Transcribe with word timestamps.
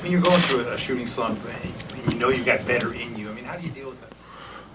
When 0.00 0.12
you're 0.12 0.20
going 0.20 0.38
through 0.40 0.60
a 0.60 0.78
shooting 0.78 1.06
slump, 1.06 1.40
and 1.44 2.12
you 2.12 2.18
know 2.18 2.28
you've 2.28 2.46
got 2.46 2.64
better 2.66 2.94
in 2.94 3.16
you. 3.16 3.30
I 3.30 3.32
mean, 3.32 3.44
how 3.44 3.56
do 3.56 3.66
you 3.66 3.72
deal 3.72 3.88
with 3.88 4.00
that? 4.00 4.12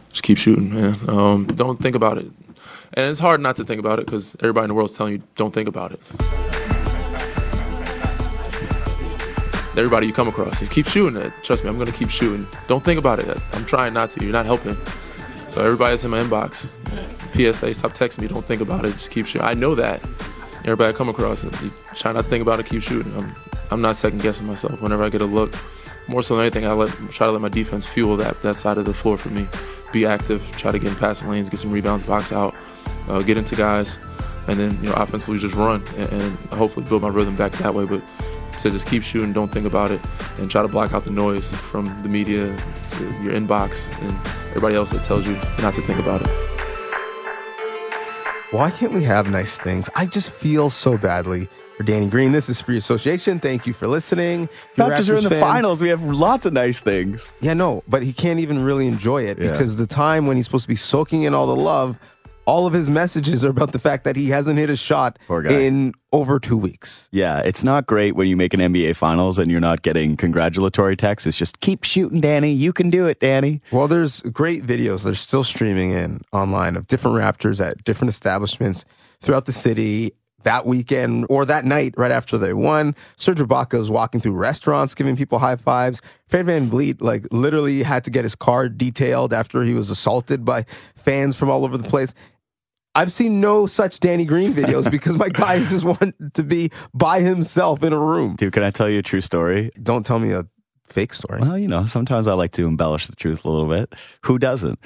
Just 0.10 0.24
keep 0.24 0.38
shooting, 0.38 0.74
man. 0.74 0.98
Um, 1.08 1.46
don't 1.46 1.82
think 1.82 1.96
about 1.96 2.18
it. 2.18 2.26
And 2.94 3.10
it's 3.10 3.22
hard 3.22 3.40
not 3.40 3.56
to 3.56 3.66
think 3.66 3.80
about 3.80 4.00
it 4.00 4.06
because 4.06 4.36
everybody 4.42 4.66
in 4.66 4.68
the 4.68 4.74
world's 4.74 4.94
telling 4.94 5.14
you 5.14 5.24
don't 5.36 5.54
think 5.54 5.70
about 5.70 5.94
it. 5.94 6.00
Everybody 9.76 10.06
you 10.06 10.14
come 10.14 10.28
across, 10.28 10.62
you 10.62 10.68
keep 10.68 10.88
shooting 10.88 11.20
it. 11.20 11.32
Trust 11.42 11.64
me, 11.64 11.70
I'm 11.70 11.80
gonna 11.80 11.92
keep 11.92 12.10
shooting. 12.10 12.46
Don't 12.68 12.84
think 12.84 13.00
about 13.00 13.20
it. 13.20 13.38
I'm 13.54 13.66
trying 13.66 13.94
not 13.94 14.12
to. 14.12 14.24
You're 14.24 14.34
not 14.34 14.46
helping. 14.46 14.78
So 15.48 15.64
everybody's 15.64 16.04
in 16.04 16.12
my 16.12 16.20
inbox, 16.20 16.68
PSA, 17.34 17.74
stop 17.74 17.94
texting 17.94 18.20
me. 18.20 18.28
Don't 18.28 18.46
think 18.46 18.62
about 18.62 18.86
it. 18.86 18.92
Just 18.92 19.10
keep 19.10 19.26
shooting. 19.26 19.48
I 19.48 19.54
know 19.54 19.74
that. 19.76 20.02
Everybody 20.60 20.94
I 20.94 20.98
come 20.98 21.10
across, 21.10 21.44
you 21.44 21.72
try 21.96 22.12
not 22.12 22.24
to 22.24 22.30
think 22.30 22.42
about 22.42 22.60
it. 22.60 22.68
Keep 22.68 22.84
shooting. 22.84 23.12
I'm, 23.18 23.34
I'm 23.72 23.82
not 23.82 23.96
second 23.96 24.22
guessing 24.22 24.48
myself. 24.48 24.82
Whenever 24.82 25.04
I 25.04 25.10
get 25.10 25.22
a 25.22 25.26
look, 25.26 25.54
more 26.08 26.22
so 26.22 26.36
than 26.36 26.44
anything, 26.44 26.66
I 26.66 26.74
let 26.74 26.90
try 27.12 27.28
to 27.28 27.32
let 27.32 27.42
my 27.42 27.50
defense 27.50 27.86
fuel 27.86 28.18
that 28.18 28.42
that 28.42 28.56
side 28.56 28.78
of 28.78 28.86
the 28.86 28.94
floor 28.94 29.18
for 29.18 29.30
me. 29.30 29.48
Be 29.92 30.06
active. 30.06 30.46
Try 30.58 30.72
to 30.72 30.80
get 30.80 30.92
in 30.92 30.98
passing 30.98 31.30
lanes, 31.30 31.50
get 31.50 31.60
some 31.60 31.72
rebounds, 31.72 32.04
box 32.04 32.32
out, 32.32 32.56
uh, 33.08 33.22
get 33.22 33.38
into 33.38 33.56
guys, 33.56 34.00
and 34.48 34.60
then 34.60 34.78
you 34.84 34.90
know 34.90 34.94
offensively 34.96 35.40
just 35.40 35.56
run 35.56 35.84
and, 35.98 36.10
and 36.12 36.38
hopefully 36.50 36.86
build 36.88 37.02
my 37.02 37.10
rhythm 37.10 37.36
back 37.36 37.52
that 37.54 37.74
way. 37.74 37.86
But 37.86 38.02
so 38.60 38.70
just 38.70 38.88
keep 38.88 39.04
shooting, 39.04 39.34
don't 39.34 39.52
think 39.52 39.66
about 39.66 39.92
it, 39.92 40.02
and 40.40 40.50
try 40.50 40.62
to 40.62 40.68
block 40.68 40.94
out 40.94 41.06
the 41.06 41.12
noise 41.12 41.54
from 41.54 41.86
the 42.04 42.10
media, 42.10 42.48
your 43.22 43.34
inbox, 43.34 43.86
and 44.02 44.16
everybody 44.50 44.76
else 44.76 44.92
that 44.92 45.04
tells 45.04 45.28
you 45.28 45.34
not 45.62 45.76
to 45.76 45.82
think 45.82 46.00
about 46.00 46.22
it. 46.22 46.30
Why 48.52 48.70
can't 48.70 48.94
we 48.94 49.04
have 49.04 49.32
nice 49.32 49.58
things? 49.58 49.90
I 49.96 50.06
just 50.06 50.32
feel 50.32 50.70
so 50.70 50.96
badly 50.98 51.50
for 51.76 51.84
Danny 51.84 52.08
Green. 52.08 52.32
This 52.32 52.50
is 52.50 52.62
Free 52.62 52.78
Association. 52.78 53.40
Thank 53.40 53.66
you 53.68 53.74
for 53.74 53.88
listening. 53.88 54.48
Not 54.78 54.98
just 54.98 55.10
are 55.10 55.16
in 55.16 55.24
the 55.24 55.30
fan. 55.30 55.42
finals. 55.42 55.82
We 55.82 55.90
have 55.90 56.04
lots 56.04 56.46
of 56.46 56.54
nice 56.54 56.82
things. 56.82 57.34
Yeah, 57.42 57.54
no, 57.54 57.84
but 57.88 58.04
he 58.04 58.14
can't 58.14 58.40
even 58.40 58.64
really 58.64 58.88
enjoy 58.88 59.24
it 59.24 59.40
yeah. 59.40 59.52
because 59.52 59.76
the 59.76 59.88
time 59.88 60.28
when 60.28 60.38
he's 60.38 60.46
supposed 60.46 60.64
to 60.64 60.70
be 60.70 60.76
soaking 60.76 61.24
in 61.24 61.34
all 61.34 61.48
the 61.48 61.56
love 61.56 62.00
all 62.46 62.68
of 62.68 62.74
his 62.74 62.90
messages 62.90 63.46
are 63.46 63.50
about 63.50 63.72
the 63.72 63.80
fact 63.80 64.04
that 64.04 64.16
he 64.16 64.30
hasn't 64.30 64.60
hit 64.60 64.70
a 64.70 64.76
shot 64.76 65.18
in 65.30 65.94
over 66.12 66.40
two 66.40 66.58
weeks. 66.58 67.10
Yeah, 67.12 67.40
it's 67.40 67.64
not 67.64 67.86
great 67.86 68.16
when 68.16 68.28
you 68.28 68.36
make 68.36 68.54
an 68.54 68.60
NBA 68.60 68.96
Finals 68.96 69.40
and 69.40 69.50
you're 69.50 69.62
not 69.62 69.82
getting 69.82 70.18
congratulatory 70.18 70.96
texts. 70.96 71.26
It's 71.26 71.38
just 71.38 71.60
keep 71.62 71.84
shooting, 71.84 72.22
Danny. 72.22 72.52
You 72.52 72.74
can 72.74 72.90
do 72.90 73.08
it, 73.08 73.20
Danny. 73.20 73.62
Well, 73.72 73.88
there's 73.88 74.22
great 74.22 74.64
videos. 74.64 75.04
They're 75.04 75.14
still 75.14 75.44
streaming 75.44 75.92
in 75.92 76.22
online 76.32 76.76
of 76.76 76.88
different 76.88 77.18
Raptors 77.18 77.66
at 77.66 77.84
different 77.84 78.10
establishments 78.10 78.86
throughout 79.22 79.46
the 79.46 79.54
city 79.54 80.12
that 80.44 80.66
weekend 80.66 81.26
or 81.30 81.46
that 81.46 81.66
night 81.66 81.94
right 81.98 82.12
after 82.12 82.38
they 82.38 82.54
won. 82.54 82.96
Serge 83.16 83.40
Ibaka 83.40 83.80
is 83.80 83.90
walking 83.90 84.22
through 84.22 84.34
restaurants, 84.34 84.96
giving 84.96 85.16
people 85.16 85.40
high 85.40 85.56
fives. 85.56 86.02
Fred 86.28 86.46
VanVleet, 86.46 87.02
like, 87.02 87.26
literally 87.32 87.84
had 87.84 88.04
to 88.06 88.12
get 88.12 88.24
his 88.24 88.36
car 88.36 88.70
detailed 88.70 89.34
after 89.34 89.64
he 89.64 89.74
was 89.74 89.90
assaulted 89.90 90.44
by 90.46 90.66
fans 90.96 91.36
from 91.36 91.50
all 91.50 91.66
over 91.66 91.78
the 91.78 91.88
place. 91.88 92.14
I've 92.96 93.12
seen 93.12 93.42
no 93.42 93.66
such 93.66 94.00
Danny 94.00 94.26
Green 94.26 94.54
videos 94.54 94.90
because 94.92 95.18
my 95.18 95.30
guys 95.30 95.70
just 95.70 95.86
want 95.86 96.16
to 96.36 96.44
be 96.44 96.70
by 96.94 97.22
himself 97.22 97.84
in 97.84 97.94
a 97.94 98.00
room. 98.00 98.36
Dude, 98.36 98.54
can 98.54 98.64
I 98.64 98.70
tell 98.70 98.90
you 98.90 99.00
a 99.00 99.04
true 99.04 99.22
story? 99.22 99.72
Don't 99.82 100.06
tell 100.06 100.20
me 100.20 100.32
a 100.32 100.46
fake 100.86 101.14
story. 101.14 101.42
Well, 101.42 101.58
you 101.58 101.68
know, 101.68 101.86
sometimes 101.86 102.28
I 102.28 102.34
like 102.34 102.52
to 102.52 102.68
embellish 102.68 103.08
the 103.08 103.16
truth 103.16 103.46
a 103.46 103.50
little 103.50 103.68
bit. 103.68 103.94
Who 104.26 104.38
doesn't? 104.38 104.80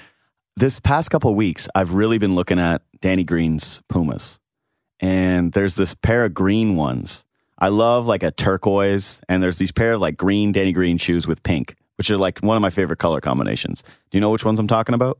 This 0.56 0.80
past 0.80 1.12
couple 1.12 1.34
weeks, 1.36 1.68
I've 1.76 1.94
really 1.94 2.18
been 2.18 2.34
looking 2.34 2.60
at 2.60 2.82
Danny 3.02 3.24
Green's 3.24 3.82
Pumas. 3.90 4.40
And 5.00 5.52
there's 5.54 5.76
this 5.76 5.94
pair 5.94 6.26
of 6.26 6.34
green 6.34 6.76
ones. 6.76 7.24
I 7.60 7.70
love 7.70 8.06
like 8.06 8.24
a 8.24 8.32
turquoise, 8.32 9.22
and 9.28 9.42
there's 9.42 9.58
these 9.58 9.72
pair 9.72 9.94
of 9.94 10.02
like 10.02 10.18
green 10.18 10.52
Danny 10.52 10.72
Green 10.72 10.98
shoes 10.98 11.28
with 11.28 11.42
pink, 11.44 11.76
which 11.98 12.12
are 12.12 12.18
like 12.18 12.40
one 12.40 12.56
of 12.56 12.62
my 12.62 12.70
favorite 12.70 13.00
color 13.00 13.20
combinations. 13.22 13.82
Do 13.82 14.18
you 14.18 14.22
know 14.22 14.30
which 14.30 14.46
ones 14.46 14.60
I'm 14.60 14.68
talking 14.68 14.96
about? 14.96 15.20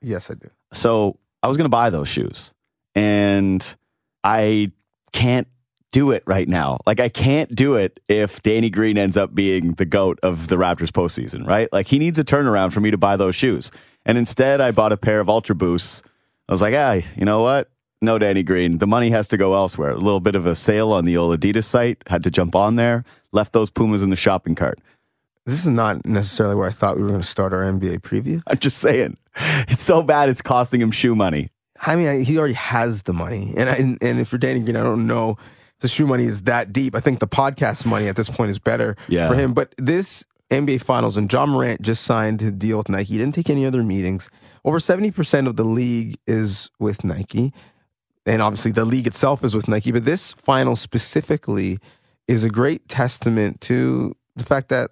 Yes, 0.00 0.30
I 0.30 0.34
do. 0.34 0.48
So 0.72 1.18
I 1.42 1.48
was 1.48 1.56
going 1.56 1.66
to 1.66 1.70
buy 1.70 1.90
those 1.90 2.08
shoes 2.08 2.54
and 2.94 3.76
I 4.22 4.72
can't 5.12 5.48
do 5.92 6.10
it 6.10 6.24
right 6.26 6.48
now. 6.48 6.78
Like 6.86 7.00
I 7.00 7.08
can't 7.08 7.54
do 7.54 7.74
it 7.76 8.00
if 8.08 8.42
Danny 8.42 8.68
Green 8.68 8.98
ends 8.98 9.16
up 9.16 9.34
being 9.34 9.74
the 9.74 9.84
goat 9.84 10.18
of 10.22 10.48
the 10.48 10.56
Raptors 10.56 10.90
postseason, 10.90 11.46
right? 11.46 11.72
Like 11.72 11.86
he 11.86 11.98
needs 11.98 12.18
a 12.18 12.24
turnaround 12.24 12.72
for 12.72 12.80
me 12.80 12.90
to 12.90 12.98
buy 12.98 13.16
those 13.16 13.36
shoes. 13.36 13.70
And 14.04 14.18
instead 14.18 14.60
I 14.60 14.72
bought 14.72 14.92
a 14.92 14.96
pair 14.96 15.20
of 15.20 15.28
Ultra 15.28 15.54
Boosts. 15.54 16.02
I 16.48 16.52
was 16.52 16.60
like, 16.60 16.74
hey, 16.74 17.06
you 17.16 17.24
know 17.24 17.42
what? 17.42 17.70
No, 18.04 18.18
Danny 18.18 18.42
Green. 18.42 18.78
The 18.78 18.86
money 18.86 19.10
has 19.10 19.28
to 19.28 19.36
go 19.36 19.54
elsewhere. 19.54 19.90
A 19.90 19.98
little 19.98 20.20
bit 20.20 20.34
of 20.34 20.46
a 20.46 20.54
sale 20.54 20.92
on 20.92 21.04
the 21.04 21.16
old 21.16 21.38
Adidas 21.38 21.64
site. 21.64 22.02
Had 22.06 22.22
to 22.24 22.30
jump 22.30 22.54
on 22.54 22.76
there. 22.76 23.04
Left 23.32 23.52
those 23.52 23.70
Pumas 23.70 24.02
in 24.02 24.10
the 24.10 24.16
shopping 24.16 24.54
cart. 24.54 24.78
This 25.46 25.60
is 25.60 25.68
not 25.68 26.06
necessarily 26.06 26.54
where 26.54 26.68
I 26.68 26.72
thought 26.72 26.96
we 26.96 27.02
were 27.02 27.08
going 27.08 27.20
to 27.20 27.26
start 27.26 27.52
our 27.52 27.62
NBA 27.62 28.00
preview. 28.00 28.42
I'm 28.46 28.58
just 28.58 28.78
saying, 28.78 29.16
it's 29.68 29.82
so 29.82 30.02
bad 30.02 30.28
it's 30.28 30.40
costing 30.40 30.80
him 30.80 30.90
shoe 30.90 31.14
money. 31.14 31.50
I 31.86 31.96
mean, 31.96 32.24
he 32.24 32.38
already 32.38 32.54
has 32.54 33.02
the 33.02 33.12
money, 33.12 33.52
and 33.56 33.68
I, 33.68 33.74
and 33.74 34.20
if 34.20 34.32
you're 34.32 34.38
Danny 34.38 34.60
Green, 34.60 34.76
I 34.76 34.82
don't 34.82 35.06
know 35.06 35.36
the 35.80 35.88
shoe 35.88 36.06
money 36.06 36.24
is 36.24 36.42
that 36.42 36.72
deep. 36.72 36.94
I 36.94 37.00
think 37.00 37.18
the 37.18 37.28
podcast 37.28 37.84
money 37.84 38.08
at 38.08 38.16
this 38.16 38.30
point 38.30 38.50
is 38.50 38.58
better 38.58 38.96
yeah. 39.08 39.28
for 39.28 39.34
him. 39.34 39.52
But 39.52 39.74
this 39.76 40.24
NBA 40.50 40.82
Finals 40.82 41.16
and 41.16 41.30
Ja 41.30 41.44
Morant 41.46 41.82
just 41.82 42.04
signed 42.04 42.40
a 42.42 42.50
deal 42.50 42.78
with 42.78 42.88
Nike. 42.88 43.12
He 43.12 43.18
didn't 43.18 43.34
take 43.34 43.50
any 43.50 43.66
other 43.66 43.82
meetings. 43.82 44.30
Over 44.64 44.80
seventy 44.80 45.10
percent 45.10 45.46
of 45.46 45.56
the 45.56 45.64
league 45.64 46.16
is 46.26 46.70
with 46.78 47.04
Nike, 47.04 47.52
and 48.26 48.42
obviously 48.42 48.72
the 48.72 48.84
league 48.84 49.06
itself 49.06 49.44
is 49.44 49.54
with 49.54 49.68
Nike. 49.68 49.92
But 49.92 50.04
this 50.04 50.32
final 50.34 50.76
specifically 50.76 51.78
is 52.26 52.44
a 52.44 52.50
great 52.50 52.88
testament 52.88 53.60
to 53.62 54.14
the 54.36 54.44
fact 54.44 54.68
that 54.70 54.90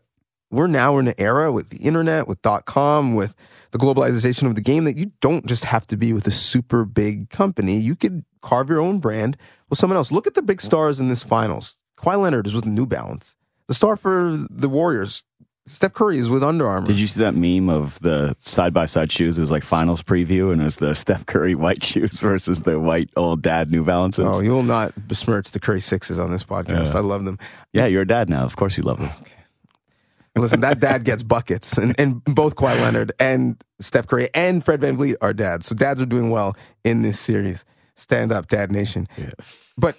we're 0.51 0.67
now 0.67 0.99
in 0.99 1.09
an 1.09 1.15
era 1.17 1.51
with 1.51 1.71
the 1.71 1.79
internet, 1.79 2.29
with 2.29 2.43
dot 2.43 2.67
com, 2.67 3.15
with 3.15 3.35
the 3.71 3.79
globalization 3.79 4.47
of 4.47 4.55
the 4.55 4.61
game 4.61 4.85
that 4.85 4.97
you 4.97 5.11
don't 5.23 5.47
just 5.47 5.65
have 5.65 5.87
to 5.87 5.97
be 5.97 6.13
with 6.13 6.27
a 6.27 6.31
super 6.31 6.85
big 6.85 7.31
company. 7.31 7.79
You 7.79 7.97
could 7.97 8.23
carve 8.43 8.69
your 8.69 8.81
own 8.81 8.99
brand 8.99 9.39
with 9.71 9.79
someone 9.79 9.97
else. 9.97 10.13
Look 10.13 10.27
at 10.27 10.35
the 10.35 10.43
big 10.43 10.61
stars 10.61 11.01
in 11.01 11.09
this 11.09 11.23
finals. 11.23 11.79
Kawhi 11.97 12.21
Leonard 12.21 12.47
is 12.47 12.55
with 12.55 12.67
New 12.67 12.85
Balance. 12.85 13.35
The 13.69 13.75
star 13.75 13.97
for 13.97 14.37
the 14.51 14.69
Warriors, 14.69 15.25
Steph 15.65 15.93
Curry 15.93 16.19
is 16.19 16.29
with 16.29 16.43
Under 16.43 16.67
Armour. 16.67 16.89
Did 16.89 16.99
you 16.99 17.07
see 17.07 17.21
that 17.21 17.37
meme 17.37 17.69
of 17.69 18.01
the 18.01 18.35
side 18.39 18.75
by 18.75 18.87
side 18.87 19.13
shoes? 19.13 19.39
It 19.39 19.43
was 19.43 19.51
like 19.51 19.63
finals 19.63 20.03
preview, 20.03 20.53
and 20.53 20.61
it 20.61 20.65
was 20.65 20.77
the 20.77 20.95
Steph 20.95 21.25
Curry 21.27 21.55
white 21.55 21.85
shoes 21.85 22.21
versus 22.21 22.63
the 22.63 22.81
white 22.81 23.11
old 23.17 23.43
dad 23.43 23.71
New 23.71 23.85
Balances. 23.85 24.27
Oh, 24.27 24.41
you 24.41 24.51
will 24.51 24.65
not 24.65 24.93
besmirch 25.07 25.53
the 25.53 25.61
Curry 25.61 25.81
sixes 25.81 26.19
on 26.19 26.33
this 26.33 26.45
podcast. 26.45 26.95
I 26.97 27.01
love 27.01 27.25
them. 27.25 27.39
Yeah, 27.73 27.87
you're 27.87 28.03
a 28.03 28.07
dad 28.07 28.29
now. 28.29 28.43
Of 28.43 28.57
course, 28.57 28.77
you 28.77 28.83
love 28.83 28.99
them. 28.99 29.11
Okay. 29.21 29.37
Listen, 30.35 30.61
that 30.61 30.81
dad 30.81 31.05
gets 31.05 31.23
buckets, 31.23 31.77
and, 31.79 31.95
and 31.99 32.25
both 32.25 32.57
Kawhi 32.57 32.81
Leonard 32.81 33.13
and 33.21 33.63
Steph 33.81 34.07
Curry 34.07 34.31
and 34.35 34.65
Fred 34.65 34.81
Van 34.81 34.97
VanVleet 34.97 35.17
are 35.21 35.35
dads. 35.35 35.67
So 35.67 35.75
dads 35.75 36.01
are 36.01 36.07
doing 36.07 36.31
well 36.31 36.57
in 36.85 37.03
this 37.03 37.21
series. 37.21 37.67
Stand 37.97 38.33
up, 38.33 38.47
Dad 38.49 38.73
Nation. 38.73 39.07
Yeah. 39.17 39.31
But 39.77 39.97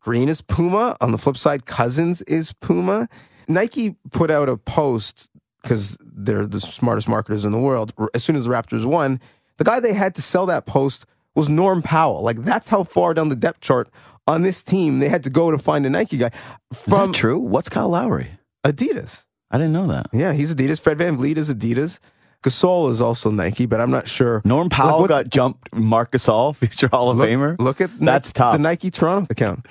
Green 0.00 0.28
is 0.28 0.42
Puma. 0.42 0.96
On 1.00 1.12
the 1.12 1.18
flip 1.18 1.36
side, 1.36 1.64
Cousins 1.64 2.22
is 2.22 2.52
Puma. 2.54 3.08
Nike 3.48 3.96
put 4.10 4.30
out 4.30 4.48
a 4.48 4.56
post 4.56 5.30
because 5.62 5.96
they're 6.02 6.46
the 6.46 6.60
smartest 6.60 7.08
marketers 7.08 7.44
in 7.44 7.52
the 7.52 7.58
world. 7.58 7.92
As 8.14 8.24
soon 8.24 8.36
as 8.36 8.46
the 8.46 8.50
Raptors 8.50 8.84
won, 8.84 9.20
the 9.58 9.64
guy 9.64 9.80
they 9.80 9.92
had 9.92 10.14
to 10.16 10.22
sell 10.22 10.46
that 10.46 10.66
post 10.66 11.06
was 11.34 11.48
Norm 11.48 11.82
Powell. 11.82 12.22
Like 12.22 12.38
that's 12.38 12.68
how 12.68 12.84
far 12.84 13.14
down 13.14 13.28
the 13.28 13.36
depth 13.36 13.60
chart 13.60 13.88
on 14.26 14.42
this 14.42 14.62
team 14.62 14.98
they 14.98 15.08
had 15.08 15.24
to 15.24 15.30
go 15.30 15.50
to 15.50 15.58
find 15.58 15.86
a 15.86 15.90
Nike 15.90 16.16
guy. 16.16 16.30
From 16.72 17.02
is 17.02 17.06
that 17.08 17.14
true? 17.14 17.38
What's 17.38 17.68
Kyle 17.68 17.88
Lowry? 17.88 18.28
Adidas. 18.64 19.26
I 19.50 19.58
didn't 19.58 19.72
know 19.72 19.86
that. 19.88 20.06
Yeah, 20.12 20.32
he's 20.32 20.54
Adidas. 20.54 20.80
Fred 20.80 20.98
VanVleet 20.98 21.36
is 21.36 21.52
Adidas. 21.52 21.98
Gasol 22.42 22.90
is 22.90 23.00
also 23.00 23.30
Nike, 23.30 23.66
but 23.66 23.80
I'm 23.80 23.90
not 23.90 24.08
sure. 24.08 24.42
Norm 24.44 24.68
Powell 24.68 25.02
like, 25.02 25.08
got 25.08 25.28
jumped. 25.28 25.72
Marc 25.72 26.10
Gasol, 26.10 26.56
future 26.56 26.88
Hall 26.88 27.10
of 27.10 27.18
look, 27.18 27.28
Famer. 27.28 27.56
Look 27.60 27.80
at 27.80 27.90
that's 28.00 28.30
Nike, 28.30 28.32
tough. 28.32 28.52
The 28.54 28.58
Nike 28.58 28.90
Toronto 28.90 29.26
account. 29.30 29.66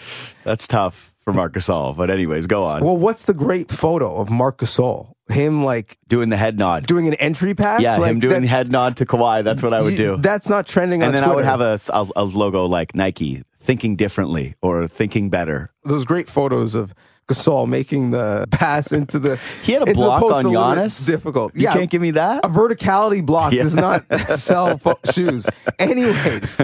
That's 0.45 0.67
tough 0.67 1.10
for 1.21 1.33
Marc 1.33 1.53
Gasol. 1.53 1.95
But 1.95 2.09
anyways, 2.09 2.47
go 2.47 2.63
on. 2.63 2.83
Well, 2.83 2.97
what's 2.97 3.25
the 3.25 3.33
great 3.33 3.71
photo 3.71 4.15
of 4.17 4.29
Marc 4.29 4.57
Gasol? 4.57 5.13
Him 5.29 5.63
like 5.63 5.97
doing 6.09 6.29
the 6.29 6.37
head 6.37 6.57
nod, 6.57 6.85
doing 6.87 7.07
an 7.07 7.13
entry 7.13 7.55
pass. 7.55 7.81
Yeah, 7.81 7.97
like 7.97 8.11
him 8.11 8.19
doing 8.19 8.33
that, 8.33 8.41
the 8.41 8.47
head 8.47 8.71
nod 8.71 8.97
to 8.97 9.05
Kawhi. 9.05 9.43
That's 9.43 9.63
what 9.63 9.71
I 9.71 9.81
would 9.81 9.95
do. 9.95 10.17
That's 10.17 10.49
not 10.49 10.67
trending. 10.67 11.01
And 11.01 11.13
then 11.13 11.23
Twitter. 11.23 11.33
I 11.33 11.35
would 11.35 11.45
have 11.45 11.61
a, 11.61 11.79
a, 11.93 12.07
a 12.17 12.23
logo 12.25 12.65
like 12.65 12.93
Nike, 12.95 13.43
thinking 13.57 13.95
differently 13.95 14.55
or 14.61 14.87
thinking 14.87 15.29
better. 15.29 15.69
Those 15.85 16.03
great 16.03 16.29
photos 16.29 16.75
of 16.75 16.93
Gasol 17.31 17.67
making 17.67 18.11
the 18.11 18.47
pass 18.51 18.91
into 18.91 19.19
the. 19.19 19.37
He 19.63 19.73
had 19.73 19.87
a 19.87 19.93
block 19.93 20.23
on 20.23 20.45
Giannis. 20.45 21.05
Difficult. 21.05 21.55
You 21.55 21.63
yeah, 21.63 21.73
can't 21.73 21.89
give 21.89 22.01
me 22.01 22.11
that. 22.11 22.45
A 22.45 22.49
verticality 22.49 23.25
block 23.25 23.53
yeah. 23.53 23.63
does 23.63 23.75
not 23.75 24.05
sell 24.19 24.77
fo- 24.77 24.99
shoes. 25.11 25.49
Anyways, 25.79 26.59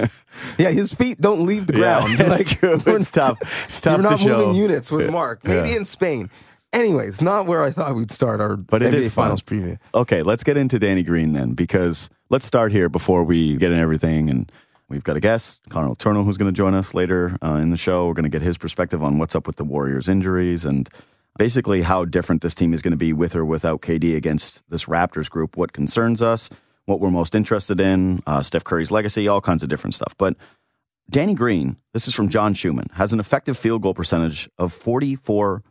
yeah, 0.57 0.69
his 0.69 0.93
feet 0.93 1.19
don't 1.19 1.45
leave 1.45 1.67
the 1.67 1.73
ground. 1.73 2.19
Yeah, 2.19 2.27
like, 2.27 2.47
true. 2.47 2.81
It's 2.85 3.11
tough. 3.11 3.39
It's 3.65 3.81
tough. 3.81 4.01
You're 4.01 4.09
not 4.09 4.19
moving 4.21 4.53
show. 4.53 4.53
units 4.53 4.91
with 4.91 5.09
Marc. 5.09 5.43
Maybe 5.43 5.75
in 5.75 5.85
Spain. 5.85 6.29
Anyways, 6.73 7.21
not 7.21 7.47
where 7.47 7.63
I 7.63 7.71
thought 7.71 7.95
we'd 7.95 8.11
start 8.11 8.41
our 8.41 8.57
but 8.57 8.81
NBA 8.81 8.87
it 8.87 8.93
is 8.95 9.09
Finals 9.09 9.41
preview. 9.41 9.77
Okay, 9.95 10.21
let's 10.21 10.43
get 10.43 10.57
into 10.57 10.77
Danny 10.77 11.01
Green 11.01 11.31
then, 11.31 11.53
because 11.53 12.09
let's 12.29 12.45
start 12.45 12.73
here 12.73 12.89
before 12.89 13.23
we 13.23 13.55
get 13.55 13.71
in 13.71 13.79
everything 13.79 14.29
and 14.29 14.51
We've 14.89 15.03
got 15.03 15.17
a 15.17 15.19
guest, 15.19 15.61
Connor 15.69 15.89
Letourneau, 15.89 16.23
who's 16.23 16.37
going 16.37 16.51
to 16.51 16.57
join 16.57 16.73
us 16.73 16.93
later 16.93 17.37
uh, 17.43 17.59
in 17.61 17.71
the 17.71 17.77
show. 17.77 18.07
We're 18.07 18.13
going 18.13 18.23
to 18.23 18.29
get 18.29 18.41
his 18.41 18.57
perspective 18.57 19.03
on 19.03 19.17
what's 19.19 19.35
up 19.35 19.45
with 19.45 19.57
the 19.57 19.65
Warriors' 19.65 20.07
injuries 20.07 20.63
and 20.63 20.89
basically 21.37 21.81
how 21.81 22.05
different 22.05 22.41
this 22.41 22.55
team 22.55 22.73
is 22.73 22.81
going 22.81 22.91
to 22.91 22.97
be 22.97 23.11
with 23.11 23.35
or 23.35 23.43
without 23.43 23.81
KD 23.81 24.15
against 24.15 24.63
this 24.69 24.85
Raptors 24.85 25.29
group, 25.29 25.57
what 25.57 25.73
concerns 25.73 26.21
us, 26.21 26.49
what 26.85 27.01
we're 27.01 27.11
most 27.11 27.35
interested 27.35 27.81
in, 27.81 28.23
uh, 28.25 28.41
Steph 28.41 28.63
Curry's 28.63 28.89
legacy, 28.89 29.27
all 29.27 29.41
kinds 29.41 29.61
of 29.61 29.69
different 29.69 29.93
stuff. 29.93 30.15
But 30.17 30.35
Danny 31.09 31.33
Green, 31.33 31.77
this 31.93 32.07
is 32.07 32.13
from 32.13 32.29
John 32.29 32.53
Schuhmann, 32.53 32.87
has 32.93 33.11
an 33.11 33.19
effective 33.19 33.57
field 33.57 33.81
goal 33.81 33.93
percentage 33.93 34.49
of 34.57 34.73
44%. 34.73 35.61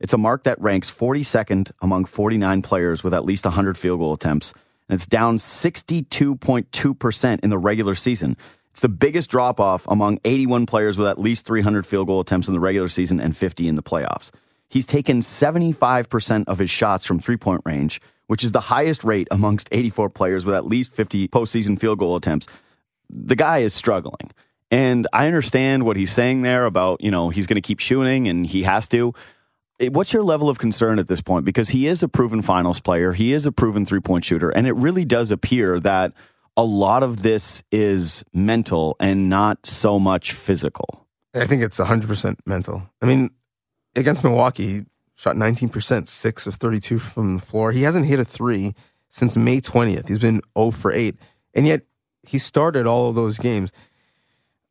It's 0.00 0.12
a 0.12 0.18
mark 0.18 0.42
that 0.44 0.60
ranks 0.60 0.90
42nd 0.90 1.70
among 1.80 2.06
49 2.06 2.62
players 2.62 3.04
with 3.04 3.14
at 3.14 3.24
least 3.24 3.44
100 3.44 3.78
field 3.78 4.00
goal 4.00 4.12
attempts, 4.12 4.54
and 4.88 4.94
it's 4.94 5.06
down 5.06 5.38
62.2% 5.38 7.40
in 7.40 7.50
the 7.50 7.58
regular 7.58 7.94
season. 7.94 8.36
It's 8.70 8.80
the 8.80 8.88
biggest 8.88 9.30
drop 9.30 9.60
off 9.60 9.86
among 9.86 10.18
81 10.24 10.66
players 10.66 10.96
with 10.96 11.06
at 11.06 11.18
least 11.18 11.46
300 11.46 11.86
field 11.86 12.06
goal 12.06 12.20
attempts 12.20 12.48
in 12.48 12.54
the 12.54 12.60
regular 12.60 12.88
season 12.88 13.20
and 13.20 13.36
50 13.36 13.68
in 13.68 13.74
the 13.74 13.82
playoffs. 13.82 14.30
He's 14.68 14.86
taken 14.86 15.20
75% 15.20 16.44
of 16.46 16.58
his 16.58 16.70
shots 16.70 17.04
from 17.04 17.20
three 17.20 17.36
point 17.36 17.60
range, 17.66 18.00
which 18.28 18.42
is 18.42 18.52
the 18.52 18.60
highest 18.60 19.04
rate 19.04 19.28
amongst 19.30 19.68
84 19.70 20.08
players 20.08 20.46
with 20.46 20.54
at 20.54 20.64
least 20.64 20.92
50 20.92 21.28
postseason 21.28 21.78
field 21.78 21.98
goal 21.98 22.16
attempts. 22.16 22.46
The 23.10 23.36
guy 23.36 23.58
is 23.58 23.74
struggling. 23.74 24.30
And 24.70 25.06
I 25.12 25.26
understand 25.26 25.84
what 25.84 25.98
he's 25.98 26.10
saying 26.10 26.40
there 26.40 26.64
about, 26.64 27.02
you 27.02 27.10
know, 27.10 27.28
he's 27.28 27.46
going 27.46 27.56
to 27.56 27.60
keep 27.60 27.78
shooting 27.78 28.26
and 28.26 28.46
he 28.46 28.62
has 28.62 28.88
to. 28.88 29.12
What's 29.90 30.12
your 30.12 30.22
level 30.22 30.48
of 30.48 30.58
concern 30.58 30.98
at 30.98 31.08
this 31.08 31.20
point? 31.20 31.44
Because 31.44 31.70
he 31.70 31.86
is 31.86 32.02
a 32.02 32.08
proven 32.08 32.42
finals 32.42 32.80
player, 32.80 33.12
he 33.12 33.32
is 33.32 33.46
a 33.46 33.52
proven 33.52 33.84
three 33.84 34.00
point 34.00 34.24
shooter, 34.24 34.50
and 34.50 34.66
it 34.66 34.74
really 34.74 35.04
does 35.04 35.30
appear 35.30 35.80
that 35.80 36.12
a 36.56 36.62
lot 36.62 37.02
of 37.02 37.22
this 37.22 37.62
is 37.72 38.24
mental 38.32 38.96
and 39.00 39.28
not 39.28 39.66
so 39.66 39.98
much 39.98 40.32
physical. 40.32 41.06
I 41.34 41.46
think 41.46 41.62
it's 41.62 41.78
100% 41.78 42.36
mental. 42.44 42.88
I 43.00 43.06
mean, 43.06 43.30
against 43.96 44.22
Milwaukee, 44.22 44.66
he 44.66 44.80
shot 45.16 45.34
19%, 45.36 46.08
6 46.08 46.46
of 46.46 46.54
32 46.54 46.98
from 46.98 47.36
the 47.36 47.40
floor. 47.40 47.72
He 47.72 47.82
hasn't 47.82 48.06
hit 48.06 48.20
a 48.20 48.24
three 48.24 48.74
since 49.08 49.36
May 49.36 49.60
20th. 49.60 50.08
He's 50.08 50.18
been 50.18 50.42
0 50.58 50.72
for 50.72 50.92
8. 50.92 51.16
And 51.54 51.66
yet, 51.66 51.82
he 52.26 52.38
started 52.38 52.86
all 52.86 53.08
of 53.08 53.14
those 53.14 53.38
games. 53.38 53.72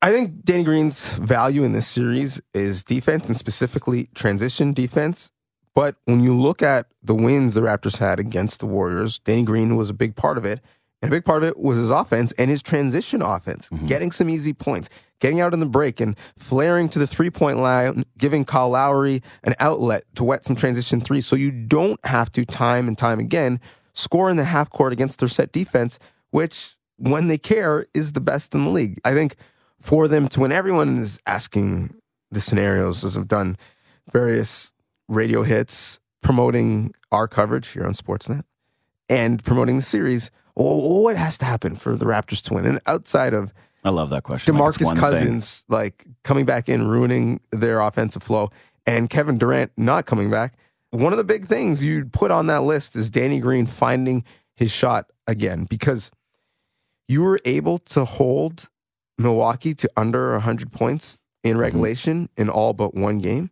I 0.03 0.12
think 0.12 0.44
Danny 0.44 0.63
Green's 0.63 1.15
value 1.18 1.63
in 1.63 1.74
this 1.74 1.88
series 1.88 2.42
is 2.56 2.83
defense 2.83 3.27
and 3.27 3.38
specifically 3.38 4.09
transition 4.15 4.74
defense. 4.74 5.31
But 5.75 5.95
when 6.06 6.21
you 6.21 6.36
look 6.36 6.63
at 6.63 6.88
the 7.03 7.13
wins 7.13 7.53
the 7.53 7.62
Raptors 7.62 8.00
had 8.00 8.19
against 8.19 8.62
the 8.62 8.65
Warriors, 8.65 9.19
Danny 9.19 9.44
Green 9.44 9.75
was 9.75 9.92
a 9.92 9.94
big 9.94 10.15
part 10.15 10.39
of 10.39 10.45
it. 10.45 10.59
And 11.01 11.12
a 11.12 11.15
big 11.15 11.24
part 11.24 11.44
of 11.44 11.50
it 11.50 11.57
was 11.57 11.77
his 11.77 11.92
offense 11.92 12.31
and 12.33 12.50
his 12.50 12.62
transition 12.63 13.21
offense, 13.21 13.69
mm-hmm. 13.69 13.86
getting 13.86 14.12
some 14.12 14.30
easy 14.30 14.53
points, 14.53 14.89
getting 15.19 15.39
out 15.39 15.53
in 15.53 15.59
the 15.59 15.65
break 15.68 16.00
and 16.00 16.18
flaring 16.38 16.89
to 16.89 17.00
the 17.00 17.07
three 17.07 17.30
point 17.30 17.57
line, 17.59 18.04
giving 18.18 18.44
Kyle 18.44 18.69
Lowry 18.69 19.21
an 19.44 19.54
outlet 19.59 20.04
to 20.15 20.24
wet 20.24 20.45
some 20.45 20.56
transition 20.56 21.00
threes. 21.00 21.27
So 21.27 21.36
you 21.36 21.51
don't 21.51 22.04
have 22.06 22.31
to 22.31 22.44
time 22.44 22.88
and 22.88 22.97
time 22.97 23.19
again 23.19 23.59
score 23.94 24.30
in 24.30 24.38
the 24.38 24.45
half 24.45 24.69
court 24.69 24.94
against 24.94 25.19
their 25.19 25.27
set 25.27 25.51
defense, 25.51 26.00
which 26.31 26.75
when 26.97 27.27
they 27.27 27.38
care 27.38 27.86
is 27.94 28.13
the 28.13 28.21
best 28.21 28.56
in 28.56 28.63
the 28.63 28.69
league. 28.69 29.00
I 29.06 29.13
think 29.13 29.36
for 29.81 30.07
them 30.07 30.28
to 30.30 30.42
win, 30.42 30.51
everyone 30.51 30.98
is 30.98 31.19
asking 31.25 31.95
the 32.31 32.39
scenarios 32.39 33.04
as 33.04 33.18
I've 33.18 33.28
done 33.28 33.57
various 34.12 34.74
radio 35.07 35.44
hits 35.44 36.00
promoting 36.22 36.94
our 37.12 37.28
coverage 37.28 37.69
here 37.69 37.83
on 37.83 37.94
Sportsnet 37.94 38.44
and 39.10 39.44
promoting 39.44 39.75
the 39.75 39.81
series 39.81 40.31
oh, 40.57 41.01
what 41.01 41.16
has 41.16 41.38
to 41.39 41.45
happen 41.45 41.75
for 41.75 41.95
the 41.95 42.06
Raptors 42.06 42.44
to 42.44 42.54
win? 42.54 42.66
And 42.66 42.80
outside 42.86 43.33
of 43.33 43.54
I 43.83 43.89
love 43.89 44.10
that 44.12 44.24
question. 44.24 44.56
DeMarcus 44.56 44.86
like 44.86 44.98
Cousins 44.98 45.62
thing. 45.62 45.75
like 45.75 46.06
coming 46.24 46.45
back 46.45 46.69
in, 46.69 46.88
ruining 46.88 47.39
their 47.51 47.80
offensive 47.80 48.22
flow, 48.22 48.50
and 48.86 49.10
Kevin 49.10 49.38
Durant 49.38 49.72
not 49.75 50.06
coming 50.06 50.30
back. 50.30 50.56
One 50.92 51.13
of 51.13 51.18
the 51.18 51.24
big 51.24 51.45
things 51.45 51.83
you'd 51.83 52.12
put 52.12 52.31
on 52.31 52.48
that 52.48 52.63
list 52.63 52.95
is 52.95 53.10
Danny 53.10 53.39
Green 53.39 53.66
finding 53.66 54.24
his 54.56 54.72
shot 54.72 55.10
again 55.25 55.66
because 55.69 56.12
you 57.07 57.24
were 57.24 57.39
able 57.45 57.80
to 57.80 58.06
hold 58.06 58.69
Milwaukee 59.21 59.73
to 59.75 59.89
under 59.95 60.33
100 60.33 60.71
points 60.71 61.18
in 61.44 61.51
mm-hmm. 61.51 61.62
regulation 61.62 62.27
in 62.38 62.50
all 62.50 62.73
but 62.73 62.94
one 62.95 63.18
game. 63.18 63.50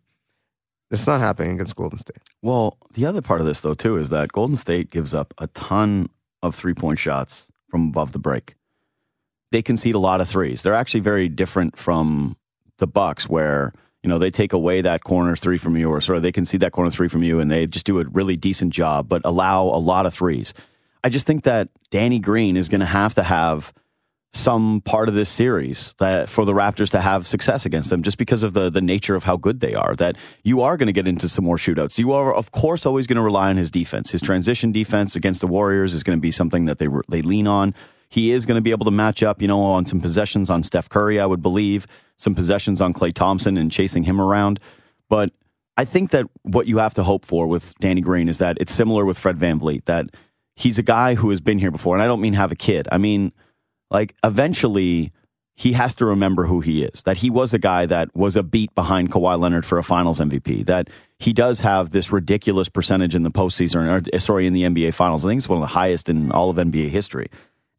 It's 0.90 1.06
not 1.06 1.20
happening 1.20 1.52
against 1.52 1.76
Golden 1.76 1.98
State. 1.98 2.18
Well, 2.42 2.76
the 2.94 3.06
other 3.06 3.22
part 3.22 3.40
of 3.40 3.46
this, 3.46 3.60
though, 3.60 3.74
too, 3.74 3.96
is 3.96 4.10
that 4.10 4.32
Golden 4.32 4.56
State 4.56 4.90
gives 4.90 5.14
up 5.14 5.32
a 5.38 5.46
ton 5.48 6.08
of 6.42 6.54
three 6.54 6.74
point 6.74 6.98
shots 6.98 7.50
from 7.68 7.88
above 7.88 8.12
the 8.12 8.18
break. 8.18 8.54
They 9.52 9.62
concede 9.62 9.94
a 9.94 10.00
lot 10.00 10.20
of 10.20 10.28
threes. 10.28 10.62
They're 10.62 10.74
actually 10.74 11.00
very 11.00 11.28
different 11.28 11.78
from 11.78 12.36
the 12.78 12.88
Bucks, 12.88 13.28
where 13.28 13.72
you 14.02 14.08
know 14.08 14.18
they 14.18 14.30
take 14.30 14.52
away 14.52 14.80
that 14.80 15.04
corner 15.04 15.36
three 15.36 15.58
from 15.58 15.76
you, 15.76 15.88
or 15.88 16.00
sort 16.00 16.16
of 16.16 16.22
they 16.22 16.32
concede 16.32 16.60
that 16.60 16.72
corner 16.72 16.90
three 16.90 17.08
from 17.08 17.22
you, 17.22 17.38
and 17.38 17.50
they 17.50 17.66
just 17.66 17.86
do 17.86 18.00
a 18.00 18.04
really 18.04 18.36
decent 18.36 18.72
job, 18.72 19.08
but 19.08 19.22
allow 19.24 19.62
a 19.62 19.78
lot 19.78 20.06
of 20.06 20.14
threes. 20.14 20.54
I 21.04 21.08
just 21.08 21.26
think 21.26 21.44
that 21.44 21.68
Danny 21.90 22.18
Green 22.18 22.56
is 22.56 22.68
going 22.68 22.80
to 22.80 22.86
have 22.86 23.14
to 23.14 23.22
have 23.22 23.72
some 24.32 24.80
part 24.82 25.08
of 25.08 25.14
this 25.14 25.28
series 25.28 25.94
that 25.98 26.28
for 26.28 26.44
the 26.44 26.52
Raptors 26.52 26.90
to 26.92 27.00
have 27.00 27.26
success 27.26 27.66
against 27.66 27.90
them 27.90 28.02
just 28.02 28.16
because 28.16 28.42
of 28.42 28.52
the 28.52 28.70
the 28.70 28.80
nature 28.80 29.16
of 29.16 29.24
how 29.24 29.36
good 29.36 29.60
they 29.60 29.74
are 29.74 29.96
that 29.96 30.16
you 30.44 30.60
are 30.60 30.76
going 30.76 30.86
to 30.86 30.92
get 30.92 31.08
into 31.08 31.28
some 31.28 31.44
more 31.44 31.56
shootouts. 31.56 31.98
You 31.98 32.12
are 32.12 32.32
of 32.32 32.52
course 32.52 32.86
always 32.86 33.06
going 33.06 33.16
to 33.16 33.22
rely 33.22 33.50
on 33.50 33.56
his 33.56 33.70
defense. 33.70 34.10
His 34.12 34.22
transition 34.22 34.70
defense 34.70 35.16
against 35.16 35.40
the 35.40 35.48
Warriors 35.48 35.94
is 35.94 36.04
going 36.04 36.16
to 36.16 36.20
be 36.20 36.30
something 36.30 36.66
that 36.66 36.78
they 36.78 36.86
they 37.08 37.22
lean 37.22 37.46
on. 37.46 37.74
He 38.08 38.30
is 38.32 38.46
going 38.46 38.56
to 38.56 38.62
be 38.62 38.72
able 38.72 38.84
to 38.86 38.90
match 38.90 39.22
up, 39.22 39.40
you 39.40 39.48
know, 39.48 39.62
on 39.62 39.86
some 39.86 40.00
possessions 40.00 40.50
on 40.50 40.62
Steph 40.62 40.88
Curry, 40.88 41.20
I 41.20 41.26
would 41.26 41.42
believe, 41.42 41.86
some 42.16 42.34
possessions 42.34 42.80
on 42.80 42.92
Klay 42.92 43.12
Thompson 43.12 43.56
and 43.56 43.70
chasing 43.70 44.02
him 44.02 44.20
around. 44.20 44.58
But 45.08 45.30
I 45.76 45.84
think 45.84 46.10
that 46.10 46.26
what 46.42 46.66
you 46.66 46.78
have 46.78 46.94
to 46.94 47.02
hope 47.02 47.24
for 47.24 47.46
with 47.46 47.74
Danny 47.78 48.00
Green 48.00 48.28
is 48.28 48.38
that 48.38 48.58
it's 48.60 48.72
similar 48.72 49.04
with 49.04 49.18
Fred 49.18 49.36
VanVleet 49.36 49.86
that 49.86 50.06
he's 50.54 50.78
a 50.78 50.82
guy 50.82 51.14
who 51.14 51.30
has 51.30 51.40
been 51.40 51.58
here 51.58 51.70
before 51.70 51.94
and 51.94 52.02
I 52.02 52.06
don't 52.06 52.20
mean 52.20 52.34
have 52.34 52.52
a 52.52 52.56
kid. 52.56 52.86
I 52.92 52.98
mean 52.98 53.32
like 53.90 54.14
eventually 54.24 55.12
he 55.54 55.74
has 55.74 55.94
to 55.96 56.06
remember 56.06 56.46
who 56.46 56.60
he 56.60 56.84
is. 56.84 57.02
That 57.02 57.18
he 57.18 57.28
was 57.28 57.52
a 57.52 57.58
guy 57.58 57.84
that 57.86 58.14
was 58.14 58.36
a 58.36 58.42
beat 58.42 58.74
behind 58.74 59.12
Kawhi 59.12 59.38
Leonard 59.38 59.66
for 59.66 59.78
a 59.78 59.84
Finals 59.84 60.18
MVP. 60.18 60.64
That 60.66 60.88
he 61.18 61.32
does 61.32 61.60
have 61.60 61.90
this 61.90 62.10
ridiculous 62.10 62.68
percentage 62.68 63.14
in 63.14 63.24
the 63.24 63.30
postseason, 63.30 63.86
or 63.86 64.02
uh, 64.14 64.18
sorry, 64.18 64.46
in 64.46 64.54
the 64.54 64.62
NBA 64.62 64.94
Finals. 64.94 65.26
I 65.26 65.28
think 65.28 65.38
it's 65.38 65.48
one 65.48 65.58
of 65.58 65.62
the 65.62 65.66
highest 65.74 66.08
in 66.08 66.32
all 66.32 66.48
of 66.48 66.56
NBA 66.56 66.88
history. 66.88 67.28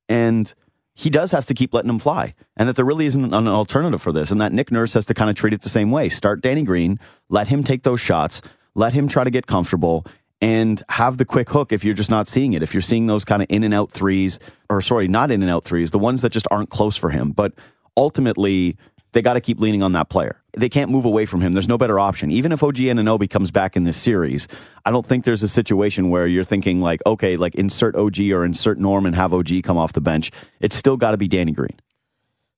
And 0.08 0.54
he 0.94 1.10
does 1.10 1.32
have 1.32 1.48
to 1.48 1.54
keep 1.54 1.74
letting 1.74 1.90
him 1.90 1.98
fly, 1.98 2.36
and 2.56 2.70
that 2.70 2.76
there 2.76 2.86
really 2.86 3.08
isn't 3.08 3.34
an 3.34 3.48
alternative 3.48 4.02
for 4.02 4.12
this, 4.12 4.30
and 4.30 4.40
that 4.42 4.54
Nick 4.54 4.72
Nurse 4.72 4.94
has 4.94 5.06
to 5.06 5.14
kind 5.14 5.30
of 5.30 5.36
treat 5.36 5.54
it 5.54 5.62
the 5.62 5.70
same 5.70 5.90
way. 5.90 6.10
Start 6.10 6.42
Danny 6.42 6.64
Green, 6.64 7.00
let 7.30 7.48
him 7.48 7.64
take 7.64 7.82
those 7.82 8.00
shots, 8.00 8.42
let 8.76 8.94
him 8.94 9.08
try 9.08 9.24
to 9.24 9.32
get 9.32 9.48
comfortable, 9.48 10.06
and 10.42 10.82
have 10.90 11.18
the 11.18 11.26
quick 11.26 11.50
hook 11.50 11.72
if 11.72 11.86
you're 11.86 11.94
just 11.94 12.10
not 12.10 12.28
seeing 12.28 12.54
it. 12.54 12.64
If 12.64 12.74
you're 12.74 12.82
seeing 12.82 13.08
those 13.08 13.24
kind 13.24 13.42
of 13.42 13.48
in 13.50 13.64
and 13.64 13.74
out 13.74 13.92
threes, 13.92 14.40
or 14.70 14.82
sorry, 14.82 15.08
not 15.08 15.32
in 15.32 15.42
and 15.42 15.52
out 15.52 15.64
threes, 15.64 15.92
the 15.92 16.00
ones 16.00 16.22
that 16.24 16.32
just 16.32 16.48
aren't 16.50 16.70
close 16.70 16.98
for 16.98 17.10
him. 17.10 17.32
But 17.32 17.54
ultimately, 17.96 18.78
they 19.12 19.22
got 19.22 19.34
to 19.34 19.42
keep 19.42 19.60
leaning 19.60 19.84
on 19.84 19.92
that 19.92 20.10
player. 20.10 20.42
They 20.54 20.70
can't 20.70 20.90
move 20.90 21.06
away 21.06 21.26
from 21.26 21.42
him. 21.42 21.52
There's 21.52 21.68
no 21.68 21.78
better 21.78 22.00
option. 22.00 22.32
Even 22.32 22.52
if 22.52 22.64
OG 22.64 22.76
Anunoby 22.76 23.30
comes 23.30 23.52
back 23.52 23.78
in 23.78 23.84
this 23.84 23.98
series, 23.98 24.48
I 24.86 24.92
don't 24.92 25.06
think 25.06 25.26
there's 25.26 25.44
a 25.44 25.48
situation 25.48 26.10
where 26.10 26.28
you're 26.28 26.44
thinking 26.44 26.82
like, 26.82 27.02
okay, 27.06 27.38
like 27.38 27.56
insert 27.56 27.96
OG 27.96 28.20
or 28.32 28.44
insert 28.44 28.80
Norm 28.80 29.06
and 29.06 29.16
have 29.16 29.34
OG 29.34 29.64
come 29.64 29.78
off 29.78 29.94
the 29.94 30.02
bench. 30.02 30.32
It's 30.60 30.76
still 30.76 30.98
got 30.98 31.12
to 31.12 31.18
be 31.18 31.28
Danny 31.28 31.52
Green. 31.52 31.80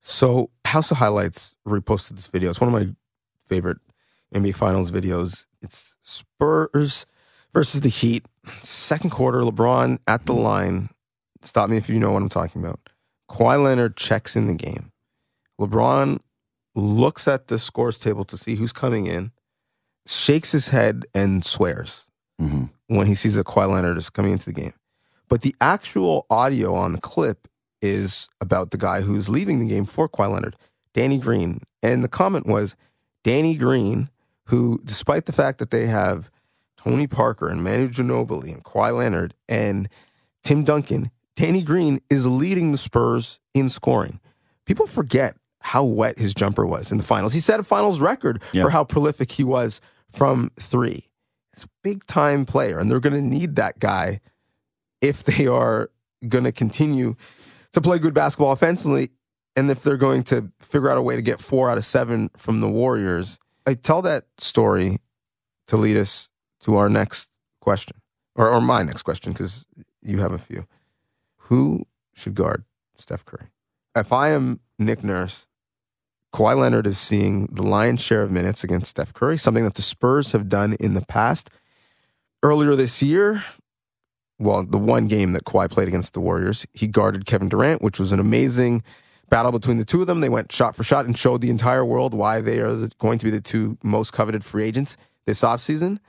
So 0.02 0.50
House 0.66 0.92
of 0.92 0.98
Highlights 0.98 1.56
reposted 1.68 2.16
this 2.16 2.28
video. 2.28 2.50
It's 2.50 2.62
one 2.62 2.74
of 2.74 2.88
my 2.88 2.94
favorite 3.48 3.78
NBA 4.34 4.56
Finals 4.56 4.92
videos. 4.92 5.48
It's 5.62 5.96
Spurs 6.02 7.06
versus 7.54 7.82
the 7.82 7.90
Heat. 7.90 8.26
Second 8.62 9.12
quarter, 9.12 9.42
LeBron 9.42 10.00
at 10.08 10.26
the 10.26 10.34
line. 10.34 10.90
Stop 11.42 11.70
me 11.70 11.78
if 11.78 11.90
you 11.90 12.00
know 12.00 12.12
what 12.12 12.22
I'm 12.22 12.30
talking 12.30 12.62
about. 12.62 12.80
Kawhi 13.30 13.64
Leonard 13.64 13.98
checks 13.98 14.36
in 14.36 14.48
the 14.48 14.54
game. 14.54 14.92
LeBron 15.60 16.20
looks 16.76 17.28
at 17.28 17.48
the 17.48 17.60
scores 17.60 18.00
table 18.00 18.26
to 18.26 18.38
see 18.38 18.56
who's 18.56 18.74
coming 18.74 19.08
in, 19.08 19.32
shakes 20.08 20.52
his 20.52 20.70
head, 20.70 21.06
and 21.14 21.46
swears 21.46 22.10
mm-hmm. 22.42 22.66
when 22.88 23.08
he 23.08 23.16
sees 23.16 23.36
that 23.36 23.46
Kawhi 23.46 23.70
Leonard 23.72 23.98
is 23.98 24.10
coming 24.10 24.32
into 24.32 24.46
the 24.46 24.54
game. 24.54 24.74
But 25.30 25.42
the 25.42 25.56
actual 25.62 26.26
audio 26.30 26.76
on 26.76 26.94
the 26.94 27.02
clip 27.02 27.48
is 27.82 28.30
about 28.40 28.72
the 28.72 28.78
guy 28.78 29.02
who's 29.02 29.30
leaving 29.30 29.60
the 29.60 29.68
game 29.68 29.86
for 29.86 30.08
Kawhi 30.08 30.32
Leonard, 30.32 30.56
Danny 30.94 31.18
Green. 31.18 31.62
And 31.82 32.04
the 32.04 32.10
comment 32.10 32.46
was 32.46 32.76
Danny 33.24 33.56
Green, 33.56 34.10
who, 34.46 34.80
despite 34.84 35.26
the 35.26 35.34
fact 35.34 35.60
that 35.60 35.72
they 35.72 35.88
have 35.88 36.30
Tony 36.84 37.08
Parker 37.08 37.48
and 37.48 37.64
Manu 37.64 37.88
Ginobili 37.88 38.54
and 38.54 38.64
Kawhi 38.64 38.98
Leonard 38.98 39.34
and 39.48 39.88
Tim 40.44 40.64
Duncan, 40.64 41.12
Danny 41.36 41.62
Green 41.62 42.00
is 42.10 42.26
leading 42.28 42.72
the 42.72 42.78
Spurs 42.78 43.40
in 43.54 43.70
scoring. 43.70 44.20
People 44.66 44.86
forget 44.86 45.36
how 45.62 45.86
wet 45.86 46.18
his 46.18 46.34
jumper 46.34 46.66
was 46.66 46.92
in 46.92 46.98
the 46.98 47.04
finals. 47.04 47.34
He 47.34 47.40
set 47.40 47.60
a 47.60 47.64
finals 47.64 48.02
record 48.02 48.44
for 48.66 48.70
how 48.70 48.84
prolific 48.84 49.32
he 49.32 49.44
was 49.44 49.80
from 50.12 50.52
three. 50.60 51.10
He's 51.54 51.64
a 51.64 51.70
big 51.84 52.06
time 52.06 52.46
player, 52.46 52.80
and 52.80 52.90
they're 52.90 53.00
going 53.00 53.14
to 53.14 53.22
need 53.22 53.56
that 53.56 53.80
guy 53.80 54.20
if 55.02 55.24
they 55.24 55.48
are 55.48 55.90
going 56.28 56.44
to 56.44 56.52
continue 56.52 57.16
to 57.72 57.82
play 57.82 57.98
good 57.98 58.14
basketball 58.14 58.52
offensively. 58.52 59.10
And 59.56 59.72
if 59.72 59.84
they're 59.84 59.98
going 59.98 60.24
to 60.24 60.52
figure 60.60 60.90
out 60.90 60.98
a 60.98 61.02
way 61.02 61.16
to 61.16 61.22
get 61.22 61.40
four 61.40 61.70
out 61.70 61.78
of 61.78 61.86
seven 61.86 62.30
from 62.36 62.60
the 62.60 62.70
Warriors, 62.70 63.40
I 63.66 63.76
tell 63.76 64.02
that 64.02 64.26
story 64.38 64.98
to 65.68 65.78
lead 65.78 65.96
us 65.96 66.30
to 66.64 66.78
our 66.78 66.90
next 66.90 67.32
question, 67.62 67.98
or, 68.36 68.50
or 68.50 68.62
my 68.62 68.84
next 68.84 69.04
question, 69.04 69.34
because 69.34 69.68
you 70.02 70.20
have 70.20 70.32
a 70.32 70.38
few. 70.38 70.66
Who 71.38 71.86
should 72.14 72.36
guard 72.36 72.64
Steph 72.98 73.26
Curry? 73.26 73.48
If 73.96 74.12
I 74.12 74.30
am 74.32 74.60
Nick 74.80 75.04
Nurse, 75.04 75.48
Kawhi 76.34 76.58
Leonard 76.58 76.88
is 76.88 76.98
seeing 76.98 77.46
the 77.48 77.64
lion's 77.64 78.02
share 78.02 78.24
of 78.24 78.32
minutes 78.32 78.64
against 78.64 78.90
Steph 78.90 79.14
Curry, 79.14 79.38
something 79.38 79.64
that 79.64 79.76
the 79.76 79.82
Spurs 79.82 80.32
have 80.32 80.50
done 80.50 80.74
in 80.80 80.96
the 80.96 81.06
past. 81.06 81.52
Earlier 82.42 82.76
this 82.76 83.04
year, 83.04 83.44
well, 84.40 84.64
the 84.64 84.80
one 84.80 85.08
game 85.08 85.34
that 85.34 85.44
Kawhi 85.44 85.70
played 85.70 85.88
against 85.88 86.14
the 86.14 86.20
Warriors, 86.20 86.66
he 86.74 86.88
guarded 86.88 87.26
Kevin 87.26 87.50
Durant, 87.50 87.82
which 87.82 88.00
was 88.00 88.12
an 88.12 88.20
amazing 88.20 88.84
battle 89.30 89.52
between 89.52 89.78
the 89.78 89.86
two 89.86 90.02
of 90.02 90.08
them. 90.08 90.22
They 90.22 90.30
went 90.30 90.52
shot 90.52 90.76
for 90.76 90.84
shot 90.84 91.06
and 91.06 91.18
showed 91.18 91.42
the 91.42 91.50
entire 91.50 91.86
world 91.86 92.14
why 92.14 92.42
they 92.42 92.60
are 92.60 92.88
going 92.98 93.20
to 93.20 93.26
be 93.26 93.32
the 93.32 93.42
two 93.42 93.78
most 93.84 94.12
coveted 94.12 94.44
free 94.44 94.64
agents 94.64 94.98
this 95.26 95.42
offseason. 95.42 96.00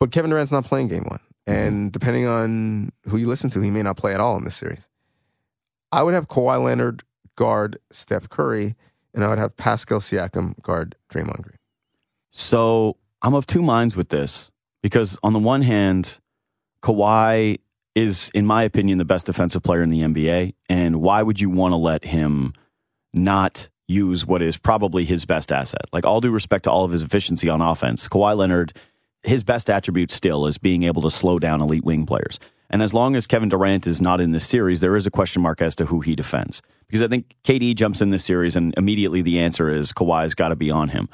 But 0.00 0.10
Kevin 0.10 0.30
Durant's 0.30 0.52
not 0.52 0.64
playing 0.64 0.88
game 0.88 1.04
one. 1.04 1.20
Mm-hmm. 1.46 1.52
And 1.52 1.92
depending 1.92 2.26
on 2.26 2.92
who 3.08 3.16
you 3.16 3.26
listen 3.26 3.50
to, 3.50 3.60
he 3.60 3.70
may 3.70 3.82
not 3.82 3.96
play 3.96 4.14
at 4.14 4.20
all 4.20 4.36
in 4.36 4.44
this 4.44 4.56
series. 4.56 4.88
I 5.92 6.02
would 6.02 6.14
have 6.14 6.28
Kawhi 6.28 6.62
Leonard 6.62 7.02
guard 7.36 7.78
Steph 7.90 8.28
Curry, 8.28 8.74
and 9.12 9.24
I 9.24 9.28
would 9.28 9.38
have 9.38 9.56
Pascal 9.56 10.00
Siakam 10.00 10.60
guard 10.62 10.96
Draymond 11.10 11.42
Green. 11.42 11.58
So 12.30 12.96
I'm 13.22 13.34
of 13.34 13.46
two 13.46 13.62
minds 13.62 13.94
with 13.94 14.08
this 14.08 14.50
because, 14.82 15.16
on 15.22 15.32
the 15.32 15.38
one 15.38 15.62
hand, 15.62 16.20
Kawhi 16.82 17.58
is, 17.94 18.30
in 18.34 18.44
my 18.44 18.64
opinion, 18.64 18.98
the 18.98 19.04
best 19.04 19.26
defensive 19.26 19.62
player 19.62 19.82
in 19.82 19.90
the 19.90 20.00
NBA. 20.00 20.54
And 20.68 21.00
why 21.00 21.22
would 21.22 21.40
you 21.40 21.48
want 21.48 21.72
to 21.72 21.76
let 21.76 22.04
him 22.04 22.52
not 23.12 23.68
use 23.86 24.26
what 24.26 24.42
is 24.42 24.56
probably 24.56 25.04
his 25.04 25.24
best 25.24 25.52
asset? 25.52 25.82
Like, 25.92 26.04
all 26.04 26.20
due 26.20 26.30
respect 26.30 26.64
to 26.64 26.70
all 26.70 26.84
of 26.84 26.90
his 26.90 27.02
efficiency 27.02 27.48
on 27.48 27.60
offense, 27.60 28.08
Kawhi 28.08 28.36
Leonard, 28.36 28.72
his 29.24 29.42
best 29.42 29.70
attribute 29.70 30.10
still 30.10 30.46
is 30.46 30.58
being 30.58 30.82
able 30.84 31.02
to 31.02 31.10
slow 31.10 31.38
down 31.38 31.60
elite 31.60 31.84
wing 31.84 32.06
players. 32.06 32.38
And 32.70 32.82
as 32.82 32.94
long 32.94 33.14
as 33.14 33.26
Kevin 33.26 33.48
Durant 33.48 33.86
is 33.86 34.00
not 34.00 34.20
in 34.20 34.32
this 34.32 34.46
series, 34.46 34.80
there 34.80 34.96
is 34.96 35.06
a 35.06 35.10
question 35.10 35.42
mark 35.42 35.60
as 35.60 35.76
to 35.76 35.86
who 35.86 36.00
he 36.00 36.14
defends. 36.14 36.62
Because 36.86 37.02
I 37.02 37.08
think 37.08 37.34
KD 37.44 37.74
jumps 37.74 38.00
in 38.00 38.10
this 38.10 38.24
series, 38.24 38.56
and 38.56 38.74
immediately 38.76 39.22
the 39.22 39.40
answer 39.40 39.70
is 39.70 39.92
Kawhi's 39.92 40.34
got 40.34 40.48
to 40.48 40.56
be 40.56 40.70
on 40.70 40.88
him. 40.88 41.08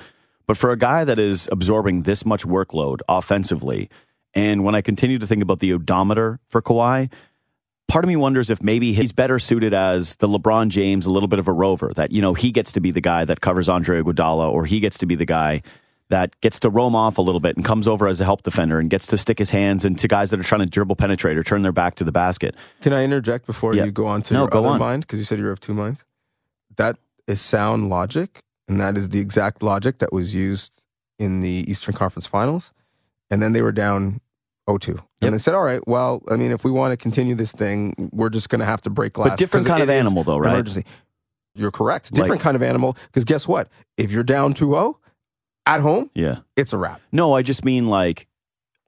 But 0.46 0.56
for 0.56 0.70
a 0.70 0.78
guy 0.78 1.04
that 1.04 1.18
is 1.18 1.48
absorbing 1.52 2.02
this 2.02 2.24
much 2.24 2.44
workload 2.44 3.00
offensively, 3.08 3.88
and 4.34 4.64
when 4.64 4.74
I 4.74 4.80
continue 4.80 5.18
to 5.18 5.26
think 5.26 5.42
about 5.42 5.60
the 5.60 5.72
odometer 5.72 6.40
for 6.48 6.62
Kawhi, 6.62 7.12
part 7.88 8.04
of 8.04 8.08
me 8.08 8.16
wonders 8.16 8.50
if 8.50 8.62
maybe 8.62 8.92
he's 8.92 9.12
better 9.12 9.38
suited 9.38 9.74
as 9.74 10.16
the 10.16 10.28
LeBron 10.28 10.68
James, 10.68 11.06
a 11.06 11.10
little 11.10 11.28
bit 11.28 11.38
of 11.38 11.48
a 11.48 11.52
rover, 11.52 11.92
that, 11.96 12.12
you 12.12 12.22
know, 12.22 12.34
he 12.34 12.52
gets 12.52 12.72
to 12.72 12.80
be 12.80 12.90
the 12.90 13.00
guy 13.00 13.24
that 13.24 13.40
covers 13.40 13.68
Andre 13.68 14.00
Iguodala, 14.00 14.50
or 14.50 14.66
he 14.66 14.80
gets 14.80 14.98
to 14.98 15.06
be 15.06 15.14
the 15.14 15.26
guy 15.26 15.62
that 16.10 16.38
gets 16.40 16.60
to 16.60 16.70
roam 16.70 16.94
off 16.94 17.18
a 17.18 17.22
little 17.22 17.40
bit 17.40 17.56
and 17.56 17.64
comes 17.64 17.88
over 17.88 18.06
as 18.06 18.20
a 18.20 18.24
help 18.24 18.42
defender 18.42 18.78
and 18.78 18.90
gets 18.90 19.06
to 19.06 19.16
stick 19.16 19.38
his 19.38 19.50
hands 19.50 19.84
into 19.84 20.06
guys 20.06 20.30
that 20.30 20.38
are 20.38 20.44
trying 20.44 20.60
to 20.60 20.66
dribble 20.66 20.96
penetrate 20.96 21.36
or 21.36 21.42
turn 21.42 21.62
their 21.62 21.72
back 21.72 21.94
to 21.94 22.04
the 22.04 22.12
basket. 22.12 22.54
Can 22.82 22.92
I 22.92 23.04
interject 23.04 23.46
before 23.46 23.74
yeah. 23.74 23.84
you 23.84 23.92
go 23.92 24.06
on 24.06 24.22
to 24.22 24.34
no, 24.34 24.40
your 24.42 24.56
other 24.56 24.68
on. 24.68 24.78
mind? 24.78 25.02
Because 25.02 25.18
you 25.18 25.24
said 25.24 25.38
you 25.38 25.46
have 25.46 25.60
two 25.60 25.74
minds. 25.74 26.04
That 26.76 26.96
is 27.26 27.40
sound 27.40 27.88
logic, 27.88 28.40
and 28.68 28.80
that 28.80 28.96
is 28.96 29.08
the 29.08 29.20
exact 29.20 29.62
logic 29.62 29.98
that 29.98 30.12
was 30.12 30.34
used 30.34 30.84
in 31.18 31.40
the 31.40 31.64
Eastern 31.70 31.94
Conference 31.94 32.26
Finals. 32.26 32.72
And 33.30 33.40
then 33.40 33.52
they 33.52 33.62
were 33.62 33.72
down 33.72 34.20
0-2. 34.68 34.88
And 34.88 34.98
Yep. 35.20 35.32
they 35.32 35.38
said, 35.38 35.54
all 35.54 35.62
right, 35.62 35.86
well, 35.86 36.22
I 36.30 36.36
mean, 36.36 36.50
if 36.50 36.64
we 36.64 36.70
want 36.70 36.92
to 36.92 36.96
continue 36.96 37.34
this 37.34 37.52
thing, 37.52 38.10
we're 38.12 38.30
just 38.30 38.48
going 38.48 38.60
to 38.60 38.64
have 38.64 38.80
to 38.82 38.90
break 38.90 39.12
glass. 39.12 39.30
But 39.30 39.38
different 39.38 39.66
kind 39.66 39.82
of 39.82 39.90
animal, 39.90 40.24
though, 40.24 40.38
right? 40.38 40.54
Emergency. 40.54 40.84
You're 41.54 41.70
correct. 41.70 42.12
Different 42.12 42.30
Like- 42.32 42.40
kind 42.40 42.56
of 42.56 42.62
animal. 42.62 42.96
Because 43.06 43.24
guess 43.24 43.46
what? 43.46 43.68
If 43.96 44.10
you're 44.10 44.24
down 44.24 44.54
2-0 44.54 44.96
at 45.76 45.80
home, 45.80 46.10
Yeah. 46.14 46.38
it's 46.56 46.72
a 46.72 46.78
wrap. 46.78 47.00
No, 47.12 47.34
I 47.34 47.42
just 47.42 47.64
mean 47.64 47.86
like 47.86 48.26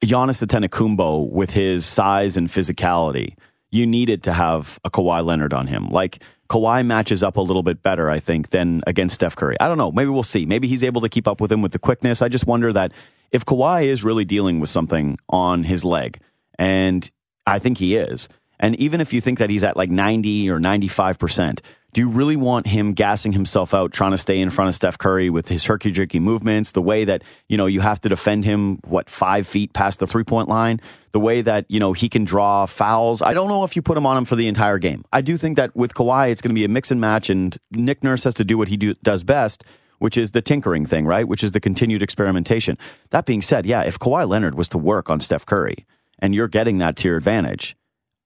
Giannis 0.03 0.43
Antetokounmpo 0.45 1.31
with 1.31 1.51
his 1.51 1.85
size 1.85 2.35
and 2.37 2.47
physicality. 2.47 3.35
You 3.71 3.87
needed 3.87 4.23
to 4.23 4.33
have 4.33 4.79
a 4.83 4.91
Kawhi 4.91 5.25
Leonard 5.25 5.53
on 5.53 5.67
him. 5.67 5.87
Like 5.89 6.21
Kawhi 6.49 6.85
matches 6.85 7.23
up 7.23 7.37
a 7.37 7.41
little 7.41 7.63
bit 7.63 7.81
better, 7.81 8.09
I 8.09 8.19
think, 8.19 8.49
than 8.49 8.81
against 8.85 9.15
Steph 9.15 9.35
Curry. 9.35 9.55
I 9.59 9.67
don't 9.67 9.77
know. 9.77 9.91
Maybe 9.91 10.09
we'll 10.09 10.23
see. 10.23 10.45
Maybe 10.45 10.67
he's 10.67 10.83
able 10.83 11.01
to 11.01 11.09
keep 11.09 11.27
up 11.27 11.41
with 11.41 11.51
him 11.51 11.61
with 11.61 11.71
the 11.71 11.79
quickness. 11.79 12.21
I 12.21 12.27
just 12.27 12.45
wonder 12.45 12.71
that 12.73 12.91
if 13.31 13.45
Kawhi 13.45 13.85
is 13.85 14.03
really 14.03 14.25
dealing 14.25 14.59
with 14.59 14.69
something 14.69 15.17
on 15.29 15.63
his 15.63 15.83
leg, 15.83 16.19
and 16.59 17.09
I 17.47 17.57
think 17.59 17.77
he 17.79 17.95
is, 17.95 18.29
and 18.59 18.75
even 18.79 19.01
if 19.01 19.11
you 19.13 19.21
think 19.21 19.39
that 19.39 19.49
he's 19.49 19.63
at 19.63 19.75
like 19.75 19.89
90 19.89 20.49
or 20.51 20.59
95%, 20.59 21.59
do 21.93 22.01
you 22.01 22.09
really 22.09 22.35
want 22.35 22.65
him 22.65 22.93
gassing 22.93 23.31
himself 23.31 23.73
out 23.73 23.93
trying 23.93 24.11
to 24.11 24.17
stay 24.17 24.39
in 24.39 24.49
front 24.49 24.69
of 24.69 24.75
Steph 24.75 24.97
Curry 24.97 25.29
with 25.29 25.47
his 25.47 25.65
herky 25.65 25.91
jerky 25.91 26.19
movements, 26.19 26.71
the 26.71 26.81
way 26.81 27.05
that, 27.05 27.23
you 27.47 27.55
know, 27.55 27.67
you 27.67 27.81
have 27.81 28.01
to 28.01 28.09
defend 28.09 28.45
him, 28.45 28.79
what, 28.87 29.09
five 29.09 29.47
feet 29.47 29.73
past 29.73 29.99
the 29.99 30.07
three 30.07 30.23
point 30.23 30.49
line, 30.49 30.81
the 31.11 31.19
way 31.19 31.41
that, 31.41 31.65
you 31.69 31.79
know, 31.79 31.93
he 31.93 32.09
can 32.09 32.23
draw 32.23 32.65
fouls? 32.65 33.21
I 33.21 33.33
don't 33.35 33.47
know 33.47 33.63
if 33.63 33.75
you 33.75 33.83
put 33.83 33.97
him 33.97 34.07
on 34.07 34.17
him 34.17 34.25
for 34.25 34.35
the 34.35 34.47
entire 34.47 34.79
game. 34.79 35.05
I 35.13 35.21
do 35.21 35.37
think 35.37 35.55
that 35.57 35.75
with 35.75 35.93
Kawhi, 35.93 36.31
it's 36.31 36.41
going 36.41 36.49
to 36.49 36.59
be 36.59 36.65
a 36.65 36.69
mix 36.69 36.89
and 36.89 36.99
match, 36.99 37.29
and 37.29 37.55
Nick 37.71 38.03
Nurse 38.03 38.23
has 38.23 38.33
to 38.35 38.43
do 38.43 38.57
what 38.57 38.69
he 38.69 38.77
do, 38.77 38.95
does 39.03 39.23
best. 39.23 39.63
Which 39.99 40.17
is 40.17 40.31
the 40.31 40.41
tinkering 40.41 40.85
thing, 40.85 41.05
right? 41.05 41.25
Which 41.25 41.45
is 41.45 41.53
the 41.53 41.61
continued 41.61 42.03
experimentation. 42.03 42.77
That 43.11 43.25
being 43.25 43.41
said, 43.41 43.65
yeah, 43.65 43.83
if 43.83 43.99
Kawhi 43.99 44.27
Leonard 44.27 44.55
was 44.55 44.67
to 44.69 44.77
work 44.77 45.09
on 45.09 45.21
Steph 45.21 45.45
Curry 45.45 45.85
and 46.19 46.35
you're 46.35 46.49
getting 46.49 46.79
that 46.79 46.97
to 46.97 47.07
your 47.07 47.15
advantage, 47.15 47.77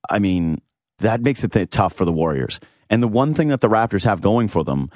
I 0.09 0.17
mean, 0.17 0.59
that 0.97 1.21
makes 1.21 1.43
it 1.43 1.69
tough 1.69 1.93
for 1.93 2.03
the 2.03 2.11
Warriors. 2.11 2.59
And 2.89 3.03
the 3.03 3.07
one 3.07 3.33
thing 3.33 3.49
that 3.49 3.61
the 3.61 3.69
Raptors 3.69 4.05
have 4.05 4.21
going 4.21 4.47
for 4.47 4.63
them, 4.63 4.89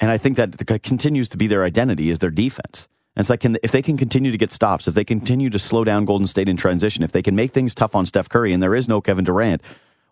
and 0.00 0.10
I 0.10 0.18
think 0.18 0.36
that 0.36 0.82
continues 0.82 1.28
to 1.30 1.36
be 1.36 1.46
their 1.46 1.64
identity, 1.64 2.10
is 2.10 2.18
their 2.18 2.30
defense. 2.30 2.88
And 3.14 3.22
it's 3.22 3.30
like, 3.30 3.40
can, 3.40 3.56
if 3.62 3.72
they 3.72 3.82
can 3.82 3.96
continue 3.96 4.30
to 4.30 4.38
get 4.38 4.52
stops, 4.52 4.86
if 4.86 4.94
they 4.94 5.04
continue 5.04 5.48
to 5.50 5.58
slow 5.58 5.84
down 5.84 6.04
Golden 6.04 6.26
State 6.26 6.48
in 6.48 6.56
transition, 6.56 7.02
if 7.02 7.12
they 7.12 7.22
can 7.22 7.34
make 7.34 7.52
things 7.52 7.74
tough 7.74 7.94
on 7.94 8.04
Steph 8.04 8.28
Curry, 8.28 8.52
and 8.52 8.62
there 8.62 8.74
is 8.74 8.88
no 8.88 9.00
Kevin 9.00 9.24
Durant, 9.24 9.62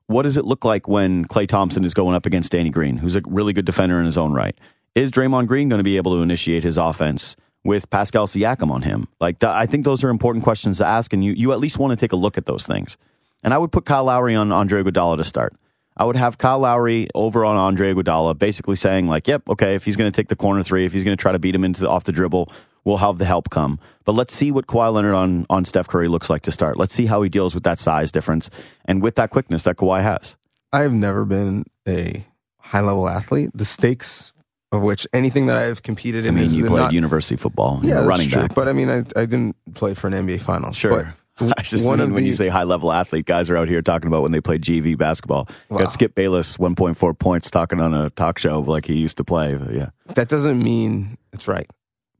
what 0.07 0.23
does 0.23 0.37
it 0.37 0.45
look 0.45 0.65
like 0.65 0.89
when 0.89 1.27
Klay 1.27 1.47
Thompson 1.47 1.85
is 1.85 1.95
going 1.95 2.15
up 2.15 2.27
against 2.27 2.53
Danny 2.53 2.71
Green, 2.71 2.97
who's 2.97 3.17
a 3.17 3.23
really 3.27 3.53
good 3.53 3.65
defender 3.65 3.99
in 3.99 4.07
his 4.07 4.19
own 4.19 4.33
right? 4.33 4.57
Is 4.95 5.11
Draymond 5.11 5.49
Green 5.49 5.69
going 5.69 5.81
to 5.81 5.85
be 5.85 5.97
able 5.97 6.17
to 6.17 6.23
initiate 6.23 6.63
his 6.63 6.77
offense 6.79 7.37
with 7.63 7.91
Pascal 7.91 8.27
Siakam 8.27 8.71
on 8.71 8.83
him? 8.83 9.09
Like, 9.21 9.43
I 9.43 9.67
think 9.67 9.85
those 9.85 10.05
are 10.05 10.09
important 10.09 10.45
questions 10.45 10.79
to 10.79 10.87
ask, 10.87 11.13
and 11.13 11.25
you, 11.25 11.33
you 11.33 11.53
at 11.53 11.59
least 11.59 11.79
want 11.79 11.91
to 11.91 11.97
take 11.97 12.13
a 12.13 12.17
look 12.17 12.39
at 12.39 12.47
those 12.47 12.67
things. 12.67 12.97
And 13.43 13.53
I 13.53 13.59
would 13.59 13.73
put 13.73 13.85
Kyle 13.85 14.05
Lowry 14.05 14.35
on 14.35 14.53
Andre 14.53 14.83
Iguodala 14.83 15.19
to 15.19 15.25
start. 15.25 15.55
I 15.97 16.05
would 16.05 16.17
have 16.17 16.39
Kyle 16.39 16.59
Lowry 16.59 17.09
over 17.15 17.45
on 17.45 17.57
Andre 17.57 17.95
Iguodala, 17.95 18.39
basically 18.39 18.77
saying 18.77 19.07
like, 19.07 19.29
"Yep, 19.29 19.49
okay, 19.51 19.75
if 19.75 19.85
he's 19.85 19.97
going 19.97 20.11
to 20.11 20.17
take 20.17 20.29
the 20.29 20.37
corner 20.37 20.63
three, 20.63 20.85
if 20.85 20.93
he's 20.93 21.05
going 21.05 21.17
to 21.17 21.21
try 21.21 21.33
to 21.33 21.39
beat 21.39 21.55
him 21.55 21.65
into 21.65 21.83
the, 21.83 21.89
off 21.89 22.05
the 22.05 22.13
dribble, 22.13 22.51
we'll 22.85 22.97
have 22.97 23.19
the 23.19 23.25
help 23.25 23.51
come." 23.51 23.79
But 24.05 24.13
let's 24.13 24.35
see 24.35 24.51
what 24.51 24.67
Kawhi 24.67 24.93
Leonard 24.93 25.15
on 25.15 25.47
on 25.49 25.65
Steph 25.65 25.89
Curry 25.89 26.09
looks 26.09 26.29
like 26.29 26.43
to 26.43 26.53
start. 26.53 26.77
Let's 26.77 26.95
see 26.95 27.07
how 27.07 27.23
he 27.23 27.29
deals 27.29 27.55
with 27.55 27.65
that 27.65 27.79
size 27.79 28.11
difference 28.11 28.51
and 28.85 29.03
with 29.03 29.15
that 29.17 29.31
quickness 29.31 29.63
that 29.65 29.77
Kawhi 29.77 30.03
has. 30.03 30.37
I've 30.73 30.93
never 30.93 31.25
been 31.25 31.65
a 31.87 32.27
high 32.59 32.81
level 32.81 33.09
athlete. 33.09 33.51
The 33.55 33.65
stakes 33.65 34.33
of 34.73 34.83
which 34.83 35.07
anything 35.13 35.47
that 35.47 35.57
I've 35.57 35.83
competed 35.83 36.27
in. 36.27 36.35
I 36.35 36.37
mean, 36.37 36.45
is 36.45 36.57
you 36.57 36.67
played 36.67 36.81
not, 36.81 36.93
university 36.93 37.37
football, 37.37 37.81
yeah, 37.85 38.05
running 38.05 38.29
true. 38.29 38.43
back. 38.43 38.55
But 38.55 38.69
I 38.69 38.73
mean, 38.73 38.91
I, 38.91 38.99
I 39.17 39.25
didn't 39.27 39.57
play 39.75 39.95
for 39.95 40.09
an 40.09 40.13
NBA 40.13 40.43
Finals. 40.43 40.77
Sure. 40.77 41.15
I 41.41 41.63
just 41.63 41.87
one 41.87 41.99
when, 41.99 42.09
of 42.09 42.15
when 42.15 42.25
you 42.25 42.33
say 42.33 42.49
high 42.49 42.63
level 42.63 42.93
athlete, 42.93 43.27
guys 43.27 43.51
are 43.51 43.57
out 43.57 43.69
here 43.69 43.83
talking 43.83 44.07
about 44.07 44.23
when 44.23 44.33
they 44.33 44.41
played 44.41 44.63
JV 44.63 44.97
basketball. 44.97 45.49
Wow. 45.69 45.79
Got 45.79 45.93
Skip 45.93 46.15
Bayless, 46.15 46.57
1.4 46.57 47.19
points, 47.19 47.51
talking 47.51 47.81
on 47.81 47.93
a 47.93 48.11
talk 48.11 48.39
show 48.39 48.61
like 48.61 48.87
he 48.87 48.97
used 48.97 49.17
to 49.17 49.25
play. 49.25 49.59
Yeah. 49.73 49.91
that 50.15 50.29
doesn't 50.29 50.63
mean 50.63 51.19
it's 51.33 51.49
right. 51.49 51.67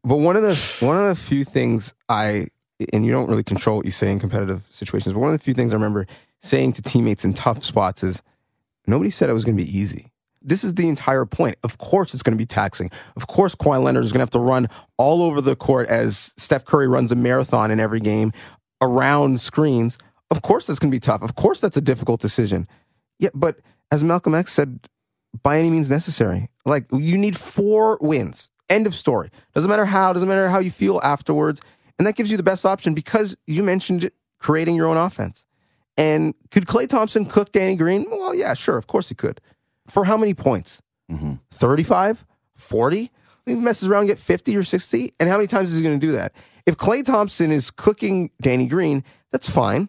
But 0.03 0.17
one 0.17 0.37
of 0.37 0.43
the 0.43 0.55
one 0.85 0.99
of 0.99 1.05
the 1.05 1.15
few 1.15 1.45
things 1.45 1.95
I 2.09 2.47
and 2.93 3.07
you 3.07 3.13
don't 3.13 3.29
really 3.29 3.45
control 3.45 3.77
what 3.77 3.87
you 3.87 3.93
say 3.93 4.11
in 4.11 4.19
competitive 4.19 4.67
situations, 4.71 5.13
but 5.15 5.21
one 5.21 5.33
of 5.33 5.39
the 5.39 5.43
few 5.43 5.55
things 5.55 5.73
I 5.73 5.77
remember 5.77 6.07
saying 6.43 6.73
to 6.73 6.83
teammates 6.83 7.25
in 7.25 7.33
tough 7.33 7.65
spots 7.65 8.03
is 8.03 8.23
nobody 8.87 9.11
said 9.11 9.31
it 9.31 9.33
was 9.33 9.45
going 9.45 9.57
to 9.57 9.65
be 9.65 9.79
easy. 9.79 10.11
This 10.43 10.63
is 10.63 10.75
the 10.75 10.89
entire 10.89 11.25
point. 11.25 11.57
Of 11.65 11.79
course, 11.79 12.13
it's 12.13 12.23
going 12.23 12.37
to 12.37 12.43
be 12.43 12.47
taxing. 12.47 12.91
Of 13.17 13.27
course, 13.27 13.55
Kawhi 13.55 13.83
Leonard 13.83 14.05
is 14.05 14.13
going 14.13 14.19
to 14.19 14.25
have 14.25 14.31
to 14.31 14.41
run 14.41 14.69
all 14.99 15.23
over 15.23 15.41
the 15.41 15.57
court 15.57 15.89
as 15.89 16.35
Steph 16.37 16.67
Curry 16.67 16.87
runs 16.87 17.11
a 17.11 17.17
marathon 17.17 17.71
in 17.71 17.81
every 17.81 18.01
game 18.01 18.31
around 18.85 19.41
screens. 19.41 19.99
Of 20.31 20.43
course, 20.43 20.67
that's 20.67 20.79
going 20.79 20.91
to 20.91 20.95
be 20.95 21.01
tough. 21.01 21.23
Of 21.23 21.35
course, 21.35 21.61
that's 21.61 21.77
a 21.77 21.81
difficult 21.81 22.21
decision. 22.21 22.67
Yeah, 23.19 23.31
but 23.35 23.61
as 23.91 24.03
Malcolm 24.03 24.35
X 24.35 24.53
said, 24.53 24.81
by 25.43 25.59
any 25.59 25.71
means 25.71 25.91
necessary. 25.91 26.49
Like 26.65 26.87
you 26.93 27.19
need 27.19 27.37
four 27.37 27.99
wins. 28.01 28.51
End 28.71 28.87
of 28.87 28.95
story. 28.95 29.31
Doesn't 29.55 29.69
matter 29.69 29.85
how, 29.85 30.13
doesn't 30.13 30.29
matter 30.29 30.49
how 30.49 30.59
you 30.59 30.71
feel 30.71 31.01
afterwards. 31.03 31.61
And 31.99 32.07
that 32.07 32.17
gives 32.17 32.31
you 32.31 32.37
the 32.37 32.43
best 32.43 32.65
option 32.65 32.95
because 32.95 33.37
you 33.47 33.63
mentioned 33.63 34.11
creating 34.39 34.77
your 34.77 34.87
own 34.87 34.97
offense. 34.97 35.47
And 35.97 36.35
could 36.51 36.67
Klay 36.67 36.89
Thompson 36.89 37.25
cook 37.27 37.53
Danny 37.53 37.77
Green? 37.77 38.07
Well, 38.11 38.35
yeah, 38.35 38.55
sure, 38.55 38.77
of 38.77 38.87
course 38.87 39.09
he 39.09 39.15
could. 39.15 39.41
For 39.87 40.05
how 40.05 40.17
many 40.17 40.35
points? 40.35 40.83
Mm-hmm. 41.11 41.35
35? 41.53 42.25
40? 42.57 43.11
He 43.47 43.55
messes 43.55 43.89
around 43.89 44.01
and 44.01 44.09
get 44.09 44.19
50 44.19 44.57
or 44.57 44.65
60. 44.65 45.11
And 45.21 45.29
how 45.29 45.37
many 45.37 45.47
times 45.47 45.71
is 45.71 45.79
he 45.79 45.85
going 45.85 45.99
to 45.99 46.05
do 46.05 46.13
that? 46.13 46.33
If 46.67 46.77
Klay 46.77 47.05
Thompson 47.05 47.51
is 47.51 47.71
cooking 47.71 48.31
Danny 48.41 48.67
Green, 48.67 49.05
that's 49.33 49.51
fine. 49.51 49.89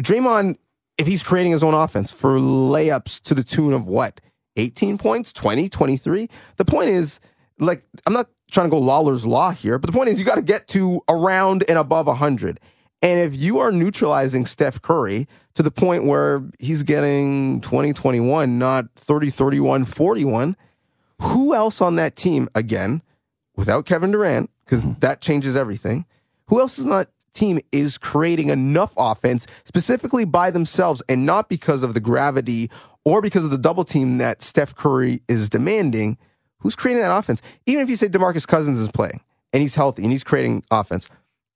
Draymond, 0.00 0.56
if 0.98 1.06
he's 1.06 1.22
creating 1.22 1.52
his 1.52 1.62
own 1.62 1.74
offense 1.74 2.10
for 2.10 2.38
layups 2.38 3.20
to 3.22 3.34
the 3.34 3.42
tune 3.42 3.72
of 3.72 3.86
what? 3.86 4.20
18 4.56 4.98
points, 4.98 5.32
20, 5.32 5.68
23? 5.68 6.28
The 6.56 6.64
point 6.64 6.88
is, 6.88 7.20
like, 7.58 7.84
I'm 8.06 8.12
not 8.12 8.28
trying 8.50 8.66
to 8.66 8.70
go 8.70 8.78
Lawler's 8.78 9.26
law 9.26 9.50
here, 9.50 9.78
but 9.78 9.90
the 9.90 9.96
point 9.96 10.10
is 10.10 10.18
you 10.18 10.24
got 10.24 10.34
to 10.36 10.42
get 10.42 10.68
to 10.68 11.00
around 11.08 11.64
and 11.68 11.78
above 11.78 12.06
100. 12.06 12.60
And 13.00 13.20
if 13.20 13.34
you 13.34 13.58
are 13.58 13.72
neutralizing 13.72 14.46
Steph 14.46 14.80
Curry 14.80 15.26
to 15.54 15.62
the 15.62 15.70
point 15.70 16.04
where 16.04 16.44
he's 16.58 16.82
getting 16.82 17.60
20, 17.60 17.92
21, 17.92 18.58
not 18.58 18.86
30, 18.96 19.30
31, 19.30 19.84
41, 19.84 20.56
who 21.20 21.54
else 21.54 21.80
on 21.80 21.96
that 21.96 22.14
team, 22.16 22.48
again, 22.54 23.02
without 23.56 23.86
Kevin 23.86 24.12
Durant, 24.12 24.50
because 24.64 24.84
mm-hmm. 24.84 24.98
that 25.00 25.20
changes 25.20 25.56
everything, 25.56 26.06
who 26.46 26.60
else 26.60 26.78
is 26.78 26.84
on 26.84 26.90
that 26.90 27.08
team 27.32 27.58
is 27.72 27.98
creating 27.98 28.50
enough 28.50 28.92
offense 28.96 29.46
specifically 29.64 30.24
by 30.24 30.50
themselves 30.50 31.02
and 31.08 31.24
not 31.24 31.48
because 31.48 31.82
of 31.82 31.94
the 31.94 32.00
gravity 32.00 32.70
or 33.04 33.22
because 33.22 33.44
of 33.44 33.50
the 33.50 33.58
double 33.58 33.84
team 33.84 34.18
that 34.18 34.42
Steph 34.42 34.74
Curry 34.74 35.20
is 35.28 35.48
demanding? 35.48 36.18
Who's 36.58 36.76
creating 36.76 37.02
that 37.02 37.16
offense? 37.16 37.42
Even 37.66 37.82
if 37.82 37.88
you 37.88 37.96
say 37.96 38.08
DeMarcus 38.08 38.46
Cousins 38.46 38.78
is 38.78 38.90
playing 38.90 39.20
and 39.52 39.60
he's 39.60 39.74
healthy 39.74 40.02
and 40.02 40.12
he's 40.12 40.24
creating 40.24 40.62
offense, 40.70 41.08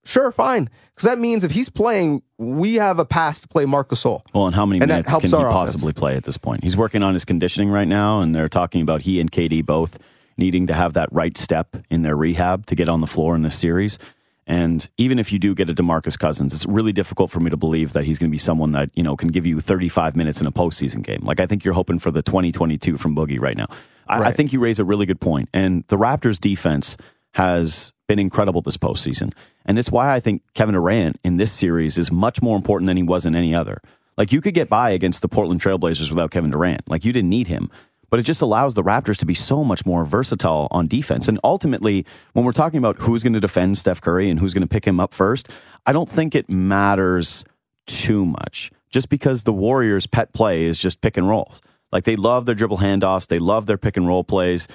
Sure, 0.06 0.30
fine. 0.30 0.70
Because 0.94 1.08
that 1.08 1.18
means 1.18 1.42
if 1.42 1.50
he's 1.50 1.68
playing, 1.68 2.22
we 2.38 2.76
have 2.76 3.00
a 3.00 3.04
pass 3.04 3.40
to 3.40 3.48
play 3.48 3.66
Marc 3.66 3.88
Gasol. 3.88 4.22
Well, 4.32 4.46
and 4.46 4.54
how 4.54 4.64
many 4.64 4.80
and 4.80 4.88
minutes 4.88 5.10
can 5.10 5.20
he 5.20 5.30
possibly 5.30 5.90
offense. 5.90 5.98
play 5.98 6.16
at 6.16 6.22
this 6.22 6.38
point? 6.38 6.62
He's 6.62 6.76
working 6.76 7.02
on 7.02 7.12
his 7.12 7.24
conditioning 7.24 7.70
right 7.70 7.88
now, 7.88 8.20
and 8.20 8.32
they're 8.32 8.48
talking 8.48 8.82
about 8.82 9.02
he 9.02 9.20
and 9.20 9.30
KD 9.30 9.66
both 9.66 9.98
needing 10.36 10.66
to 10.66 10.74
have 10.74 10.94
that 10.94 11.08
right 11.12 11.36
step 11.36 11.76
in 11.90 12.02
their 12.02 12.16
rehab 12.16 12.66
to 12.66 12.74
get 12.74 12.88
on 12.88 13.00
the 13.00 13.06
floor 13.06 13.34
in 13.34 13.42
this 13.42 13.58
series. 13.58 13.98
And 14.46 14.88
even 14.96 15.18
if 15.18 15.32
you 15.32 15.40
do 15.40 15.54
get 15.54 15.68
a 15.68 15.74
DeMarcus 15.74 16.18
Cousins, 16.18 16.54
it's 16.54 16.66
really 16.66 16.92
difficult 16.92 17.30
for 17.32 17.40
me 17.40 17.50
to 17.50 17.56
believe 17.56 17.94
that 17.94 18.04
he's 18.04 18.18
going 18.18 18.30
to 18.30 18.34
be 18.34 18.38
someone 18.38 18.72
that, 18.72 18.90
you 18.94 19.02
know, 19.02 19.16
can 19.16 19.28
give 19.28 19.44
you 19.44 19.60
35 19.60 20.14
minutes 20.14 20.40
in 20.40 20.46
a 20.46 20.52
postseason 20.52 21.02
game. 21.02 21.20
Like 21.22 21.40
I 21.40 21.46
think 21.46 21.64
you're 21.64 21.74
hoping 21.74 21.98
for 21.98 22.12
the 22.12 22.22
2022 22.22 22.96
from 22.96 23.16
Boogie 23.16 23.40
right 23.40 23.56
now. 23.56 23.66
I, 24.06 24.18
right. 24.18 24.28
I 24.28 24.32
think 24.32 24.52
you 24.52 24.60
raise 24.60 24.78
a 24.78 24.84
really 24.84 25.04
good 25.04 25.20
point. 25.20 25.48
And 25.52 25.82
the 25.88 25.96
Raptors 25.96 26.38
defense 26.38 26.96
has 27.34 27.92
been 28.06 28.20
incredible 28.20 28.62
this 28.62 28.76
postseason. 28.76 29.32
And 29.64 29.80
it's 29.80 29.90
why 29.90 30.14
I 30.14 30.20
think 30.20 30.42
Kevin 30.54 30.74
Durant 30.74 31.18
in 31.24 31.38
this 31.38 31.52
series 31.52 31.98
is 31.98 32.12
much 32.12 32.40
more 32.40 32.56
important 32.56 32.86
than 32.86 32.96
he 32.96 33.02
was 33.02 33.26
in 33.26 33.34
any 33.34 33.52
other. 33.52 33.80
Like 34.16 34.32
you 34.32 34.40
could 34.40 34.54
get 34.54 34.68
by 34.68 34.90
against 34.90 35.22
the 35.22 35.28
Portland 35.28 35.60
Trailblazers 35.60 36.08
without 36.08 36.30
Kevin 36.30 36.50
Durant. 36.50 36.88
Like 36.88 37.04
you 37.04 37.12
didn't 37.12 37.30
need 37.30 37.48
him. 37.48 37.68
But 38.16 38.20
it 38.20 38.32
just 38.32 38.40
allows 38.40 38.72
the 38.72 38.82
Raptors 38.82 39.18
to 39.18 39.26
be 39.26 39.34
so 39.34 39.62
much 39.62 39.84
more 39.84 40.06
versatile 40.06 40.68
on 40.70 40.86
defense. 40.86 41.28
And 41.28 41.38
ultimately, 41.44 42.06
when 42.32 42.46
we're 42.46 42.52
talking 42.52 42.78
about 42.78 42.96
who's 42.96 43.22
going 43.22 43.34
to 43.34 43.40
defend 43.40 43.76
Steph 43.76 44.00
Curry 44.00 44.30
and 44.30 44.40
who's 44.40 44.54
going 44.54 44.62
to 44.62 44.66
pick 44.66 44.86
him 44.86 44.98
up 44.98 45.12
first, 45.12 45.50
I 45.84 45.92
don't 45.92 46.08
think 46.08 46.34
it 46.34 46.48
matters 46.48 47.44
too 47.86 48.24
much. 48.24 48.70
Just 48.88 49.10
because 49.10 49.42
the 49.42 49.52
Warriors' 49.52 50.06
pet 50.06 50.32
play 50.32 50.64
is 50.64 50.78
just 50.78 51.02
pick 51.02 51.18
and 51.18 51.28
rolls. 51.28 51.60
Like 51.92 52.04
they 52.04 52.16
love 52.16 52.46
their 52.46 52.54
dribble 52.54 52.78
handoffs, 52.78 53.26
they 53.26 53.38
love 53.38 53.66
their 53.66 53.76
pick 53.76 53.98
and 53.98 54.06
roll 54.06 54.24
plays 54.24 54.66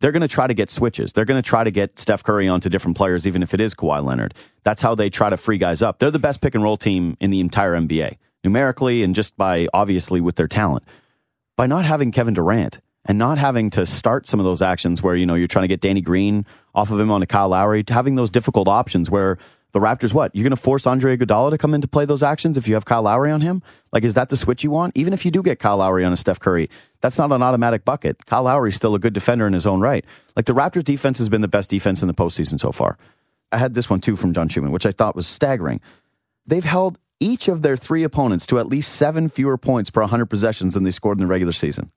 they're 0.00 0.12
going 0.12 0.20
to 0.22 0.28
try 0.28 0.46
to 0.46 0.54
get 0.54 0.70
switches. 0.70 1.12
They're 1.12 1.24
going 1.26 1.42
to 1.42 1.46
try 1.46 1.62
to 1.62 1.70
get 1.70 1.98
Steph 1.98 2.22
Curry 2.22 2.48
onto 2.48 2.70
different 2.70 2.96
players, 2.96 3.26
even 3.26 3.42
if 3.42 3.52
it 3.52 3.60
is 3.60 3.74
Kawhi 3.74 4.02
Leonard. 4.02 4.34
That's 4.62 4.80
how 4.82 4.94
they 4.94 5.10
try 5.10 5.28
to 5.28 5.36
free 5.36 5.58
guys 5.58 5.82
up. 5.82 5.98
They're 5.98 6.10
the 6.10 6.18
best 6.18 6.40
pick 6.40 6.54
and 6.54 6.64
roll 6.64 6.78
team 6.78 7.16
in 7.20 7.30
the 7.30 7.40
entire 7.40 7.74
NBA, 7.74 8.16
numerically 8.42 9.02
and 9.02 9.14
just 9.14 9.36
by 9.36 9.68
obviously 9.74 10.22
with 10.22 10.36
their 10.36 10.48
talent. 10.48 10.84
By 11.56 11.66
not 11.66 11.84
having 11.84 12.12
Kevin 12.12 12.32
Durant 12.32 12.80
and 13.06 13.18
not 13.18 13.38
having 13.38 13.70
to 13.70 13.86
start 13.86 14.26
some 14.26 14.40
of 14.40 14.44
those 14.44 14.62
actions 14.62 15.02
where, 15.02 15.16
you 15.16 15.26
know, 15.26 15.34
you're 15.34 15.48
trying 15.48 15.64
to 15.64 15.68
get 15.68 15.80
Danny 15.80 16.00
Green 16.00 16.44
off 16.74 16.90
of 16.90 17.00
him 17.00 17.10
on 17.10 17.22
a 17.22 17.26
Kyle 17.26 17.48
Lowry, 17.48 17.84
having 17.88 18.14
those 18.14 18.30
difficult 18.30 18.68
options 18.68 19.10
where 19.10 19.38
the 19.72 19.78
Raptors, 19.78 20.12
what? 20.12 20.34
You're 20.34 20.42
going 20.42 20.50
to 20.50 20.56
force 20.56 20.86
Andre 20.86 21.16
Iguodala 21.16 21.50
to 21.50 21.58
come 21.58 21.74
in 21.74 21.80
to 21.80 21.88
play 21.88 22.04
those 22.04 22.22
actions 22.22 22.58
if 22.58 22.66
you 22.66 22.74
have 22.74 22.84
Kyle 22.84 23.02
Lowry 23.02 23.30
on 23.30 23.40
him? 23.40 23.62
Like, 23.92 24.02
is 24.02 24.14
that 24.14 24.28
the 24.28 24.36
switch 24.36 24.64
you 24.64 24.70
want? 24.70 24.96
Even 24.96 25.12
if 25.12 25.24
you 25.24 25.30
do 25.30 25.42
get 25.42 25.58
Kyle 25.58 25.76
Lowry 25.76 26.04
on 26.04 26.12
a 26.12 26.16
Steph 26.16 26.40
Curry, 26.40 26.68
that's 27.00 27.18
not 27.18 27.30
an 27.30 27.42
automatic 27.42 27.84
bucket. 27.84 28.26
Kyle 28.26 28.42
Lowry's 28.42 28.74
still 28.74 28.94
a 28.94 28.98
good 28.98 29.12
defender 29.12 29.46
in 29.46 29.52
his 29.52 29.66
own 29.66 29.80
right. 29.80 30.04
Like, 30.34 30.46
the 30.46 30.54
Raptors 30.54 30.84
defense 30.84 31.18
has 31.18 31.28
been 31.28 31.40
the 31.40 31.48
best 31.48 31.70
defense 31.70 32.02
in 32.02 32.08
the 32.08 32.14
postseason 32.14 32.58
so 32.58 32.72
far. 32.72 32.98
I 33.52 33.58
had 33.58 33.74
this 33.74 33.88
one 33.88 34.00
too 34.00 34.16
from 34.16 34.32
John 34.32 34.48
Schuhmann, 34.48 34.72
which 34.72 34.86
I 34.86 34.90
thought 34.90 35.16
was 35.16 35.26
staggering. 35.26 35.80
They've 36.46 36.64
held 36.64 36.98
each 37.20 37.48
of 37.48 37.62
their 37.62 37.76
three 37.76 38.02
opponents 38.02 38.46
to 38.46 38.58
at 38.58 38.66
least 38.66 38.94
seven 38.94 39.28
fewer 39.28 39.58
points 39.58 39.90
per 39.90 40.00
100 40.00 40.26
possessions 40.26 40.74
than 40.74 40.84
they 40.84 40.90
scored 40.90 41.18
in 41.18 41.22
the 41.22 41.28
regular 41.28 41.52
season. 41.52 41.92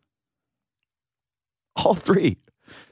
All 1.78 1.96
three. 1.96 2.38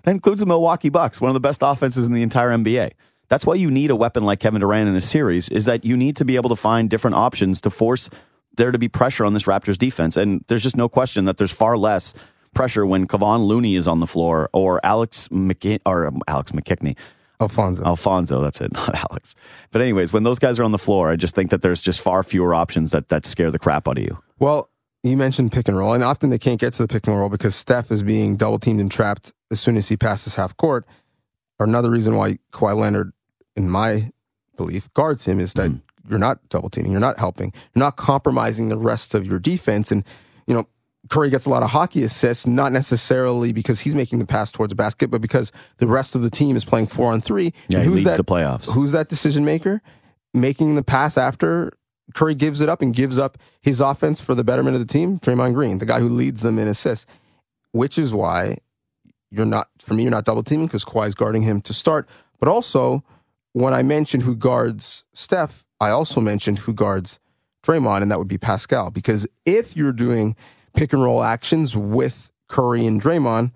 That 0.04 0.12
includes 0.12 0.39
the 0.39 0.46
Milwaukee 0.46 0.89
Bucks, 0.89 1.22
one 1.22 1.30
of 1.30 1.34
the 1.34 1.39
best 1.39 1.62
offenses 1.63 2.06
in 2.06 2.13
the 2.13 2.22
entire 2.22 2.50
NBA. 2.50 2.91
That's 3.30 3.46
why 3.46 3.56
you 3.56 3.72
need 3.72 3.91
a 3.91 3.96
weapon 3.96 4.26
like 4.26 4.39
Kevin 4.39 4.60
Durant 4.62 4.88
in 4.88 4.94
this 4.94 5.10
series, 5.10 5.48
is 5.50 5.65
that 5.65 5.86
you 5.86 5.96
need 5.96 6.15
to 6.17 6.26
be 6.26 6.36
able 6.36 6.50
to 6.50 6.56
find 6.56 6.89
different 6.89 7.15
options 7.15 7.62
to 7.62 7.70
force 7.70 8.10
there 8.58 8.72
to 8.72 8.78
be 8.78 8.89
pressure 8.89 9.24
on 9.26 9.34
this 9.34 9.44
Raptors 9.44 9.78
defense. 9.78 10.17
And 10.17 10.44
there's 10.48 10.63
just 10.63 10.76
no 10.76 10.89
question 10.89 11.26
that 11.26 11.38
there's 11.38 11.52
far 11.52 11.78
less 11.78 12.13
pressure 12.54 12.86
when 12.86 13.08
Kevon 13.08 13.46
Looney 13.46 13.76
is 13.76 13.88
on 13.88 14.00
the 14.00 14.08
floor 14.08 14.50
or 14.54 14.86
Alex 14.86 15.30
McK- 15.30 15.80
or 15.86 16.08
um, 16.08 16.20
Alex 16.28 16.52
McKinnie. 16.52 16.98
Alfonzo. 17.39 17.84
Alfonzo, 17.84 18.41
that's 18.41 18.62
it, 18.62 18.72
not 18.74 18.94
Alex. 19.10 19.36
But 19.72 19.82
anyways, 19.82 20.13
when 20.13 20.24
those 20.24 20.38
guys 20.38 20.60
are 20.60 20.63
on 20.63 20.72
the 20.72 20.78
floor, 20.78 21.10
I 21.10 21.15
just 21.15 21.34
think 21.34 21.50
that 21.52 21.62
there's 21.62 21.82
just 21.82 22.00
far 22.02 22.24
fewer 22.24 22.54
options 22.54 22.91
that 22.91 23.10
that 23.10 23.26
scare 23.26 23.50
the 23.50 23.60
crap 23.60 23.88
out 23.88 23.98
of 23.98 24.04
you. 24.04 24.20
Well, 24.39 24.70
you 25.04 25.18
mentioned 25.18 25.52
pick 25.52 25.68
and 25.68 25.78
roll, 25.78 25.94
and 25.94 26.04
often 26.04 26.30
they 26.30 26.38
can't 26.38 26.60
get 26.60 26.74
to 26.74 26.84
the 26.84 26.88
pick 26.88 27.08
and 27.08 27.18
roll 27.18 27.30
because 27.30 27.56
Steph 27.56 27.92
is 27.92 28.04
being 28.04 28.36
double 28.36 28.60
teamed 28.60 28.80
and 28.80 28.92
trapped 28.92 29.34
as 29.50 29.60
soon 29.60 29.78
as 29.78 29.90
he 29.90 29.98
passes 29.98 30.36
half 30.36 30.56
court. 30.58 30.86
Or 31.60 31.66
another 31.66 31.90
reason 31.90 32.16
why 32.16 32.38
Kawhi 32.52 32.76
Leonard 32.76 33.14
in 33.56 33.70
my 33.70 34.10
belief, 34.58 34.92
guards 34.94 35.26
him 35.26 35.40
is 35.40 35.54
that 35.54 35.70
mm. 35.70 35.82
you're 36.10 36.20
not 36.20 36.40
double 36.50 36.70
teaming, 36.70 36.92
you're 36.92 37.02
not 37.02 37.20
helping, 37.20 37.52
you're 37.74 37.84
not 37.84 37.98
compromising 37.98 38.70
the 38.70 38.78
rest 38.78 39.14
of 39.14 39.26
your 39.26 39.40
defense. 39.40 39.92
And, 39.92 40.04
you 40.48 40.54
know, 40.54 40.68
Curry 41.10 41.30
gets 41.30 41.46
a 41.46 41.50
lot 41.50 41.64
of 41.64 41.72
hockey 41.72 42.04
assists, 42.04 42.46
not 42.46 42.72
necessarily 42.72 43.54
because 43.54 43.80
he's 43.80 43.96
making 43.96 44.20
the 44.20 44.26
pass 44.26 44.52
towards 44.52 44.70
the 44.70 44.76
basket, 44.76 45.10
but 45.10 45.22
because 45.22 45.52
the 45.78 45.88
rest 45.88 46.16
of 46.16 46.22
the 46.22 46.30
team 46.30 46.56
is 46.56 46.64
playing 46.64 46.88
four 46.88 47.12
on 47.12 47.22
three. 47.22 47.54
Yeah, 47.68 47.80
and 47.80 47.88
who's 47.88 47.96
leads 47.96 48.10
that, 48.12 48.18
the 48.18 48.24
playoffs. 48.24 48.72
Who's 48.72 48.92
that 48.92 49.10
decision 49.10 49.44
maker? 49.44 49.82
Making 50.34 50.76
the 50.76 50.84
pass 50.84 51.18
after 51.18 51.74
Curry 52.13 52.36
gives 52.36 52.62
it 52.62 52.69
up 52.69 52.82
and 52.82 52.93
gives 52.93 53.17
up 53.17 53.38
his 53.62 53.80
offense 53.80 54.21
for 54.21 54.36
the 54.36 54.43
betterment 54.43 54.76
of 54.76 54.86
the 54.86 54.91
team, 54.91 55.19
Draymond 55.19 55.54
Green, 55.54 55.78
the 55.78 55.86
guy 55.86 56.00
who 56.00 56.10
leads 56.10 56.41
them 56.41 56.60
in 56.60 56.67
assists, 56.67 57.06
which 57.71 57.97
is 57.97 58.13
why 58.13 58.58
you're 59.30 59.45
not, 59.45 59.69
for 59.80 59.93
me, 59.93 60.04
you're 60.04 60.12
not 60.12 60.26
double 60.26 60.43
teaming 60.43 60.67
because 60.67 60.86
Kawhi's 60.86 61.15
guarding 61.15 61.41
him 61.41 61.62
to 61.62 61.74
start, 61.74 62.08
but 62.39 62.50
also 62.50 63.04
when 63.54 63.74
I 63.74 63.84
mentioned 63.84 64.24
who 64.24 64.36
guards 64.36 65.04
Steph, 65.13 65.65
I 65.80 65.89
also 65.89 66.21
mentioned 66.21 66.60
who 66.60 66.74
guards 66.74 67.19
Draymond, 67.63 68.02
and 68.02 68.12
that 68.12 68.19
would 68.19 68.28
be 68.28 68.38
Pascal. 68.38 68.91
Because 68.91 69.28
if 69.45 69.76
you're 69.76 69.93
doing 69.93 70.36
pick 70.74 70.93
and 70.93 71.04
roll 71.04 71.24
actions 71.24 71.76
with 71.76 72.32
Curry 72.47 72.86
and 72.86 73.02
Draymond, 73.02 73.52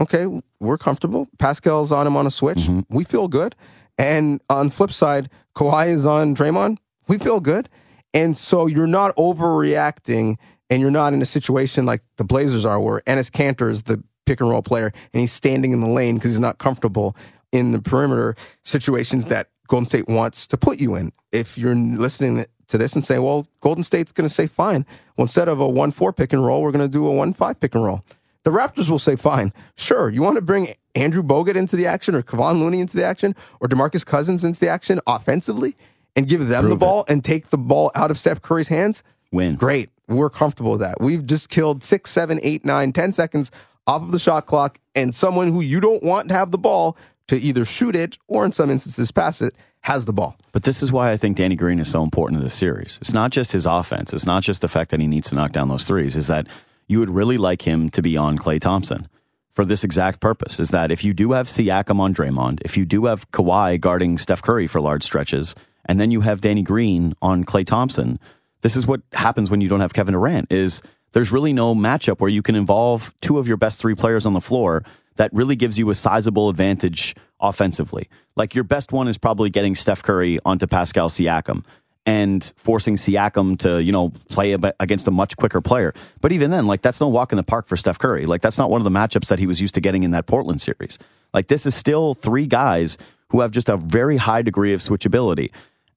okay, 0.00 0.26
we're 0.60 0.78
comfortable. 0.78 1.28
Pascal's 1.38 1.92
on 1.92 2.06
him 2.06 2.16
on 2.16 2.26
a 2.26 2.30
switch. 2.30 2.58
Mm-hmm. 2.58 2.94
We 2.94 3.04
feel 3.04 3.28
good. 3.28 3.54
And 3.98 4.40
on 4.48 4.70
flip 4.70 4.90
side, 4.90 5.30
Kawhi 5.54 5.88
is 5.88 6.06
on 6.06 6.34
Draymond. 6.34 6.78
We 7.08 7.18
feel 7.18 7.40
good. 7.40 7.68
And 8.14 8.36
so 8.36 8.66
you're 8.66 8.86
not 8.86 9.14
overreacting 9.16 10.36
and 10.68 10.80
you're 10.80 10.90
not 10.90 11.12
in 11.12 11.22
a 11.22 11.26
situation 11.26 11.86
like 11.86 12.02
the 12.16 12.24
Blazers 12.24 12.64
are 12.64 12.80
where 12.80 13.00
Enes 13.02 13.30
Kanter 13.30 13.70
is 13.70 13.84
the 13.84 14.02
pick 14.26 14.40
and 14.40 14.48
roll 14.48 14.62
player 14.62 14.92
and 15.12 15.20
he's 15.20 15.32
standing 15.32 15.72
in 15.72 15.80
the 15.80 15.88
lane 15.88 16.16
because 16.16 16.32
he's 16.32 16.40
not 16.40 16.58
comfortable 16.58 17.16
in 17.52 17.72
the 17.72 17.80
perimeter 17.80 18.34
situations 18.62 19.26
that 19.26 19.48
Golden 19.66 19.86
State 19.86 20.08
wants 20.08 20.46
to 20.48 20.56
put 20.56 20.78
you 20.78 20.94
in. 20.94 21.12
If 21.32 21.56
you're 21.56 21.74
listening 21.74 22.44
to 22.68 22.78
this 22.78 22.94
and 22.94 23.04
saying, 23.04 23.22
well, 23.22 23.46
Golden 23.60 23.84
State's 23.84 24.12
going 24.12 24.28
to 24.28 24.34
say, 24.34 24.46
fine. 24.46 24.86
Well, 25.16 25.24
instead 25.24 25.48
of 25.48 25.60
a 25.60 25.68
1 25.68 25.90
4 25.90 26.12
pick 26.12 26.32
and 26.32 26.44
roll, 26.44 26.62
we're 26.62 26.72
going 26.72 26.84
to 26.84 26.90
do 26.90 27.06
a 27.06 27.12
1 27.12 27.32
5 27.32 27.60
pick 27.60 27.74
and 27.74 27.84
roll. 27.84 28.04
The 28.42 28.50
Raptors 28.50 28.88
will 28.88 28.98
say, 28.98 29.16
fine, 29.16 29.52
sure. 29.76 30.08
You 30.08 30.22
want 30.22 30.36
to 30.36 30.42
bring 30.42 30.74
Andrew 30.94 31.22
Bogut 31.22 31.56
into 31.56 31.76
the 31.76 31.86
action 31.86 32.14
or 32.14 32.22
Kevon 32.22 32.58
Looney 32.58 32.80
into 32.80 32.96
the 32.96 33.04
action 33.04 33.36
or 33.60 33.68
DeMarcus 33.68 34.06
Cousins 34.06 34.44
into 34.44 34.58
the 34.58 34.68
action 34.68 34.98
offensively 35.06 35.76
and 36.20 36.28
give 36.28 36.46
them 36.48 36.60
Prove 36.64 36.70
the 36.70 36.76
ball 36.76 37.00
it. 37.04 37.12
and 37.12 37.24
take 37.24 37.48
the 37.48 37.56
ball 37.58 37.90
out 37.94 38.10
of 38.10 38.18
Steph 38.18 38.42
Curry's 38.42 38.68
hands? 38.68 39.02
Win. 39.32 39.54
Great. 39.54 39.88
We're 40.06 40.28
comfortable 40.30 40.72
with 40.72 40.80
that. 40.80 41.00
We've 41.00 41.24
just 41.24 41.48
killed 41.48 41.82
six, 41.82 42.10
seven, 42.10 42.38
eight, 42.42 42.64
nine, 42.64 42.92
ten 42.92 43.10
seconds 43.12 43.50
off 43.86 44.02
of 44.02 44.12
the 44.12 44.18
shot 44.18 44.44
clock, 44.46 44.78
and 44.94 45.14
someone 45.14 45.48
who 45.48 45.62
you 45.62 45.80
don't 45.80 46.02
want 46.02 46.28
to 46.28 46.34
have 46.34 46.50
the 46.50 46.58
ball 46.58 46.96
to 47.28 47.36
either 47.40 47.64
shoot 47.64 47.96
it 47.96 48.18
or 48.28 48.44
in 48.44 48.52
some 48.52 48.70
instances 48.70 49.10
pass 49.10 49.40
it 49.40 49.54
has 49.82 50.04
the 50.04 50.12
ball. 50.12 50.36
But 50.52 50.64
this 50.64 50.82
is 50.82 50.92
why 50.92 51.10
I 51.10 51.16
think 51.16 51.38
Danny 51.38 51.54
Green 51.56 51.78
is 51.80 51.90
so 51.90 52.02
important 52.02 52.40
to 52.40 52.44
the 52.44 52.50
series. 52.50 52.98
It's 53.00 53.14
not 53.14 53.30
just 53.30 53.52
his 53.52 53.64
offense. 53.64 54.12
It's 54.12 54.26
not 54.26 54.42
just 54.42 54.60
the 54.60 54.68
fact 54.68 54.90
that 54.90 55.00
he 55.00 55.06
needs 55.06 55.30
to 55.30 55.36
knock 55.36 55.52
down 55.52 55.68
those 55.68 55.84
threes. 55.86 56.16
Is 56.16 56.26
that 56.26 56.46
you 56.86 56.98
would 56.98 57.08
really 57.08 57.38
like 57.38 57.62
him 57.62 57.88
to 57.90 58.02
be 58.02 58.16
on 58.16 58.36
Klay 58.36 58.60
Thompson 58.60 59.08
for 59.52 59.64
this 59.64 59.82
exact 59.84 60.20
purpose. 60.20 60.60
Is 60.60 60.70
that 60.70 60.90
if 60.90 61.02
you 61.04 61.14
do 61.14 61.32
have 61.32 61.46
Siakam 61.46 61.98
on 61.98 62.12
Draymond, 62.12 62.60
if 62.64 62.76
you 62.76 62.84
do 62.84 63.06
have 63.06 63.30
Kawhi 63.30 63.80
guarding 63.80 64.18
Steph 64.18 64.42
Curry 64.42 64.66
for 64.66 64.80
large 64.80 65.02
stretches, 65.04 65.54
and 65.86 66.00
then 66.00 66.10
you 66.10 66.20
have 66.20 66.40
Danny 66.40 66.62
Green 66.62 67.14
on 67.22 67.44
Klay 67.44 67.66
Thompson, 67.66 68.18
this 68.62 68.76
is 68.76 68.86
what 68.86 69.00
happens 69.12 69.50
when 69.50 69.60
you 69.60 69.68
don't 69.68 69.80
have 69.80 69.94
Kevin 69.94 70.12
Durant. 70.12 70.52
Is 70.52 70.82
there's 71.12 71.32
really 71.32 71.52
no 71.52 71.74
matchup 71.74 72.20
where 72.20 72.30
you 72.30 72.42
can 72.42 72.54
involve 72.54 73.14
two 73.20 73.38
of 73.38 73.48
your 73.48 73.56
best 73.56 73.80
three 73.80 73.94
players 73.94 74.26
on 74.26 74.32
the 74.32 74.40
floor 74.40 74.84
that 75.16 75.32
really 75.32 75.56
gives 75.56 75.78
you 75.78 75.90
a 75.90 75.94
sizable 75.94 76.48
advantage 76.48 77.14
offensively. 77.40 78.08
Like 78.36 78.54
your 78.54 78.64
best 78.64 78.92
one 78.92 79.08
is 79.08 79.18
probably 79.18 79.50
getting 79.50 79.74
Steph 79.74 80.02
Curry 80.02 80.38
onto 80.44 80.66
Pascal 80.66 81.08
Siakam 81.08 81.64
and 82.06 82.52
forcing 82.56 82.96
Siakam 82.96 83.58
to, 83.58 83.82
you 83.82 83.92
know, 83.92 84.10
play 84.28 84.56
against 84.78 85.06
a 85.06 85.10
much 85.10 85.36
quicker 85.36 85.60
player. 85.60 85.92
But 86.20 86.32
even 86.32 86.50
then, 86.50 86.66
like 86.66 86.82
that's 86.82 87.00
no 87.00 87.08
walk 87.08 87.32
in 87.32 87.36
the 87.36 87.42
park 87.42 87.66
for 87.66 87.76
Steph 87.76 87.98
Curry. 87.98 88.26
Like 88.26 88.40
that's 88.40 88.56
not 88.56 88.70
one 88.70 88.80
of 88.80 88.84
the 88.84 88.90
matchups 88.90 89.28
that 89.28 89.38
he 89.38 89.46
was 89.46 89.60
used 89.60 89.74
to 89.74 89.80
getting 89.80 90.04
in 90.04 90.12
that 90.12 90.26
Portland 90.26 90.60
series. 90.60 90.98
Like 91.34 91.48
this 91.48 91.66
is 91.66 91.74
still 91.74 92.14
three 92.14 92.46
guys 92.46 92.96
who 93.28 93.40
have 93.40 93.50
just 93.50 93.68
a 93.68 93.76
very 93.76 94.16
high 94.16 94.42
degree 94.42 94.72
of 94.72 94.80
switchability. 94.80 95.50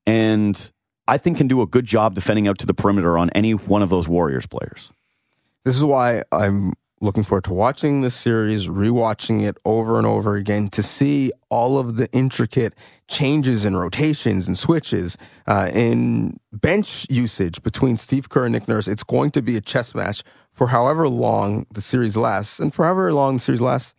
And 0.06 0.72
I 1.08 1.18
think 1.18 1.38
can 1.38 1.48
do 1.48 1.62
a 1.62 1.68
good 1.68 1.86
job 1.86 2.16
defending 2.16 2.48
out 2.48 2.58
to 2.60 2.66
the 2.66 2.74
perimeter 2.74 3.18
on 3.18 3.30
any 3.32 3.54
one 3.54 3.82
of 3.82 3.89
those 3.89 4.08
Warriors 4.08 4.48
players. 4.48 4.92
This 5.66 5.76
is 5.76 5.84
why 5.84 6.24
I'm 6.32 6.74
looking 7.04 7.24
forward 7.24 7.44
to 7.44 7.54
watching 7.54 8.02
this 8.02 8.16
series, 8.16 8.68
rewatching 8.68 9.42
it 9.42 9.58
over 9.66 9.98
and 9.98 10.08
over 10.08 10.36
again 10.36 10.70
to 10.70 10.82
see 10.82 11.32
all 11.50 11.78
of 11.78 11.98
the 11.98 12.10
intricate 12.13 12.74
changes 13.10 13.66
and 13.66 13.78
rotations 13.78 14.48
and 14.48 14.58
switches 14.58 15.18
uh, 15.46 15.70
in 15.74 16.39
bench 16.54 17.06
usage 17.10 17.62
between 17.62 17.98
Steve 17.98 18.30
Kerr 18.30 18.46
and 18.46 18.54
Nick 18.54 18.68
Nurse. 18.68 18.88
It's 18.88 19.04
going 19.04 19.32
to 19.32 19.42
be 19.42 19.58
a 19.58 19.62
chess 19.62 19.94
match 19.94 20.24
for 20.54 20.68
however 20.68 21.10
long 21.10 21.66
the 21.74 21.82
series 21.82 22.16
lasts, 22.16 22.60
and 22.60 22.74
for 22.74 22.86
however 22.86 23.13
long 23.13 23.36
the 23.36 23.42
series 23.42 23.62
lasts. 23.62 23.94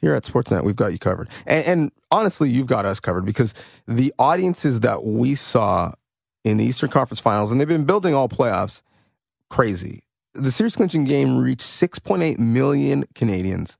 Here 0.00 0.14
at 0.14 0.24
Sportsnet, 0.24 0.62
we've 0.62 0.76
got 0.76 0.92
you 0.92 0.98
covered, 0.98 1.28
and, 1.46 1.64
and 1.66 1.92
honestly, 2.10 2.50
you've 2.50 2.66
got 2.66 2.84
us 2.84 3.00
covered 3.00 3.24
because 3.24 3.54
the 3.88 4.12
audiences 4.18 4.80
that 4.80 5.04
we 5.04 5.34
saw 5.34 5.92
in 6.44 6.58
the 6.58 6.64
Eastern 6.64 6.90
Conference 6.90 7.18
Finals, 7.18 7.50
and 7.50 7.60
they've 7.60 7.66
been 7.66 7.86
building 7.86 8.14
all 8.14 8.28
playoffs, 8.28 8.82
crazy 9.48 10.02
the 10.36 10.52
series 10.52 10.76
clinching 10.76 11.04
game 11.04 11.38
reached 11.38 11.62
6.8 11.62 12.38
million 12.38 13.04
Canadians. 13.14 13.78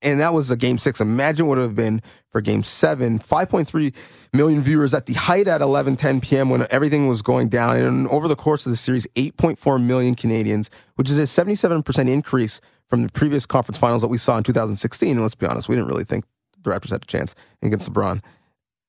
And 0.00 0.20
that 0.20 0.32
was 0.32 0.48
a 0.48 0.56
game 0.56 0.78
six. 0.78 1.00
Imagine 1.00 1.46
what 1.46 1.58
it 1.58 1.62
would 1.62 1.68
have 1.68 1.76
been 1.76 2.02
for 2.30 2.40
game 2.40 2.62
seven. 2.62 3.18
5.3 3.18 3.92
million 4.32 4.62
viewers 4.62 4.94
at 4.94 5.06
the 5.06 5.14
height 5.14 5.48
at 5.48 5.60
11, 5.60 5.96
10 5.96 6.20
p.m. 6.20 6.50
when 6.50 6.66
everything 6.70 7.08
was 7.08 7.20
going 7.20 7.48
down. 7.48 7.78
And 7.78 8.06
over 8.08 8.28
the 8.28 8.36
course 8.36 8.64
of 8.64 8.70
the 8.70 8.76
series, 8.76 9.08
8.4 9.16 9.82
million 9.82 10.14
Canadians, 10.14 10.70
which 10.94 11.10
is 11.10 11.18
a 11.18 11.22
77% 11.22 12.08
increase 12.08 12.60
from 12.88 13.02
the 13.02 13.12
previous 13.12 13.46
conference 13.46 13.78
finals 13.78 14.02
that 14.02 14.08
we 14.08 14.18
saw 14.18 14.36
in 14.38 14.44
2016. 14.44 15.10
And 15.10 15.20
let's 15.20 15.34
be 15.34 15.46
honest, 15.46 15.68
we 15.68 15.76
didn't 15.76 15.88
really 15.88 16.04
think 16.04 16.24
the 16.62 16.70
Raptors 16.70 16.90
had 16.90 17.02
a 17.02 17.06
chance 17.06 17.34
against 17.62 17.92
LeBron. 17.92 18.22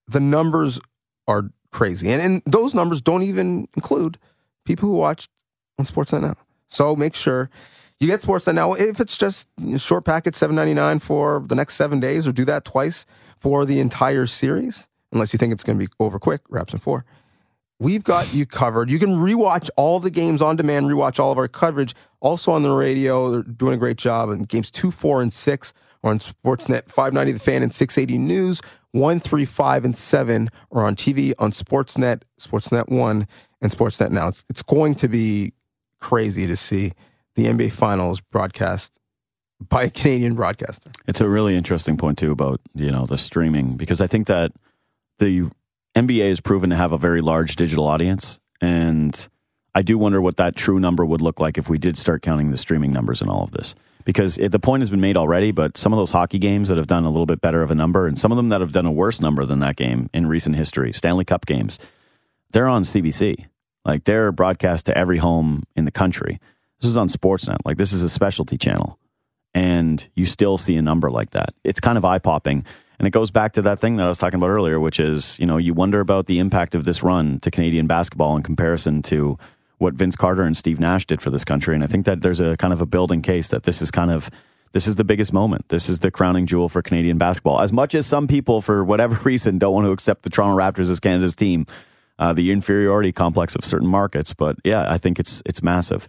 The 0.07 0.19
numbers 0.19 0.79
are 1.27 1.49
crazy. 1.71 2.09
And, 2.09 2.21
and 2.21 2.41
those 2.45 2.73
numbers 2.73 3.01
don't 3.01 3.23
even 3.23 3.67
include 3.75 4.17
people 4.65 4.89
who 4.89 4.95
watched 4.95 5.29
on 5.77 5.85
Sportsnet 5.85 6.21
Now. 6.21 6.35
So 6.67 6.95
make 6.95 7.15
sure 7.15 7.49
you 7.99 8.07
get 8.07 8.21
Sportsnet 8.21 8.55
now. 8.55 8.73
If 8.73 8.99
it's 8.99 9.17
just 9.17 9.49
short 9.77 10.05
package, 10.05 10.35
seven 10.35 10.55
ninety 10.55 10.73
nine 10.73 10.99
for 10.99 11.43
the 11.45 11.55
next 11.55 11.75
seven 11.75 11.99
days, 11.99 12.27
or 12.27 12.31
do 12.31 12.45
that 12.45 12.63
twice 12.63 13.05
for 13.37 13.65
the 13.65 13.79
entire 13.79 14.25
series, 14.25 14.87
unless 15.11 15.33
you 15.33 15.37
think 15.37 15.51
it's 15.51 15.63
going 15.63 15.77
to 15.79 15.85
be 15.85 15.91
over 15.99 16.19
quick. 16.19 16.41
Wraps 16.49 16.73
in 16.73 16.79
four. 16.79 17.05
We've 17.79 18.03
got 18.03 18.33
you 18.33 18.45
covered. 18.45 18.91
You 18.91 18.99
can 18.99 19.15
rewatch 19.15 19.69
all 19.77 19.99
the 19.99 20.11
games 20.11 20.41
on 20.41 20.57
demand, 20.57 20.87
rewatch 20.87 21.19
all 21.19 21.31
of 21.31 21.37
our 21.37 21.47
coverage. 21.47 21.95
Also 22.21 22.51
on 22.51 22.63
the 22.63 22.71
radio, 22.71 23.29
they're 23.29 23.43
doing 23.43 23.73
a 23.73 23.77
great 23.77 23.97
job. 23.97 24.29
And 24.29 24.47
games 24.47 24.71
two, 24.71 24.91
four, 24.91 25.21
and 25.21 25.31
six 25.31 25.73
are 26.03 26.11
on 26.11 26.19
Sportsnet 26.19 26.89
590 26.89 27.31
The 27.33 27.39
Fan 27.39 27.63
and 27.63 27.73
680 27.73 28.17
News. 28.17 28.61
One, 28.91 29.19
three, 29.19 29.45
five, 29.45 29.85
and 29.85 29.95
seven 29.95 30.49
are 30.71 30.83
on 30.83 30.95
TV 30.95 31.33
on 31.37 31.51
Sportsnet, 31.51 32.23
Sportsnet 32.39 32.89
One, 32.89 33.27
and 33.61 33.71
Sportsnet 33.71 34.09
Now. 34.09 34.27
It's, 34.29 34.43
it's 34.49 34.63
going 34.63 34.95
to 34.95 35.07
be 35.07 35.53
crazy 35.99 36.47
to 36.47 36.55
see 36.55 36.91
the 37.35 37.45
NBA 37.45 37.71
Finals 37.71 38.19
broadcast 38.19 38.99
by 39.67 39.83
a 39.83 39.89
Canadian 39.89 40.35
broadcaster. 40.35 40.91
It's 41.07 41.21
a 41.21 41.29
really 41.29 41.55
interesting 41.55 41.97
point 41.97 42.17
too 42.17 42.31
about 42.31 42.61
you 42.73 42.91
know 42.91 43.05
the 43.05 43.17
streaming 43.17 43.75
because 43.75 44.01
I 44.01 44.07
think 44.07 44.27
that 44.27 44.51
the 45.19 45.49
NBA 45.95 46.29
has 46.29 46.39
proven 46.39 46.69
to 46.69 46.75
have 46.75 46.91
a 46.91 46.97
very 46.97 47.21
large 47.21 47.55
digital 47.55 47.85
audience, 47.85 48.39
and 48.61 49.27
I 49.75 49.81
do 49.81 49.97
wonder 49.97 50.21
what 50.21 50.37
that 50.37 50.55
true 50.55 50.79
number 50.79 51.05
would 51.05 51.21
look 51.21 51.39
like 51.39 51.57
if 51.57 51.69
we 51.69 51.77
did 51.77 51.97
start 51.97 52.21
counting 52.21 52.51
the 52.51 52.57
streaming 52.57 52.91
numbers 52.91 53.21
in 53.21 53.29
all 53.29 53.43
of 53.43 53.51
this. 53.51 53.75
Because 54.05 54.37
it, 54.37 54.51
the 54.51 54.59
point 54.59 54.81
has 54.81 54.89
been 54.89 55.01
made 55.01 55.17
already, 55.17 55.51
but 55.51 55.77
some 55.77 55.93
of 55.93 55.97
those 55.97 56.11
hockey 56.11 56.39
games 56.39 56.69
that 56.69 56.77
have 56.77 56.87
done 56.87 57.03
a 57.03 57.09
little 57.09 57.25
bit 57.25 57.41
better 57.41 57.61
of 57.61 57.69
a 57.69 57.75
number, 57.75 58.07
and 58.07 58.17
some 58.17 58.31
of 58.31 58.37
them 58.37 58.49
that 58.49 58.61
have 58.61 58.71
done 58.71 58.85
a 58.85 58.91
worse 58.91 59.21
number 59.21 59.45
than 59.45 59.59
that 59.59 59.75
game 59.75 60.09
in 60.13 60.25
recent 60.27 60.55
history, 60.55 60.91
Stanley 60.91 61.25
Cup 61.25 61.45
games, 61.45 61.77
they're 62.51 62.67
on 62.67 62.83
CBC. 62.83 63.45
Like 63.85 64.05
they're 64.05 64.31
broadcast 64.31 64.87
to 64.87 64.97
every 64.97 65.17
home 65.17 65.63
in 65.75 65.85
the 65.85 65.91
country. 65.91 66.39
This 66.79 66.89
is 66.89 66.97
on 66.97 67.09
Sportsnet. 67.09 67.57
Like 67.65 67.77
this 67.77 67.93
is 67.93 68.03
a 68.03 68.09
specialty 68.09 68.57
channel. 68.57 68.97
And 69.53 70.07
you 70.15 70.25
still 70.25 70.57
see 70.57 70.75
a 70.75 70.81
number 70.81 71.09
like 71.09 71.31
that. 71.31 71.53
It's 71.63 71.79
kind 71.79 71.97
of 71.97 72.05
eye 72.05 72.19
popping. 72.19 72.65
And 72.99 73.07
it 73.07 73.11
goes 73.11 73.31
back 73.31 73.53
to 73.53 73.61
that 73.63 73.79
thing 73.79 73.95
that 73.95 74.05
I 74.05 74.09
was 74.09 74.17
talking 74.17 74.37
about 74.37 74.49
earlier, 74.49 74.79
which 74.79 74.99
is, 74.99 75.39
you 75.39 75.45
know, 75.45 75.57
you 75.57 75.73
wonder 75.73 76.01
about 76.01 76.25
the 76.27 76.39
impact 76.39 76.75
of 76.75 76.83
this 76.83 77.01
run 77.01 77.39
to 77.39 77.49
Canadian 77.49 77.87
basketball 77.87 78.35
in 78.35 78.43
comparison 78.43 79.01
to 79.03 79.37
what 79.79 79.95
Vince 79.95 80.15
Carter 80.15 80.43
and 80.43 80.55
Steve 80.55 80.79
Nash 80.79 81.05
did 81.05 81.21
for 81.21 81.31
this 81.31 81.43
country. 81.43 81.73
And 81.73 81.83
I 81.83 81.87
think 81.87 82.05
that 82.05 82.21
there's 82.21 82.39
a 82.39 82.55
kind 82.57 82.71
of 82.71 82.81
a 82.81 82.85
building 82.85 83.21
case 83.21 83.47
that 83.47 83.63
this 83.63 83.81
is 83.81 83.89
kind 83.89 84.11
of 84.11 84.29
this 84.71 84.87
is 84.87 84.95
the 84.95 85.03
biggest 85.03 85.33
moment. 85.33 85.69
This 85.69 85.89
is 85.89 85.99
the 85.99 86.11
crowning 86.11 86.45
jewel 86.45 86.69
for 86.69 86.81
Canadian 86.83 87.17
basketball. 87.17 87.59
As 87.59 87.73
much 87.73 87.95
as 87.95 88.05
some 88.05 88.27
people, 88.27 88.61
for 88.61 88.83
whatever 88.83 89.15
reason, 89.23 89.57
don't 89.57 89.73
want 89.73 89.85
to 89.87 89.91
accept 89.91 90.21
the 90.21 90.29
Toronto 90.29 90.55
Raptors 90.55 90.91
as 90.91 90.99
Canada's 90.99 91.35
team, 91.35 91.65
uh, 92.19 92.33
the 92.33 92.51
inferiority 92.51 93.11
complex 93.11 93.55
of 93.55 93.63
certain 93.63 93.87
markets. 93.87 94.33
But 94.33 94.57
yeah, 94.63 94.85
I 94.91 94.97
think 94.97 95.19
it's 95.19 95.41
it's 95.45 95.63
massive. 95.63 96.07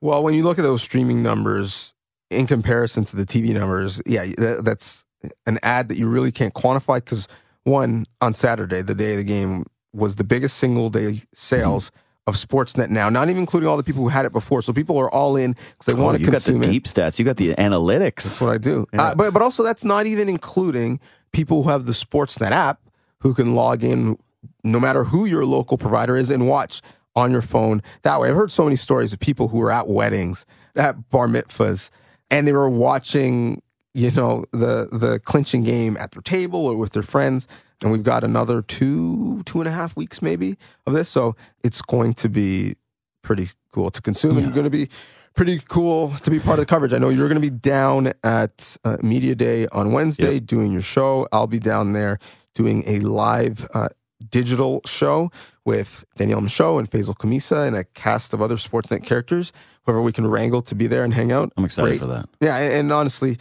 Well, 0.00 0.22
when 0.22 0.34
you 0.34 0.44
look 0.44 0.58
at 0.58 0.62
those 0.62 0.82
streaming 0.82 1.22
numbers 1.22 1.92
in 2.30 2.46
comparison 2.46 3.04
to 3.06 3.16
the 3.16 3.26
TV 3.26 3.52
numbers, 3.52 4.00
yeah, 4.06 4.24
that, 4.38 4.62
that's 4.64 5.04
an 5.46 5.58
ad 5.64 5.88
that 5.88 5.98
you 5.98 6.08
really 6.08 6.30
can't 6.30 6.54
quantify 6.54 6.96
because 6.96 7.26
one 7.64 8.06
on 8.20 8.32
Saturday, 8.32 8.80
the 8.82 8.94
day 8.94 9.12
of 9.12 9.18
the 9.18 9.24
game, 9.24 9.66
was 9.92 10.16
the 10.16 10.24
biggest 10.24 10.58
single 10.58 10.88
day 10.88 11.16
sales. 11.34 11.90
Mm-hmm. 11.90 12.04
Of 12.28 12.34
Sportsnet 12.34 12.90
now, 12.90 13.08
not 13.08 13.30
even 13.30 13.40
including 13.40 13.70
all 13.70 13.78
the 13.78 13.82
people 13.82 14.02
who 14.02 14.10
had 14.10 14.26
it 14.26 14.32
before. 14.32 14.60
So 14.60 14.74
people 14.74 14.98
are 14.98 15.10
all 15.10 15.38
in 15.38 15.52
because 15.52 15.86
they 15.86 15.94
oh, 15.94 16.04
want 16.04 16.18
to 16.18 16.24
consume 16.24 16.56
You 16.56 16.60
got 16.60 16.66
the 16.66 16.72
deep 16.72 16.84
stats. 16.84 17.18
You 17.18 17.24
got 17.24 17.38
the 17.38 17.54
analytics. 17.54 18.24
That's 18.24 18.40
what 18.42 18.50
I 18.50 18.58
do. 18.58 18.86
Yeah. 18.92 19.02
Uh, 19.02 19.14
but 19.14 19.32
but 19.32 19.40
also 19.40 19.62
that's 19.62 19.82
not 19.82 20.06
even 20.06 20.28
including 20.28 21.00
people 21.32 21.62
who 21.62 21.70
have 21.70 21.86
the 21.86 21.92
Sportsnet 21.92 22.50
app 22.50 22.82
who 23.20 23.32
can 23.32 23.54
log 23.54 23.82
in 23.82 24.18
no 24.62 24.78
matter 24.78 25.04
who 25.04 25.24
your 25.24 25.46
local 25.46 25.78
provider 25.78 26.18
is, 26.18 26.28
and 26.28 26.46
watch 26.46 26.82
on 27.16 27.32
your 27.32 27.42
phone 27.42 27.82
that 28.02 28.20
way. 28.20 28.28
I've 28.28 28.36
heard 28.36 28.52
so 28.52 28.64
many 28.64 28.76
stories 28.76 29.12
of 29.14 29.20
people 29.20 29.48
who 29.48 29.56
were 29.56 29.72
at 29.72 29.88
weddings, 29.88 30.44
at 30.76 31.08
bar 31.08 31.28
mitzvahs, 31.28 31.90
and 32.30 32.46
they 32.46 32.52
were 32.52 32.68
watching, 32.68 33.62
you 33.94 34.10
know, 34.10 34.44
the 34.52 34.88
the 34.92 35.20
clinching 35.24 35.62
game 35.62 35.96
at 35.96 36.10
their 36.10 36.22
table 36.22 36.66
or 36.66 36.76
with 36.76 36.92
their 36.92 37.02
friends. 37.02 37.48
And 37.82 37.92
we've 37.92 38.02
got 38.02 38.24
another 38.24 38.62
two, 38.62 39.42
two 39.44 39.60
and 39.60 39.68
a 39.68 39.72
half 39.72 39.96
weeks 39.96 40.20
maybe 40.20 40.56
of 40.86 40.94
this. 40.94 41.08
So 41.08 41.36
it's 41.62 41.80
going 41.80 42.14
to 42.14 42.28
be 42.28 42.76
pretty 43.22 43.48
cool 43.72 43.90
to 43.90 44.02
consume. 44.02 44.32
Yeah. 44.32 44.38
And 44.38 44.46
you're 44.46 44.54
going 44.54 44.64
to 44.64 44.70
be 44.70 44.88
pretty 45.34 45.60
cool 45.68 46.10
to 46.10 46.30
be 46.30 46.40
part 46.40 46.58
of 46.58 46.66
the 46.66 46.66
coverage. 46.66 46.92
I 46.92 46.98
know 46.98 47.10
you're 47.10 47.28
going 47.28 47.40
to 47.40 47.50
be 47.50 47.56
down 47.56 48.12
at 48.24 48.76
uh, 48.84 48.96
Media 49.02 49.36
Day 49.36 49.68
on 49.68 49.92
Wednesday 49.92 50.34
yep. 50.34 50.46
doing 50.46 50.72
your 50.72 50.82
show. 50.82 51.28
I'll 51.30 51.46
be 51.46 51.60
down 51.60 51.92
there 51.92 52.18
doing 52.54 52.82
a 52.86 52.98
live 53.00 53.68
uh, 53.72 53.88
digital 54.30 54.80
show 54.84 55.30
with 55.64 56.04
Danielle 56.16 56.40
Michaud 56.40 56.78
and 56.78 56.90
Faisal 56.90 57.16
Khamisa 57.16 57.66
and 57.66 57.76
a 57.76 57.84
cast 57.84 58.34
of 58.34 58.42
other 58.42 58.56
Sportsnet 58.56 59.04
characters, 59.04 59.52
whoever 59.84 60.02
we 60.02 60.12
can 60.12 60.26
wrangle 60.26 60.62
to 60.62 60.74
be 60.74 60.86
there 60.86 61.04
and 61.04 61.14
hang 61.14 61.30
out. 61.30 61.52
I'm 61.56 61.64
excited 61.64 61.90
Great. 61.90 62.00
for 62.00 62.06
that. 62.06 62.28
Yeah, 62.40 62.56
and, 62.56 62.72
and, 62.72 62.92
honestly, 62.92 63.38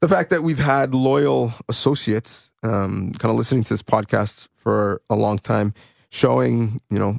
the 0.00 0.08
fact 0.08 0.30
that 0.30 0.42
we've 0.42 0.58
had 0.58 0.94
loyal 0.94 1.52
associates 1.68 2.50
um, 2.62 3.12
kind 3.18 3.30
of 3.30 3.36
listening 3.36 3.62
to 3.62 3.68
this 3.68 3.82
podcast 3.82 4.48
for 4.56 5.02
a 5.10 5.14
long 5.14 5.38
time, 5.38 5.74
showing, 6.10 6.80
you 6.90 6.98
know, 6.98 7.18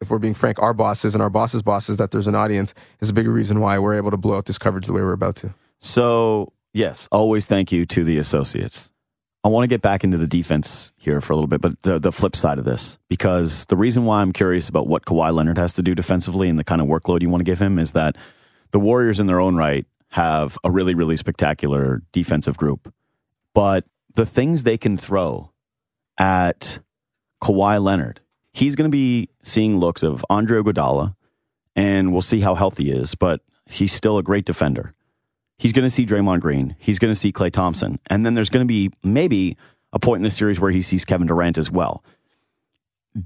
if 0.00 0.10
we're 0.10 0.18
being 0.18 0.34
frank, 0.34 0.60
our 0.60 0.74
bosses 0.74 1.14
and 1.14 1.22
our 1.22 1.30
bosses' 1.30 1.62
bosses 1.62 1.98
that 1.98 2.10
there's 2.10 2.26
an 2.26 2.34
audience 2.34 2.74
is 3.00 3.10
a 3.10 3.12
bigger 3.12 3.30
reason 3.30 3.60
why 3.60 3.78
we're 3.78 3.96
able 3.96 4.10
to 4.10 4.16
blow 4.16 4.36
out 4.36 4.46
this 4.46 4.58
coverage 4.58 4.86
the 4.86 4.92
way 4.92 5.00
we're 5.00 5.12
about 5.12 5.36
to. 5.36 5.54
So, 5.78 6.52
yes, 6.72 7.08
always 7.12 7.46
thank 7.46 7.70
you 7.70 7.86
to 7.86 8.02
the 8.02 8.18
associates. 8.18 8.90
I 9.44 9.48
want 9.48 9.64
to 9.64 9.68
get 9.68 9.82
back 9.82 10.04
into 10.04 10.18
the 10.18 10.26
defense 10.26 10.92
here 10.96 11.20
for 11.20 11.32
a 11.32 11.36
little 11.36 11.48
bit, 11.48 11.60
but 11.60 11.80
the, 11.82 11.98
the 11.98 12.12
flip 12.12 12.36
side 12.36 12.58
of 12.58 12.64
this, 12.64 12.98
because 13.08 13.66
the 13.66 13.76
reason 13.76 14.04
why 14.04 14.20
I'm 14.20 14.32
curious 14.32 14.68
about 14.68 14.86
what 14.86 15.04
Kawhi 15.04 15.32
Leonard 15.32 15.58
has 15.58 15.74
to 15.74 15.82
do 15.82 15.94
defensively 15.94 16.48
and 16.48 16.58
the 16.58 16.64
kind 16.64 16.80
of 16.80 16.86
workload 16.86 17.22
you 17.22 17.28
want 17.28 17.40
to 17.40 17.44
give 17.44 17.60
him 17.60 17.78
is 17.78 17.92
that 17.92 18.16
the 18.70 18.80
Warriors, 18.80 19.20
in 19.20 19.26
their 19.26 19.40
own 19.40 19.54
right, 19.54 19.86
have 20.12 20.58
a 20.62 20.70
really, 20.70 20.94
really 20.94 21.16
spectacular 21.16 22.02
defensive 22.12 22.56
group. 22.56 22.92
But 23.54 23.84
the 24.14 24.26
things 24.26 24.62
they 24.62 24.76
can 24.76 24.96
throw 24.98 25.50
at 26.18 26.80
Kawhi 27.42 27.82
Leonard, 27.82 28.20
he's 28.52 28.76
going 28.76 28.90
to 28.90 28.94
be 28.94 29.30
seeing 29.42 29.78
looks 29.78 30.02
of 30.02 30.24
Andre 30.28 30.60
Iguodala, 30.60 31.16
and 31.74 32.12
we'll 32.12 32.20
see 32.20 32.40
how 32.40 32.54
healthy 32.54 32.84
he 32.84 32.90
is, 32.90 33.14
but 33.14 33.40
he's 33.64 33.92
still 33.92 34.18
a 34.18 34.22
great 34.22 34.44
defender. 34.44 34.94
He's 35.56 35.72
going 35.72 35.86
to 35.86 35.90
see 35.90 36.04
Draymond 36.04 36.40
Green. 36.40 36.76
He's 36.78 36.98
going 36.98 37.10
to 37.10 37.18
see 37.18 37.32
Klay 37.32 37.50
Thompson. 37.50 37.98
And 38.08 38.26
then 38.26 38.34
there's 38.34 38.50
going 38.50 38.66
to 38.66 38.68
be 38.68 38.90
maybe 39.02 39.56
a 39.94 39.98
point 39.98 40.18
in 40.18 40.24
the 40.24 40.30
series 40.30 40.60
where 40.60 40.70
he 40.70 40.82
sees 40.82 41.06
Kevin 41.06 41.26
Durant 41.26 41.56
as 41.56 41.70
well. 41.70 42.04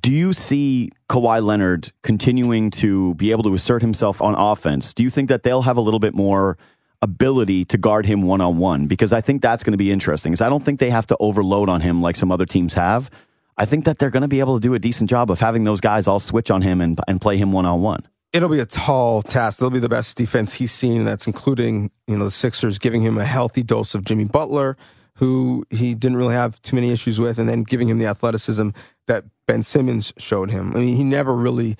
Do 0.00 0.12
you 0.12 0.32
see 0.32 0.90
Kawhi 1.08 1.42
Leonard 1.42 1.92
continuing 2.02 2.70
to 2.72 3.14
be 3.14 3.30
able 3.30 3.44
to 3.44 3.54
assert 3.54 3.82
himself 3.82 4.20
on 4.20 4.34
offense? 4.34 4.92
Do 4.92 5.02
you 5.02 5.10
think 5.10 5.28
that 5.28 5.42
they'll 5.44 5.62
have 5.62 5.76
a 5.76 5.80
little 5.80 6.00
bit 6.00 6.14
more 6.14 6.58
ability 7.02 7.64
to 7.66 7.78
guard 7.78 8.06
him 8.06 8.22
one 8.22 8.40
on 8.40 8.58
one? 8.58 8.86
Because 8.86 9.12
I 9.12 9.20
think 9.20 9.42
that's 9.42 9.62
going 9.62 9.72
to 9.72 9.78
be 9.78 9.90
interesting. 9.90 10.32
Because 10.32 10.42
I 10.42 10.48
don't 10.48 10.62
think 10.62 10.80
they 10.80 10.90
have 10.90 11.06
to 11.08 11.16
overload 11.20 11.68
on 11.68 11.80
him 11.80 12.02
like 12.02 12.16
some 12.16 12.32
other 12.32 12.46
teams 12.46 12.74
have. 12.74 13.10
I 13.58 13.64
think 13.64 13.84
that 13.86 13.98
they're 13.98 14.10
going 14.10 14.22
to 14.22 14.28
be 14.28 14.40
able 14.40 14.54
to 14.54 14.60
do 14.60 14.74
a 14.74 14.78
decent 14.78 15.08
job 15.08 15.30
of 15.30 15.40
having 15.40 15.64
those 15.64 15.80
guys 15.80 16.06
all 16.06 16.20
switch 16.20 16.50
on 16.50 16.62
him 16.62 16.80
and, 16.80 17.00
and 17.08 17.20
play 17.20 17.36
him 17.36 17.52
one 17.52 17.64
on 17.64 17.80
one 17.80 18.06
it'll 18.36 18.48
be 18.48 18.60
a 18.60 18.66
tall 18.66 19.22
task. 19.22 19.60
It'll 19.60 19.70
be 19.70 19.78
the 19.78 19.88
best 19.88 20.16
defense 20.16 20.54
he's 20.54 20.72
seen. 20.72 21.04
That's 21.04 21.26
including, 21.26 21.90
you 22.06 22.18
know, 22.18 22.24
the 22.24 22.30
Sixers 22.30 22.78
giving 22.78 23.00
him 23.00 23.16
a 23.18 23.24
healthy 23.24 23.62
dose 23.62 23.94
of 23.94 24.04
Jimmy 24.04 24.24
Butler, 24.24 24.76
who 25.14 25.64
he 25.70 25.94
didn't 25.94 26.18
really 26.18 26.34
have 26.34 26.60
too 26.60 26.76
many 26.76 26.92
issues 26.92 27.18
with, 27.18 27.38
and 27.38 27.48
then 27.48 27.62
giving 27.62 27.88
him 27.88 27.98
the 27.98 28.06
athleticism 28.06 28.70
that 29.06 29.24
Ben 29.46 29.62
Simmons 29.62 30.12
showed 30.18 30.50
him. 30.50 30.76
I 30.76 30.80
mean, 30.80 30.96
he 30.96 31.04
never 31.04 31.34
really 31.34 31.76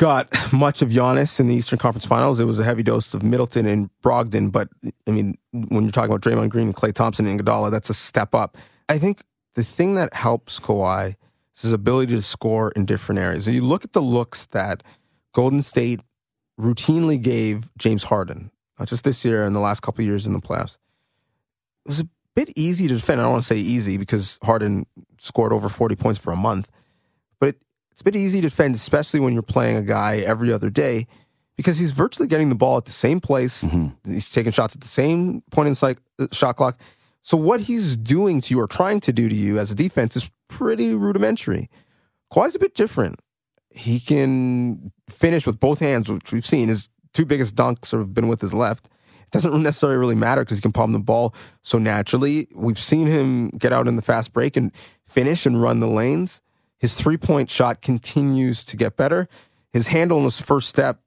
got 0.00 0.34
much 0.50 0.80
of 0.80 0.88
Giannis 0.88 1.38
in 1.38 1.46
the 1.46 1.54
Eastern 1.54 1.78
Conference 1.78 2.06
Finals. 2.06 2.40
It 2.40 2.46
was 2.46 2.58
a 2.58 2.64
heavy 2.64 2.82
dose 2.82 3.12
of 3.12 3.22
Middleton 3.22 3.66
and 3.66 3.90
Brogdon, 4.02 4.50
but 4.50 4.70
I 5.06 5.10
mean, 5.10 5.36
when 5.52 5.84
you're 5.84 5.90
talking 5.90 6.10
about 6.10 6.22
Draymond 6.22 6.48
Green 6.48 6.68
and 6.68 6.74
Klay 6.74 6.94
Thompson 6.94 7.26
and 7.26 7.38
Iguodala, 7.38 7.70
that's 7.70 7.90
a 7.90 7.94
step 7.94 8.34
up. 8.34 8.56
I 8.88 8.96
think 8.96 9.22
the 9.56 9.62
thing 9.62 9.96
that 9.96 10.14
helps 10.14 10.58
Kawhi 10.58 11.16
is 11.54 11.62
his 11.62 11.72
ability 11.74 12.14
to 12.14 12.22
score 12.22 12.72
in 12.72 12.86
different 12.86 13.18
areas. 13.18 13.44
So 13.44 13.50
you 13.50 13.62
look 13.62 13.84
at 13.84 13.92
the 13.92 14.00
looks 14.00 14.46
that 14.46 14.82
Golden 15.34 15.60
State 15.60 16.00
routinely 16.58 17.22
gave 17.22 17.70
James 17.76 18.02
Harden, 18.02 18.50
not 18.78 18.88
just 18.88 19.04
this 19.04 19.22
year 19.22 19.44
and 19.44 19.54
the 19.54 19.60
last 19.60 19.80
couple 19.80 20.02
years 20.02 20.26
in 20.26 20.32
the 20.32 20.40
playoffs. 20.40 20.78
It 21.84 21.88
was 21.88 22.00
a 22.00 22.08
bit 22.34 22.50
easy 22.56 22.88
to 22.88 22.94
defend. 22.94 23.20
I 23.20 23.24
don't 23.24 23.32
want 23.32 23.42
to 23.42 23.46
say 23.46 23.58
easy 23.58 23.98
because 23.98 24.38
Harden 24.42 24.86
scored 25.18 25.52
over 25.52 25.68
40 25.68 25.94
points 25.96 26.18
for 26.18 26.32
a 26.32 26.36
month, 26.36 26.70
but 27.38 27.56
it's 28.00 28.08
a 28.08 28.10
bit 28.10 28.16
easy 28.16 28.40
to 28.40 28.48
defend, 28.48 28.74
especially 28.74 29.20
when 29.20 29.34
you're 29.34 29.42
playing 29.42 29.76
a 29.76 29.82
guy 29.82 30.20
every 30.24 30.50
other 30.50 30.70
day 30.70 31.06
because 31.58 31.78
he's 31.78 31.92
virtually 31.92 32.26
getting 32.26 32.48
the 32.48 32.54
ball 32.54 32.78
at 32.78 32.86
the 32.86 32.92
same 32.92 33.20
place. 33.20 33.64
Mm-hmm. 33.64 34.10
He's 34.10 34.30
taking 34.30 34.52
shots 34.52 34.74
at 34.74 34.80
the 34.80 34.88
same 34.88 35.42
point 35.50 35.66
in 35.66 35.74
the 35.74 35.96
uh, 36.18 36.26
shot 36.32 36.56
clock. 36.56 36.80
So 37.20 37.36
what 37.36 37.60
he's 37.60 37.98
doing 37.98 38.40
to 38.40 38.54
you 38.54 38.60
or 38.62 38.66
trying 38.66 39.00
to 39.00 39.12
do 39.12 39.28
to 39.28 39.34
you 39.34 39.58
as 39.58 39.70
a 39.70 39.74
defense 39.74 40.16
is 40.16 40.30
pretty 40.48 40.94
rudimentary. 40.94 41.68
Kawhi's 42.32 42.54
a 42.54 42.58
bit 42.58 42.74
different. 42.74 43.20
He 43.68 44.00
can 44.00 44.92
finish 45.10 45.46
with 45.46 45.60
both 45.60 45.80
hands, 45.80 46.10
which 46.10 46.32
we've 46.32 46.46
seen. 46.46 46.70
His 46.70 46.88
two 47.12 47.26
biggest 47.26 47.54
dunks 47.54 47.92
have 47.92 48.14
been 48.14 48.28
with 48.28 48.40
his 48.40 48.54
left. 48.54 48.86
It 48.86 49.30
doesn't 49.30 49.62
necessarily 49.62 49.98
really 49.98 50.14
matter 50.14 50.40
because 50.40 50.56
he 50.56 50.62
can 50.62 50.72
palm 50.72 50.92
the 50.92 50.98
ball 50.98 51.34
so 51.62 51.76
naturally. 51.76 52.48
We've 52.56 52.78
seen 52.78 53.06
him 53.06 53.50
get 53.50 53.74
out 53.74 53.86
in 53.86 53.96
the 53.96 54.02
fast 54.02 54.32
break 54.32 54.56
and 54.56 54.72
finish 55.06 55.44
and 55.44 55.60
run 55.60 55.80
the 55.80 55.86
lanes. 55.86 56.40
His 56.80 56.94
three 56.94 57.16
point 57.16 57.50
shot 57.50 57.82
continues 57.82 58.64
to 58.64 58.76
get 58.76 58.96
better. 58.96 59.28
His 59.72 59.88
handle 59.88 60.18
and 60.18 60.24
his 60.24 60.40
first 60.40 60.68
step, 60.68 61.00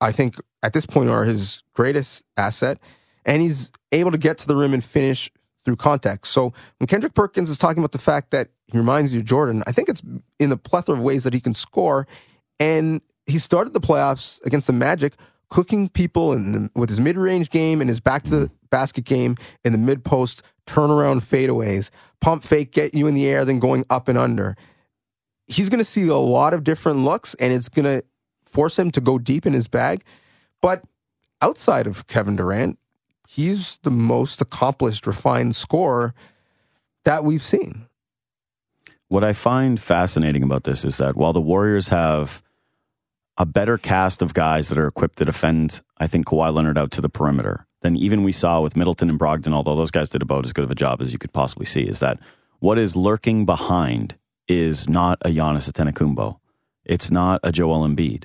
I 0.00 0.12
think, 0.12 0.36
at 0.62 0.72
this 0.72 0.84
point 0.84 1.08
are 1.08 1.24
his 1.24 1.62
greatest 1.72 2.24
asset. 2.36 2.78
And 3.24 3.40
he's 3.40 3.72
able 3.92 4.10
to 4.10 4.18
get 4.18 4.38
to 4.38 4.46
the 4.46 4.56
rim 4.56 4.74
and 4.74 4.84
finish 4.84 5.30
through 5.64 5.76
contact. 5.76 6.26
So 6.26 6.52
when 6.78 6.86
Kendrick 6.88 7.14
Perkins 7.14 7.48
is 7.48 7.56
talking 7.56 7.78
about 7.78 7.92
the 7.92 7.98
fact 7.98 8.32
that 8.32 8.48
he 8.66 8.76
reminds 8.76 9.14
you 9.14 9.20
of 9.20 9.26
Jordan, 9.26 9.62
I 9.66 9.72
think 9.72 9.88
it's 9.88 10.02
in 10.38 10.50
the 10.50 10.56
plethora 10.56 10.96
of 10.96 11.00
ways 11.00 11.24
that 11.24 11.32
he 11.32 11.40
can 11.40 11.54
score. 11.54 12.06
And 12.60 13.00
he 13.26 13.38
started 13.38 13.72
the 13.72 13.80
playoffs 13.80 14.44
against 14.44 14.66
the 14.66 14.72
Magic 14.74 15.14
cooking 15.48 15.88
people 15.88 16.32
in 16.32 16.70
with 16.74 16.88
his 16.88 17.00
mid-range 17.00 17.48
game 17.50 17.80
and 17.80 17.88
his 17.88 18.00
back 18.00 18.24
to 18.24 18.30
the 18.30 18.50
basket 18.70 19.04
game 19.04 19.36
in 19.64 19.72
the 19.72 19.78
mid-post 19.78 20.42
turnaround 20.66 21.20
fadeaways, 21.20 21.90
pump 22.20 22.42
fake, 22.42 22.72
get 22.72 22.94
you 22.94 23.06
in 23.06 23.14
the 23.14 23.26
air, 23.26 23.44
then 23.44 23.58
going 23.58 23.84
up 23.88 24.08
and 24.08 24.18
under 24.18 24.56
he's 25.46 25.68
going 25.68 25.78
to 25.78 25.84
see 25.84 26.08
a 26.08 26.16
lot 26.16 26.54
of 26.54 26.64
different 26.64 27.04
looks 27.04 27.34
and 27.34 27.52
it's 27.52 27.68
going 27.68 27.84
to 27.84 28.04
force 28.46 28.78
him 28.78 28.90
to 28.92 29.00
go 29.00 29.18
deep 29.18 29.46
in 29.46 29.52
his 29.52 29.68
bag. 29.68 30.04
But 30.60 30.82
outside 31.42 31.86
of 31.86 32.06
Kevin 32.06 32.36
Durant, 32.36 32.78
he's 33.28 33.78
the 33.78 33.90
most 33.90 34.40
accomplished, 34.40 35.06
refined 35.06 35.56
scorer 35.56 36.14
that 37.04 37.24
we've 37.24 37.42
seen. 37.42 37.86
What 39.08 39.24
I 39.24 39.32
find 39.32 39.78
fascinating 39.78 40.42
about 40.42 40.64
this 40.64 40.84
is 40.84 40.96
that 40.96 41.16
while 41.16 41.32
the 41.32 41.40
Warriors 41.40 41.88
have 41.88 42.42
a 43.36 43.44
better 43.44 43.76
cast 43.76 44.22
of 44.22 44.32
guys 44.32 44.68
that 44.68 44.78
are 44.78 44.86
equipped 44.86 45.18
to 45.18 45.24
defend, 45.24 45.82
I 45.98 46.06
think 46.06 46.26
Kawhi 46.26 46.52
Leonard 46.52 46.78
out 46.78 46.90
to 46.92 47.00
the 47.00 47.08
perimeter 47.08 47.66
than 47.82 47.96
even 47.96 48.22
we 48.22 48.32
saw 48.32 48.60
with 48.60 48.76
Middleton 48.76 49.10
and 49.10 49.18
Brogdon, 49.18 49.52
although 49.52 49.76
those 49.76 49.90
guys 49.90 50.08
did 50.08 50.22
about 50.22 50.46
as 50.46 50.52
good 50.52 50.64
of 50.64 50.70
a 50.70 50.76
job 50.76 51.02
as 51.02 51.12
you 51.12 51.18
could 51.18 51.32
possibly 51.32 51.66
see, 51.66 51.82
is 51.82 52.00
that 52.00 52.18
what 52.60 52.78
is 52.78 52.96
lurking 52.96 53.44
behind 53.44 54.16
is 54.48 54.88
not 54.88 55.18
a 55.22 55.28
Giannis 55.28 55.70
Antetokounmpo. 55.70 56.38
It's 56.84 57.10
not 57.10 57.40
a 57.42 57.52
Joel 57.52 57.86
Embiid. 57.86 58.24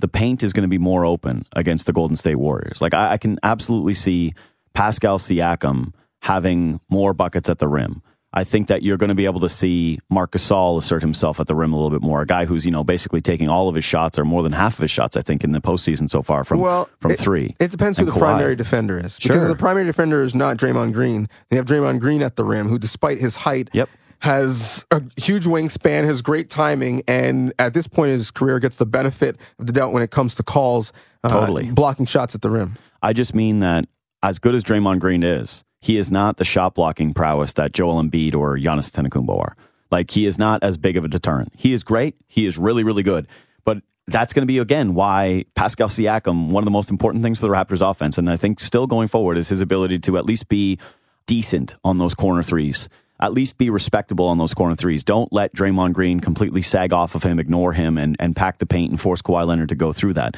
The 0.00 0.08
paint 0.08 0.42
is 0.42 0.52
going 0.52 0.62
to 0.62 0.68
be 0.68 0.78
more 0.78 1.04
open 1.04 1.44
against 1.54 1.86
the 1.86 1.92
Golden 1.92 2.16
State 2.16 2.36
Warriors. 2.36 2.80
Like 2.80 2.94
I, 2.94 3.12
I 3.12 3.18
can 3.18 3.38
absolutely 3.42 3.94
see 3.94 4.34
Pascal 4.72 5.18
Siakam 5.18 5.92
having 6.22 6.80
more 6.88 7.12
buckets 7.12 7.48
at 7.48 7.58
the 7.58 7.68
rim. 7.68 8.02
I 8.32 8.44
think 8.44 8.68
that 8.68 8.82
you're 8.82 8.98
going 8.98 9.08
to 9.08 9.14
be 9.14 9.24
able 9.24 9.40
to 9.40 9.48
see 9.48 9.98
Marc 10.10 10.32
Gasol 10.32 10.76
assert 10.76 11.00
himself 11.00 11.40
at 11.40 11.46
the 11.46 11.54
rim 11.54 11.72
a 11.72 11.76
little 11.76 11.90
bit 11.90 12.06
more. 12.06 12.20
A 12.20 12.26
guy 12.26 12.44
who's 12.44 12.66
you 12.66 12.70
know 12.70 12.84
basically 12.84 13.22
taking 13.22 13.48
all 13.48 13.68
of 13.68 13.74
his 13.74 13.84
shots 13.84 14.18
or 14.18 14.24
more 14.24 14.42
than 14.42 14.52
half 14.52 14.74
of 14.74 14.82
his 14.82 14.90
shots. 14.90 15.16
I 15.16 15.22
think 15.22 15.42
in 15.42 15.52
the 15.52 15.60
postseason 15.60 16.10
so 16.10 16.22
far 16.22 16.44
from 16.44 16.60
well, 16.60 16.88
from 17.00 17.12
it, 17.12 17.18
three. 17.18 17.56
It 17.58 17.70
depends 17.70 17.98
who 17.98 18.04
the 18.04 18.12
Kawhi. 18.12 18.18
primary 18.18 18.54
defender 18.54 18.98
is. 18.98 19.18
Because 19.18 19.38
sure. 19.38 19.48
the 19.48 19.56
primary 19.56 19.86
defender 19.86 20.22
is 20.22 20.34
not 20.34 20.58
Draymond 20.58 20.92
Green. 20.92 21.28
They 21.48 21.56
have 21.56 21.64
Draymond 21.64 22.00
Green 22.00 22.22
at 22.22 22.36
the 22.36 22.44
rim, 22.44 22.68
who 22.68 22.78
despite 22.78 23.18
his 23.18 23.36
height, 23.36 23.70
yep 23.72 23.88
has 24.20 24.86
a 24.90 25.02
huge 25.16 25.44
wingspan, 25.44 26.04
has 26.04 26.22
great 26.22 26.50
timing, 26.50 27.02
and 27.06 27.52
at 27.58 27.74
this 27.74 27.86
point 27.86 28.10
in 28.10 28.18
his 28.18 28.30
career 28.30 28.58
gets 28.58 28.76
the 28.76 28.86
benefit 28.86 29.36
of 29.58 29.66
the 29.66 29.72
doubt 29.72 29.92
when 29.92 30.02
it 30.02 30.10
comes 30.10 30.34
to 30.36 30.42
calls, 30.42 30.92
uh, 31.24 31.28
totally 31.28 31.70
blocking 31.70 32.06
shots 32.06 32.34
at 32.34 32.42
the 32.42 32.50
rim. 32.50 32.76
I 33.02 33.12
just 33.12 33.34
mean 33.34 33.60
that 33.60 33.86
as 34.22 34.38
good 34.38 34.54
as 34.54 34.64
Draymond 34.64 34.98
Green 34.98 35.22
is, 35.22 35.64
he 35.80 35.96
is 35.96 36.10
not 36.10 36.38
the 36.38 36.44
shot 36.44 36.74
blocking 36.74 37.14
prowess 37.14 37.52
that 37.54 37.72
Joel 37.72 38.02
Embiid 38.02 38.34
or 38.34 38.56
Giannis 38.56 38.90
Antetokounmpo 38.90 39.38
are. 39.38 39.56
Like 39.90 40.10
he 40.10 40.26
is 40.26 40.38
not 40.38 40.62
as 40.62 40.76
big 40.76 40.96
of 40.96 41.04
a 41.04 41.08
deterrent. 41.08 41.52
He 41.56 41.72
is 41.72 41.84
great. 41.84 42.16
He 42.26 42.46
is 42.46 42.58
really, 42.58 42.82
really 42.82 43.04
good. 43.04 43.28
But 43.64 43.82
that's 44.06 44.32
going 44.32 44.42
to 44.42 44.46
be 44.46 44.58
again 44.58 44.94
why 44.94 45.44
Pascal 45.54 45.88
Siakam, 45.88 46.50
one 46.50 46.62
of 46.62 46.66
the 46.66 46.72
most 46.72 46.90
important 46.90 47.22
things 47.22 47.38
for 47.38 47.46
the 47.46 47.52
Raptors 47.52 47.88
offense, 47.88 48.18
and 48.18 48.28
I 48.28 48.36
think 48.36 48.58
still 48.58 48.86
going 48.86 49.08
forward 49.08 49.38
is 49.38 49.48
his 49.48 49.60
ability 49.60 50.00
to 50.00 50.18
at 50.18 50.26
least 50.26 50.48
be 50.48 50.78
decent 51.26 51.76
on 51.84 51.98
those 51.98 52.14
corner 52.14 52.42
threes 52.42 52.88
at 53.20 53.32
least 53.32 53.58
be 53.58 53.70
respectable 53.70 54.26
on 54.26 54.38
those 54.38 54.54
corner 54.54 54.76
threes. 54.76 55.02
Don't 55.04 55.32
let 55.32 55.54
Draymond 55.54 55.92
Green 55.92 56.20
completely 56.20 56.62
sag 56.62 56.92
off 56.92 57.14
of 57.14 57.22
him, 57.22 57.38
ignore 57.38 57.72
him, 57.72 57.98
and, 57.98 58.16
and 58.20 58.36
pack 58.36 58.58
the 58.58 58.66
paint 58.66 58.90
and 58.90 59.00
force 59.00 59.22
Kawhi 59.22 59.46
Leonard 59.46 59.70
to 59.70 59.74
go 59.74 59.92
through 59.92 60.14
that. 60.14 60.36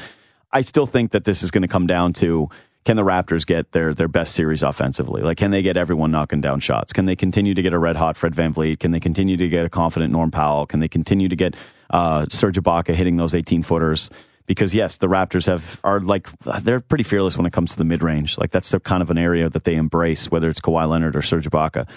I 0.51 0.61
still 0.61 0.85
think 0.85 1.11
that 1.11 1.23
this 1.23 1.43
is 1.43 1.51
going 1.51 1.61
to 1.61 1.67
come 1.67 1.87
down 1.87 2.13
to 2.13 2.49
can 2.83 2.97
the 2.97 3.03
Raptors 3.03 3.45
get 3.45 3.73
their 3.73 3.93
their 3.93 4.07
best 4.07 4.33
series 4.33 4.63
offensively? 4.63 5.21
Like, 5.21 5.37
can 5.37 5.51
they 5.51 5.61
get 5.61 5.77
everyone 5.77 6.09
knocking 6.11 6.41
down 6.41 6.59
shots? 6.59 6.93
Can 6.93 7.05
they 7.05 7.15
continue 7.15 7.53
to 7.53 7.61
get 7.61 7.73
a 7.73 7.77
red 7.77 7.95
hot 7.95 8.17
Fred 8.17 8.33
VanVleet? 8.33 8.79
Can 8.79 8.91
they 8.91 8.99
continue 8.99 9.37
to 9.37 9.47
get 9.47 9.65
a 9.65 9.69
confident 9.69 10.11
Norm 10.11 10.31
Powell? 10.31 10.65
Can 10.65 10.79
they 10.79 10.87
continue 10.87 11.29
to 11.29 11.35
get 11.35 11.55
uh, 11.91 12.25
Serge 12.29 12.57
Ibaka 12.57 12.95
hitting 12.95 13.17
those 13.17 13.35
18 13.35 13.61
footers? 13.61 14.09
Because 14.47 14.73
yes, 14.73 14.97
the 14.97 15.07
Raptors 15.07 15.45
have 15.45 15.79
are 15.83 15.99
like 15.99 16.27
they're 16.63 16.79
pretty 16.79 17.03
fearless 17.03 17.37
when 17.37 17.45
it 17.45 17.53
comes 17.53 17.71
to 17.73 17.77
the 17.77 17.85
mid 17.85 18.01
range. 18.01 18.39
Like 18.39 18.49
that's 18.49 18.71
the 18.71 18.79
kind 18.79 19.03
of 19.03 19.11
an 19.11 19.17
area 19.19 19.47
that 19.47 19.63
they 19.63 19.75
embrace, 19.75 20.31
whether 20.31 20.49
it's 20.49 20.59
Kawhi 20.59 20.89
Leonard 20.89 21.15
or 21.15 21.21
Serge 21.21 21.47
Ibaka. 21.47 21.87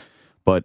But 0.45 0.65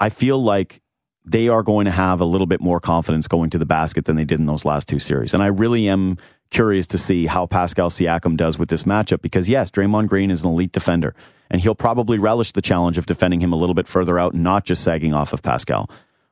I 0.00 0.08
feel 0.08 0.42
like 0.42 0.80
they 1.24 1.48
are 1.48 1.62
going 1.62 1.84
to 1.84 1.90
have 1.90 2.20
a 2.20 2.24
little 2.24 2.46
bit 2.46 2.60
more 2.60 2.80
confidence 2.80 3.28
going 3.28 3.50
to 3.50 3.58
the 3.58 3.66
basket 3.66 4.06
than 4.06 4.16
they 4.16 4.24
did 4.24 4.40
in 4.40 4.46
those 4.46 4.64
last 4.64 4.88
two 4.88 4.98
series. 4.98 5.34
And 5.34 5.42
I 5.42 5.46
really 5.46 5.88
am 5.88 6.16
curious 6.50 6.86
to 6.88 6.98
see 6.98 7.26
how 7.26 7.46
Pascal 7.46 7.90
Siakam 7.90 8.36
does 8.36 8.58
with 8.58 8.70
this 8.70 8.84
matchup 8.84 9.20
because, 9.20 9.48
yes, 9.48 9.70
Draymond 9.70 10.08
Green 10.08 10.30
is 10.30 10.42
an 10.42 10.48
elite 10.48 10.72
defender, 10.72 11.14
and 11.50 11.60
he'll 11.60 11.74
probably 11.74 12.18
relish 12.18 12.52
the 12.52 12.62
challenge 12.62 12.98
of 12.98 13.06
defending 13.06 13.40
him 13.40 13.52
a 13.52 13.56
little 13.56 13.74
bit 13.74 13.86
further 13.86 14.18
out 14.18 14.32
and 14.32 14.42
not 14.42 14.64
just 14.64 14.82
sagging 14.82 15.14
off 15.14 15.32
of 15.32 15.42
Pascal. 15.42 15.90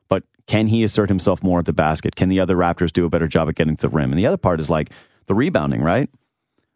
But 0.09 0.23
can 0.47 0.67
he 0.67 0.83
assert 0.83 1.07
himself 1.07 1.43
more 1.43 1.59
at 1.59 1.65
the 1.65 1.73
basket? 1.73 2.15
Can 2.15 2.29
the 2.29 2.39
other 2.39 2.55
Raptors 2.55 2.91
do 2.91 3.05
a 3.05 3.09
better 3.09 3.27
job 3.27 3.47
at 3.47 3.55
getting 3.55 3.75
to 3.75 3.81
the 3.83 3.89
rim? 3.89 4.11
And 4.11 4.19
the 4.19 4.25
other 4.25 4.37
part 4.37 4.59
is 4.59 4.69
like 4.69 4.89
the 5.27 5.35
rebounding, 5.35 5.81
right? 5.81 6.09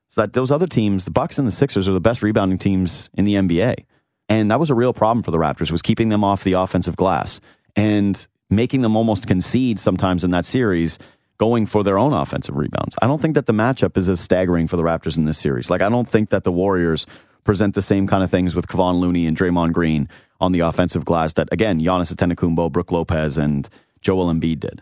So 0.09 0.21
that 0.21 0.33
those 0.33 0.51
other 0.51 0.67
teams, 0.67 1.05
the 1.05 1.11
Bucks 1.11 1.39
and 1.39 1.47
the 1.47 1.51
Sixers, 1.51 1.89
are 1.89 1.93
the 1.93 1.99
best 1.99 2.21
rebounding 2.21 2.59
teams 2.59 3.09
in 3.15 3.25
the 3.25 3.33
NBA. 3.33 3.85
And 4.29 4.51
that 4.51 4.59
was 4.59 4.69
a 4.69 4.75
real 4.75 4.93
problem 4.93 5.23
for 5.23 5.31
the 5.31 5.37
Raptors 5.37 5.71
was 5.71 5.81
keeping 5.81 6.09
them 6.09 6.23
off 6.23 6.43
the 6.43 6.53
offensive 6.53 6.95
glass 6.95 7.41
and 7.75 8.25
making 8.49 8.81
them 8.81 8.95
almost 8.95 9.27
concede 9.27 9.79
sometimes 9.79 10.23
in 10.23 10.31
that 10.31 10.45
series 10.45 10.99
going 11.37 11.65
for 11.65 11.83
their 11.83 11.97
own 11.97 12.13
offensive 12.13 12.55
rebounds. 12.55 12.95
I 13.01 13.07
don't 13.07 13.19
think 13.19 13.35
that 13.35 13.47
the 13.47 13.53
matchup 13.53 13.97
is 13.97 14.07
as 14.09 14.19
staggering 14.19 14.67
for 14.67 14.77
the 14.77 14.83
Raptors 14.83 15.17
in 15.17 15.25
this 15.25 15.37
series. 15.37 15.69
Like 15.69 15.81
I 15.81 15.89
don't 15.89 16.07
think 16.07 16.29
that 16.29 16.43
the 16.43 16.51
Warriors 16.51 17.05
present 17.43 17.75
the 17.75 17.81
same 17.81 18.07
kind 18.07 18.23
of 18.23 18.31
things 18.31 18.55
with 18.55 18.67
Kevon 18.67 18.99
Looney 18.99 19.25
and 19.27 19.35
Draymond 19.35 19.73
Green 19.73 20.07
on 20.39 20.51
the 20.51 20.61
offensive 20.61 21.05
glass 21.05 21.33
that 21.33 21.49
again 21.51 21.79
Giannis 21.79 22.13
Antetokounmpo, 22.13 22.71
Brook 22.71 22.91
Lopez, 22.91 23.37
and 23.37 23.67
Joel 24.01 24.31
Embiid 24.31 24.59
did. 24.59 24.81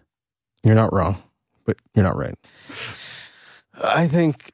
You're 0.64 0.76
not 0.76 0.94
wrong, 0.94 1.18
but 1.66 1.78
you're 1.96 2.04
not 2.04 2.16
right. 2.16 2.36
I 3.84 4.08
think 4.08 4.52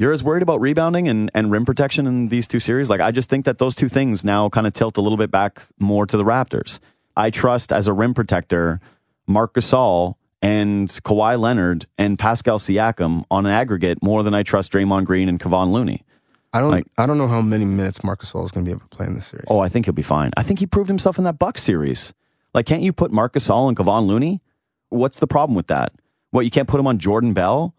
you're 0.00 0.12
as 0.12 0.24
worried 0.24 0.42
about 0.42 0.62
rebounding 0.62 1.08
and, 1.08 1.30
and 1.34 1.50
rim 1.50 1.66
protection 1.66 2.06
in 2.06 2.28
these 2.28 2.46
two 2.46 2.58
series. 2.58 2.88
Like, 2.88 3.02
I 3.02 3.10
just 3.10 3.28
think 3.28 3.44
that 3.44 3.58
those 3.58 3.74
two 3.74 3.88
things 3.88 4.24
now 4.24 4.48
kind 4.48 4.66
of 4.66 4.72
tilt 4.72 4.96
a 4.96 5.02
little 5.02 5.18
bit 5.18 5.30
back 5.30 5.66
more 5.78 6.06
to 6.06 6.16
the 6.16 6.24
Raptors. 6.24 6.80
I 7.18 7.28
trust 7.28 7.70
as 7.70 7.86
a 7.86 7.92
rim 7.92 8.14
protector, 8.14 8.80
Marc 9.26 9.52
Gasol 9.52 10.14
and 10.40 10.88
Kawhi 10.88 11.38
Leonard 11.38 11.84
and 11.98 12.18
Pascal 12.18 12.58
Siakam 12.58 13.24
on 13.30 13.44
an 13.44 13.52
aggregate 13.52 14.02
more 14.02 14.22
than 14.22 14.32
I 14.32 14.42
trust 14.42 14.72
Draymond 14.72 15.04
Green 15.04 15.28
and 15.28 15.38
Kevon 15.38 15.70
Looney. 15.70 16.02
I 16.54 16.60
don't. 16.60 16.70
Like, 16.70 16.86
I 16.96 17.04
don't 17.04 17.18
know 17.18 17.28
how 17.28 17.42
many 17.42 17.66
minutes 17.66 18.02
Marc 18.02 18.22
Gasol 18.22 18.42
is 18.46 18.50
going 18.50 18.64
to 18.64 18.68
be 18.70 18.72
able 18.72 18.88
to 18.88 18.96
play 18.96 19.04
in 19.04 19.12
this 19.12 19.26
series. 19.26 19.44
Oh, 19.50 19.60
I 19.60 19.68
think 19.68 19.84
he'll 19.84 19.92
be 19.92 20.00
fine. 20.00 20.30
I 20.34 20.42
think 20.42 20.60
he 20.60 20.66
proved 20.66 20.88
himself 20.88 21.18
in 21.18 21.24
that 21.24 21.38
Bucks 21.38 21.62
series. 21.62 22.14
Like, 22.54 22.64
can't 22.64 22.80
you 22.80 22.94
put 22.94 23.12
Marc 23.12 23.34
Gasol 23.34 23.68
and 23.68 23.76
Kevon 23.76 24.06
Looney? 24.06 24.40
What's 24.88 25.20
the 25.20 25.26
problem 25.26 25.54
with 25.54 25.66
that? 25.66 25.92
What 26.30 26.46
you 26.46 26.50
can't 26.50 26.66
put 26.66 26.80
him 26.80 26.86
on 26.86 26.98
Jordan 26.98 27.34
Bell? 27.34 27.74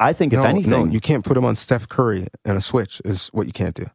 I 0.00 0.12
think 0.12 0.32
if 0.32 0.40
anything, 0.40 0.70
no, 0.70 0.84
you 0.84 1.00
can't 1.00 1.24
put 1.24 1.36
him 1.36 1.44
on 1.44 1.56
Steph 1.56 1.88
Curry 1.88 2.26
and 2.44 2.56
a 2.56 2.60
switch 2.60 3.00
is 3.04 3.28
what 3.28 3.46
you 3.46 3.52
can't 3.52 3.74
do. 3.74 3.86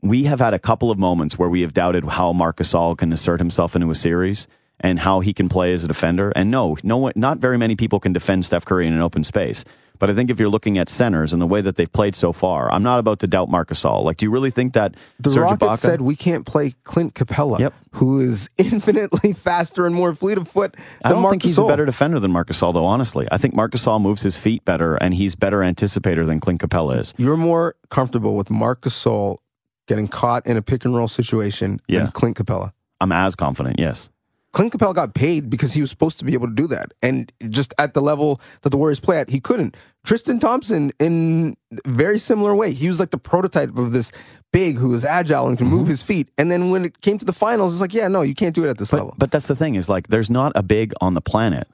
we 0.00 0.24
have 0.24 0.38
had 0.40 0.54
a 0.54 0.58
couple 0.58 0.90
of 0.90 0.98
moments 0.98 1.38
where 1.38 1.48
we 1.48 1.60
have 1.62 1.74
doubted 1.74 2.04
how 2.04 2.32
Marc 2.32 2.56
Gasol 2.58 2.96
can 2.96 3.12
assert 3.12 3.40
himself 3.40 3.74
into 3.74 3.90
a 3.90 3.94
series 3.94 4.46
and 4.80 5.00
how 5.00 5.20
he 5.20 5.32
can 5.32 5.48
play 5.48 5.72
as 5.72 5.84
a 5.84 5.88
defender. 5.88 6.32
And 6.36 6.50
no, 6.50 6.76
no 6.82 7.10
not 7.16 7.38
very 7.38 7.58
many 7.58 7.74
people 7.76 7.98
can 8.00 8.12
defend 8.12 8.44
Steph 8.44 8.64
Curry 8.64 8.86
in 8.86 8.94
an 8.94 9.00
open 9.00 9.24
space. 9.24 9.64
But 9.98 10.10
I 10.10 10.14
think 10.14 10.30
if 10.30 10.38
you're 10.38 10.48
looking 10.48 10.78
at 10.78 10.88
centers 10.88 11.32
and 11.32 11.40
the 11.42 11.46
way 11.46 11.60
that 11.60 11.76
they've 11.76 11.92
played 11.92 12.14
so 12.16 12.32
far, 12.32 12.70
I'm 12.72 12.82
not 12.82 12.98
about 12.98 13.18
to 13.20 13.26
doubt 13.26 13.48
Marc 13.50 13.70
Gasol. 13.70 14.04
Like, 14.04 14.18
do 14.18 14.26
you 14.26 14.30
really 14.30 14.50
think 14.50 14.72
that 14.74 14.94
the 15.18 15.30
Serge 15.30 15.42
Rockets 15.42 15.64
Ibaka- 15.64 15.78
said 15.78 16.00
we 16.00 16.14
can't 16.16 16.46
play 16.46 16.72
Clint 16.84 17.14
Capela, 17.14 17.58
Yep. 17.58 17.74
who 17.92 18.20
is 18.20 18.48
infinitely 18.58 19.32
faster 19.32 19.86
and 19.86 19.94
more 19.94 20.14
fleet 20.14 20.38
of 20.38 20.48
foot 20.48 20.72
than 20.72 20.82
I 21.04 21.10
don't 21.10 21.22
Marc 21.22 21.32
think 21.32 21.42
he's 21.42 21.58
a 21.58 21.66
better 21.66 21.84
defender 21.84 22.20
than 22.20 22.30
Marc 22.30 22.48
Gasol, 22.48 22.72
though. 22.72 22.84
Honestly, 22.84 23.26
I 23.32 23.38
think 23.38 23.54
Marc 23.54 23.72
Gasol 23.72 24.00
moves 24.00 24.22
his 24.22 24.38
feet 24.38 24.64
better, 24.64 24.96
and 24.96 25.14
he's 25.14 25.34
better 25.34 25.58
anticipator 25.60 26.24
than 26.26 26.40
Clint 26.40 26.60
Capela 26.60 26.98
is. 27.00 27.14
You're 27.16 27.36
more 27.36 27.74
comfortable 27.90 28.36
with 28.36 28.50
Marc 28.50 28.82
Gasol 28.82 29.38
getting 29.86 30.06
caught 30.08 30.46
in 30.46 30.56
a 30.56 30.62
pick 30.62 30.84
and 30.84 30.94
roll 30.94 31.08
situation 31.08 31.80
Yeah. 31.88 32.04
than 32.04 32.10
Clint 32.12 32.36
Capela. 32.36 32.72
I'm 33.00 33.10
as 33.12 33.34
confident. 33.34 33.76
Yes. 33.78 34.10
Clint 34.58 34.72
Capela 34.72 34.92
got 34.92 35.14
paid 35.14 35.48
because 35.48 35.72
he 35.72 35.80
was 35.80 35.88
supposed 35.88 36.18
to 36.18 36.24
be 36.24 36.34
able 36.34 36.48
to 36.48 36.52
do 36.52 36.66
that. 36.66 36.92
And 37.00 37.30
just 37.48 37.72
at 37.78 37.94
the 37.94 38.02
level 38.02 38.40
that 38.62 38.70
the 38.70 38.76
Warriors 38.76 38.98
play 38.98 39.20
at, 39.20 39.30
he 39.30 39.38
couldn't. 39.38 39.76
Tristan 40.04 40.40
Thompson, 40.40 40.90
in 40.98 41.54
very 41.86 42.18
similar 42.18 42.56
way, 42.56 42.72
he 42.72 42.88
was 42.88 42.98
like 42.98 43.10
the 43.10 43.18
prototype 43.18 43.78
of 43.78 43.92
this 43.92 44.10
big 44.52 44.74
who 44.76 44.92
is 44.94 45.04
agile 45.04 45.46
and 45.46 45.56
can 45.56 45.68
Mm-hmm. 45.68 45.76
move 45.76 45.86
his 45.86 46.02
feet. 46.02 46.28
And 46.36 46.50
then 46.50 46.70
when 46.70 46.84
it 46.84 47.00
came 47.02 47.18
to 47.18 47.24
the 47.24 47.32
finals, 47.32 47.72
it's 47.72 47.80
like, 47.80 47.94
yeah, 47.94 48.08
no, 48.08 48.22
you 48.22 48.34
can't 48.34 48.52
do 48.52 48.64
it 48.64 48.68
at 48.68 48.78
this 48.78 48.90
But, 48.90 48.96
level. 48.96 49.14
but 49.16 49.30
that's 49.30 49.46
the 49.46 49.54
thing 49.54 49.76
is 49.76 49.88
like 49.88 50.08
there's 50.08 50.28
not 50.28 50.50
a 50.56 50.62
big 50.64 50.92
on 51.00 51.14
the 51.14 51.20
planet 51.20 51.68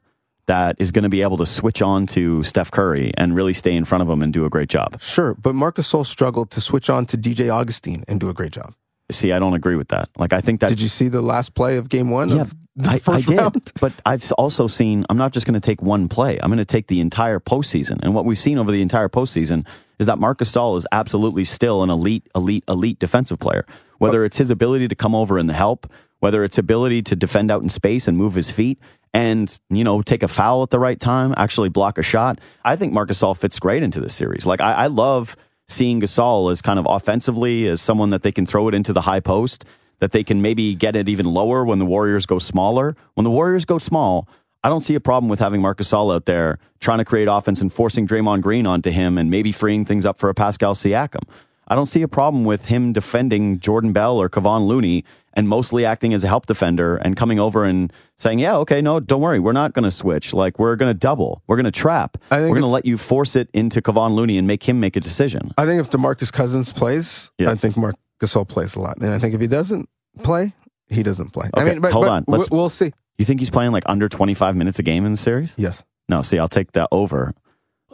that 0.45 0.75
is 0.77 0.91
going 0.91 1.01
to 1.03 1.09
be 1.09 1.23
able 1.23 1.37
to 1.37 1.45
switch 1.47 1.81
on 1.81 2.05
to 2.05 2.43
Steph 2.43 2.69
Curry 2.69 3.11
and 3.17 3.33
really 3.35 3.53
stay 3.53 3.75
in 3.75 3.83
front 3.83 4.03
of 4.03 4.09
him 4.09 4.21
and 4.21 4.31
do 4.31 4.45
a 4.45 4.49
great 4.51 4.69
job. 4.69 5.01
Sure, 5.01 5.33
but 5.33 5.55
Marcus 5.55 5.91
Gasol 5.91 6.05
struggled 6.05 6.51
to 6.51 6.61
switch 6.61 6.87
on 6.87 7.07
to 7.07 7.17
DJ 7.17 7.49
Augustin 7.51 8.03
and 8.07 8.19
do 8.19 8.29
a 8.29 8.33
great 8.33 8.51
job. 8.51 8.75
See, 9.11 9.31
I 9.31 9.39
don't 9.39 9.53
agree 9.53 9.75
with 9.75 9.89
that. 9.89 10.09
Like 10.17 10.33
I 10.33 10.41
think 10.41 10.61
that 10.61 10.69
Did 10.69 10.81
you 10.81 10.87
see 10.87 11.07
the 11.09 11.21
last 11.21 11.53
play 11.53 11.77
of 11.77 11.89
game 11.89 12.09
one 12.09 12.29
yeah, 12.29 12.41
of 12.41 12.55
the 12.75 12.89
I, 12.89 12.99
I 13.07 13.21
did. 13.21 13.37
round? 13.37 13.71
But 13.79 13.93
I've 14.05 14.31
also 14.33 14.67
seen. 14.67 15.05
I'm 15.09 15.17
not 15.17 15.31
just 15.31 15.45
going 15.45 15.53
to 15.53 15.59
take 15.59 15.81
one 15.81 16.09
play. 16.09 16.39
I'm 16.41 16.49
going 16.49 16.57
to 16.57 16.65
take 16.65 16.87
the 16.87 17.01
entire 17.01 17.39
postseason. 17.39 17.99
And 18.01 18.15
what 18.15 18.25
we've 18.25 18.37
seen 18.37 18.57
over 18.57 18.71
the 18.71 18.81
entire 18.81 19.09
postseason 19.09 19.67
is 19.99 20.07
that 20.07 20.17
Marcus 20.17 20.51
Gasol 20.51 20.77
is 20.77 20.87
absolutely 20.91 21.45
still 21.45 21.83
an 21.83 21.89
elite, 21.89 22.27
elite, 22.35 22.63
elite 22.67 22.99
defensive 22.99 23.39
player. 23.39 23.65
Whether 23.99 24.25
it's 24.25 24.37
his 24.37 24.51
ability 24.51 24.87
to 24.89 24.95
come 24.95 25.15
over 25.15 25.37
and 25.37 25.47
the 25.47 25.53
help, 25.53 25.89
whether 26.19 26.43
it's 26.43 26.57
ability 26.57 27.01
to 27.03 27.15
defend 27.15 27.49
out 27.49 27.61
in 27.61 27.69
space 27.69 28.07
and 28.07 28.17
move 28.17 28.33
his 28.33 28.51
feet, 28.51 28.79
and 29.13 29.57
you 29.69 29.83
know 29.83 30.01
take 30.01 30.23
a 30.23 30.27
foul 30.27 30.63
at 30.63 30.71
the 30.71 30.79
right 30.79 30.99
time, 30.99 31.33
actually 31.37 31.69
block 31.69 31.97
a 31.97 32.03
shot. 32.03 32.41
I 32.63 32.75
think 32.75 32.91
Marcus 32.91 33.21
Gasol 33.21 33.37
fits 33.37 33.59
great 33.59 33.83
into 33.83 34.01
this 34.01 34.13
series. 34.13 34.45
Like 34.45 34.59
I, 34.61 34.73
I 34.73 34.87
love 34.87 35.37
seeing 35.67 36.01
Gasol 36.01 36.51
as 36.51 36.61
kind 36.61 36.79
of 36.79 36.85
offensively 36.89 37.67
as 37.67 37.81
someone 37.81 38.11
that 38.11 38.23
they 38.23 38.31
can 38.31 38.45
throw 38.45 38.67
it 38.67 38.73
into 38.73 38.93
the 38.93 39.01
high 39.01 39.19
post, 39.19 39.65
that 39.99 40.11
they 40.11 40.23
can 40.23 40.41
maybe 40.41 40.75
get 40.75 40.95
it 40.95 41.09
even 41.09 41.25
lower 41.25 41.65
when 41.65 41.79
the 41.79 41.85
Warriors 41.85 42.25
go 42.25 42.39
smaller. 42.39 42.95
When 43.13 43.23
the 43.23 43.31
Warriors 43.31 43.65
go 43.65 43.77
small, 43.77 44.27
I 44.63 44.69
don't 44.69 44.81
see 44.81 44.95
a 44.95 44.99
problem 44.99 45.29
with 45.29 45.39
having 45.39 45.61
Marcus 45.61 45.89
Gasol 45.89 46.13
out 46.13 46.25
there 46.25 46.59
trying 46.79 46.97
to 46.97 47.05
create 47.05 47.27
offense 47.27 47.61
and 47.61 47.71
forcing 47.71 48.07
Draymond 48.07 48.41
Green 48.41 48.65
onto 48.65 48.89
him 48.89 49.17
and 49.17 49.29
maybe 49.29 49.51
freeing 49.51 49.85
things 49.85 50.05
up 50.05 50.17
for 50.17 50.29
a 50.29 50.33
Pascal 50.33 50.73
Siakam. 50.73 51.23
I 51.67 51.75
don't 51.75 51.85
see 51.87 52.03
a 52.03 52.07
problem 52.07 52.45
with 52.45 52.65
him 52.65 52.93
defending 52.93 53.59
Jordan 53.59 53.91
Bell 53.91 54.21
or 54.21 54.29
Kevon 54.29 54.67
Looney 54.67 55.03
and 55.35 55.47
mostly 55.49 55.85
acting 55.85 56.13
as 56.13 56.23
a 56.23 56.27
help 56.27 56.45
defender 56.45 56.97
and 56.97 57.15
coming 57.15 57.39
over 57.39 57.65
and 57.65 57.91
saying, 58.17 58.39
"Yeah, 58.39 58.55
okay, 58.57 58.81
no, 58.81 58.99
don't 58.99 59.21
worry, 59.21 59.39
we're 59.39 59.51
not 59.51 59.73
going 59.73 59.83
to 59.83 59.91
switch. 59.91 60.33
Like 60.33 60.57
we're 60.59 60.75
going 60.75 60.89
to 60.89 60.97
double, 60.97 61.41
we're 61.47 61.57
going 61.57 61.65
to 61.65 61.71
trap, 61.71 62.17
I 62.31 62.41
we're 62.41 62.47
going 62.49 62.61
to 62.61 62.67
let 62.67 62.85
you 62.85 62.97
force 62.97 63.35
it 63.35 63.49
into 63.53 63.81
Kevon 63.81 64.15
Looney 64.15 64.37
and 64.37 64.47
make 64.47 64.63
him 64.63 64.79
make 64.79 64.95
a 64.95 64.99
decision." 65.01 65.51
I 65.57 65.65
think 65.65 65.79
if 65.81 65.89
DeMarcus 65.89 66.31
Cousins 66.31 66.71
plays, 66.71 67.31
Yeah. 67.37 67.51
I 67.51 67.55
think 67.55 67.75
Marc 67.77 67.95
Gasol 68.21 68.47
plays 68.47 68.75
a 68.75 68.79
lot. 68.79 68.97
And 69.01 69.13
I 69.13 69.19
think 69.19 69.33
if 69.35 69.41
he 69.41 69.47
doesn't 69.47 69.89
play, 70.23 70.53
he 70.87 71.03
doesn't 71.03 71.31
play. 71.31 71.49
I 71.53 71.61
Okay, 71.61 71.71
mean, 71.73 71.81
but, 71.81 71.91
hold 71.91 72.05
but 72.05 72.11
on. 72.11 72.23
Let's- 72.27 72.49
we'll 72.49 72.69
see. 72.69 72.93
You 73.17 73.25
think 73.25 73.39
he's 73.39 73.49
playing 73.49 73.71
like 73.71 73.83
under 73.87 74.07
25 74.09 74.55
minutes 74.55 74.77
a 74.79 74.83
game 74.83 75.05
in 75.05 75.11
the 75.11 75.17
series? 75.17 75.53
Yes. 75.57 75.83
No, 76.09 76.21
see, 76.21 76.37
I'll 76.39 76.47
take 76.47 76.73
that 76.73 76.87
over. 76.91 77.33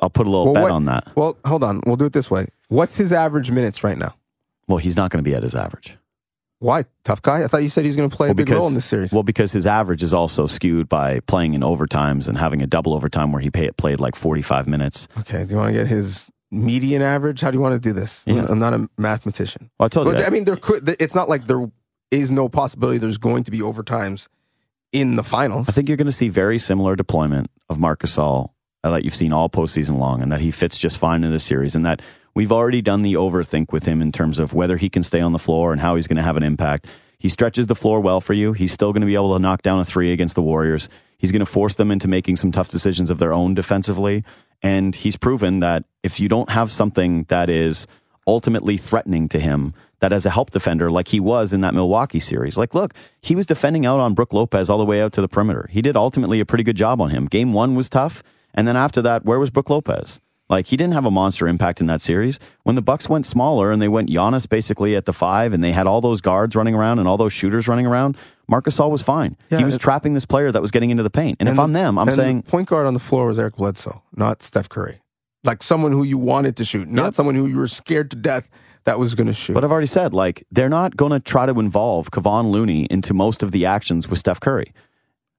I'll 0.02 0.10
put 0.10 0.26
a 0.28 0.30
little 0.30 0.46
Well, 0.46 0.54
bet 0.56 0.64
what- 0.64 0.72
on 0.72 0.86
that. 0.86 1.08
Well, 1.16 1.38
hold 1.46 1.64
on. 1.64 1.82
We'll 1.86 1.96
do 1.96 2.06
it 2.06 2.14
this 2.14 2.30
way. 2.32 2.48
What's 2.70 2.98
his 2.98 3.14
average 3.14 3.52
minutes 3.52 3.84
right 3.84 3.98
now? 3.98 4.16
Well, 4.68 4.78
he's 4.80 4.96
not 4.98 5.12
going 5.12 5.24
to 5.24 5.30
be 5.30 5.36
at 5.36 5.44
his 5.44 5.54
average. 5.56 5.98
Why? 6.62 6.86
Tough 7.04 7.24
guy? 7.24 7.44
I 7.44 7.48
thought 7.48 7.64
you 7.64 7.70
said 7.70 7.86
he's 7.86 7.96
going 7.96 8.08
to 8.08 8.16
play 8.16 8.30
a 8.30 8.36
big 8.36 8.48
role 8.48 8.68
in 8.68 8.76
this 8.76 8.86
series. 8.86 9.12
Well, 9.12 9.24
because 9.24 9.52
his 9.52 9.66
average 9.66 10.04
is 10.04 10.14
also 10.14 10.46
skewed 10.46 10.88
by 10.88 11.20
playing 11.22 11.56
in 11.56 11.62
overtimes 11.62 12.28
and 12.28 12.38
having 12.38 12.62
a 12.62 12.68
double 12.68 12.94
overtime 12.94 13.32
where 13.32 13.42
he 13.42 13.50
pay, 13.50 13.72
played 13.72 14.00
like 14.00 14.16
45 14.16 14.68
minutes. 14.68 15.08
okay. 15.18 15.44
Do 15.44 15.56
you 15.56 15.58
want 15.58 15.70
to 15.70 15.74
get 15.74 15.88
his 15.88 16.30
median 16.52 17.02
average? 17.02 17.42
How 17.42 17.50
do 17.50 17.58
you 17.58 17.62
want 17.62 17.74
to 17.74 17.80
do 17.80 17.94
this? 17.94 18.24
Yeah. 18.28 18.46
I'm 18.48 18.60
not 18.60 18.76
a 18.76 18.88
mathematician. 18.96 19.72
Well, 19.80 19.88
I 19.88 19.90
told 19.90 20.08
you. 20.08 20.14
But. 20.14 20.26
I 20.26 20.30
mean, 20.30 20.46
there 20.46 20.56
could. 20.56 20.96
It's 21.00 21.16
not 21.16 21.28
like 21.28 21.46
there 21.46 21.72
is 22.12 22.32
no 22.32 22.48
possibility 22.48 23.00
there's 23.00 23.18
going 23.18 23.44
to 23.46 23.52
be 23.52 23.60
overtimes 23.60 24.28
in 24.92 25.16
the 25.16 25.24
finals. 25.24 25.68
I 25.68 25.72
think 25.72 25.88
you're 25.88 25.98
going 25.98 26.06
to 26.06 26.12
see 26.12 26.30
very 26.30 26.60
similar 26.60 26.96
deployment 26.96 27.50
of 27.70 27.80
Marcus 27.80 28.20
uh, 28.20 28.46
Uh, 28.84 28.92
that 28.92 29.04
you've 29.04 29.14
seen 29.14 29.32
all 29.32 29.48
postseason 29.48 30.00
long, 30.00 30.22
and 30.24 30.32
that 30.32 30.42
he 30.42 30.50
fits 30.50 30.78
just 30.78 30.98
fine 30.98 31.24
in 31.24 31.32
this 31.32 31.44
series, 31.44 31.76
and 31.76 31.86
that 31.86 32.02
we've 32.34 32.52
already 32.52 32.82
done 32.82 33.04
the 33.04 33.14
overthink 33.14 33.72
with 33.72 33.86
him 33.86 34.02
in 34.02 34.12
terms 34.12 34.40
of 34.40 34.54
whether 34.54 34.78
he 34.78 34.90
can 34.90 35.04
stay 35.04 35.22
on 35.22 35.34
the 35.34 35.40
floor 35.40 35.72
and 35.72 35.82
how 35.82 35.96
he's 35.96 36.08
going 36.08 36.18
to 36.18 36.24
have 36.24 36.38
an 36.38 36.44
impact. 36.44 36.88
He 37.20 37.30
stretches 37.30 37.68
the 37.68 37.76
floor 37.76 38.00
well 38.00 38.22
for 38.22 38.34
you. 38.34 38.54
He's 38.54 38.72
still 38.72 38.92
going 38.92 39.02
to 39.02 39.08
be 39.08 39.14
able 39.14 39.34
to 39.36 39.40
knock 39.40 39.62
down 39.62 39.80
a 39.80 39.86
three 39.86 40.12
against 40.12 40.34
the 40.34 40.42
Warriors. 40.42 40.90
He's 41.20 41.32
going 41.32 41.42
to 41.42 41.46
force 41.46 41.76
them 41.76 41.92
into 41.92 42.08
making 42.08 42.38
some 42.38 42.52
tough 42.52 42.70
decisions 42.70 43.12
of 43.12 43.20
their 43.20 43.32
own 43.32 43.54
defensively, 43.54 44.24
and 44.64 44.96
he's 44.96 45.16
proven 45.16 45.60
that 45.60 45.84
if 46.02 46.20
you 46.20 46.28
don't 46.28 46.50
have 46.50 46.72
something 46.72 47.26
that 47.26 47.50
is 47.50 47.86
ultimately 48.26 48.78
threatening 48.78 49.28
to 49.30 49.40
him 49.40 49.74
that 50.00 50.12
as 50.12 50.26
a 50.26 50.30
help 50.30 50.52
defender 50.52 50.90
like 50.90 51.08
he 51.08 51.20
was 51.20 51.54
in 51.54 51.62
that 51.62 51.74
Milwaukee 51.74 52.20
series. 52.20 52.58
Like, 52.58 52.74
look, 52.74 52.94
he 53.22 53.36
was 53.36 53.46
defending 53.46 53.86
out 53.86 54.00
on 54.00 54.14
Brook 54.14 54.34
Lopez 54.34 54.70
all 54.70 54.80
the 54.80 54.86
way 54.86 55.02
out 55.02 55.14
to 55.14 55.22
the 55.22 55.28
perimeter. 55.28 55.70
He 55.72 55.82
did 55.82 55.96
ultimately 55.96 56.40
a 56.40 56.46
pretty 56.46 56.64
good 56.64 56.76
job 56.76 57.00
on 57.00 57.12
him. 57.12 57.28
Game 57.28 57.54
one 57.54 57.76
was 57.76 57.90
tough. 57.90 58.24
And 58.54 58.68
then 58.68 58.76
after 58.78 59.02
that, 59.02 59.26
where 59.26 59.40
was 59.40 59.50
Brook 59.50 59.70
Lopez? 59.70 60.20
Like 60.50 60.68
he 60.68 60.76
didn't 60.76 60.94
have 60.94 61.06
a 61.06 61.12
monster 61.12 61.48
impact 61.48 61.80
in 61.80 61.88
that 61.88 62.02
series. 62.02 62.38
When 62.64 62.76
the 62.76 62.82
Bucks 62.82 63.08
went 63.08 63.26
smaller 63.26 63.72
and 63.72 63.82
they 63.82 63.88
went 63.88 64.10
Giannis 64.10 64.50
basically 64.50 64.98
at 64.98 65.06
the 65.06 65.14
five, 65.14 65.54
and 65.54 65.64
they 65.64 65.72
had 65.72 65.88
all 65.88 66.02
those 66.02 66.20
guards 66.20 66.56
running 66.58 66.76
around 66.76 67.00
and 67.00 67.08
all 67.08 67.16
those 67.18 67.32
shooters 67.32 67.70
running 67.70 67.86
around, 67.86 68.18
Marcus 68.50 68.76
Gasol 68.78 68.92
was 68.92 69.02
fine. 69.02 69.38
Yeah, 69.50 69.60
he 69.60 69.64
was 69.64 69.76
and- 69.76 69.82
trapping 69.82 70.14
this 70.14 70.26
player 70.26 70.52
that 70.52 70.62
was 70.62 70.72
getting 70.72 70.90
into 70.90 71.04
the 71.04 71.10
paint. 71.10 71.38
And, 71.40 71.48
if 71.48 71.56
the- 71.56 71.62
I'm 71.62 71.72
them, 71.72 71.98
I'm 71.98 72.04
and 72.08 72.12
the 72.12 72.16
saying 72.22 72.42
point 72.44 72.68
guard 72.68 72.86
on 72.86 72.94
the 72.94 73.00
floor 73.00 73.28
was 73.28 73.40
Eric 73.40 73.56
Bledsoe, 73.56 74.04
not 74.14 74.42
Steph 74.42 74.68
Curry. 74.68 75.00
Like 75.46 75.64
someone 75.64 75.94
who 75.94 76.04
you 76.04 76.18
wanted 76.18 76.58
to 76.58 76.66
shoot, 76.66 76.90
not 76.90 77.06
Yep. 77.06 77.14
someone 77.16 77.36
who 77.36 77.48
you 77.48 77.58
were 77.58 77.68
scared 77.70 78.12
to 78.12 78.18
death 78.18 78.50
that 78.84 79.00
was 79.00 79.16
going 79.16 79.28
to 79.28 79.34
shoot. 79.34 79.54
But 79.54 79.64
I've 79.64 79.72
already 79.72 79.88
said, 79.88 80.14
like, 80.14 80.44
they're 80.52 80.68
not 80.70 80.98
going 80.98 81.12
to 81.14 81.20
try 81.22 81.46
to 81.46 81.58
involve 81.62 82.12
Kevon 82.12 82.52
Looney 82.52 82.88
into 82.92 83.14
most 83.14 83.42
of 83.42 83.52
the 83.52 83.66
actions 83.66 84.10
with 84.10 84.20
Steph 84.20 84.40
Curry. 84.42 84.74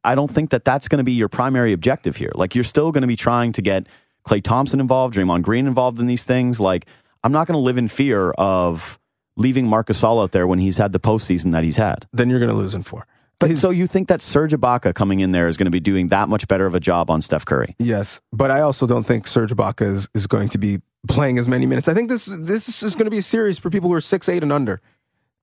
I 0.05 0.15
don't 0.15 0.31
think 0.31 0.51
that 0.51 0.65
that's 0.65 0.88
going 0.88 0.99
to 0.99 1.05
be 1.05 1.12
your 1.12 1.29
primary 1.29 1.73
objective 1.73 2.17
here. 2.17 2.33
Like, 2.35 2.55
you're 2.55 2.65
still 2.65 2.93
going 2.93 3.03
to 3.03 3.09
be 3.09 3.17
trying 3.17 3.53
to 3.53 3.62
get 3.62 3.87
Klay 4.27 4.43
Thompson 4.43 4.81
involved, 4.81 5.15
Draymond 5.15 5.43
Green 5.43 5.67
involved 5.67 5.99
in 5.99 6.07
these 6.07 6.25
things. 6.25 6.61
Like, 6.61 6.87
I'm 7.25 7.33
not 7.33 7.47
going 7.47 7.57
to 7.57 7.62
live 7.62 7.79
in 7.79 7.88
fear 7.88 8.31
of 8.33 8.99
leaving 9.37 9.67
Marcus 9.67 10.01
Gasol 10.01 10.23
out 10.23 10.33
there 10.33 10.47
when 10.47 10.59
he's 10.59 10.77
had 10.77 10.93
the 10.93 11.01
postseason 11.01 11.53
that 11.53 11.65
he's 11.65 11.77
had. 11.77 12.07
then 12.12 12.29
you're 12.31 12.38
going 12.38 12.51
to 12.51 12.57
lose 12.57 12.75
in 12.75 12.83
four. 12.83 13.07
But 13.38 13.57
so 13.57 13.71
you 13.71 13.88
think 13.88 14.07
that 14.07 14.23
Serge 14.23 14.53
Ibaka 14.53 14.95
coming 14.95 15.19
in 15.19 15.33
there 15.33 15.49
is 15.49 15.57
going 15.57 15.65
to 15.65 15.73
be 15.73 15.81
doing 15.81 16.09
that 16.09 16.29
much 16.29 16.47
better 16.47 16.65
of 16.65 16.77
a 16.77 16.81
job 16.81 17.11
on 17.11 17.23
Steph 17.23 17.45
Curry? 17.45 17.75
Yes, 17.79 18.21
but 18.33 18.53
I 18.53 18.61
also 18.61 18.87
don't 18.87 19.03
think 19.03 19.27
Serge 19.27 19.51
Ibaka 19.51 19.85
is, 19.85 20.09
is 20.15 20.29
going 20.29 20.49
to 20.51 20.59
be 20.59 20.79
playing 21.09 21.38
as 21.38 21.49
many 21.49 21.67
minutes. 21.67 21.88
I 21.88 21.95
think 21.95 22.09
this 22.09 22.27
this 22.27 22.83
is 22.85 22.95
going 22.95 23.07
to 23.07 23.11
be 23.11 23.19
a 23.19 23.23
series 23.23 23.59
for 23.59 23.69
people 23.69 23.88
who 23.88 23.97
are 23.97 24.01
six 24.01 24.29
eight 24.29 24.45
and 24.45 24.53
under, 24.53 24.81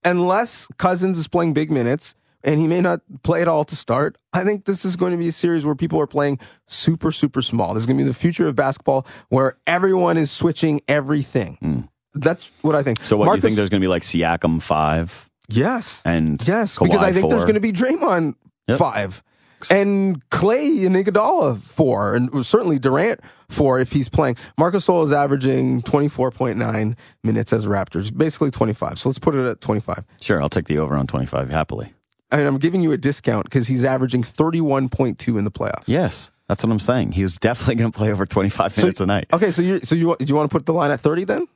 unless 0.05 0.67
Cousins 0.77 1.17
is 1.17 1.27
playing 1.27 1.51
big 1.51 1.69
minutes 1.69 2.15
and 2.43 2.59
he 2.59 2.67
may 2.67 2.81
not 2.81 3.01
play 3.23 3.41
at 3.41 3.47
all 3.47 3.63
to 3.65 3.75
start. 3.75 4.17
I 4.33 4.43
think 4.43 4.65
this 4.65 4.85
is 4.85 4.95
going 4.95 5.11
to 5.11 5.17
be 5.17 5.27
a 5.27 5.31
series 5.33 5.65
where 5.65 5.75
people 5.75 5.99
are 5.99 6.07
playing 6.07 6.39
super 6.67 7.11
super 7.11 7.41
small. 7.41 7.73
This 7.73 7.81
is 7.81 7.87
going 7.87 7.97
to 7.97 8.03
be 8.03 8.07
the 8.07 8.13
future 8.13 8.47
of 8.47 8.55
basketball 8.55 9.05
where 9.29 9.57
everyone 9.67 10.17
is 10.17 10.31
switching 10.31 10.81
everything. 10.87 11.57
Hmm. 11.61 11.79
That's 12.13 12.51
what 12.61 12.75
I 12.75 12.83
think. 12.83 13.03
So 13.05 13.17
what 13.17 13.25
Marcus- 13.25 13.41
do 13.43 13.47
you 13.47 13.49
think 13.49 13.57
there's 13.57 13.69
going 13.69 13.81
to 13.81 13.85
be 13.85 13.89
like 13.89 14.03
Siakam 14.03 14.61
five 14.61 15.29
Yes, 15.51 16.03
and 16.05 16.45
yes, 16.47 16.77
Kawhi 16.77 16.83
because 16.83 17.01
I 17.01 17.11
think 17.11 17.29
there's 17.29 17.43
going 17.43 17.55
to 17.55 17.59
be 17.59 17.71
Draymond 17.71 18.35
Yep. 18.67 18.77
five. 18.77 19.23
And 19.69 20.27
Klay 20.29 20.85
and 20.85 20.95
Iguodala 20.95 21.59
four, 21.59 22.15
and 22.15 22.45
certainly 22.45 22.79
Durant 22.79 23.19
four 23.49 23.79
if 23.81 23.91
he's 23.91 24.07
playing. 24.07 24.37
Marcus 24.57 24.87
Gasol 24.87 25.03
is 25.03 25.11
averaging 25.11 25.81
twenty 25.81 26.07
four 26.07 26.31
point 26.31 26.57
nine 26.57 26.95
minutes 27.25 27.51
as 27.51 27.67
Raptors, 27.67 28.15
basically 28.15 28.51
twenty 28.51 28.71
five. 28.73 28.97
So 28.99 29.09
let's 29.09 29.19
put 29.19 29.35
it 29.35 29.45
at 29.45 29.59
twenty 29.59 29.81
five. 29.81 30.05
Sure, 30.21 30.41
I'll 30.41 30.49
take 30.49 30.65
the 30.65 30.77
over 30.77 30.95
on 30.95 31.07
25 31.07 31.49
happily. 31.49 31.91
And 32.31 32.41
I'm 32.47 32.57
giving 32.57 32.81
you 32.81 32.91
a 32.91 32.97
discount 32.97 33.45
because 33.45 33.67
he's 33.67 33.83
averaging 33.83 34.23
thirty 34.23 34.61
one 34.61 34.87
point 34.89 35.17
two 35.19 35.37
in 35.37 35.45
the 35.45 35.51
playoffs. 35.51 35.83
Yes, 35.87 36.31
that's 36.47 36.63
what 36.63 36.71
I'm 36.71 36.79
saying. 36.79 37.13
He 37.13 37.23
was 37.23 37.37
definitely 37.37 37.75
going 37.75 37.91
to 37.91 37.97
play 37.97 38.11
over 38.11 38.25
25 38.25 38.77
minutes 38.77 38.99
a 38.99 39.05
night. 39.07 39.25
Okay, 39.33 39.49
so 39.51 39.61
you 39.61 39.79
so 39.79 39.95
you 39.95 40.15
do 40.19 40.25
you 40.25 40.35
want 40.35 40.49
to 40.49 40.53
put 40.55 40.65
the 40.65 40.73
line 40.73 40.91
at 40.91 40.99
thirty 40.99 41.23
then? 41.23 41.47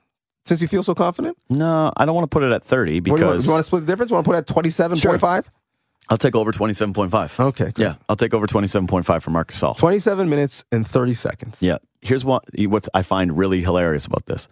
Since 0.44 0.60
you 0.60 0.68
feel 0.68 0.82
so 0.82 0.94
confident, 0.94 1.38
No, 1.48 1.90
I 1.96 2.04
don't 2.04 2.14
want 2.14 2.24
to 2.30 2.34
put 2.34 2.42
it 2.42 2.52
at 2.52 2.62
30 2.62 3.00
what 3.00 3.04
do 3.04 3.08
you 3.08 3.12
want? 3.12 3.20
because 3.32 3.46
you 3.46 3.52
want 3.52 3.60
to 3.60 3.66
split 3.66 3.86
the 3.86 3.92
difference? 3.92 4.10
You 4.10 4.16
Want 4.16 4.24
to 4.26 4.28
put 4.30 4.34
it 4.36 4.38
at 4.40 4.46
twenty 4.46 4.70
seven 4.70 4.98
point 4.98 5.20
five? 5.20 5.50
I'll 6.10 6.18
take 6.18 6.34
over 6.36 6.52
27.5. 6.52 7.40
Okay, 7.40 7.64
good. 7.72 7.78
Yeah, 7.78 7.94
I'll 8.10 8.16
take 8.16 8.34
over 8.34 8.46
27.5 8.46 9.22
for 9.22 9.30
Marcus 9.30 9.62
twenty 9.78 9.98
seven 10.00 10.28
minutes 10.28 10.64
and 10.70 10.86
thirty 10.86 11.14
seconds. 11.14 11.62
Yeah. 11.62 11.78
Here's 12.02 12.24
what 12.24 12.44
what 12.66 12.88
I 12.92 13.02
find 13.02 13.36
really 13.38 13.62
hilarious 13.62 14.04
about 14.04 14.26
this. 14.26 14.48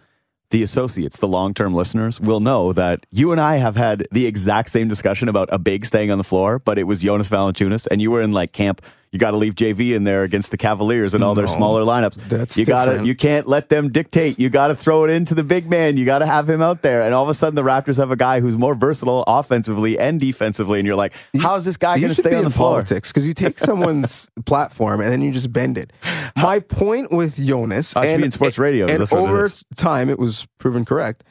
The 0.53 0.63
associates, 0.63 1.17
the 1.17 1.27
long 1.27 1.53
term 1.53 1.73
listeners, 1.73 2.21
will 2.21 2.39
know 2.39 2.71
that 2.73 3.05
you 3.11 3.31
and 3.31 3.41
I 3.41 3.57
have 3.57 3.75
had 3.75 4.07
the 4.11 4.27
exact 4.27 4.69
same 4.69 4.87
discussion 4.87 5.27
about 5.27 5.49
a 5.51 5.57
big 5.57 5.83
staying 5.83 6.11
on 6.11 6.19
the 6.19 6.23
floor, 6.23 6.59
but 6.59 6.77
it 6.77 6.83
was 6.83 7.01
Jonas 7.01 7.27
Valanciunas, 7.27 7.87
and 7.89 7.99
you 7.99 8.11
were 8.11 8.21
in 8.21 8.31
like 8.33 8.53
camp 8.53 8.85
you 9.13 9.19
got 9.19 9.31
to 9.31 9.37
leave 9.37 9.53
JV 9.53 9.95
in 9.95 10.05
there 10.05 10.23
against 10.23 10.49
the 10.49 10.57
Cavaliers 10.57 11.13
and 11.13 11.23
all 11.23 11.35
their 11.35 11.47
smaller 11.47 11.83
lineups. 11.83 12.15
That's 12.15 12.57
you 12.57 12.65
got 12.65 12.85
to 12.85 13.05
you 13.05 13.13
can't 13.13 13.47
let 13.47 13.69
them 13.69 13.91
dictate. 13.91 14.39
You 14.39 14.49
got 14.49 14.69
to 14.69 14.75
throw 14.75 15.03
it 15.03 15.11
into 15.11 15.35
the 15.35 15.43
big 15.43 15.69
man. 15.69 15.97
You 15.97 16.05
got 16.05 16.19
to 16.19 16.25
have 16.25 16.49
him 16.49 16.63
out 16.63 16.81
there. 16.81 17.03
And 17.03 17.13
all 17.13 17.21
of 17.21 17.29
a 17.29 17.35
sudden, 17.35 17.53
the 17.53 17.61
Raptors 17.61 17.97
have 17.97 18.09
a 18.09 18.15
guy 18.15 18.39
who's 18.39 18.57
more 18.57 18.73
versatile 18.73 19.23
offensively 19.27 19.99
and 19.99 20.19
defensively. 20.19 20.79
And 20.79 20.87
you're 20.87 20.95
like, 20.95 21.13
how 21.39 21.53
is 21.53 21.63
this 21.63 21.77
guy 21.77 21.99
going 21.99 22.09
to 22.09 22.15
stay 22.15 22.33
on 22.33 22.41
the 22.41 22.45
in 22.47 22.51
floor? 22.51 22.71
politics 22.71 23.11
because 23.11 23.27
you 23.27 23.35
take 23.35 23.59
someone's 23.59 24.31
platform 24.47 24.99
and 24.99 25.11
then 25.11 25.21
you 25.21 25.31
just 25.31 25.53
bend 25.53 25.77
it. 25.77 25.93
My 26.35 26.59
point 26.59 27.11
with 27.11 27.35
Jonas 27.35 27.95
oh, 27.95 27.99
I 27.99 28.05
should 28.05 28.13
and 28.15 28.25
in 28.25 28.31
sports 28.31 28.57
radio, 28.57 28.87
and 28.87 28.97
what 28.97 29.11
it 29.11 29.13
over 29.13 29.47
time 29.75 30.09
it 30.09 30.17
was 30.17 30.47
proven 30.57 30.85
correct. 30.85 31.23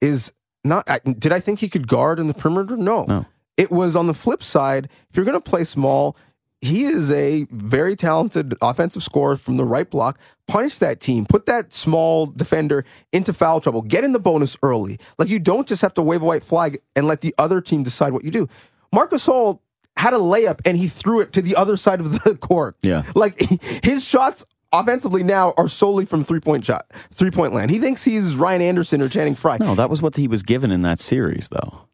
Is 0.00 0.32
not. 0.64 0.88
Did 1.20 1.32
I 1.32 1.38
think 1.38 1.60
he 1.60 1.68
could 1.68 1.86
guard 1.86 2.18
in 2.18 2.26
the 2.26 2.34
perimeter? 2.34 2.76
No. 2.76 3.04
No. 3.04 3.26
It 3.56 3.70
was 3.70 3.94
on 3.94 4.08
the 4.08 4.14
flip 4.14 4.42
side. 4.42 4.88
If 5.10 5.16
you're 5.16 5.24
going 5.24 5.34
to 5.34 5.40
play 5.40 5.64
small, 5.64 6.16
he 6.60 6.84
is 6.84 7.10
a 7.10 7.46
very 7.50 7.94
talented 7.94 8.54
offensive 8.60 9.02
scorer 9.02 9.36
from 9.36 9.56
the 9.56 9.64
right 9.64 9.88
block. 9.88 10.18
Punish 10.46 10.78
that 10.78 11.00
team. 11.00 11.26
Put 11.26 11.46
that 11.46 11.72
small 11.72 12.26
defender 12.26 12.84
into 13.12 13.32
foul 13.32 13.60
trouble. 13.60 13.82
Get 13.82 14.02
in 14.02 14.12
the 14.12 14.18
bonus 14.18 14.56
early. 14.62 14.98
Like 15.18 15.28
you 15.28 15.38
don't 15.38 15.68
just 15.68 15.82
have 15.82 15.94
to 15.94 16.02
wave 16.02 16.22
a 16.22 16.24
white 16.24 16.42
flag 16.42 16.78
and 16.96 17.06
let 17.06 17.20
the 17.20 17.34
other 17.38 17.60
team 17.60 17.82
decide 17.82 18.12
what 18.12 18.24
you 18.24 18.30
do. 18.30 18.48
Marcus 18.92 19.26
Gasol 19.26 19.60
had 19.96 20.14
a 20.14 20.18
layup 20.18 20.60
and 20.64 20.76
he 20.76 20.88
threw 20.88 21.20
it 21.20 21.32
to 21.34 21.42
the 21.42 21.56
other 21.56 21.76
side 21.76 22.00
of 22.00 22.22
the 22.22 22.36
court. 22.40 22.76
Yeah. 22.82 23.02
Like 23.14 23.40
his 23.84 24.06
shots 24.06 24.44
offensively 24.72 25.22
now 25.22 25.54
are 25.56 25.68
solely 25.68 26.06
from 26.06 26.24
three 26.24 26.40
point 26.40 26.64
shot, 26.64 26.86
three 27.12 27.30
point 27.30 27.54
land. 27.54 27.70
He 27.70 27.78
thinks 27.78 28.04
he's 28.04 28.36
Ryan 28.36 28.62
Anderson 28.62 29.02
or 29.02 29.08
Channing 29.08 29.34
Frye. 29.34 29.58
No, 29.60 29.74
that 29.74 29.90
was 29.90 30.00
what 30.02 30.16
he 30.16 30.28
was 30.28 30.42
given 30.42 30.70
in 30.70 30.82
that 30.82 31.00
series, 31.00 31.48
though. 31.50 31.87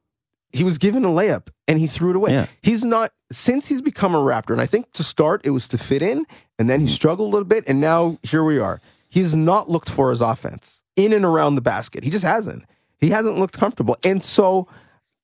He 0.55 0.65
was 0.65 0.79
given 0.79 1.05
a 1.05 1.09
layup 1.09 1.49
and 1.67 1.79
he 1.79 1.87
threw 1.87 2.11
it 2.11 2.17
away. 2.17 2.33
Yeah. 2.33 2.47
He's 2.63 2.85
not 2.85 3.11
since 3.33 3.69
he's 3.69 3.83
become 3.83 4.15
a 4.15 4.19
Raptor, 4.19 4.53
and 4.53 4.61
I 4.61 4.67
think 4.67 4.93
to 4.93 5.03
start 5.03 5.41
it 5.45 5.51
was 5.51 5.67
to 5.69 5.79
fit 5.79 6.01
in, 6.01 6.25
and 6.59 6.71
then 6.71 6.81
he 6.81 6.87
mm-hmm. 6.87 6.95
struggled 6.95 7.29
a 7.29 7.33
little 7.33 7.49
bit, 7.49 7.65
and 7.67 7.81
now 7.81 8.19
here 8.23 8.45
we 8.45 8.59
are. 8.59 8.81
He's 9.09 9.35
not 9.35 9.69
looked 9.69 9.91
for 9.91 10.11
his 10.11 10.21
offense 10.21 10.85
in 10.97 11.13
and 11.13 11.25
around 11.25 11.57
the 11.57 11.61
basket. 11.61 12.05
He 12.05 12.11
just 12.11 12.25
hasn't. 12.25 12.65
He 13.01 13.11
hasn't 13.11 13.39
looked 13.39 13.59
comfortable. 13.59 13.97
And 14.05 14.23
so 14.23 14.69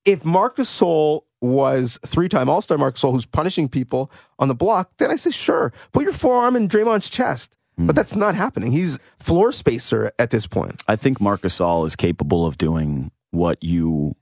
if 0.04 0.24
Marcus 0.24 0.68
Gasol 0.80 1.22
was 1.40 1.98
three-time 2.04 2.48
All-Star 2.48 2.76
Marcus 2.76 3.02
Gasol 3.02 3.12
who's 3.12 3.26
punishing 3.26 3.68
people 3.68 4.10
on 4.38 4.48
the 4.48 4.54
block, 4.54 4.90
then 4.98 5.10
I 5.10 5.16
say 5.16 5.30
sure. 5.30 5.72
Put 5.92 6.02
your 6.04 6.12
forearm 6.12 6.56
in 6.56 6.68
Draymond's 6.68 7.08
chest. 7.08 7.56
But 7.78 7.92
mm. 7.92 7.94
that's 7.94 8.14
not 8.14 8.34
happening. 8.34 8.72
He's 8.72 8.98
floor 9.18 9.52
spacer 9.52 10.12
at 10.18 10.30
this 10.30 10.46
point. 10.46 10.82
I 10.86 10.96
think 10.96 11.20
Marcus 11.20 11.58
Gasol 11.58 11.86
is 11.86 11.96
capable 11.96 12.44
of 12.44 12.58
doing 12.58 13.10
what 13.30 13.62
you 13.62 14.16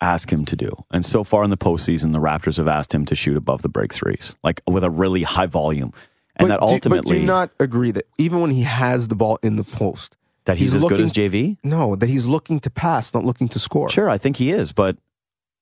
ask 0.00 0.30
him 0.30 0.44
to 0.46 0.56
do. 0.56 0.70
And 0.90 1.04
so 1.04 1.24
far 1.24 1.44
in 1.44 1.50
the 1.50 1.56
postseason, 1.56 2.12
the 2.12 2.18
Raptors 2.18 2.58
have 2.58 2.68
asked 2.68 2.94
him 2.94 3.04
to 3.06 3.14
shoot 3.14 3.36
above 3.36 3.62
the 3.62 3.68
break 3.68 3.92
threes, 3.92 4.36
like 4.42 4.60
with 4.66 4.84
a 4.84 4.90
really 4.90 5.22
high 5.22 5.46
volume. 5.46 5.92
And 6.36 6.50
that 6.50 6.60
do- 6.60 6.66
ultimately, 6.66 7.16
but 7.16 7.20
do 7.20 7.26
not 7.26 7.50
agree 7.58 7.90
that 7.92 8.06
even 8.18 8.40
when 8.40 8.50
he 8.50 8.62
has 8.62 9.08
the 9.08 9.14
ball 9.14 9.38
in 9.42 9.56
the 9.56 9.64
post, 9.64 10.16
that 10.44 10.58
he's, 10.58 10.74
as 10.74 10.82
looking, 10.82 10.98
good 10.98 11.04
as 11.04 11.12
JV? 11.12 11.56
No, 11.64 11.96
that 11.96 12.08
he's 12.08 12.26
looking 12.26 12.60
to 12.60 12.70
pass, 12.70 13.14
not 13.14 13.24
looking 13.24 13.48
to 13.48 13.58
score. 13.58 13.88
Sure, 13.88 14.08
I 14.08 14.18
think 14.18 14.36
he 14.36 14.50
is, 14.50 14.72
but 14.72 14.96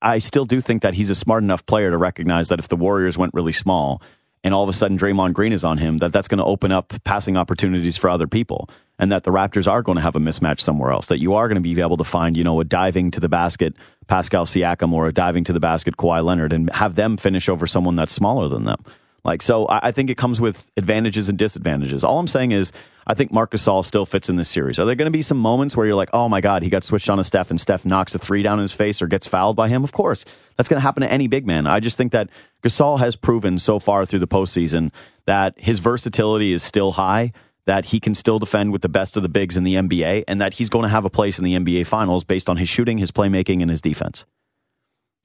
I 0.03 0.19
still 0.19 0.45
do 0.45 0.61
think 0.61 0.83
that 0.83 0.95
he's 0.95 1.11
a 1.11 1.15
smart 1.15 1.43
enough 1.43 1.65
player 1.65 1.91
to 1.91 1.97
recognize 1.97 2.49
that 2.49 2.59
if 2.59 2.69
the 2.69 2.77
Warriors 2.77 3.17
went 3.17 3.33
really 3.35 3.53
small 3.53 4.03
and 4.45 4.55
all 4.55 4.63
of 4.63 4.69
a 4.69 4.73
sudden 4.73 4.99
Draymond 4.99 5.33
Green 5.33 5.53
is 5.53 5.65
on 5.65 5.79
him, 5.79 5.99
that 5.99 6.13
that's 6.13 6.29
going 6.29 6.39
to 6.39 6.45
open 6.45 6.71
up 6.71 6.93
passing 7.03 7.37
opportunities 7.37 7.97
for 7.97 8.11
other 8.11 8.29
people, 8.29 8.69
and 8.99 9.11
that 9.11 9.25
the 9.25 9.31
Raptors 9.33 9.67
are 9.67 9.83
going 9.83 9.97
to 9.97 10.03
have 10.03 10.15
a 10.15 10.21
mismatch 10.21 10.61
somewhere 10.61 10.93
else. 10.93 11.07
That 11.07 11.19
you 11.19 11.35
are 11.35 11.49
going 11.49 11.57
to 11.57 11.63
be 11.63 11.81
able 11.81 11.97
to 11.97 12.05
find, 12.05 12.37
you 12.37 12.45
know, 12.45 12.61
a 12.61 12.65
diving 12.65 13.11
to 13.13 13.21
the 13.21 13.29
basket 13.29 13.75
Pascal 14.07 14.45
Siakam 14.45 14.93
or 14.93 15.09
a 15.09 15.13
diving 15.13 15.45
to 15.45 15.53
the 15.53 15.61
basket 15.61 15.97
Kawhi 15.97 16.23
Leonard, 16.23 16.53
and 16.53 16.71
have 16.75 16.95
them 16.95 17.17
finish 17.17 17.49
over 17.49 17.67
someone 17.67 17.97
that's 17.97 18.13
smaller 18.13 18.49
than 18.49 18.65
them. 18.65 18.85
Like 19.25 19.43
so, 19.43 19.67
I 19.67 19.89
I 19.89 19.93
think 19.93 20.11
it 20.11 20.17
comes 20.17 20.41
with 20.41 20.71
advantages 20.77 21.29
and 21.29 21.39
disadvantages. 21.39 22.05
All 22.05 22.19
I'm 22.19 22.29
saying 22.29 22.53
is, 22.53 22.73
I 23.07 23.15
think 23.15 23.33
Marcus 23.33 23.63
Gasol 23.65 23.85
still 23.85 24.07
fits 24.07 24.29
in 24.29 24.37
this 24.37 24.49
series. 24.49 24.79
Are 24.79 24.85
there 24.85 24.95
going 24.95 25.07
to 25.07 25.17
be 25.17 25.23
some 25.23 25.39
moments 25.39 25.77
where 25.77 25.87
you're 25.87 25.95
like, 25.95 26.11
oh 26.13 26.29
my 26.29 26.41
god, 26.41 26.63
he 26.63 26.71
got 26.71 26.85
switched 26.85 27.09
on 27.09 27.19
to 27.19 27.25
Steph, 27.25 27.51
and 27.51 27.61
Steph 27.61 27.85
knocks 27.85 28.15
a 28.15 28.19
three 28.19 28.43
down 28.43 28.59
in 28.59 28.63
his 28.63 28.75
face 28.75 29.01
or 29.01 29.07
gets 29.07 29.27
fouled 29.27 29.57
by 29.57 29.69
him? 29.69 29.85
Of 29.85 29.93
course, 29.93 30.25
that's 30.57 30.69
going 30.69 30.79
to 30.79 30.83
happen 30.83 31.03
to 31.03 31.11
any 31.11 31.27
big 31.27 31.47
man. 31.47 31.67
I 31.67 31.81
just 31.81 31.97
think 31.97 32.13
that 32.13 32.31
Gasol 32.63 32.99
has 32.99 33.17
proven 33.17 33.59
so 33.59 33.79
far 33.79 34.05
through 34.05 34.21
the 34.21 34.29
postseason 34.29 34.91
that 35.27 35.55
his 35.59 35.79
versatility 35.79 36.53
is 36.53 36.63
still 36.63 36.93
high. 36.93 37.33
That 37.67 37.87
he 37.87 37.99
can 37.99 38.15
still 38.15 38.39
defend 38.39 38.73
with 38.73 38.83
the 38.83 38.91
best 38.91 39.17
of 39.17 39.23
the 39.23 39.29
bigs 39.31 39.57
in 39.57 39.65
the 39.65 39.77
NBA, 39.77 40.25
and 40.29 40.39
that 40.39 40.53
he's 40.53 40.69
going 40.69 40.83
to 40.83 40.91
have 40.91 41.07
a 41.07 41.11
place 41.11 41.39
in 41.39 41.47
the 41.47 41.55
NBA 41.55 41.87
Finals 41.87 42.23
based 42.23 42.51
on 42.51 42.59
his 42.59 42.69
shooting, 42.69 42.99
his 42.99 43.11
playmaking, 43.11 43.63
and 43.63 43.71
his 43.71 43.81
defense 43.81 44.27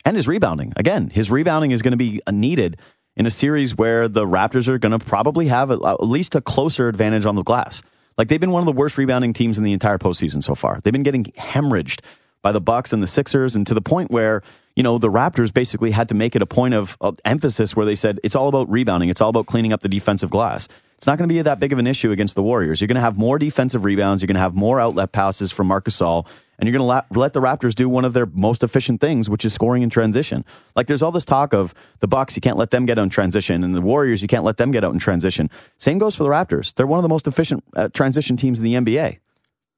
and 0.05 0.15
his 0.15 0.27
rebounding. 0.27 0.73
Again, 0.75 1.09
his 1.09 1.29
rebounding 1.29 1.71
is 1.71 1.81
going 1.81 1.91
to 1.91 1.97
be 1.97 2.21
needed 2.31 2.77
in 3.19 3.25
a 3.25 3.29
series 3.29 3.75
where 3.75 4.07
the 4.07 4.25
Raptors 4.25 4.69
are 4.69 4.79
going 4.79 4.97
to 4.97 5.05
probably 5.05 5.47
have 5.47 5.71
at 5.71 6.01
least 6.01 6.35
a 6.35 6.41
closer 6.41 6.87
advantage 6.87 7.25
on 7.25 7.35
the 7.35 7.43
glass. 7.43 7.83
Like 8.17 8.29
they've 8.29 8.39
been 8.39 8.51
one 8.51 8.61
of 8.61 8.65
the 8.65 8.71
worst 8.71 8.97
rebounding 8.97 9.33
teams 9.33 9.57
in 9.57 9.65
the 9.65 9.73
entire 9.73 9.97
postseason 9.97 10.41
so 10.41 10.55
far. 10.55 10.79
They've 10.81 10.93
been 10.93 11.03
getting 11.03 11.25
hemorrhaged 11.25 11.99
by 12.41 12.53
the 12.53 12.61
Bucks 12.61 12.93
and 12.93 13.03
the 13.03 13.07
Sixers, 13.07 13.57
and 13.57 13.67
to 13.67 13.73
the 13.73 13.81
point 13.81 14.09
where 14.09 14.41
you 14.77 14.83
know 14.83 14.97
the 14.97 15.09
Raptors 15.09 15.53
basically 15.53 15.91
had 15.91 16.07
to 16.09 16.15
make 16.15 16.37
it 16.37 16.41
a 16.41 16.45
point 16.45 16.73
of, 16.73 16.97
of 17.01 17.19
emphasis 17.25 17.75
where 17.75 17.85
they 17.85 17.95
said 17.95 18.21
it's 18.23 18.35
all 18.35 18.47
about 18.47 18.69
rebounding, 18.69 19.09
it's 19.09 19.19
all 19.19 19.29
about 19.29 19.47
cleaning 19.47 19.73
up 19.73 19.81
the 19.81 19.89
defensive 19.89 20.29
glass. 20.29 20.69
It's 20.95 21.07
not 21.07 21.17
going 21.17 21.27
to 21.27 21.33
be 21.33 21.41
that 21.41 21.59
big 21.59 21.73
of 21.73 21.79
an 21.79 21.87
issue 21.87 22.11
against 22.11 22.35
the 22.35 22.43
Warriors. 22.43 22.79
You're 22.79 22.87
going 22.87 22.95
to 22.95 23.01
have 23.01 23.17
more 23.17 23.37
defensive 23.37 23.83
rebounds. 23.83 24.21
You're 24.21 24.27
going 24.27 24.35
to 24.35 24.41
have 24.41 24.55
more 24.55 24.79
outlet 24.79 25.11
passes 25.11 25.51
from 25.51 25.67
Marcus 25.67 25.99
Gasol, 25.99 26.25
and 26.59 26.67
you're 26.67 26.77
going 26.77 26.87
to 26.87 27.15
la- 27.15 27.21
let 27.23 27.33
the 27.33 27.39
Raptors 27.41 27.73
do 27.73 27.89
one 27.89 28.05
of 28.05 28.13
their 28.13 28.27
most 28.27 28.61
efficient 28.63 29.01
things, 29.01 29.29
which 29.29 29.45
is 29.45 29.53
scoring 29.53 29.81
in 29.81 29.89
transition. 29.89 30.45
Like 30.75 30.85
there's 30.87 31.01
all 31.01 31.11
this 31.11 31.25
talk 31.25 31.53
of 31.53 31.73
the 31.99 32.07
Bucks, 32.07 32.35
you 32.35 32.41
can't 32.41 32.57
let 32.57 32.69
them 32.69 32.85
get 32.85 32.99
out 32.99 33.03
in 33.03 33.09
transition, 33.09 33.63
and 33.63 33.73
the 33.73 33.81
Warriors, 33.81 34.21
you 34.21 34.27
can't 34.27 34.43
let 34.43 34.57
them 34.57 34.69
get 34.69 34.83
out 34.83 34.93
in 34.93 34.99
transition. 34.99 35.49
Same 35.77 35.97
goes 35.97 36.15
for 36.15 36.23
the 36.23 36.29
Raptors. 36.29 36.73
They're 36.75 36.85
one 36.85 36.99
of 36.99 37.03
the 37.03 37.09
most 37.09 37.25
efficient 37.25 37.63
uh, 37.75 37.87
transition 37.93 38.37
teams 38.37 38.59
in 38.59 38.65
the 38.65 38.73
NBA. 38.75 39.19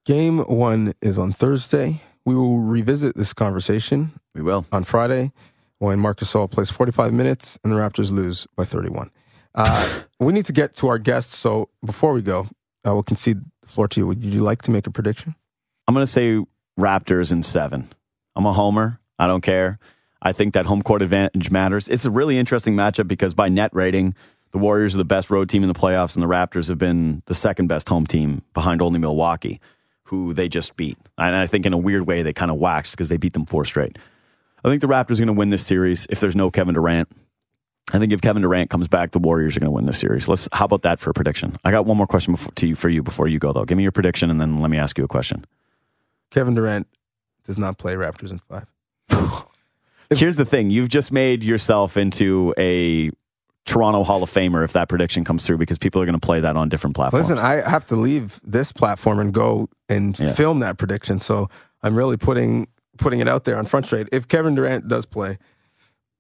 Game 0.06 0.40
one 0.40 0.94
is 1.02 1.18
on 1.18 1.32
Thursday. 1.32 2.02
We 2.26 2.36
will 2.36 2.60
revisit 2.60 3.16
this 3.16 3.34
conversation 3.34 4.12
We 4.34 4.42
will. 4.42 4.66
on 4.72 4.84
Friday 4.84 5.32
when 5.78 6.00
Marcus 6.00 6.34
Gasol 6.34 6.50
plays 6.50 6.70
45 6.72 7.14
minutes 7.14 7.60
and 7.64 7.72
the 7.72 7.78
Raptors 7.78 8.12
lose 8.12 8.48
by 8.56 8.64
31. 8.64 9.12
Uh, 9.54 10.02
we 10.20 10.34
need 10.34 10.46
to 10.46 10.54
get 10.54 10.76
to 10.78 10.88
our 10.88 10.98
guests. 11.00 11.38
So 11.38 11.70
before 11.86 12.14
we 12.14 12.22
go, 12.22 12.48
I 12.84 12.92
will 12.94 13.04
concede 13.04 13.42
the 13.62 13.68
floor 13.68 13.88
to 13.90 14.00
you. 14.00 14.08
Would 14.08 14.24
you 14.24 14.42
like 14.42 14.62
to 14.64 14.72
make 14.72 14.88
a 14.88 14.92
prediction? 14.92 15.36
I'm 15.88 15.94
going 15.94 16.06
to 16.06 16.12
say 16.12 16.40
Raptors 16.80 17.32
in 17.32 17.44
seven. 17.44 17.88
I'm 18.36 18.46
a 18.46 18.54
homer. 18.54 19.00
I 19.20 19.28
don't 19.28 19.42
care. 19.42 19.80
I 20.22 20.32
think 20.32 20.54
that 20.54 20.66
home 20.66 20.82
court 20.82 21.02
advantage 21.02 21.52
matters. 21.52 21.88
It's 21.88 22.06
a 22.06 22.12
really 22.12 22.38
interesting 22.38 22.76
matchup 22.76 23.08
because 23.08 23.34
by 23.34 23.50
net 23.50 23.72
rating, 23.74 24.16
the 24.52 24.58
Warriors 24.58 24.96
are 24.96 25.00
the 25.00 25.06
best 25.06 25.30
road 25.30 25.50
team 25.50 25.64
in 25.64 25.70
the 25.70 25.80
playoffs, 25.80 26.16
and 26.16 26.24
the 26.24 26.28
Raptors 26.28 26.68
have 26.70 26.78
been 26.78 27.24
the 27.26 27.36
second 27.36 27.68
best 27.68 27.90
home 27.90 28.06
team 28.06 28.44
behind 28.54 28.82
only 28.82 29.00
Milwaukee, 29.00 29.60
who 30.06 30.34
they 30.34 30.50
just 30.50 30.76
beat. 30.76 30.98
And 31.18 31.36
I 31.36 31.48
think 31.48 31.66
in 31.66 31.74
a 31.74 31.78
weird 31.78 32.06
way, 32.06 32.22
they 32.22 32.34
kind 32.34 32.52
of 32.52 32.58
waxed 32.58 32.96
because 32.96 33.10
they 33.10 33.18
beat 33.18 33.34
them 33.34 33.46
four 33.46 33.66
straight. 33.66 33.98
I 34.64 34.70
think 34.70 34.82
the 34.82 34.88
Raptors 34.88 35.14
are 35.14 35.26
going 35.26 35.28
to 35.28 35.34
win 35.34 35.50
this 35.50 35.66
series 35.66 36.06
if 36.10 36.20
there's 36.20 36.36
no 36.36 36.52
Kevin 36.52 36.76
Durant. 36.76 37.10
I 37.94 38.00
think 38.00 38.14
if 38.14 38.22
Kevin 38.22 38.42
Durant 38.42 38.70
comes 38.70 38.88
back, 38.88 39.12
the 39.12 39.20
Warriors 39.20 39.58
are 39.58 39.60
going 39.60 39.68
to 39.68 39.76
win 39.76 39.86
this 39.86 40.00
series. 40.00 40.28
Let's. 40.28 40.48
How 40.54 40.66
about 40.66 40.84
that 40.84 41.00
for 41.00 41.10
a 41.10 41.14
prediction? 41.14 41.58
I 41.64 41.72
got 41.72 41.86
one 41.86 41.98
more 41.98 42.08
question 42.08 42.34
before, 42.34 42.52
to 42.56 42.68
you 42.68 42.76
for 42.76 42.90
you 42.90 43.04
before 43.04 43.28
you 43.28 43.40
go 43.40 43.54
though. 43.54 43.66
Give 43.66 43.78
me 43.78 43.84
your 43.84 43.92
prediction, 43.92 44.30
and 44.30 44.40
then 44.40 44.62
let 44.62 44.70
me 44.70 44.78
ask 44.78 44.98
you 44.98 45.04
a 45.04 45.10
question. 45.10 45.46
Kevin 46.32 46.54
Durant 46.56 46.88
does 47.44 47.58
not 47.58 47.78
play 47.78 47.96
Raptors 47.96 48.32
in 48.32 48.40
five. 48.40 48.66
Here's 50.10 50.38
the 50.38 50.46
thing: 50.46 50.70
you've 50.70 50.90
just 50.90 51.12
made 51.12 51.44
yourself 51.44 51.96
into 51.98 52.54
a 52.58 53.12
Toronto 53.66 54.04
Hall 54.04 54.24
of 54.24 54.32
Famer 54.32 54.64
if 54.64 54.74
that 54.74 54.90
prediction 54.90 55.24
comes 55.24 55.46
through, 55.46 55.58
because 55.58 55.78
people 55.78 56.02
are 56.02 56.06
going 56.06 56.20
to 56.20 56.26
play 56.26 56.40
that 56.42 56.58
on 56.58 56.68
different 56.70 56.96
platforms. 56.96 57.30
Listen, 57.30 57.44
I 57.44 57.68
have 57.70 57.86
to 57.86 57.96
leave 57.96 58.42
this 58.44 58.72
platform 58.72 59.20
and 59.20 59.34
go 59.34 59.70
and 59.88 60.18
Yeah. 60.20 60.34
film 60.34 60.60
that 60.60 60.78
prediction. 60.78 61.20
So 61.20 61.50
I'm 61.84 61.96
really 61.96 62.18
putting 62.18 62.68
putting 62.98 63.20
it 63.20 63.28
out 63.28 63.46
there 63.46 63.58
on 63.58 63.66
Front 63.66 63.86
Straight. 63.86 64.08
If 64.12 64.28
Kevin 64.28 64.54
Durant 64.56 64.88
does 64.88 65.06
play, 65.06 65.38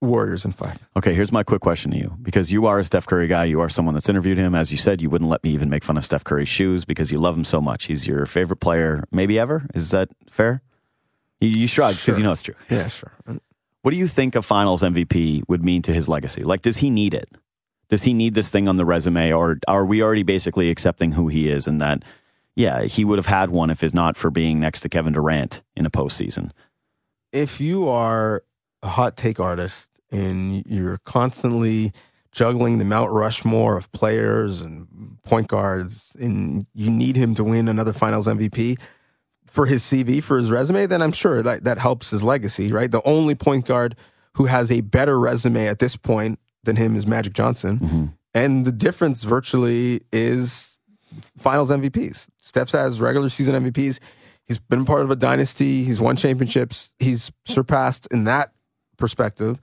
Warriors 0.01 0.45
in 0.45 0.51
five. 0.51 0.79
okay, 0.97 1.13
here's 1.13 1.31
my 1.31 1.43
quick 1.43 1.61
question 1.61 1.91
to 1.91 1.97
you: 1.97 2.17
because 2.21 2.51
you 2.51 2.65
are 2.65 2.79
a 2.79 2.83
Steph 2.83 3.05
Curry 3.05 3.27
guy, 3.27 3.45
you 3.45 3.59
are 3.59 3.69
someone 3.69 3.93
that's 3.93 4.09
interviewed 4.09 4.37
him. 4.37 4.55
As 4.55 4.71
you 4.71 4.77
said, 4.77 4.99
you 5.01 5.09
wouldn't 5.11 5.29
let 5.29 5.43
me 5.43 5.51
even 5.51 5.69
make 5.69 5.83
fun 5.83 5.95
of 5.97 6.03
Steph 6.03 6.23
Curry's 6.23 6.49
shoes 6.49 6.85
because 6.85 7.11
you 7.11 7.19
love 7.19 7.37
him 7.37 7.43
so 7.43 7.61
much. 7.61 7.85
He's 7.85 8.07
your 8.07 8.25
favorite 8.25 8.57
player, 8.61 9.03
maybe 9.11 9.37
ever. 9.37 9.67
Is 9.75 9.91
that 9.91 10.09
fair? 10.29 10.61
You, 11.39 11.49
you 11.49 11.67
shrug 11.67 11.91
because 11.93 12.03
Sure. 12.03 12.17
you 12.17 12.23
know 12.23 12.31
it's 12.31 12.41
true. 12.41 12.55
Yeah, 12.69 12.87
sure. 12.87 13.11
What 13.83 13.91
do 13.91 13.97
you 13.97 14.07
think 14.07 14.35
a 14.35 14.41
Finals 14.41 14.81
MVP 14.83 15.43
would 15.47 15.63
mean 15.63 15.81
to 15.83 15.93
his 15.93 16.07
legacy? 16.07 16.43
Like, 16.43 16.61
does 16.63 16.77
he 16.77 16.89
need 16.89 17.13
it? 17.13 17.29
Does 17.89 18.03
he 18.03 18.13
need 18.13 18.33
this 18.35 18.49
thing 18.49 18.67
on 18.67 18.77
the 18.77 18.85
resume, 18.85 19.33
or 19.33 19.59
are 19.67 19.85
we 19.85 20.01
already 20.01 20.23
basically 20.23 20.69
accepting 20.69 21.11
who 21.11 21.27
he 21.27 21.49
is 21.49 21.67
and 21.67 21.81
that, 21.81 22.03
yeah, 22.55 22.83
he 22.83 23.03
would 23.05 23.17
have 23.19 23.25
had 23.25 23.49
one 23.49 23.69
if 23.69 23.83
it's 23.83 23.93
not 23.93 24.17
for 24.17 24.29
being 24.31 24.59
next 24.59 24.81
to 24.81 24.89
Kevin 24.89 25.13
Durant 25.13 25.61
in 25.75 25.85
a 25.85 25.91
postseason? 25.91 26.49
if 27.33 27.61
you 27.61 27.87
are 27.87 28.43
a 28.83 28.89
hot 28.89 29.17
take 29.17 29.39
artist 29.39 29.99
and 30.11 30.65
you're 30.65 30.99
constantly 31.05 31.91
juggling 32.31 32.77
the 32.77 32.85
Mount 32.85 33.11
Rushmore 33.11 33.77
of 33.77 33.91
players 33.91 34.61
and 34.61 35.17
point 35.23 35.47
guards, 35.47 36.15
and 36.19 36.65
you 36.73 36.89
need 36.89 37.15
him 37.15 37.35
to 37.35 37.43
win 37.43 37.67
another 37.67 37.93
Finals 37.93 38.27
MVP, 38.27 38.77
for 39.47 39.65
his 39.65 39.83
CV, 39.83 40.23
for 40.23 40.37
his 40.37 40.49
resume, 40.49 40.85
then 40.85 41.01
I'm 41.01 41.11
sure 41.11 41.43
that 41.43 41.65
that 41.65 41.77
helps 41.77 42.09
his 42.09 42.23
legacy, 42.23 42.71
right? 42.71 42.89
The 42.89 43.03
only 43.03 43.35
point 43.35 43.65
guard 43.65 43.97
who 44.35 44.45
has 44.45 44.71
a 44.71 44.79
better 44.79 45.19
resume 45.19 45.67
at 45.67 45.79
this 45.79 45.97
point 45.97 46.39
than 46.63 46.77
him 46.77 46.95
is 46.95 47.05
Magic 47.05 47.33
Johnson. 47.33 47.79
Mm-hmm. 47.79 48.05
And 48.33 48.63
the 48.65 48.71
difference 48.71 49.25
virtually 49.25 49.99
is 50.13 50.79
finals 51.37 51.69
MVPs. 51.69 52.29
Steph 52.39 52.71
has 52.71 53.01
regular 53.01 53.27
season 53.27 53.61
MVPs. 53.61 53.99
He's 54.47 54.59
been 54.59 54.85
part 54.85 55.01
of 55.01 55.11
a 55.11 55.17
dynasty. 55.17 55.83
He's 55.83 55.99
won 55.99 56.15
championships. 56.15 56.93
He's 56.99 57.29
surpassed 57.43 58.07
in 58.09 58.23
that 58.23 58.53
perspective 59.01 59.59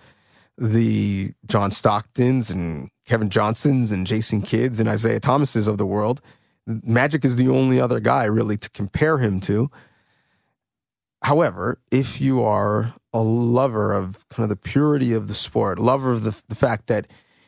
the 0.59 1.33
John 1.47 1.71
Stocktons 1.71 2.51
and 2.51 2.91
Kevin 3.07 3.31
Johnsons 3.31 3.93
and 3.93 4.07
Jason 4.07 4.43
Kidds 4.43 4.81
and 4.81 4.89
Isiah 4.89 5.21
Thomases 5.21 5.69
of 5.69 5.79
the 5.79 5.87
world. 5.87 6.21
Magic 6.67 7.25
is 7.25 7.37
the 7.37 7.49
only 7.49 7.81
other 7.81 8.01
guy 8.01 8.25
really 8.25 8.57
to 8.57 8.69
compare 8.71 9.19
him 9.19 9.41
to. 9.41 9.71
However, 11.23 11.81
if 11.91 12.21
you 12.21 12.43
are 12.43 12.93
a 13.13 13.21
lover 13.21 13.93
of 13.93 14.29
kind 14.29 14.45
of 14.45 14.51
the 14.51 14.57
purity 14.57 15.13
of 15.13 15.29
the 15.29 15.35
sport, 15.35 15.79
lover 15.79 16.13
of 16.13 16.25
the, 16.25 16.41
the 16.49 16.55
fact 16.55 16.89
that 16.89 17.07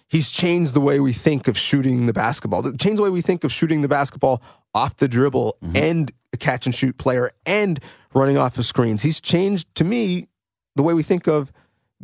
he's 0.08 0.30
changed 0.30 0.74
the 0.74 0.80
way 0.80 0.98
we 1.00 1.12
think 1.12 1.48
of 1.48 1.58
shooting 1.58 2.06
the 2.06 2.12
basketball, 2.12 2.62
changed 2.74 2.98
the 2.98 3.02
way 3.02 3.10
we 3.10 3.22
think 3.22 3.44
of 3.44 3.52
shooting 3.52 3.80
the 3.80 3.88
basketball 3.88 4.42
off 4.74 4.96
the 4.96 5.08
dribble 5.08 5.56
mm-hmm. 5.62 5.76
and 5.76 6.12
a 6.32 6.36
catch 6.36 6.66
and 6.66 6.74
shoot 6.74 6.96
player 6.96 7.30
and 7.44 7.80
running 8.14 8.38
off 8.38 8.56
of 8.56 8.64
screens. 8.64 9.02
He's 9.02 9.20
changed 9.20 9.72
to 9.74 9.84
me 9.84 10.26
the 10.76 10.82
way 10.82 10.94
we 10.94 11.02
think 11.02 11.26
of 11.26 11.52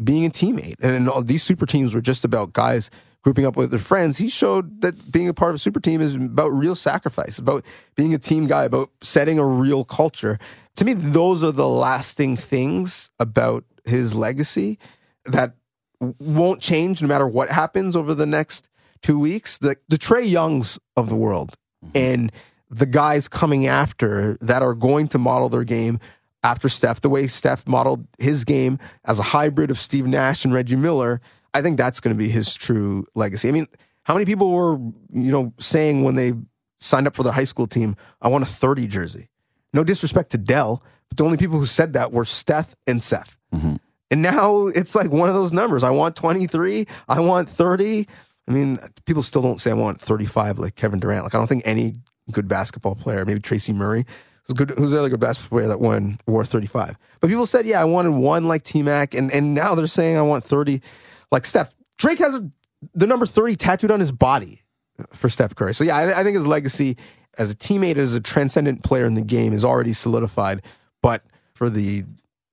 being 0.02 0.26
a 0.26 0.30
teammate. 0.30 0.76
And 0.80 1.08
all, 1.08 1.22
these 1.22 1.42
super 1.42 1.66
teams 1.66 1.94
were 1.94 2.00
just 2.00 2.24
about 2.24 2.52
guys 2.52 2.90
grouping 3.22 3.44
up 3.44 3.56
with 3.56 3.70
their 3.70 3.80
friends. 3.80 4.18
He 4.18 4.28
showed 4.28 4.82
that 4.82 5.10
being 5.10 5.28
a 5.28 5.34
part 5.34 5.50
of 5.50 5.56
a 5.56 5.58
super 5.58 5.80
team 5.80 6.00
is 6.00 6.14
about 6.14 6.48
real 6.48 6.76
sacrifice, 6.76 7.38
about 7.38 7.64
being 7.96 8.14
a 8.14 8.18
team 8.18 8.46
guy, 8.46 8.64
about 8.64 8.90
setting 9.00 9.38
a 9.38 9.44
real 9.44 9.84
culture 9.84 10.38
to 10.76 10.84
me, 10.84 10.92
those 10.92 11.42
are 11.42 11.52
the 11.52 11.68
lasting 11.68 12.36
things 12.36 13.10
about 13.18 13.64
his 13.84 14.14
legacy 14.14 14.78
that 15.24 15.54
won't 16.00 16.60
change 16.60 17.00
no 17.02 17.08
matter 17.08 17.26
what 17.26 17.50
happens 17.50 17.96
over 17.96 18.14
the 18.14 18.26
next 18.26 18.68
two 19.02 19.18
weeks. 19.18 19.58
The, 19.58 19.76
the 19.88 19.96
Trae 19.96 20.28
Youngs 20.28 20.78
of 20.96 21.08
the 21.08 21.16
world 21.16 21.56
mm-hmm. 21.84 21.96
and 21.96 22.32
the 22.68 22.86
guys 22.86 23.26
coming 23.28 23.66
after 23.66 24.36
that 24.40 24.62
are 24.62 24.74
going 24.74 25.08
to 25.08 25.18
model 25.18 25.48
their 25.48 25.64
game 25.64 25.98
after 26.46 26.68
Steph, 26.68 27.00
the 27.00 27.08
way 27.08 27.26
Steph 27.26 27.66
modeled 27.66 28.06
his 28.20 28.44
game 28.44 28.78
as 29.04 29.18
a 29.18 29.22
hybrid 29.24 29.68
of 29.72 29.78
Steve 29.78 30.06
Nash 30.06 30.44
and 30.44 30.54
Reggie 30.54 30.76
Miller. 30.76 31.20
I 31.52 31.60
think 31.60 31.76
that's 31.76 31.98
going 31.98 32.14
to 32.14 32.18
be 32.18 32.28
his 32.28 32.54
true 32.54 33.04
legacy. 33.16 33.48
I 33.48 33.52
mean, 33.52 33.66
how 34.04 34.14
many 34.14 34.26
people 34.26 34.52
were, 34.52 34.78
you 35.10 35.32
know, 35.32 35.52
saying 35.58 36.04
when 36.04 36.14
they 36.14 36.34
signed 36.78 37.08
up 37.08 37.16
for 37.16 37.24
the 37.24 37.32
high 37.32 37.44
school 37.44 37.66
team, 37.66 37.96
I 38.22 38.28
want 38.28 38.44
a 38.44 38.46
30 38.46 38.86
jersey? 38.86 39.28
No 39.72 39.82
disrespect 39.82 40.30
to 40.30 40.38
Dell, 40.38 40.84
but 41.08 41.18
the 41.18 41.24
only 41.24 41.36
people 41.36 41.58
who 41.58 41.66
said 41.66 41.94
that 41.94 42.12
were 42.12 42.24
Steph 42.24 42.76
and 42.86 43.02
Seth. 43.02 43.36
Mm-hmm. 43.52 43.74
And 44.12 44.22
now 44.22 44.68
it's 44.68 44.94
like 44.94 45.10
one 45.10 45.28
of 45.28 45.34
those 45.34 45.52
numbers. 45.52 45.82
I 45.82 45.90
want 45.90 46.14
23. 46.14 46.86
I 47.08 47.18
want 47.18 47.50
30. 47.50 48.06
I 48.46 48.52
mean, 48.52 48.78
people 49.04 49.24
still 49.24 49.42
don't 49.42 49.60
say 49.60 49.72
I 49.72 49.74
want 49.74 50.00
35 50.00 50.60
like 50.60 50.76
Kevin 50.76 51.00
Durant. 51.00 51.24
Like, 51.24 51.34
I 51.34 51.38
don't 51.38 51.48
think 51.48 51.62
any 51.64 51.94
good 52.30 52.46
basketball 52.46 52.94
player, 52.94 53.24
maybe 53.24 53.40
Tracy 53.40 53.72
Murray, 53.72 54.04
good, 54.54 54.70
who's 54.70 54.90
the 54.90 54.98
other 54.98 55.08
good 55.08 55.20
basketball 55.20 55.58
player 55.58 55.68
that 55.68 55.80
won 55.80 56.18
wore 56.26 56.44
35. 56.44 56.96
But 57.20 57.28
people 57.28 57.46
said, 57.46 57.66
yeah, 57.66 57.80
I 57.80 57.84
wanted 57.84 58.10
one 58.10 58.46
like 58.46 58.62
T 58.62 58.82
Mac. 58.82 59.14
And, 59.14 59.32
and 59.32 59.54
now 59.54 59.74
they're 59.74 59.86
saying 59.86 60.16
I 60.16 60.22
want 60.22 60.44
30 60.44 60.80
like 61.32 61.46
Steph. 61.46 61.74
Drake 61.98 62.18
has 62.18 62.34
a, 62.34 62.50
the 62.94 63.06
number 63.06 63.26
30 63.26 63.56
tattooed 63.56 63.90
on 63.90 64.00
his 64.00 64.12
body 64.12 64.62
for 65.10 65.28
Steph 65.28 65.54
Curry. 65.54 65.74
So, 65.74 65.84
yeah, 65.84 65.96
I, 65.96 66.20
I 66.20 66.24
think 66.24 66.36
his 66.36 66.46
legacy 66.46 66.96
as 67.38 67.50
a 67.50 67.54
teammate, 67.54 67.96
as 67.96 68.14
a 68.14 68.20
transcendent 68.20 68.82
player 68.82 69.04
in 69.04 69.14
the 69.14 69.22
game, 69.22 69.52
is 69.52 69.64
already 69.64 69.92
solidified. 69.92 70.62
But 71.02 71.22
for 71.54 71.68
the 71.68 72.04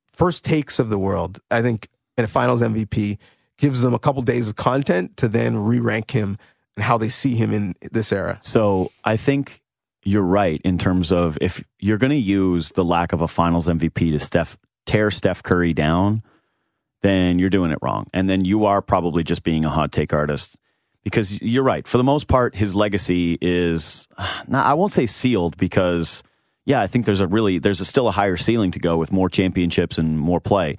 first 0.08 0.44
takes 0.44 0.80
of 0.80 0.90
the 0.90 1.00
world, 1.00 1.40
I 1.52 1.62
think 1.62 1.90
in 2.18 2.26
a 2.26 2.28
finals 2.28 2.62
MVP 2.62 3.18
gives 3.58 3.82
them 3.82 3.94
a 3.94 4.00
couple 4.00 4.22
days 4.22 4.48
of 4.48 4.56
content 4.56 5.18
to 5.18 5.28
then 5.28 5.58
re 5.58 5.80
rank 5.80 6.12
him 6.12 6.38
and 6.76 6.84
how 6.84 6.98
they 6.98 7.10
see 7.10 7.36
him 7.36 7.52
in 7.52 7.76
this 7.92 8.12
era. 8.12 8.40
So 8.42 8.92
I 9.04 9.18
think 9.18 9.62
you're 10.04 10.24
right 10.24 10.60
in 10.64 10.78
terms 10.78 11.12
of 11.12 11.38
if 11.42 11.64
you're 11.80 11.98
going 11.98 12.12
to 12.12 12.16
use 12.16 12.72
the 12.72 12.84
lack 12.84 13.14
of 13.14 13.22
a 13.22 13.28
finals 13.28 13.68
MVP 13.68 14.12
to 14.12 14.20
Steph, 14.20 14.58
tear 14.86 15.10
Steph 15.12 15.44
Curry 15.44 15.74
down, 15.74 16.24
then 17.02 17.40
you're 17.40 17.50
doing 17.50 17.72
it 17.72 17.80
wrong. 17.82 18.08
And 18.14 18.30
then 18.30 18.46
you 18.46 18.66
are 18.66 18.82
probably 18.82 19.24
just 19.24 19.44
being 19.44 19.66
a 19.66 19.70
hot 19.70 19.92
take 19.92 20.14
artist 20.14 20.58
because 21.04 21.42
you're 21.42 21.64
right. 21.64 21.88
For 21.88 21.98
the 21.98 22.04
most 22.04 22.28
part, 22.28 22.56
his 22.56 22.76
legacy 22.76 23.38
is, 23.42 24.08
not, 24.48 24.66
I 24.66 24.74
won't 24.74 24.92
say 24.92 25.06
sealed 25.06 25.58
because, 25.58 26.24
yeah, 26.66 26.82
I 26.82 26.88
think 26.88 27.06
there's 27.06 27.22
a 27.22 27.28
really, 27.28 27.60
there's 27.60 27.82
a, 27.82 27.86
still 27.86 28.08
a 28.08 28.12
higher 28.12 28.38
ceiling 28.38 28.72
to 28.72 28.80
go 28.80 28.98
with 28.98 29.12
more 29.12 29.30
championships 29.30 29.98
and 29.98 30.18
more 30.18 30.40
play. 30.40 30.78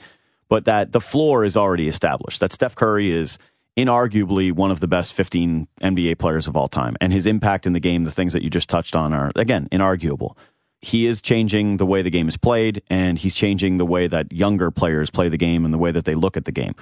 But 0.49 0.66
that 0.66 0.93
the 0.93 1.01
floor 1.01 1.45
is 1.45 1.57
already 1.57 1.89
established. 1.89 2.41
That 2.41 2.53
Steph 2.53 2.75
Curry 2.75 3.11
is 3.11 3.39
inarguably 3.77 4.53
one 4.53 4.70
of 4.70 4.81
the 4.81 4.89
best 4.89 5.12
15 5.14 5.66
NBA 5.83 6.18
players 6.18 6.47
of 6.47 6.57
all 6.57 6.68
time. 6.68 6.97
And 7.01 7.12
his 7.12 7.27
impact 7.27 7.66
in 7.66 7.72
the 7.72 7.81
game, 7.81 8.05
the 8.05 8.11
things 8.11 8.33
that 8.33 8.43
you 8.43 8.51
just 8.51 8.68
touched 8.68 8.95
on 8.95 9.12
are, 9.12 9.33
again, 9.37 9.68
inarguable. 9.72 10.37
He 10.81 11.07
is 11.07 11.22
changing 11.22 11.79
the 11.79 11.87
way 11.87 12.03
the 12.03 12.11
game 12.11 12.29
is 12.29 12.37
played, 12.37 12.83
and 12.91 13.18
he's 13.18 13.35
changing 13.35 13.79
the 13.79 13.87
way 13.87 14.07
that 14.07 14.33
younger 14.33 14.70
players 14.70 15.11
play 15.11 15.29
the 15.29 15.39
game 15.39 15.64
and 15.64 15.72
the 15.72 15.79
way 15.79 15.91
that 15.91 16.05
they 16.05 16.14
look 16.14 16.37
at 16.37 16.45
the 16.45 16.53
game. 16.53 16.75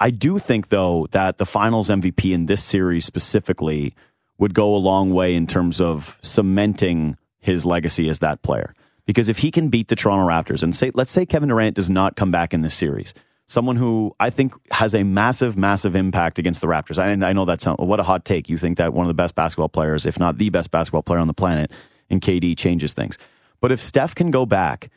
I 0.00 0.10
do 0.10 0.38
think, 0.38 0.68
though, 0.68 1.06
that 1.12 1.38
the 1.38 1.46
finals 1.46 1.88
MVP 1.88 2.34
in 2.34 2.46
this 2.46 2.62
series 2.62 3.04
specifically 3.04 3.94
would 4.38 4.52
go 4.52 4.74
a 4.74 4.76
long 4.76 5.10
way 5.10 5.34
in 5.34 5.46
terms 5.46 5.80
of 5.80 6.18
cementing 6.20 7.16
his 7.38 7.64
legacy 7.64 8.08
as 8.08 8.18
that 8.18 8.42
player. 8.42 8.74
Because 9.06 9.28
if 9.28 9.38
he 9.38 9.50
can 9.50 9.68
beat 9.68 9.88
the 9.88 9.96
Toronto 9.96 10.26
Raptors 10.26 10.62
and 10.62 10.74
say, 10.74 10.90
let's 10.94 11.10
say 11.10 11.24
Kevin 11.24 11.50
Durant 11.50 11.76
does 11.76 11.90
not 11.90 12.16
come 12.16 12.30
back 12.30 12.52
in 12.52 12.62
this 12.62 12.74
series, 12.74 13.14
someone 13.46 13.76
who 13.76 14.14
I 14.18 14.30
think 14.30 14.54
has 14.70 14.94
a 14.94 15.02
massive, 15.02 15.56
massive 15.56 15.96
impact 15.96 16.38
against 16.38 16.60
the 16.60 16.66
Raptors. 16.66 17.02
And 17.02 17.24
I 17.24 17.32
know 17.32 17.44
that's 17.44 17.66
what 17.66 18.00
a 18.00 18.02
hot 18.02 18.24
take. 18.24 18.48
You 18.48 18.58
think 18.58 18.78
that 18.78 18.92
one 18.94 19.04
of 19.04 19.08
the 19.08 19.14
best 19.14 19.34
basketball 19.34 19.68
players, 19.68 20.06
if 20.06 20.18
not 20.18 20.38
the 20.38 20.50
best 20.50 20.70
basketball 20.70 21.02
player 21.02 21.20
on 21.20 21.28
the 21.28 21.34
planet, 21.34 21.70
in 22.08 22.20
KD 22.20 22.56
changes 22.56 22.92
things. 22.92 23.18
But 23.60 23.72
if 23.72 23.80
Steph 23.80 24.14
can 24.14 24.30
go 24.30 24.46
back 24.46 24.90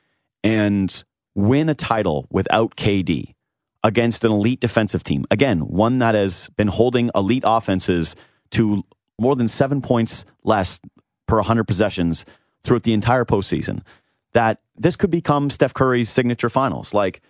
and 0.44 1.04
win 1.36 1.70
a 1.70 1.76
title 1.76 2.28
without 2.30 2.76
KD, 2.76 3.34
against 3.84 4.26
an 4.26 4.32
elite 4.32 4.60
defensive 4.60 5.04
team. 5.04 5.26
Again, 5.32 5.60
one 5.60 6.00
that 6.00 6.14
has 6.14 6.50
been 6.58 6.68
holding 6.68 7.10
elite 7.16 7.44
offenses 7.46 8.16
to 8.52 8.84
more 9.20 9.36
than 9.36 9.48
seven 9.48 9.82
points 9.82 10.26
less 10.44 10.80
per 11.28 11.38
100 11.38 11.64
possessions 11.64 12.26
throughout 12.64 12.84
the 12.84 12.94
entire 12.94 13.26
postseason. 13.26 13.82
That 14.34 14.60
this 14.76 14.96
could 14.96 15.10
become 15.10 15.50
Steph 15.50 15.74
Curry's 15.74 16.10
signature 16.10 16.50
finals. 16.50 16.94
Like, 16.94 17.22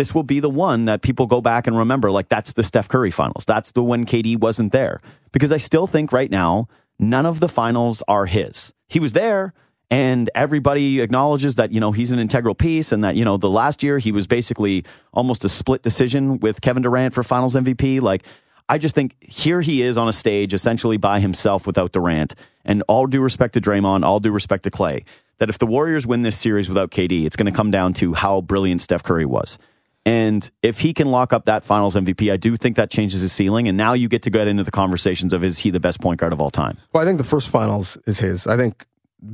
this 0.00 0.14
will 0.14 0.22
be 0.22 0.40
the 0.40 0.48
one 0.48 0.86
that 0.86 1.02
people 1.02 1.26
go 1.26 1.42
back 1.42 1.66
and 1.66 1.76
remember. 1.76 2.10
Like, 2.10 2.30
that's 2.30 2.54
the 2.54 2.62
Steph 2.62 2.88
Curry 2.88 3.10
finals. 3.10 3.44
That's 3.44 3.72
the 3.72 3.82
when 3.82 4.06
KD 4.06 4.38
wasn't 4.38 4.72
there. 4.72 5.02
Because 5.30 5.52
I 5.52 5.58
still 5.58 5.86
think 5.86 6.10
right 6.10 6.30
now, 6.30 6.68
none 6.98 7.26
of 7.26 7.40
the 7.40 7.50
finals 7.50 8.02
are 8.08 8.24
his. 8.24 8.72
He 8.88 8.98
was 8.98 9.12
there, 9.12 9.52
and 9.90 10.30
everybody 10.34 11.00
acknowledges 11.02 11.56
that 11.56 11.72
you 11.72 11.80
know 11.80 11.92
he's 11.92 12.12
an 12.12 12.18
integral 12.18 12.54
piece 12.54 12.92
and 12.92 13.04
that 13.04 13.14
you 13.14 13.26
know 13.26 13.36
the 13.36 13.50
last 13.50 13.82
year 13.82 13.98
he 13.98 14.10
was 14.10 14.26
basically 14.26 14.86
almost 15.12 15.44
a 15.44 15.50
split 15.50 15.82
decision 15.82 16.38
with 16.38 16.62
Kevin 16.62 16.82
Durant 16.82 17.12
for 17.12 17.22
Finals 17.22 17.54
MVP 17.54 18.00
like 18.00 18.24
I 18.68 18.78
just 18.78 18.94
think 18.94 19.16
here 19.20 19.60
he 19.60 19.82
is 19.82 19.96
on 19.96 20.08
a 20.08 20.12
stage 20.12 20.54
essentially 20.54 20.96
by 20.96 21.18
himself 21.20 21.66
without 21.66 21.92
Durant 21.92 22.36
and 22.64 22.84
all 22.88 23.06
due 23.06 23.20
respect 23.20 23.54
to 23.54 23.60
Draymond 23.60 24.04
all 24.04 24.20
due 24.20 24.30
respect 24.30 24.62
to 24.62 24.70
Klay, 24.70 25.04
that 25.38 25.48
if 25.48 25.58
the 25.58 25.66
Warriors 25.66 26.06
win 26.06 26.22
this 26.22 26.38
series 26.38 26.68
without 26.68 26.90
KD 26.90 27.26
it's 27.26 27.36
going 27.36 27.52
to 27.52 27.56
come 27.56 27.72
down 27.72 27.92
to 27.94 28.14
how 28.14 28.40
brilliant 28.40 28.80
Steph 28.80 29.02
Curry 29.02 29.26
was 29.26 29.58
and 30.06 30.50
if 30.62 30.80
he 30.80 30.94
can 30.94 31.10
lock 31.10 31.32
up 31.32 31.44
that 31.44 31.64
finals 31.64 31.94
MVP, 31.94 32.32
I 32.32 32.36
do 32.36 32.56
think 32.56 32.76
that 32.76 32.90
changes 32.90 33.20
his 33.20 33.32
ceiling. 33.32 33.68
And 33.68 33.76
now 33.76 33.92
you 33.92 34.08
get 34.08 34.22
to 34.22 34.30
get 34.30 34.48
into 34.48 34.64
the 34.64 34.70
conversations 34.70 35.32
of 35.32 35.44
is 35.44 35.58
he 35.58 35.70
the 35.70 35.80
best 35.80 36.00
point 36.00 36.20
guard 36.20 36.32
of 36.32 36.40
all 36.40 36.50
time? 36.50 36.78
Well, 36.92 37.02
I 37.02 37.06
think 37.06 37.18
the 37.18 37.24
first 37.24 37.48
finals 37.48 37.98
is 38.06 38.18
his. 38.18 38.46
I 38.46 38.56
think 38.56 38.86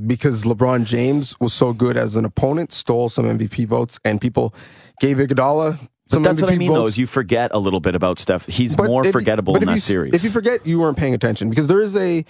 because 0.06 0.42
LeBron 0.42 0.84
James 0.84 1.38
was 1.38 1.52
so 1.52 1.72
good 1.72 1.96
as 1.96 2.16
an 2.16 2.24
opponent, 2.24 2.72
stole 2.72 3.08
some 3.08 3.26
MVP 3.26 3.66
votes, 3.66 4.00
and 4.04 4.20
people 4.20 4.54
gave 5.00 5.18
Iguodala 5.18 5.78
some 6.08 6.22
but 6.22 6.30
that's 6.30 6.40
MVP 6.40 6.44
what 6.44 6.52
I 6.52 6.58
mean, 6.58 6.68
votes. 6.68 6.78
though, 6.78 6.86
is 6.86 6.98
you 6.98 7.06
forget 7.06 7.50
a 7.52 7.58
little 7.58 7.80
bit 7.80 7.94
about 7.94 8.18
Steph. 8.18 8.46
He's 8.46 8.76
but 8.76 8.86
more 8.86 9.04
if, 9.04 9.12
forgettable 9.12 9.56
in 9.56 9.64
that 9.64 9.74
you, 9.74 9.80
series. 9.80 10.14
If 10.14 10.24
you 10.24 10.30
forget, 10.30 10.66
you 10.66 10.78
weren't 10.78 10.96
paying 10.96 11.14
attention 11.14 11.50
because 11.50 11.68
there 11.68 11.80
is 11.80 11.96
a 11.96 12.24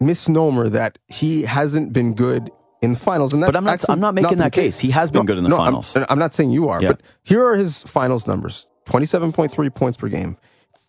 misnomer 0.00 0.68
that 0.68 0.98
he 1.08 1.42
hasn't 1.42 1.92
been 1.92 2.14
good 2.14 2.50
in 2.82 2.92
the 2.92 2.98
finals, 2.98 3.32
and 3.32 3.42
that's 3.42 3.52
but 3.52 3.56
I'm 3.56 3.64
not. 3.64 3.88
I'm 3.88 4.00
not 4.00 4.14
making 4.14 4.38
not 4.38 4.44
that 4.44 4.52
case. 4.52 4.78
He 4.78 4.90
has 4.90 5.10
been 5.10 5.20
no, 5.20 5.24
good 5.24 5.38
in 5.38 5.44
the 5.44 5.50
no, 5.50 5.56
finals. 5.56 5.96
I'm, 5.96 6.04
I'm, 6.10 6.18
not 6.18 6.32
saying 6.32 6.50
you 6.50 6.68
are, 6.68 6.82
yeah. 6.82 6.88
but 6.88 7.00
here 7.22 7.44
are 7.44 7.56
his 7.56 7.82
finals 7.82 8.26
numbers: 8.26 8.66
twenty-seven 8.86 9.32
point 9.32 9.52
three 9.52 9.70
points 9.70 9.96
per 9.96 10.08
game, 10.08 10.36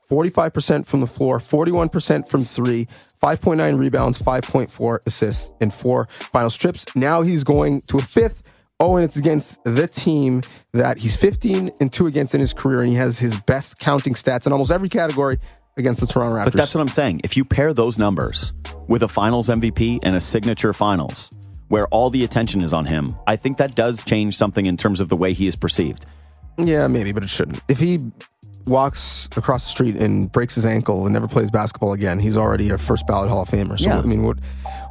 45% 0.10 0.86
from 0.86 1.00
the 1.02 1.08
floor, 1.08 1.40
41% 1.40 2.28
from 2.28 2.46
three, 2.46 2.86
5.9 3.22 3.80
rebounds, 3.80 4.22
5.4 4.22 5.00
assists, 5.08 5.54
and 5.62 5.74
four 5.74 6.08
final 6.10 6.50
strips. 6.50 6.86
Now 6.96 7.22
he's 7.22 7.44
going 7.44 7.82
to 7.88 7.98
a 7.98 8.02
fifth. 8.02 8.44
Oh, 8.80 8.96
and 8.98 9.06
it's 9.06 9.16
against 9.16 9.64
the 9.64 9.88
team 9.88 10.42
that 10.74 10.98
he's 10.98 11.16
15 11.16 11.72
and 11.80 11.94
2 11.94 12.08
against 12.08 12.34
in 12.36 12.42
his 12.42 12.54
career, 12.54 12.82
and 12.82 12.90
he 12.90 12.96
has 12.96 13.18
his 13.20 13.40
best 13.42 13.80
counting 13.80 14.14
stats 14.14 14.46
in 14.46 14.52
almost 14.52 14.72
every 14.72 14.90
category 14.90 15.38
against 15.78 16.02
the 16.02 16.08
Toronto 16.08 16.36
Raptors. 16.36 16.46
But 16.46 16.54
that's 16.54 16.76
what 16.76 16.82
I'm 16.82 16.88
saying. 16.88 17.22
If 17.24 17.38
you 17.38 17.46
pair 17.46 17.74
those 17.74 17.98
numbers 17.98 18.52
with 18.88 19.04
a 19.04 19.08
finals 19.08 19.48
MVP 19.48 20.00
and 20.04 20.16
a 20.16 20.20
signature 20.20 20.74
finals, 20.74 21.32
where 21.74 21.88
all 21.88 22.12
the 22.12 22.24
attention 22.24 22.62
is 22.62 22.72
on 22.72 22.86
him, 22.86 23.16
I 23.26 23.36
think 23.36 23.58
that 23.58 23.74
does 23.74 24.04
change 24.04 24.38
something 24.38 24.68
in 24.68 24.78
terms 24.78 25.00
of 25.00 25.10
the 25.10 25.16
way 25.18 25.34
he 25.34 25.48
is 25.48 25.56
perceived. 25.56 26.06
Yeah, 26.60 26.86
maybe, 26.86 27.12
but 27.14 27.24
it 27.24 27.32
shouldn't. 27.32 27.64
If 27.68 27.80
he 27.80 27.98
walks 28.68 29.28
across 29.36 29.64
the 29.64 29.70
street 29.72 29.96
and 29.96 30.32
breaks 30.32 30.54
his 30.54 30.68
ankle 30.68 31.08
and 31.08 31.14
never 31.14 31.28
plays 31.28 31.50
basketball 31.50 31.94
again, 31.94 32.20
he's 32.20 32.38
already 32.38 32.70
a 32.70 32.78
first 32.78 33.08
ballot 33.08 33.32
Hall 33.32 33.42
of 33.42 33.50
Famer. 33.50 33.80
So, 33.80 33.90
Yeah. 33.90 33.98
I 33.98 34.04
mean, 34.04 34.22
what 34.22 34.38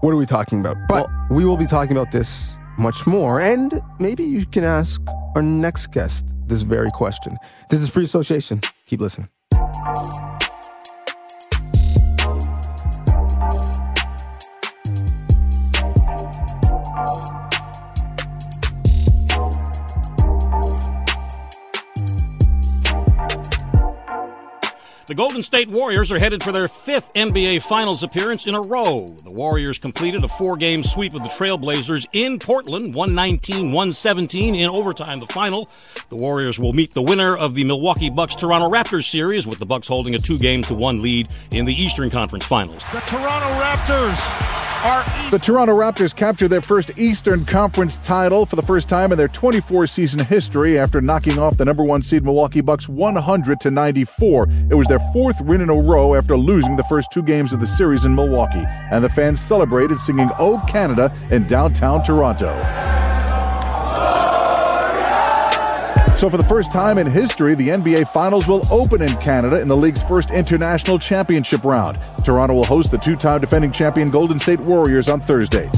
what 0.00 0.10
are 0.10 0.16
we 0.16 0.26
talking 0.26 0.58
about? 0.58 0.76
But 0.88 1.06
we 1.30 1.44
will 1.44 1.56
be 1.56 1.66
talking 1.66 1.96
about 1.96 2.10
this 2.10 2.58
much 2.78 3.06
more, 3.06 3.40
and 3.40 3.80
maybe 4.00 4.24
you 4.24 4.44
can 4.44 4.64
ask 4.64 5.00
our 5.36 5.42
next 5.42 5.92
guest 5.92 6.34
this 6.48 6.62
very 6.62 6.90
question. 6.90 7.38
This 7.70 7.80
is 7.80 7.90
Free 7.90 8.02
Association. 8.02 8.60
Keep 8.86 9.02
listening. 9.02 9.28
The 25.12 25.16
Golden 25.16 25.42
State 25.42 25.68
Warriors 25.68 26.10
are 26.10 26.18
headed 26.18 26.42
for 26.42 26.52
their 26.52 26.68
fifth 26.68 27.12
NBA 27.12 27.60
Finals 27.60 28.02
appearance 28.02 28.46
in 28.46 28.54
a 28.54 28.62
row. 28.62 29.06
The 29.06 29.30
Warriors 29.30 29.78
completed 29.78 30.24
a 30.24 30.28
four 30.28 30.56
game 30.56 30.82
sweep 30.82 31.12
of 31.12 31.22
the 31.22 31.28
Trailblazers 31.28 32.06
in 32.14 32.38
Portland, 32.38 32.94
119 32.94 33.72
117 33.72 34.54
in 34.54 34.70
overtime. 34.70 35.20
The 35.20 35.26
final. 35.26 35.68
The 36.08 36.16
Warriors 36.16 36.58
will 36.58 36.72
meet 36.72 36.94
the 36.94 37.02
winner 37.02 37.36
of 37.36 37.54
the 37.54 37.62
Milwaukee 37.62 38.08
Bucks 38.08 38.34
Toronto 38.34 38.70
Raptors 38.70 39.04
series, 39.04 39.46
with 39.46 39.58
the 39.58 39.66
Bucks 39.66 39.86
holding 39.86 40.14
a 40.14 40.18
two 40.18 40.38
game 40.38 40.62
to 40.62 40.74
one 40.74 41.02
lead 41.02 41.28
in 41.50 41.66
the 41.66 41.74
Eastern 41.74 42.08
Conference 42.08 42.46
Finals. 42.46 42.82
The 42.84 43.00
Toronto 43.00 43.48
Raptors 43.60 44.62
are 44.82 45.04
The 45.30 45.38
Toronto 45.38 45.76
Raptors 45.76 46.14
captured 46.14 46.48
their 46.48 46.60
first 46.60 46.98
Eastern 46.98 47.44
Conference 47.44 47.98
title 47.98 48.44
for 48.44 48.56
the 48.56 48.62
first 48.62 48.88
time 48.88 49.12
in 49.12 49.18
their 49.18 49.28
24 49.28 49.86
season 49.86 50.24
history 50.24 50.78
after 50.78 51.00
knocking 51.00 51.38
off 51.38 51.56
the 51.56 51.64
number 51.64 51.84
one 51.84 52.02
seed 52.02 52.24
Milwaukee 52.24 52.60
Bucks 52.60 52.88
100 52.88 53.60
to 53.60 53.70
94. 53.70 54.48
It 54.70 54.74
was 54.74 54.88
their 54.88 54.98
fourth 55.12 55.40
win 55.40 55.61
in 55.61 55.70
a 55.70 55.74
row 55.74 56.14
after 56.14 56.36
losing 56.36 56.76
the 56.76 56.84
first 56.84 57.11
two 57.11 57.22
games 57.22 57.53
of 57.53 57.61
the 57.61 57.66
series 57.66 58.05
in 58.05 58.14
Milwaukee, 58.14 58.64
and 58.90 59.03
the 59.03 59.09
fans 59.09 59.40
celebrated 59.40 60.00
singing 60.00 60.30
"Oh 60.38 60.62
Canada" 60.68 61.12
in 61.30 61.46
downtown 61.46 62.03
Toronto. 62.03 62.53
So, 66.22 66.30
for 66.30 66.36
the 66.36 66.44
first 66.44 66.70
time 66.70 66.98
in 66.98 67.11
history, 67.11 67.57
the 67.57 67.70
NBA 67.70 68.07
Finals 68.12 68.46
will 68.46 68.62
open 68.70 69.03
in 69.03 69.16
Canada 69.16 69.61
in 69.61 69.66
the 69.66 69.76
league's 69.76 70.03
first 70.03 70.30
international 70.30 70.96
championship 70.96 71.64
round. 71.64 71.98
Toronto 72.24 72.55
will 72.55 72.64
host 72.64 72.92
the 72.92 72.98
two 72.98 73.16
time 73.16 73.40
defending 73.40 73.72
champion 73.72 74.09
Golden 74.09 74.38
State 74.38 74.61
Warriors 74.61 75.09
on 75.09 75.20
Thursday. 75.20 75.68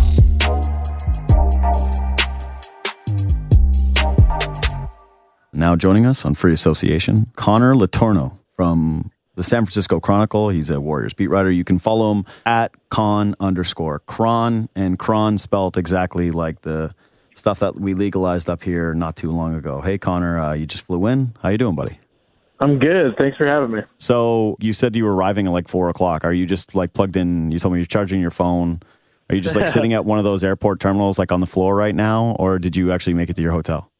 Now 5.54 5.76
joining 5.76 6.04
us 6.04 6.26
on 6.26 6.34
Free 6.34 6.52
Association, 6.52 7.30
Connor 7.36 7.74
Letourneau 7.74 8.36
from 8.52 9.12
the 9.34 9.42
San 9.42 9.64
Francisco 9.64 10.00
Chronicle. 10.00 10.48
He's 10.48 10.70
a 10.70 10.80
Warriors 10.80 11.14
beat 11.14 11.28
writer. 11.28 11.50
You 11.50 11.64
can 11.64 11.78
follow 11.78 12.12
him 12.12 12.24
at 12.46 12.72
con 12.90 13.34
underscore 13.40 14.00
cron 14.00 14.68
and 14.74 14.98
cron 14.98 15.38
spelt 15.38 15.76
exactly 15.76 16.30
like 16.30 16.62
the 16.62 16.94
stuff 17.34 17.58
that 17.60 17.78
we 17.78 17.94
legalized 17.94 18.48
up 18.48 18.62
here 18.62 18.94
not 18.94 19.16
too 19.16 19.30
long 19.30 19.54
ago. 19.54 19.80
Hey 19.80 19.98
Connor, 19.98 20.38
uh, 20.38 20.52
you 20.54 20.66
just 20.66 20.86
flew 20.86 21.06
in. 21.06 21.34
How 21.42 21.48
you 21.48 21.58
doing, 21.58 21.74
buddy? 21.74 21.98
I'm 22.60 22.78
good. 22.78 23.16
Thanks 23.18 23.36
for 23.36 23.46
having 23.46 23.72
me. 23.72 23.82
So 23.98 24.56
you 24.60 24.72
said 24.72 24.94
you 24.94 25.04
were 25.04 25.14
arriving 25.14 25.46
at 25.46 25.52
like 25.52 25.68
four 25.68 25.88
o'clock. 25.88 26.24
Are 26.24 26.32
you 26.32 26.46
just 26.46 26.74
like 26.74 26.92
plugged 26.92 27.16
in? 27.16 27.50
You 27.50 27.58
told 27.58 27.74
me 27.74 27.80
you're 27.80 27.86
charging 27.86 28.20
your 28.20 28.30
phone. 28.30 28.80
Are 29.28 29.34
you 29.34 29.40
just 29.40 29.56
like 29.56 29.66
sitting 29.76 29.92
at 29.92 30.04
one 30.04 30.18
of 30.18 30.24
those 30.24 30.44
airport 30.44 30.80
terminals, 30.80 31.18
like 31.18 31.32
on 31.32 31.40
the 31.40 31.46
floor 31.46 31.74
right 31.74 31.94
now, 31.94 32.36
or 32.38 32.58
did 32.58 32.76
you 32.76 32.92
actually 32.92 33.14
make 33.14 33.28
it 33.28 33.36
to 33.36 33.42
your 33.42 33.52
hotel? 33.52 33.90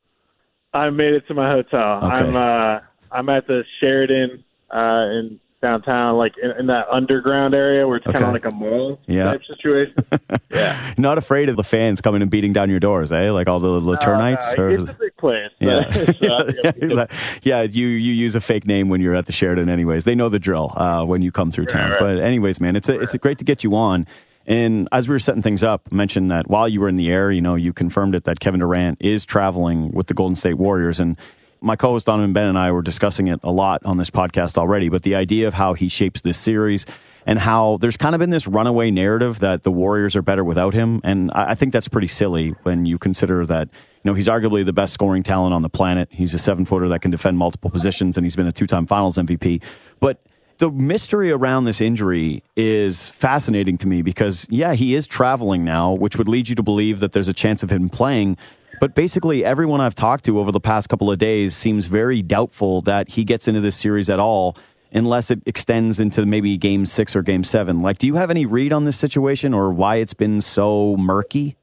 I 0.73 0.91
made 0.91 1.15
it 1.15 1.27
to 1.29 1.35
my 1.35 1.51
hotel. 1.51 1.99
Okay. 2.05 2.07
I'm 2.07 2.37
uh 2.37 2.81
I'm 3.11 3.29
at 3.29 3.47
the 3.47 3.65
Sheraton 3.81 4.45
uh 4.71 5.07
in 5.11 5.41
downtown, 5.63 6.17
like 6.19 6.35
in, 6.43 6.51
in 6.59 6.67
that 6.67 6.87
underground 6.91 7.55
area 7.55 7.89
where 7.89 7.97
it's 7.97 8.05
kind 8.05 8.17
Okay. 8.17 8.27
of 8.27 8.33
like 8.35 8.45
a 8.45 8.51
mall 8.55 9.01
Yeah. 9.07 9.25
type 9.33 9.41
situation. 9.47 9.95
yeah. 10.53 10.93
Not 10.99 11.17
afraid 11.17 11.49
of 11.49 11.57
the 11.57 11.65
fans 11.65 12.03
coming 12.03 12.21
and 12.21 12.31
beating 12.31 12.53
down 12.53 12.69
your 12.69 12.81
doors, 12.81 13.11
eh? 13.13 13.31
Like 13.31 13.49
all 13.49 13.61
the 13.61 13.81
Laturnites? 13.81 14.59
Uh, 14.59 14.63
or- 14.63 14.71
it's 14.73 14.91
a 14.91 14.93
big 14.93 15.17
place. 15.17 15.51
yeah, 15.61 15.89
So, 15.91 16.03
I 16.03 16.05
think 16.05 16.21
yeah, 16.21 16.33
I'm 16.37 16.47
good. 16.49 16.83
exactly. 16.83 17.19
yeah. 17.45 17.63
You 17.63 17.87
you 17.87 18.13
use 18.13 18.35
a 18.35 18.43
fake 18.43 18.67
name 18.67 18.91
when 18.91 19.01
you're 19.01 19.15
at 19.15 19.25
the 19.25 19.33
Sheraton, 19.33 19.71
anyways. 19.71 20.05
They 20.05 20.15
know 20.15 20.29
the 20.29 20.39
drill 20.39 20.71
uh, 20.77 21.05
when 21.07 21.23
you 21.23 21.33
come 21.33 21.51
through 21.51 21.67
town. 21.67 21.93
right. 21.93 21.99
But 22.01 22.19
anyways, 22.19 22.61
man, 22.61 22.77
it's 22.77 22.91
a, 22.91 23.01
it's 23.01 23.15
a 23.15 23.19
great 23.19 23.39
to 23.39 23.45
get 23.45 23.65
you 23.65 23.75
on. 23.75 24.07
And 24.47 24.87
as 24.93 25.09
we 25.09 25.15
were 25.15 25.19
setting 25.19 25.41
things 25.41 25.63
up, 25.63 25.91
mentioned 25.91 26.31
that 26.31 26.51
while 26.51 26.69
you 26.69 26.79
were 26.83 26.91
in 26.91 26.97
the 26.97 27.11
air, 27.11 27.31
you 27.33 27.41
know, 27.41 27.55
you 27.55 27.73
confirmed 27.73 28.15
it 28.15 28.25
that 28.25 28.39
Kevin 28.39 28.61
Durant 28.61 28.99
is 29.01 29.25
traveling 29.25 29.93
with 29.93 30.09
the 30.09 30.15
Golden 30.15 30.37
State 30.37 30.59
Warriors, 30.59 31.01
and 31.01 31.17
my 31.65 31.77
co-host 31.77 32.07
Donnovan 32.07 32.33
Bennett 32.33 32.51
and 32.51 32.59
I 32.59 32.71
were 32.73 32.83
discussing 32.83 33.29
it 33.29 33.41
a 33.43 33.51
lot 33.51 33.85
on 33.85 33.97
this 33.97 34.11
podcast 34.11 34.59
already. 34.59 34.89
But 34.89 35.03
the 35.03 35.15
idea 35.15 35.49
of 35.49 35.55
how 35.55 35.73
he 35.73 35.89
shapes 35.89 36.21
this 36.21 36.39
series 36.39 36.85
and 37.27 37.39
how 37.39 37.79
there's 37.81 37.97
kind 37.97 38.15
of 38.15 38.19
been 38.19 38.31
this 38.31 38.47
runaway 38.47 38.91
narrative 38.91 39.41
that 39.41 39.63
the 39.63 39.73
Warriors 39.73 40.15
are 40.15 40.23
better 40.23 40.45
without 40.45 40.75
him, 40.75 41.01
and 41.03 41.31
I, 41.33 41.51
I 41.51 41.55
think 41.55 41.73
that's 41.73 41.89
pretty 41.89 42.09
silly 42.09 42.51
when 42.65 42.85
you 42.85 42.99
consider 42.99 43.47
that 43.47 43.69
you 43.73 44.11
know 44.11 44.15
he's 44.15 44.29
arguably 44.29 44.65
the 44.65 44.75
best 44.75 44.93
scoring 44.93 45.23
talent 45.23 45.55
on 45.55 45.63
the 45.63 45.71
planet. 45.71 46.09
He's 46.13 46.35
a 46.35 46.39
seven 46.39 46.67
footer 46.67 46.89
that 46.89 47.01
can 47.01 47.11
defend 47.11 47.39
multiple 47.39 47.71
positions, 47.71 48.19
and 48.19 48.27
he's 48.27 48.37
been 48.37 48.47
a 48.47 48.53
two 48.53 48.67
time 48.67 48.87
Finals 48.87 49.17
MVP. 49.17 49.63
But 50.01 50.21
the 50.59 50.71
mystery 50.71 51.31
around 51.33 51.65
this 51.65 51.81
injury 51.81 52.43
is 52.57 53.11
fascinating 53.11 53.79
to 53.79 53.89
me 53.89 54.03
because 54.03 54.47
yeah, 54.51 54.75
he 54.75 54.95
is 54.95 55.07
traveling 55.07 55.65
now, 55.65 55.93
which 55.93 56.17
would 56.17 56.29
lead 56.29 56.49
you 56.49 56.55
to 56.55 56.63
believe 56.63 57.01
that 57.01 57.13
there's 57.13 57.29
a 57.29 57.35
chance 57.35 57.63
of 57.63 57.71
him 57.71 57.89
playing. 57.89 58.37
But 58.81 58.95
basically, 58.95 59.45
everyone 59.45 59.81
I've 59.81 59.95
talked 59.95 60.25
to 60.27 60.39
over 60.39 60.53
the 60.53 60.61
past 60.61 60.89
couple 60.89 61.11
of 61.11 61.19
days 61.19 61.55
seems 61.55 61.87
very 61.87 62.23
doubtful 62.23 62.83
that 62.83 63.09
he 63.11 63.25
gets 63.25 63.49
into 63.49 63.61
this 63.61 63.77
series 63.77 64.11
at 64.11 64.19
all 64.19 64.57
unless 64.93 65.31
it 65.31 65.41
extends 65.45 65.99
into 65.99 66.25
maybe 66.25 66.57
game 66.57 66.87
six 66.87 67.17
or 67.17 67.23
game 67.23 67.45
seven. 67.45 67.81
Like, 67.81 67.99
do 67.99 68.07
you 68.07 68.15
have 68.15 68.31
any 68.31 68.47
read 68.47 68.73
on 68.73 68.85
this 68.85 68.97
situation 68.97 69.53
or 69.53 69.73
why 69.73 69.97
it's 69.97 70.15
been 70.15 70.41
so 70.41 70.97
murky? 70.97 71.57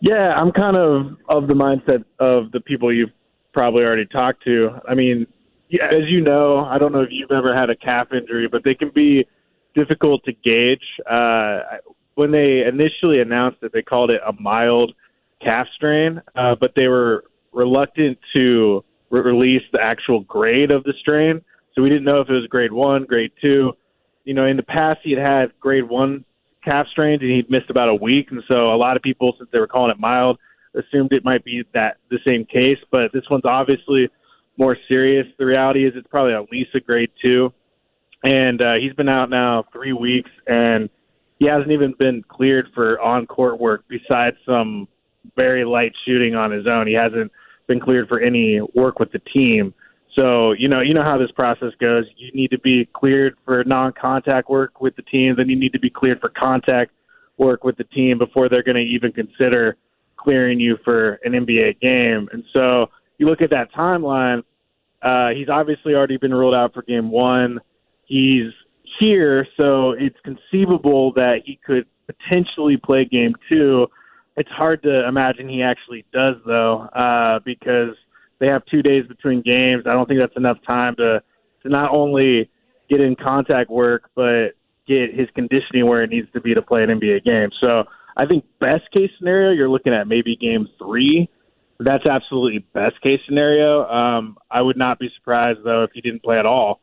Yeah, 0.00 0.34
I'm 0.34 0.50
kind 0.50 0.76
of 0.76 1.16
of 1.28 1.46
the 1.46 1.54
mindset 1.54 2.04
of 2.18 2.52
the 2.52 2.60
people 2.60 2.92
you've 2.92 3.12
probably 3.52 3.84
already 3.84 4.06
talked 4.06 4.42
to. 4.44 4.70
I 4.88 4.94
mean, 4.94 5.26
as 5.72 6.08
you 6.08 6.20
know, 6.20 6.64
I 6.64 6.78
don't 6.78 6.92
know 6.92 7.02
if 7.02 7.08
you've 7.10 7.30
ever 7.30 7.56
had 7.56 7.70
a 7.70 7.76
calf 7.76 8.08
injury, 8.12 8.48
but 8.50 8.64
they 8.64 8.74
can 8.74 8.90
be 8.94 9.26
difficult 9.74 10.24
to 10.24 10.32
gauge. 10.32 10.84
Uh, 11.10 11.60
when 12.14 12.30
they 12.30 12.64
initially 12.66 13.20
announced 13.20 13.58
it, 13.62 13.72
they 13.72 13.82
called 13.82 14.10
it 14.10 14.20
a 14.26 14.32
mild 14.40 14.94
calf 15.44 15.66
strain, 15.74 16.20
uh, 16.34 16.54
but 16.58 16.72
they 16.74 16.88
were 16.88 17.24
reluctant 17.52 18.18
to 18.34 18.84
re- 19.10 19.20
release 19.20 19.62
the 19.72 19.80
actual 19.80 20.20
grade 20.20 20.70
of 20.70 20.82
the 20.84 20.94
strain. 21.00 21.42
So 21.74 21.82
we 21.82 21.88
didn't 21.88 22.04
know 22.04 22.20
if 22.20 22.28
it 22.28 22.32
was 22.32 22.46
grade 22.48 22.72
one, 22.72 23.04
grade 23.04 23.32
two. 23.40 23.72
You 24.24 24.34
know, 24.34 24.46
in 24.46 24.56
the 24.56 24.62
past, 24.62 25.00
he 25.02 25.12
had 25.12 25.20
had 25.20 25.60
grade 25.60 25.88
one 25.88 26.24
calf 26.64 26.86
strains 26.90 27.20
and 27.20 27.30
he'd 27.30 27.50
missed 27.50 27.70
about 27.70 27.88
a 27.88 27.94
week. 27.94 28.28
And 28.30 28.42
so 28.48 28.72
a 28.72 28.76
lot 28.76 28.96
of 28.96 29.02
people, 29.02 29.34
since 29.38 29.50
they 29.52 29.58
were 29.58 29.66
calling 29.66 29.90
it 29.90 29.98
mild, 29.98 30.38
assumed 30.74 31.12
it 31.12 31.24
might 31.24 31.44
be 31.44 31.62
that 31.74 31.98
the 32.10 32.18
same 32.24 32.44
case. 32.46 32.78
But 32.90 33.12
this 33.12 33.24
one's 33.30 33.44
obviously 33.44 34.08
more 34.56 34.76
serious. 34.88 35.26
The 35.38 35.46
reality 35.46 35.86
is 35.86 35.92
it's 35.96 36.06
probably 36.08 36.32
at 36.32 36.50
least 36.50 36.74
a 36.74 36.80
grade 36.80 37.10
two. 37.20 37.52
And 38.22 38.62
uh, 38.62 38.74
he's 38.80 38.94
been 38.94 39.08
out 39.08 39.28
now 39.28 39.64
three 39.72 39.92
weeks 39.92 40.30
and 40.46 40.88
he 41.38 41.46
hasn't 41.46 41.70
even 41.70 41.94
been 41.98 42.22
cleared 42.26 42.68
for 42.74 42.98
on 43.00 43.26
court 43.26 43.60
work 43.60 43.84
besides 43.88 44.36
some 44.46 44.88
very 45.36 45.64
light 45.64 45.92
shooting 46.04 46.34
on 46.34 46.50
his 46.50 46.66
own. 46.66 46.86
He 46.86 46.94
hasn't 46.94 47.32
been 47.66 47.80
cleared 47.80 48.08
for 48.08 48.20
any 48.20 48.60
work 48.74 48.98
with 48.98 49.12
the 49.12 49.20
team. 49.20 49.74
So, 50.14 50.52
you 50.52 50.68
know, 50.68 50.80
you 50.80 50.94
know 50.94 51.02
how 51.02 51.18
this 51.18 51.30
process 51.32 51.72
goes. 51.80 52.04
You 52.16 52.30
need 52.32 52.50
to 52.52 52.58
be 52.58 52.88
cleared 52.94 53.36
for 53.44 53.64
non-contact 53.64 54.48
work 54.48 54.80
with 54.80 54.94
the 54.96 55.02
team, 55.02 55.34
then 55.36 55.48
you 55.48 55.56
need 55.56 55.72
to 55.72 55.80
be 55.80 55.90
cleared 55.90 56.20
for 56.20 56.28
contact 56.28 56.92
work 57.36 57.64
with 57.64 57.76
the 57.76 57.84
team 57.84 58.18
before 58.18 58.48
they're 58.48 58.62
going 58.62 58.76
to 58.76 58.82
even 58.82 59.10
consider 59.10 59.76
clearing 60.16 60.60
you 60.60 60.78
for 60.84 61.14
an 61.24 61.32
NBA 61.32 61.80
game. 61.80 62.28
And 62.32 62.44
so, 62.52 62.90
you 63.18 63.26
look 63.26 63.42
at 63.42 63.50
that 63.50 63.72
timeline, 63.72 64.42
uh, 65.02 65.28
he's 65.30 65.48
obviously 65.48 65.94
already 65.94 66.16
been 66.16 66.32
ruled 66.32 66.54
out 66.54 66.72
for 66.72 66.82
game 66.82 67.10
1. 67.10 67.60
He's 68.06 68.52
here, 68.98 69.46
so 69.56 69.92
it's 69.92 70.16
conceivable 70.24 71.12
that 71.14 71.40
he 71.44 71.58
could 71.64 71.86
potentially 72.06 72.76
play 72.76 73.04
game 73.04 73.34
2. 73.48 73.86
It's 74.36 74.50
hard 74.50 74.82
to 74.82 75.06
imagine 75.06 75.48
he 75.48 75.62
actually 75.62 76.04
does 76.12 76.36
though, 76.44 76.82
uh, 76.82 77.38
because 77.44 77.94
they 78.40 78.46
have 78.48 78.64
two 78.66 78.82
days 78.82 79.06
between 79.06 79.42
games. 79.42 79.84
I 79.86 79.92
don't 79.92 80.06
think 80.06 80.20
that's 80.20 80.36
enough 80.36 80.58
time 80.66 80.96
to 80.96 81.22
to 81.62 81.68
not 81.68 81.90
only 81.92 82.50
get 82.90 83.00
in 83.00 83.16
contact 83.16 83.70
work, 83.70 84.10
but 84.14 84.48
get 84.86 85.14
his 85.14 85.28
conditioning 85.34 85.86
where 85.86 86.02
it 86.02 86.10
needs 86.10 86.30
to 86.32 86.40
be 86.40 86.52
to 86.54 86.60
play 86.60 86.82
an 86.82 86.90
NBA 86.90 87.24
game. 87.24 87.50
So 87.60 87.84
I 88.16 88.26
think 88.26 88.44
best 88.60 88.90
case 88.92 89.10
scenario, 89.18 89.52
you're 89.52 89.68
looking 89.68 89.94
at 89.94 90.06
maybe 90.06 90.36
game 90.36 90.68
three. 90.78 91.28
That's 91.80 92.06
absolutely 92.06 92.66
best 92.72 93.00
case 93.02 93.20
scenario. 93.26 93.84
Um, 93.86 94.36
I 94.50 94.60
would 94.62 94.76
not 94.76 94.98
be 94.98 95.10
surprised 95.16 95.60
though 95.64 95.84
if 95.84 95.90
he 95.94 96.00
didn't 96.00 96.22
play 96.22 96.38
at 96.38 96.46
all 96.46 96.80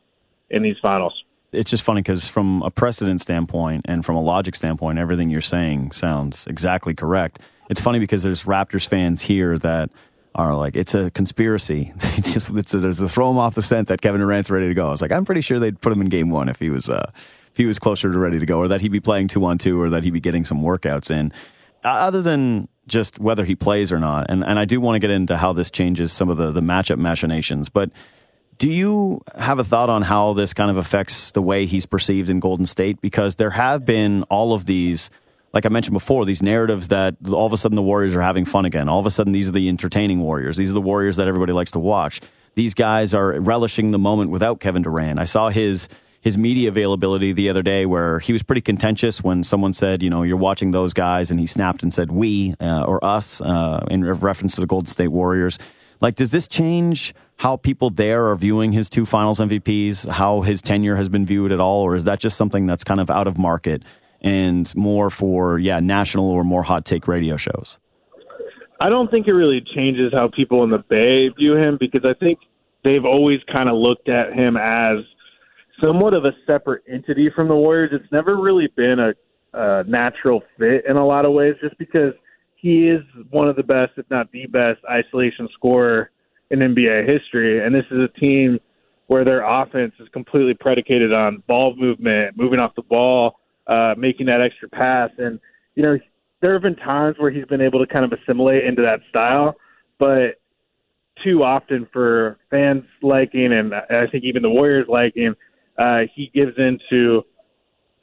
in 0.49 0.63
these 0.63 0.77
finals. 0.81 1.13
It's 1.51 1.69
just 1.69 1.83
funny 1.83 2.01
because 2.01 2.27
from 2.27 2.61
a 2.61 2.71
precedent 2.71 3.21
standpoint 3.21 3.85
and 3.85 4.05
from 4.05 4.15
a 4.15 4.21
logic 4.21 4.55
standpoint, 4.55 4.99
everything 4.99 5.29
you're 5.29 5.41
saying 5.41 5.91
sounds 5.91 6.47
exactly 6.47 6.93
correct. 6.93 7.39
It's 7.69 7.81
funny 7.81 7.99
because 7.99 8.23
there's 8.23 8.43
Raptors 8.43 8.87
fans 8.87 9.21
here 9.21 9.57
that 9.59 9.89
are 10.33 10.55
like, 10.55 10.75
it's 10.75 10.95
a 10.95 11.11
conspiracy. 11.11 11.93
just 12.15 12.55
it's 12.55 12.73
a, 12.73 12.79
there's 12.79 13.01
a 13.01 13.09
throw 13.09 13.29
him 13.29 13.37
off 13.37 13.55
the 13.55 13.61
scent 13.61 13.89
that 13.89 14.01
Kevin 14.01 14.21
Durant's 14.21 14.49
ready 14.49 14.67
to 14.67 14.73
go. 14.73 14.87
I 14.87 14.91
was 14.91 15.01
like, 15.01 15.11
I'm 15.11 15.25
pretty 15.25 15.41
sure 15.41 15.59
they'd 15.59 15.79
put 15.79 15.91
him 15.91 16.01
in 16.01 16.07
game 16.07 16.29
one 16.29 16.47
if 16.47 16.59
he 16.59 16.69
was 16.69 16.89
uh, 16.89 17.11
if 17.51 17.57
he 17.57 17.65
was 17.65 17.79
closer 17.79 18.11
to 18.11 18.17
ready 18.17 18.39
to 18.39 18.45
go, 18.45 18.59
or 18.59 18.69
that 18.69 18.81
he'd 18.81 18.91
be 18.91 19.01
playing 19.01 19.27
two 19.27 19.43
on 19.43 19.57
two, 19.57 19.81
or 19.81 19.89
that 19.89 20.03
he'd 20.03 20.11
be 20.11 20.21
getting 20.21 20.45
some 20.45 20.61
workouts 20.61 21.11
in. 21.11 21.33
Other 21.83 22.21
than 22.21 22.69
just 22.87 23.19
whether 23.19 23.43
he 23.43 23.55
plays 23.55 23.91
or 23.91 23.99
not, 23.99 24.29
and 24.29 24.43
and 24.43 24.57
I 24.57 24.65
do 24.65 24.79
want 24.79 24.95
to 24.95 24.99
get 24.99 25.09
into 25.09 25.35
how 25.35 25.51
this 25.51 25.69
changes 25.69 26.13
some 26.13 26.29
of 26.29 26.37
the 26.37 26.51
the 26.51 26.61
matchup 26.61 26.97
machinations, 26.97 27.69
but. 27.69 27.91
Do 28.61 28.69
you 28.69 29.21
have 29.35 29.57
a 29.57 29.63
thought 29.63 29.89
on 29.89 30.03
how 30.03 30.33
this 30.33 30.53
kind 30.53 30.69
of 30.69 30.77
affects 30.77 31.31
the 31.31 31.41
way 31.41 31.65
he's 31.65 31.87
perceived 31.87 32.29
in 32.29 32.39
Golden 32.39 32.67
State? 32.67 33.01
Because 33.01 33.37
there 33.37 33.49
have 33.49 33.87
been 33.87 34.21
all 34.29 34.53
of 34.53 34.67
these 34.67 35.09
like 35.51 35.65
I 35.65 35.69
mentioned 35.69 35.95
before, 35.95 36.25
these 36.25 36.43
narratives 36.43 36.89
that 36.89 37.15
all 37.27 37.47
of 37.47 37.53
a 37.53 37.57
sudden 37.57 37.75
the 37.75 37.81
Warriors 37.81 38.15
are 38.15 38.21
having 38.21 38.45
fun 38.45 38.65
again. 38.65 38.87
All 38.87 38.99
of 38.99 39.07
a 39.07 39.09
sudden, 39.09 39.33
these 39.33 39.49
are 39.49 39.51
the 39.51 39.67
entertaining 39.67 40.19
Warriors. 40.19 40.57
These 40.57 40.69
are 40.69 40.75
the 40.75 40.81
Warriors 40.81 41.17
that 41.17 41.27
everybody 41.27 41.53
likes 41.53 41.71
to 41.71 41.79
watch. 41.79 42.21
These 42.53 42.75
guys 42.75 43.15
are 43.15 43.31
relishing 43.41 43.89
the 43.89 43.97
moment 43.97 44.29
without 44.29 44.59
Kevin 44.59 44.83
Durant. 44.83 45.17
I 45.17 45.25
saw 45.25 45.49
his 45.49 45.89
his 46.21 46.37
media 46.37 46.69
availability 46.69 47.31
the 47.31 47.49
other 47.49 47.63
day 47.63 47.87
where 47.87 48.19
he 48.19 48.31
was 48.31 48.43
pretty 48.43 48.61
contentious 48.61 49.23
when 49.23 49.41
someone 49.41 49.73
said, 49.73 50.03
you 50.03 50.09
know, 50.11 50.21
you're 50.21 50.37
watching 50.37 50.69
those 50.69 50.93
guys, 50.93 51.31
and 51.31 51.39
he 51.39 51.47
snapped 51.47 51.81
and 51.81 51.91
said 51.91 52.11
we 52.11 52.53
uh, 52.61 52.85
or 52.87 53.03
us 53.03 53.41
uh, 53.41 53.83
in 53.89 54.05
reference 54.05 54.53
to 54.53 54.61
the 54.61 54.67
Golden 54.67 54.85
State 54.85 55.07
Warriors. 55.07 55.57
Like, 55.99 56.13
does 56.13 56.29
this 56.29 56.47
change 56.47 57.15
how 57.41 57.57
people 57.57 57.89
there 57.89 58.27
are 58.27 58.35
viewing 58.35 58.71
his 58.71 58.89
two 58.89 59.05
Finals 59.05 59.39
MVPs? 59.39 60.07
How 60.07 60.41
his 60.41 60.61
tenure 60.61 60.95
has 60.95 61.09
been 61.09 61.25
viewed 61.25 61.51
at 61.51 61.59
all, 61.59 61.81
or 61.81 61.95
is 61.95 62.05
that 62.05 62.19
just 62.19 62.37
something 62.37 62.65
that's 62.65 62.83
kind 62.83 62.99
of 62.99 63.09
out 63.09 63.27
of 63.27 63.37
market? 63.37 63.83
and 64.21 64.73
more 64.75 65.09
for 65.09 65.57
yeah 65.57 65.79
national 65.79 66.29
or 66.29 66.43
more 66.43 66.63
hot 66.63 66.85
take 66.85 67.07
radio 67.07 67.35
shows? 67.37 67.79
I 68.79 68.89
don't 68.89 69.11
think 69.11 69.27
it 69.27 69.33
really 69.33 69.61
changes 69.75 70.11
how 70.13 70.29
people 70.33 70.63
in 70.63 70.71
the 70.71 70.79
Bay 70.79 71.29
view 71.29 71.55
him 71.55 71.77
because 71.79 72.03
I 72.03 72.13
think 72.13 72.39
they've 72.83 73.05
always 73.05 73.39
kind 73.51 73.69
of 73.69 73.75
looked 73.75 74.09
at 74.09 74.33
him 74.33 74.57
as 74.57 74.97
somewhat 75.79 76.13
of 76.13 76.25
a 76.25 76.31
separate 76.47 76.83
entity 76.91 77.29
from 77.35 77.47
the 77.47 77.55
Warriors. 77.55 77.91
It's 77.93 78.11
never 78.11 78.37
really 78.37 78.67
been 78.75 78.97
a, 78.99 79.13
a 79.53 79.83
natural 79.83 80.41
fit 80.57 80.85
in 80.87 80.97
a 80.97 81.05
lot 81.05 81.25
of 81.25 81.33
ways, 81.33 81.55
just 81.61 81.77
because 81.77 82.13
he 82.55 82.87
is 82.87 83.01
one 83.29 83.47
of 83.47 83.55
the 83.55 83.63
best, 83.63 83.91
if 83.97 84.09
not 84.09 84.31
the 84.31 84.47
best, 84.47 84.79
isolation 84.89 85.47
scorer 85.53 86.09
in 86.51 86.59
NBA 86.59 87.07
history, 87.07 87.65
and 87.65 87.73
this 87.73 87.85
is 87.89 87.97
a 87.99 88.19
team 88.19 88.59
where 89.07 89.25
their 89.25 89.43
offense 89.43 89.93
is 89.99 90.07
completely 90.13 90.53
predicated 90.53 91.11
on 91.11 91.43
ball 91.47 91.75
movement, 91.75 92.37
moving 92.37 92.59
off 92.59 92.73
the 92.75 92.81
ball, 92.83 93.39
uh, 93.67 93.93
making 93.97 94.25
that 94.27 94.41
extra 94.41 94.69
pass. 94.69 95.09
And, 95.17 95.39
you 95.75 95.83
know, 95.83 95.97
there 96.41 96.53
have 96.53 96.61
been 96.61 96.75
times 96.75 97.17
where 97.17 97.31
he's 97.31 97.45
been 97.45 97.61
able 97.61 97.85
to 97.85 97.91
kind 97.91 98.05
of 98.05 98.17
assimilate 98.17 98.63
into 98.63 98.81
that 98.81 98.99
style, 99.09 99.55
but 99.99 100.39
too 101.23 101.43
often 101.43 101.87
for 101.91 102.37
fans 102.49 102.83
liking, 103.01 103.53
and 103.53 103.73
I 103.73 104.07
think 104.11 104.23
even 104.23 104.41
the 104.41 104.49
Warriors 104.49 104.87
liking, 104.87 105.33
uh, 105.77 106.01
he 106.15 106.31
gives 106.33 106.53
into 106.57 107.23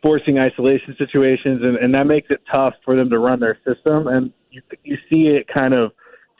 forcing 0.02 0.38
isolation 0.38 0.94
situations, 0.98 1.60
and, 1.62 1.76
and 1.76 1.94
that 1.94 2.04
makes 2.04 2.28
it 2.30 2.40
tough 2.50 2.74
for 2.84 2.96
them 2.96 3.10
to 3.10 3.18
run 3.18 3.40
their 3.40 3.58
system. 3.66 4.06
And 4.06 4.32
you, 4.50 4.62
you 4.84 4.96
see 5.10 5.28
it 5.28 5.46
kind 5.52 5.74
of 5.74 5.92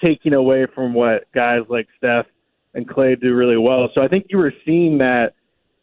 taking 0.02 0.34
away 0.34 0.66
from 0.74 0.94
what 0.94 1.30
guys 1.34 1.60
like 1.68 1.88
Steph 1.96 2.26
and 2.74 2.88
Klay 2.88 3.20
do 3.20 3.34
really 3.34 3.56
well. 3.56 3.88
So 3.94 4.02
I 4.02 4.08
think 4.08 4.26
you 4.28 4.38
were 4.38 4.52
seeing 4.64 4.98
that 4.98 5.34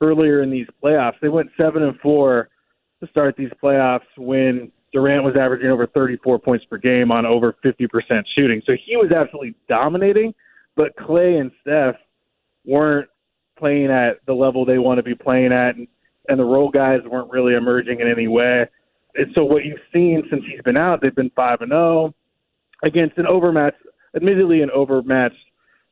earlier 0.02 0.44
in 0.44 0.52
these 0.52 0.68
playoffs. 0.84 1.20
They 1.22 1.30
went 1.30 1.50
seven 1.58 1.84
and 1.84 2.00
four 2.00 2.50
to 3.02 3.08
start 3.08 3.36
these 3.38 3.50
playoffs 3.62 4.06
when 4.18 4.72
Durant 4.94 5.24
was 5.24 5.36
averaging 5.40 5.70
over 5.70 5.88
34 5.88 6.40
points 6.40 6.66
per 6.66 6.78
game 6.78 7.12
on 7.12 7.26
over 7.26 7.56
50% 7.64 7.88
shooting. 8.36 8.62
So 8.66 8.74
he 8.86 8.96
was 8.96 9.12
absolutely 9.12 9.56
dominating, 9.68 10.34
but 10.76 10.96
Klay 10.96 11.40
and 11.40 11.52
Steph 11.62 11.96
weren't 12.66 13.10
playing 13.58 13.92
at 13.92 14.26
the 14.26 14.34
level 14.34 14.66
they 14.66 14.78
want 14.78 14.98
to 14.98 15.04
be 15.04 15.16
playing 15.16 15.52
at, 15.52 15.76
and, 15.76 15.88
and 16.28 16.40
the 16.40 16.44
role 16.44 16.70
guys 16.70 17.00
weren't 17.06 17.32
really 17.32 17.56
emerging 17.56 18.00
in 18.00 18.10
any 18.10 18.28
way. 18.28 18.66
And 19.16 19.28
so 19.34 19.44
what 19.44 19.66
you've 19.66 19.80
seen 19.94 20.24
since 20.30 20.44
he's 20.50 20.62
been 20.62 20.78
out, 20.78 21.02
they've 21.02 21.16
been 21.16 21.32
5 21.36 21.62
and 21.62 21.72
0 21.72 22.14
against 22.84 23.18
an 23.18 23.28
overmatched, 23.28 23.78
admittedly 24.16 24.62
an 24.62 24.70
overmatched 24.72 25.36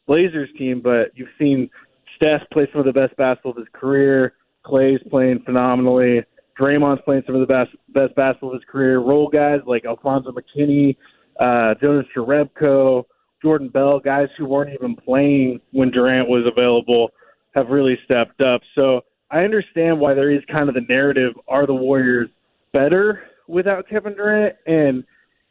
Blazers 0.07 0.49
team, 0.57 0.82
but 0.82 1.11
you've 1.15 1.30
seen 1.39 1.69
Steph 2.15 2.41
play 2.51 2.67
some 2.71 2.80
of 2.80 2.86
the 2.86 2.93
best 2.93 3.15
basketball 3.17 3.51
of 3.51 3.57
his 3.57 3.67
career. 3.74 4.34
Klay's 4.65 5.01
playing 5.09 5.41
phenomenally. 5.45 6.21
Draymond's 6.59 7.01
playing 7.03 7.24
some 7.26 7.36
of 7.36 7.41
the 7.41 7.47
best 7.47 7.71
best 7.89 8.15
basketball 8.15 8.51
of 8.51 8.55
his 8.55 8.69
career. 8.69 8.99
Role 8.99 9.28
guys 9.28 9.59
like 9.65 9.86
Alfonzo 9.86 10.32
McKinnie, 10.32 10.95
uh, 11.39 11.74
Jonas 11.82 12.05
Jerebko, 12.15 13.03
Jordan 13.41 13.69
Bell, 13.69 13.99
guys 13.99 14.28
who 14.38 14.45
weren't 14.45 14.74
even 14.74 14.95
playing 14.95 15.59
when 15.71 15.89
Durant 15.89 16.30
was 16.30 16.45
available, 16.45 17.09
have 17.55 17.69
really 17.69 17.97
stepped 18.05 18.41
up. 18.41 18.61
So 18.76 19.01
I 19.32 19.39
understand 19.39 19.99
why 19.99 20.13
there 20.13 20.32
is 20.32 20.41
kind 20.51 20.69
of 20.69 20.76
the 20.76 20.86
narrative: 20.88 21.34
Are 21.47 21.65
the 21.65 21.74
Warriors 21.74 22.30
better 22.71 23.24
without 23.47 23.89
Kevin 23.89 24.13
Durant? 24.13 24.55
And 24.67 25.03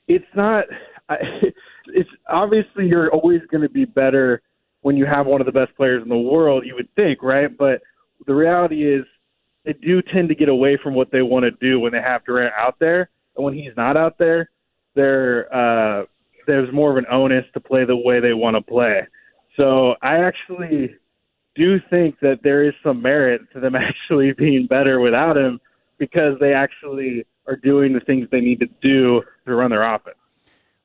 it's 0.09 0.25
not. 0.37 0.65
I, 1.09 1.17
it's 1.89 2.11
obviously 2.29 2.87
you're 2.87 3.11
always 3.11 3.41
going 3.51 3.63
to 3.63 3.69
be 3.69 3.85
better 3.85 4.43
when 4.83 4.97
you 4.97 5.07
have 5.07 5.27
one 5.27 5.41
of 5.41 5.47
the 5.47 5.53
best 5.53 5.75
players 5.77 6.03
in 6.03 6.09
the 6.09 6.17
world. 6.17 6.65
You 6.67 6.75
would 6.75 6.93
think, 6.95 7.23
right? 7.23 7.57
But 7.57 7.83
the 8.27 8.35
reality 8.35 8.87
is 8.93 9.05
they 9.65 9.75
do 9.75 10.03
tend 10.03 10.29
to 10.29 10.35
get 10.35 10.49
away 10.49 10.79
from 10.83 10.95
what 10.95 11.11
they 11.11 11.23
want 11.23 11.45
to 11.45 11.51
do 11.53 11.79
when 11.81 11.93
they 11.93 12.01
have 12.01 12.25
Durant 12.25 12.55
out 12.57 12.77
there, 12.81 13.11
and 13.37 13.45
when 13.45 13.55
he's 13.55 13.77
not 13.77 13.97
out 13.97 14.19
there, 14.19 14.51
they're 14.95 15.53
uh, 15.55 16.05
there's 16.47 16.73
more 16.73 16.91
of 16.91 16.97
an 16.97 17.07
onus 17.11 17.45
to 17.55 17.61
play 17.61 17.85
the 17.85 17.97
way 17.97 18.21
they 18.21 18.35
want 18.35 18.57
to 18.57 18.63
play. 18.63 19.07
So 19.57 19.95
I 20.03 20.19
actually 20.19 20.97
do 21.55 21.79
think 21.91 22.19
that 22.21 22.41
there 22.43 22.67
is 22.67 22.75
some 22.83 23.03
merit 23.03 23.43
to 23.53 23.61
them 23.61 23.75
actually 23.77 24.33
being 24.33 24.67
better 24.67 25.01
without 25.01 25.37
him 25.37 25.61
because 25.99 26.39
they 26.41 26.53
actually 26.53 27.25
are 27.47 27.57
doing 27.57 27.93
the 27.93 28.01
things 28.01 28.29
they 28.31 28.41
need 28.41 28.61
to 28.61 28.69
do 28.81 29.23
to 29.47 29.55
run 29.55 29.71
their 29.71 29.83
offense. 29.95 30.17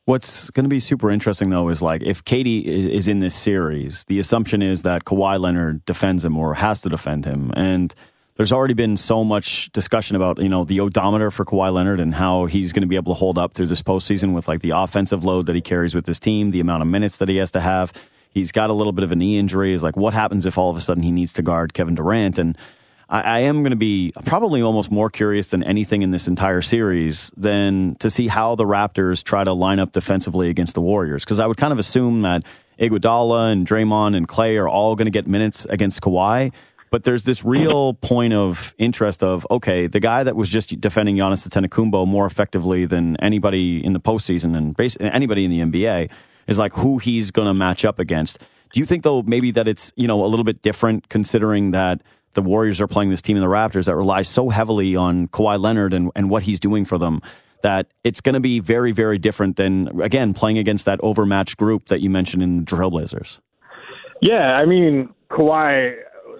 What's 0.07 0.49
going 0.51 0.63
to 0.63 0.69
be 0.69 0.79
super 0.79 1.11
interesting 1.11 1.49
though 1.49 1.67
is 1.67 1.81
like 1.81 2.01
if 2.01 2.23
KD 2.23 2.63
is 2.63 3.09
in 3.09 3.19
this 3.19 3.35
series, 3.35 4.05
the 4.05 4.19
assumption 4.19 4.61
is 4.61 4.83
that 4.83 5.03
Kawhi 5.03 5.37
Leonard 5.37 5.83
defends 5.83 6.23
him 6.23 6.37
or 6.37 6.53
has 6.53 6.79
to 6.83 6.89
defend 6.89 7.25
him, 7.25 7.51
and 7.57 7.93
there's 8.37 8.53
already 8.53 8.73
been 8.73 8.95
so 8.95 9.25
much 9.25 9.69
discussion 9.73 10.15
about 10.15 10.41
you 10.41 10.47
know 10.47 10.63
the 10.63 10.79
odometer 10.79 11.29
for 11.29 11.43
Kawhi 11.43 11.73
Leonard 11.73 11.99
and 11.99 12.15
how 12.15 12.45
he's 12.45 12.71
going 12.71 12.83
to 12.83 12.87
be 12.87 12.95
able 12.95 13.13
to 13.13 13.19
hold 13.19 13.37
up 13.37 13.53
through 13.53 13.65
this 13.65 13.81
postseason 13.81 14.33
with 14.33 14.47
like 14.47 14.61
the 14.61 14.69
offensive 14.69 15.25
load 15.25 15.45
that 15.47 15.55
he 15.55 15.61
carries 15.61 15.93
with 15.93 16.05
his 16.05 16.21
team, 16.21 16.51
the 16.51 16.61
amount 16.61 16.83
of 16.83 16.87
minutes 16.87 17.17
that 17.17 17.27
he 17.27 17.35
has 17.35 17.51
to 17.51 17.59
have. 17.59 17.91
He's 18.29 18.53
got 18.53 18.69
a 18.69 18.73
little 18.73 18.93
bit 18.93 19.03
of 19.03 19.11
a 19.11 19.15
knee 19.17 19.37
injury. 19.37 19.73
Is 19.73 19.83
like 19.83 19.97
what 19.97 20.13
happens 20.13 20.45
if 20.45 20.57
all 20.57 20.69
of 20.69 20.77
a 20.77 20.81
sudden 20.81 21.03
he 21.03 21.11
needs 21.11 21.33
to 21.33 21.41
guard 21.41 21.73
Kevin 21.73 21.95
Durant 21.95 22.37
and. 22.39 22.57
I, 23.09 23.21
I 23.21 23.39
am 23.41 23.61
going 23.61 23.71
to 23.71 23.77
be 23.77 24.13
probably 24.25 24.61
almost 24.61 24.91
more 24.91 25.09
curious 25.09 25.49
than 25.49 25.63
anything 25.63 26.01
in 26.01 26.11
this 26.11 26.27
entire 26.27 26.61
series 26.61 27.31
than 27.37 27.95
to 27.95 28.09
see 28.09 28.27
how 28.27 28.55
the 28.55 28.65
Raptors 28.65 29.23
try 29.23 29.43
to 29.43 29.53
line 29.53 29.79
up 29.79 29.91
defensively 29.91 30.49
against 30.49 30.75
the 30.75 30.81
Warriors. 30.81 31.23
Because 31.23 31.39
I 31.39 31.47
would 31.47 31.57
kind 31.57 31.73
of 31.73 31.79
assume 31.79 32.21
that 32.23 32.43
Iguodala 32.79 33.51
and 33.51 33.65
Draymond 33.65 34.15
and 34.15 34.27
Clay 34.27 34.57
are 34.57 34.67
all 34.67 34.95
going 34.95 35.05
to 35.05 35.11
get 35.11 35.27
minutes 35.27 35.65
against 35.65 36.01
Kawhi. 36.01 36.53
But 36.89 37.03
there's 37.03 37.25
this 37.25 37.43
real 37.43 37.95
point 37.95 38.33
of 38.33 38.73
interest 38.77 39.21
of 39.21 39.45
okay, 39.51 39.87
the 39.87 39.99
guy 39.99 40.23
that 40.23 40.35
was 40.35 40.47
just 40.47 40.79
defending 40.79 41.17
Giannis 41.17 41.47
Antetokounmpo 41.47 42.07
more 42.07 42.25
effectively 42.25 42.85
than 42.85 43.17
anybody 43.17 43.83
in 43.83 43.91
the 43.91 43.99
postseason 43.99 44.55
and 44.55 45.13
anybody 45.13 45.43
in 45.43 45.51
the 45.51 45.59
NBA 45.59 46.09
is 46.47 46.57
like 46.57 46.73
who 46.73 46.97
he's 46.97 47.31
going 47.31 47.47
to 47.47 47.53
match 47.53 47.83
up 47.83 47.99
against. 47.99 48.39
Do 48.71 48.79
you 48.79 48.85
think 48.85 49.03
though 49.03 49.21
maybe 49.21 49.51
that 49.51 49.67
it's 49.67 49.91
you 49.97 50.07
know 50.07 50.23
a 50.23 50.27
little 50.27 50.45
bit 50.45 50.61
different 50.61 51.09
considering 51.09 51.71
that 51.71 52.01
the 52.33 52.41
Warriors 52.41 52.79
are 52.81 52.87
playing 52.87 53.09
this 53.09 53.21
team 53.21 53.37
in 53.37 53.41
the 53.41 53.47
Raptors 53.47 53.85
that 53.85 53.95
relies 53.95 54.27
so 54.27 54.49
heavily 54.49 54.95
on 54.95 55.27
Kawhi 55.27 55.59
Leonard 55.59 55.93
and, 55.93 56.11
and 56.15 56.29
what 56.29 56.43
he's 56.43 56.59
doing 56.59 56.85
for 56.85 56.97
them 56.97 57.21
that 57.63 57.87
it's 58.03 58.21
going 58.21 58.33
to 58.33 58.39
be 58.39 58.59
very 58.59 58.91
very 58.91 59.17
different 59.17 59.55
than 59.55 60.01
again 60.01 60.33
playing 60.33 60.57
against 60.57 60.85
that 60.85 60.99
overmatched 61.01 61.57
group 61.57 61.87
that 61.87 62.01
you 62.01 62.09
mentioned 62.09 62.43
in 62.43 62.59
the 62.59 62.65
Trailblazers. 62.65 63.39
Yeah, 64.21 64.53
I 64.55 64.65
mean 64.65 65.13
Kawhi 65.31 65.95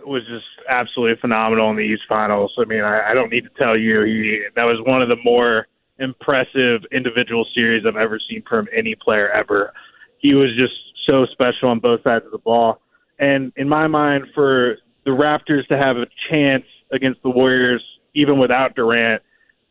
was 0.06 0.24
just 0.28 0.46
absolutely 0.70 1.20
phenomenal 1.20 1.70
in 1.70 1.76
the 1.76 1.84
East 1.84 2.04
Finals. 2.08 2.54
I 2.58 2.66
mean, 2.66 2.82
I, 2.82 3.12
I 3.12 3.14
don't 3.14 3.32
need 3.32 3.44
to 3.44 3.50
tell 3.58 3.78
you, 3.78 4.04
he 4.04 4.44
that 4.56 4.64
was 4.64 4.80
one 4.86 5.02
of 5.02 5.10
the 5.10 5.18
more 5.24 5.68
impressive 6.00 6.82
individual 6.92 7.46
series 7.54 7.84
I've 7.86 7.98
ever 7.98 8.20
seen 8.30 8.44
from 8.48 8.68
any 8.76 8.96
player 8.96 9.30
ever. 9.30 9.74
He 10.20 10.34
was 10.34 10.50
just 10.56 10.74
so 11.06 11.26
special 11.26 11.70
on 11.70 11.80
both 11.80 12.04
sides 12.04 12.26
of 12.26 12.32
the 12.32 12.38
ball. 12.38 12.82
And 13.20 13.52
in 13.56 13.68
my 13.68 13.88
mind, 13.88 14.26
for 14.34 14.78
the 15.08 15.14
Raptors 15.14 15.66
to 15.70 15.78
have 15.78 15.96
a 15.96 16.06
chance 16.30 16.66
against 16.92 17.24
the 17.24 17.30
Warriors, 17.30 17.82
even 18.14 18.38
without 18.38 18.76
Durant, 18.76 19.24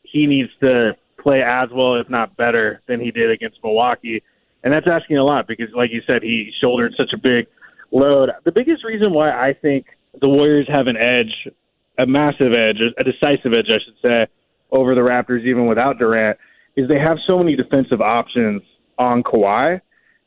he 0.03 0.27
needs 0.27 0.49
to 0.61 0.97
play 1.23 1.43
as 1.43 1.69
well, 1.75 1.97
if 1.97 2.09
not 2.09 2.35
better, 2.39 2.81
than 2.89 3.01
he 3.01 3.11
did 3.11 3.31
against 3.31 3.59
Milwaukee. 3.63 4.23
And 4.65 4.73
that's 4.73 4.87
asking 4.91 5.19
a 5.19 5.25
lot 5.25 5.47
because, 5.47 5.67
like 5.77 5.91
you 5.93 6.01
said, 6.07 6.23
he 6.23 6.51
shouldered 6.59 6.95
such 6.97 7.13
a 7.13 7.19
big 7.19 7.49
load. 7.93 8.31
The 8.47 8.51
biggest 8.51 8.83
reason 8.83 9.13
why 9.13 9.31
I 9.31 9.53
think 9.53 9.87
the 10.19 10.29
Warriors 10.29 10.67
have 10.71 10.87
an 10.87 10.97
edge 10.97 11.53
a 11.99 12.07
massive 12.07 12.53
edge, 12.53 12.77
a 12.99 13.05
decisive 13.05 13.53
edge, 13.55 13.69
I 13.69 13.79
should 13.85 13.97
say, 14.03 14.27
over 14.71 14.95
the 14.95 15.01
Raptors 15.01 15.45
even 15.45 15.67
without 15.67 15.99
Durant, 15.99 16.39
is 16.77 16.89
they 16.89 16.99
have 16.99 17.19
so 17.27 17.39
many 17.39 17.57
defensive 17.57 18.01
options 18.01 18.63
on 18.99 19.23
Kawhi, 19.23 19.81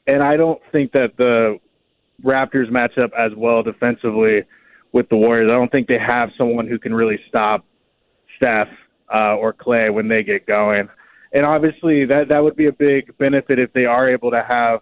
and 0.07 0.23
I 0.23 0.37
don't 0.37 0.59
think 0.71 0.91
that 0.93 1.17
the 1.17 1.59
Raptors 2.23 2.71
match 2.71 2.97
up 2.97 3.11
as 3.17 3.31
well 3.37 3.61
defensively 3.63 4.43
with 4.91 5.07
the 5.09 5.15
Warriors. 5.15 5.49
I 5.49 5.55
don't 5.55 5.71
think 5.71 5.87
they 5.87 5.99
have 5.99 6.29
someone 6.37 6.67
who 6.67 6.79
can 6.79 6.93
really 6.93 7.19
stop 7.27 7.65
Steph 8.37 8.67
uh, 9.13 9.35
or 9.35 9.53
Klay 9.53 9.93
when 9.93 10.07
they 10.07 10.23
get 10.23 10.45
going. 10.45 10.87
And 11.33 11.45
obviously, 11.45 12.05
that 12.05 12.27
that 12.29 12.39
would 12.39 12.55
be 12.55 12.67
a 12.67 12.71
big 12.71 13.15
benefit 13.17 13.59
if 13.59 13.71
they 13.73 13.85
are 13.85 14.09
able 14.09 14.31
to 14.31 14.43
have 14.47 14.81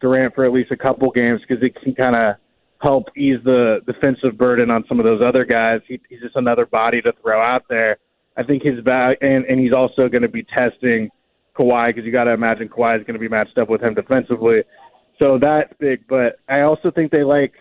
Durant 0.00 0.34
for 0.34 0.44
at 0.44 0.52
least 0.52 0.70
a 0.70 0.76
couple 0.76 1.10
games 1.10 1.40
because 1.46 1.62
it 1.62 1.74
can 1.82 1.94
kind 1.94 2.16
of 2.16 2.36
help 2.80 3.06
ease 3.16 3.38
the 3.44 3.80
defensive 3.86 4.36
burden 4.36 4.70
on 4.70 4.84
some 4.88 4.98
of 4.98 5.04
those 5.04 5.20
other 5.22 5.44
guys. 5.44 5.80
He, 5.86 6.00
he's 6.08 6.20
just 6.20 6.36
another 6.36 6.66
body 6.66 7.00
to 7.02 7.12
throw 7.22 7.40
out 7.40 7.62
there. 7.68 7.98
I 8.36 8.42
think 8.42 8.62
his 8.62 8.80
back, 8.80 9.18
and 9.20 9.44
and 9.44 9.60
he's 9.60 9.72
also 9.72 10.08
going 10.08 10.22
to 10.22 10.28
be 10.28 10.44
testing 10.44 11.10
Kawhi 11.56 11.90
because 11.90 12.04
you 12.04 12.12
got 12.12 12.24
to 12.24 12.32
imagine 12.32 12.68
Kawhi 12.68 12.98
is 12.98 13.06
going 13.06 13.14
to 13.14 13.20
be 13.20 13.28
matched 13.28 13.58
up 13.58 13.68
with 13.68 13.82
him 13.82 13.94
defensively. 13.94 14.62
So 15.18 15.38
that's 15.38 15.72
big. 15.78 16.06
But 16.08 16.38
I 16.48 16.62
also 16.62 16.90
think 16.90 17.12
they 17.12 17.22
like 17.22 17.52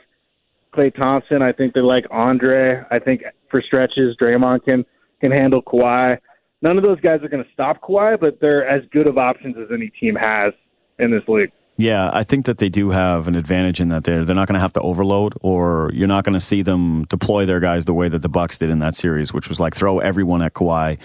Klay 0.76 0.96
Thompson. 0.96 1.42
I 1.42 1.52
think 1.52 1.74
they 1.74 1.82
like 1.82 2.06
Andre. 2.12 2.84
I 2.90 3.00
think 3.00 3.24
for 3.50 3.62
stretches, 3.62 4.16
Draymond 4.22 4.64
can 4.66 4.86
can 5.20 5.32
handle 5.32 5.62
Kawhi. 5.62 6.18
None 6.62 6.78
of 6.78 6.84
those 6.84 7.00
guys 7.02 7.22
are 7.24 7.28
going 7.28 7.44
to 7.44 7.50
stop 7.52 7.82
Kawhi, 7.82 8.20
but 8.20 8.40
they're 8.40 8.68
as 8.68 8.84
good 8.92 9.08
of 9.08 9.18
options 9.18 9.56
as 9.58 9.68
any 9.74 9.92
team 10.00 10.16
has 10.16 10.54
in 11.00 11.12
this 11.12 11.24
league. 11.28 11.52
Yeah, 11.78 12.12
I 12.14 12.24
think 12.24 12.46
that 12.46 12.60
they 12.60 12.70
do 12.70 12.92
have 12.92 13.28
an 13.28 13.36
advantage 13.36 13.80
in 13.80 13.90
that 13.90 14.04
they're 14.04 14.24
they're 14.24 14.36
not 14.36 14.48
going 14.48 14.56
to 14.56 14.60
have 14.60 14.74
to 14.74 14.82
overload, 14.82 15.34
or 15.42 15.90
you're 15.94 16.08
not 16.08 16.24
going 16.24 16.34
to 16.34 16.40
see 16.40 16.62
them 16.62 17.06
deploy 17.06 17.46
their 17.46 17.60
guys 17.60 17.86
the 17.86 17.94
way 17.94 18.08
that 18.10 18.22
the 18.22 18.30
Bucks 18.30 18.58
did 18.58 18.70
in 18.70 18.80
that 18.80 18.96
series, 18.96 19.34
which 19.34 19.50
was 19.50 19.60
like 19.60 19.74
throw 19.74 20.00
everyone 20.00 20.42
at 20.42 20.54
Kawhi 20.54 21.00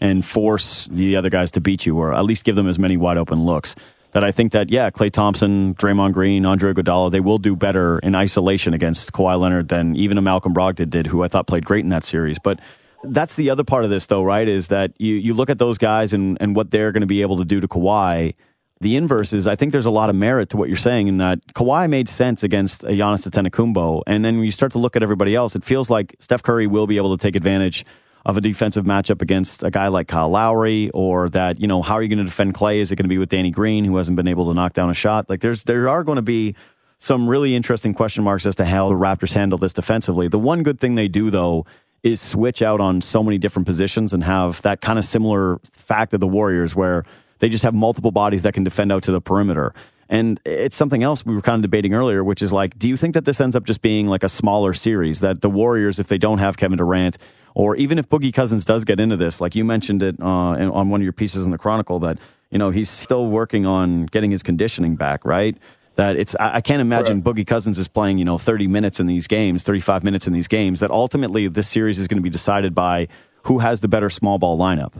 and 0.00 0.24
force 0.24 0.86
the 0.86 1.16
other 1.16 1.30
guys 1.30 1.50
to 1.52 1.60
beat 1.60 1.86
you, 1.86 1.98
or 1.98 2.14
at 2.14 2.24
least 2.24 2.44
give 2.44 2.56
them 2.56 2.66
as 2.66 2.78
many 2.78 2.96
wide 2.96 3.18
open 3.18 3.40
looks. 3.44 3.74
That 4.12 4.24
I 4.24 4.30
think 4.30 4.52
that 4.52 4.70
yeah, 4.70 4.90
Klay 4.90 5.10
Thompson, 5.10 5.74
Draymond 5.74 6.12
Green, 6.12 6.44
Andre 6.44 6.74
Iguodala, 6.74 7.10
they 7.10 7.20
will 7.20 7.38
do 7.38 7.56
better 7.56 7.98
in 7.98 8.14
isolation 8.14 8.74
against 8.74 9.12
Kawhi 9.12 9.40
Leonard 9.40 9.68
than 9.68 9.96
even 9.96 10.18
a 10.18 10.22
Malcolm 10.22 10.54
Brogdon 10.54 10.90
did, 10.90 11.06
who 11.06 11.22
I 11.22 11.28
thought 11.28 11.46
played 11.46 11.64
great 11.64 11.82
in 11.84 11.88
that 11.90 12.04
series, 12.04 12.38
but 12.38 12.60
that's 13.04 13.34
the 13.34 13.50
other 13.50 13.64
part 13.64 13.84
of 13.84 13.90
this, 13.90 14.06
though, 14.06 14.22
right? 14.22 14.46
Is 14.46 14.68
that 14.68 14.92
you, 14.98 15.14
you 15.14 15.34
look 15.34 15.50
at 15.50 15.58
those 15.58 15.78
guys 15.78 16.12
and, 16.12 16.38
and 16.40 16.54
what 16.54 16.70
they're 16.70 16.92
going 16.92 17.00
to 17.00 17.06
be 17.06 17.22
able 17.22 17.36
to 17.38 17.44
do 17.44 17.60
to 17.60 17.68
Kawhi. 17.68 18.34
The 18.80 18.96
inverse 18.96 19.32
is, 19.32 19.46
I 19.46 19.54
think 19.56 19.72
there's 19.72 19.86
a 19.86 19.90
lot 19.90 20.10
of 20.10 20.16
merit 20.16 20.50
to 20.50 20.56
what 20.56 20.68
you're 20.68 20.76
saying 20.76 21.06
in 21.06 21.18
that 21.18 21.38
Kawhi 21.54 21.88
made 21.88 22.08
sense 22.08 22.42
against 22.42 22.82
Giannis 22.82 23.28
Antetokounmpo, 23.28 24.02
and 24.06 24.24
then 24.24 24.36
when 24.36 24.44
you 24.44 24.50
start 24.50 24.72
to 24.72 24.78
look 24.78 24.96
at 24.96 25.02
everybody 25.02 25.34
else, 25.34 25.54
it 25.54 25.62
feels 25.62 25.88
like 25.88 26.16
Steph 26.18 26.42
Curry 26.42 26.66
will 26.66 26.86
be 26.86 26.96
able 26.96 27.16
to 27.16 27.22
take 27.22 27.36
advantage 27.36 27.84
of 28.24 28.36
a 28.36 28.40
defensive 28.40 28.84
matchup 28.84 29.20
against 29.22 29.62
a 29.62 29.70
guy 29.70 29.88
like 29.88 30.08
Kyle 30.08 30.28
Lowry, 30.28 30.90
or 30.90 31.28
that 31.30 31.60
you 31.60 31.66
know 31.66 31.82
how 31.82 31.94
are 31.94 32.02
you 32.02 32.08
going 32.08 32.18
to 32.18 32.24
defend 32.24 32.54
Klay? 32.54 32.76
Is 32.76 32.92
it 32.92 32.96
going 32.96 33.04
to 33.04 33.08
be 33.08 33.18
with 33.18 33.28
Danny 33.28 33.50
Green, 33.50 33.84
who 33.84 33.96
hasn't 33.96 34.16
been 34.16 34.28
able 34.28 34.48
to 34.48 34.54
knock 34.54 34.72
down 34.72 34.90
a 34.90 34.94
shot? 34.94 35.28
Like 35.28 35.40
there's 35.40 35.64
there 35.64 35.88
are 35.88 36.04
going 36.04 36.16
to 36.16 36.22
be 36.22 36.54
some 36.98 37.28
really 37.28 37.56
interesting 37.56 37.94
question 37.94 38.22
marks 38.22 38.46
as 38.46 38.54
to 38.56 38.64
how 38.64 38.88
the 38.88 38.94
Raptors 38.94 39.34
handle 39.34 39.58
this 39.58 39.72
defensively. 39.72 40.28
The 40.28 40.38
one 40.38 40.62
good 40.62 40.78
thing 40.78 40.94
they 40.94 41.08
do 41.08 41.30
though 41.30 41.66
is 42.02 42.20
switch 42.20 42.62
out 42.62 42.80
on 42.80 43.00
so 43.00 43.22
many 43.22 43.38
different 43.38 43.66
positions 43.66 44.12
and 44.12 44.24
have 44.24 44.60
that 44.62 44.80
kind 44.80 44.98
of 44.98 45.04
similar 45.04 45.58
fact 45.72 46.14
of 46.14 46.20
the 46.20 46.28
Warriors 46.28 46.74
where 46.74 47.04
they 47.38 47.48
just 47.48 47.64
have 47.64 47.74
multiple 47.74 48.10
bodies 48.10 48.42
that 48.42 48.54
can 48.54 48.64
defend 48.64 48.92
out 48.92 49.02
to 49.04 49.12
the 49.12 49.20
perimeter. 49.20 49.74
And 50.08 50.38
it's 50.44 50.76
something 50.76 51.02
else 51.02 51.24
we 51.24 51.34
were 51.34 51.42
kind 51.42 51.56
of 51.56 51.62
debating 51.62 51.94
earlier, 51.94 52.22
which 52.22 52.42
is 52.42 52.52
like, 52.52 52.78
do 52.78 52.88
you 52.88 52.96
think 52.96 53.14
that 53.14 53.24
this 53.24 53.40
ends 53.40 53.56
up 53.56 53.64
just 53.64 53.82
being 53.82 54.06
like 54.06 54.22
a 54.22 54.28
smaller 54.28 54.74
series? 54.74 55.20
That 55.20 55.40
the 55.40 55.50
Warriors, 55.50 55.98
if 55.98 56.08
they 56.08 56.18
don't 56.18 56.38
have 56.38 56.56
Kevin 56.56 56.76
Durant, 56.76 57.18
or 57.54 57.76
even 57.76 57.98
if 57.98 58.08
Boogie 58.08 58.32
Cousins 58.32 58.64
does 58.64 58.84
get 58.84 59.00
into 59.00 59.16
this, 59.16 59.40
like 59.40 59.54
you 59.54 59.64
mentioned 59.64 60.02
it 60.02 60.20
uh, 60.20 60.24
on 60.24 60.90
one 60.90 61.00
of 61.00 61.04
your 61.04 61.12
pieces 61.12 61.44
in 61.44 61.52
the 61.52 61.58
Chronicle, 61.58 61.98
that 62.00 62.18
you 62.50 62.58
know 62.58 62.70
he's 62.70 62.90
still 62.90 63.28
working 63.28 63.66
on 63.66 64.06
getting 64.06 64.30
his 64.30 64.42
conditioning 64.42 64.96
back, 64.96 65.24
right? 65.24 65.56
that 65.96 66.16
it's 66.16 66.34
I, 66.36 66.60
can't 66.60 66.80
imagine 66.80 67.22
Boogie 67.22 67.46
Cousins 67.46 67.78
is 67.78 67.88
playing 67.88 68.18
you 68.18 68.24
know 68.24 68.38
30 68.38 68.66
minutes 68.66 69.00
in 69.00 69.06
these 69.06 69.26
games, 69.26 69.62
35 69.62 70.04
minutes 70.04 70.26
in 70.26 70.32
these 70.32 70.48
games. 70.48 70.80
That 70.80 70.90
ultimately 70.90 71.48
this 71.48 71.68
series 71.68 71.98
is 71.98 72.08
going 72.08 72.16
to 72.18 72.22
be 72.22 72.30
decided 72.30 72.74
by 72.74 73.08
who 73.44 73.58
has 73.58 73.80
the 73.80 73.88
better 73.88 74.08
small 74.08 74.38
ball 74.38 74.58
lineup. 74.58 74.92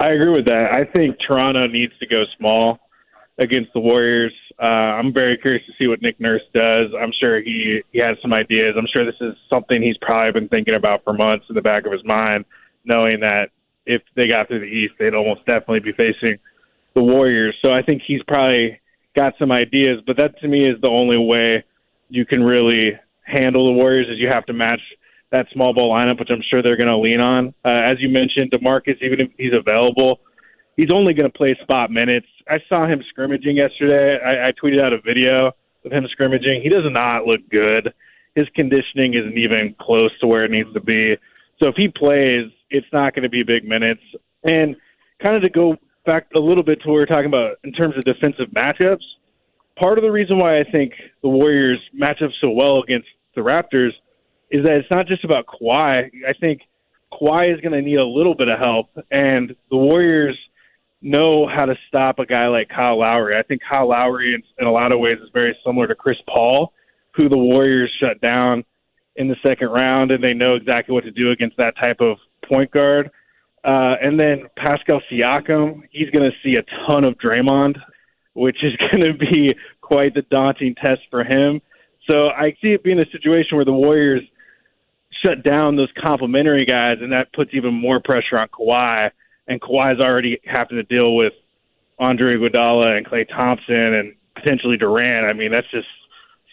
I 0.00 0.08
agree 0.10 0.30
with 0.30 0.46
that. 0.46 0.70
I 0.72 0.84
think 0.90 1.16
Toronto 1.26 1.66
needs 1.66 1.92
to 1.98 2.06
go 2.06 2.24
small 2.38 2.78
against 3.38 3.72
the 3.74 3.80
Warriors. 3.80 4.32
Uh, 4.60 4.64
I'm 4.98 5.12
very 5.12 5.36
curious 5.36 5.64
to 5.66 5.72
see 5.78 5.88
what 5.88 6.00
Nick 6.00 6.20
Nurse 6.20 6.42
does. 6.52 6.88
I'm 7.00 7.12
sure 7.18 7.40
he 7.40 7.82
he 7.92 7.98
has 7.98 8.16
some 8.22 8.32
ideas. 8.32 8.74
I'm 8.78 8.86
sure 8.92 9.04
this 9.04 9.20
is 9.20 9.34
something 9.50 9.82
he's 9.82 9.98
probably 10.00 10.40
been 10.40 10.48
thinking 10.48 10.74
about 10.74 11.02
for 11.04 11.12
months 11.12 11.46
in 11.48 11.54
the 11.54 11.62
back 11.62 11.86
of 11.86 11.92
his 11.92 12.04
mind, 12.04 12.44
knowing 12.84 13.20
that 13.20 13.50
if 13.86 14.02
they 14.14 14.28
got 14.28 14.48
through 14.48 14.60
the 14.60 14.66
East, 14.66 14.94
they'd 14.98 15.14
almost 15.14 15.40
definitely 15.46 15.80
be 15.80 15.92
facing 15.92 16.38
the 16.94 17.02
Warriors. 17.02 17.56
So 17.60 17.72
I 17.72 17.82
think 17.82 18.02
he's 18.06 18.22
probably 18.22 18.80
got 19.16 19.34
some 19.38 19.52
ideas, 19.52 20.00
but 20.06 20.16
that 20.16 20.38
to 20.40 20.48
me 20.48 20.68
is 20.68 20.80
the 20.80 20.88
only 20.88 21.18
way 21.18 21.64
you 22.08 22.24
can 22.24 22.42
really 22.42 22.92
handle 23.22 23.66
the 23.66 23.72
Warriors 23.72 24.06
is 24.08 24.18
you 24.18 24.28
have 24.28 24.46
to 24.46 24.52
match 24.52 24.80
that 25.32 25.46
small 25.52 25.74
ball 25.74 25.92
lineup, 25.92 26.20
which 26.20 26.30
I'm 26.30 26.42
sure 26.48 26.62
they're 26.62 26.76
going 26.76 26.88
to 26.88 26.96
lean 26.96 27.20
on. 27.20 27.54
Uh, 27.64 27.70
as 27.70 27.96
you 28.00 28.08
mentioned, 28.08 28.52
DeMarcus, 28.52 29.02
even 29.02 29.20
if 29.20 29.30
he's 29.36 29.52
available, 29.52 30.20
he's 30.76 30.90
only 30.90 31.14
going 31.14 31.30
to 31.30 31.36
play 31.36 31.56
spot 31.62 31.90
minutes. 31.90 32.26
I 32.48 32.58
saw 32.68 32.86
him 32.86 33.02
scrimmaging 33.08 33.56
yesterday. 33.56 34.18
I, 34.24 34.48
I 34.48 34.52
tweeted 34.52 34.80
out 34.80 34.92
a 34.92 35.00
video 35.00 35.52
of 35.84 35.92
him 35.92 36.06
scrimmaging. 36.10 36.62
He 36.62 36.68
does 36.68 36.84
not 36.86 37.26
look 37.26 37.40
good. 37.50 37.92
His 38.34 38.46
conditioning 38.54 39.14
isn't 39.14 39.38
even 39.38 39.74
close 39.80 40.10
to 40.20 40.26
where 40.26 40.44
it 40.44 40.50
needs 40.50 40.72
to 40.74 40.80
be. 40.80 41.16
So 41.58 41.68
if 41.68 41.76
he 41.76 41.88
plays, 41.88 42.50
it's 42.70 42.86
not 42.92 43.14
going 43.14 43.22
to 43.22 43.28
be 43.28 43.42
big 43.42 43.64
minutes. 43.64 44.02
And 44.42 44.76
kind 45.22 45.36
of 45.36 45.42
to 45.42 45.48
go 45.48 45.76
back 46.04 46.26
a 46.34 46.38
little 46.38 46.62
bit 46.62 46.82
to 46.82 46.88
what 46.88 46.94
we 46.94 47.00
were 47.00 47.06
talking 47.06 47.26
about 47.26 47.56
in 47.64 47.72
terms 47.72 47.96
of 47.96 48.04
defensive 48.04 48.48
matchups. 48.54 49.04
Part 49.78 49.98
of 49.98 50.02
the 50.02 50.10
reason 50.10 50.38
why 50.38 50.60
I 50.60 50.64
think 50.64 50.92
the 51.22 51.28
Warriors 51.28 51.78
match 51.92 52.22
up 52.22 52.30
so 52.40 52.50
well 52.50 52.82
against 52.82 53.08
the 53.34 53.40
Raptors 53.40 53.90
is 54.50 54.62
that 54.64 54.76
it's 54.76 54.90
not 54.90 55.06
just 55.06 55.24
about 55.24 55.46
Kawhi. 55.46 56.10
I 56.28 56.32
think 56.38 56.62
Kawhi 57.12 57.54
is 57.54 57.60
going 57.60 57.72
to 57.72 57.82
need 57.82 57.96
a 57.98 58.04
little 58.04 58.34
bit 58.34 58.48
of 58.48 58.58
help, 58.58 58.88
and 59.10 59.54
the 59.70 59.76
Warriors 59.76 60.38
know 61.04 61.46
how 61.46 61.66
to 61.66 61.74
stop 61.86 62.18
a 62.18 62.26
guy 62.26 62.48
like 62.48 62.68
Kyle 62.70 62.98
Lowry. 62.98 63.36
I 63.36 63.42
think 63.42 63.60
Kyle 63.68 63.88
Lowry, 63.88 64.34
in, 64.34 64.42
in 64.58 64.66
a 64.66 64.72
lot 64.72 64.90
of 64.90 64.98
ways, 64.98 65.18
is 65.22 65.28
very 65.32 65.56
similar 65.64 65.86
to 65.86 65.94
Chris 65.94 66.16
Paul, 66.26 66.72
who 67.14 67.28
the 67.28 67.36
Warriors 67.36 67.92
shut 68.00 68.20
down 68.20 68.64
in 69.16 69.28
the 69.28 69.36
second 69.42 69.68
round, 69.68 70.10
and 70.10 70.24
they 70.24 70.32
know 70.32 70.54
exactly 70.54 70.94
what 70.94 71.04
to 71.04 71.10
do 71.10 71.30
against 71.30 71.56
that 71.58 71.76
type 71.76 72.00
of 72.00 72.16
point 72.48 72.70
guard. 72.70 73.10
Uh, 73.64 73.94
and 74.02 74.18
then 74.18 74.44
Pascal 74.56 75.00
Siakam, 75.10 75.82
he's 75.90 76.10
going 76.10 76.28
to 76.28 76.36
see 76.42 76.56
a 76.56 76.86
ton 76.86 77.04
of 77.04 77.14
Draymond, 77.18 77.76
which 78.32 78.64
is 78.64 78.72
going 78.90 79.02
to 79.02 79.16
be 79.16 79.54
quite 79.82 80.14
the 80.14 80.22
daunting 80.22 80.74
test 80.74 81.02
for 81.10 81.22
him. 81.22 81.60
So 82.06 82.28
I 82.28 82.56
see 82.60 82.68
it 82.68 82.82
being 82.82 82.98
a 82.98 83.10
situation 83.12 83.56
where 83.56 83.64
the 83.64 83.72
Warriors 83.72 84.22
shut 85.22 85.42
down 85.42 85.76
those 85.76 85.92
complementary 86.00 86.64
guys, 86.64 86.98
and 87.00 87.12
that 87.12 87.32
puts 87.32 87.50
even 87.54 87.72
more 87.72 88.00
pressure 88.00 88.38
on 88.38 88.48
Kawhi. 88.48 89.10
And 89.46 89.60
Kawhi's 89.60 90.00
already 90.00 90.40
having 90.44 90.76
to 90.76 90.82
deal 90.82 91.16
with 91.16 91.32
Andre 91.98 92.36
Iguodala 92.36 92.96
and 92.96 93.06
Klay 93.06 93.28
Thompson 93.28 93.94
and 93.94 94.14
potentially 94.34 94.76
Durant. 94.76 95.26
I 95.26 95.32
mean, 95.32 95.50
that's 95.50 95.70
just 95.70 95.86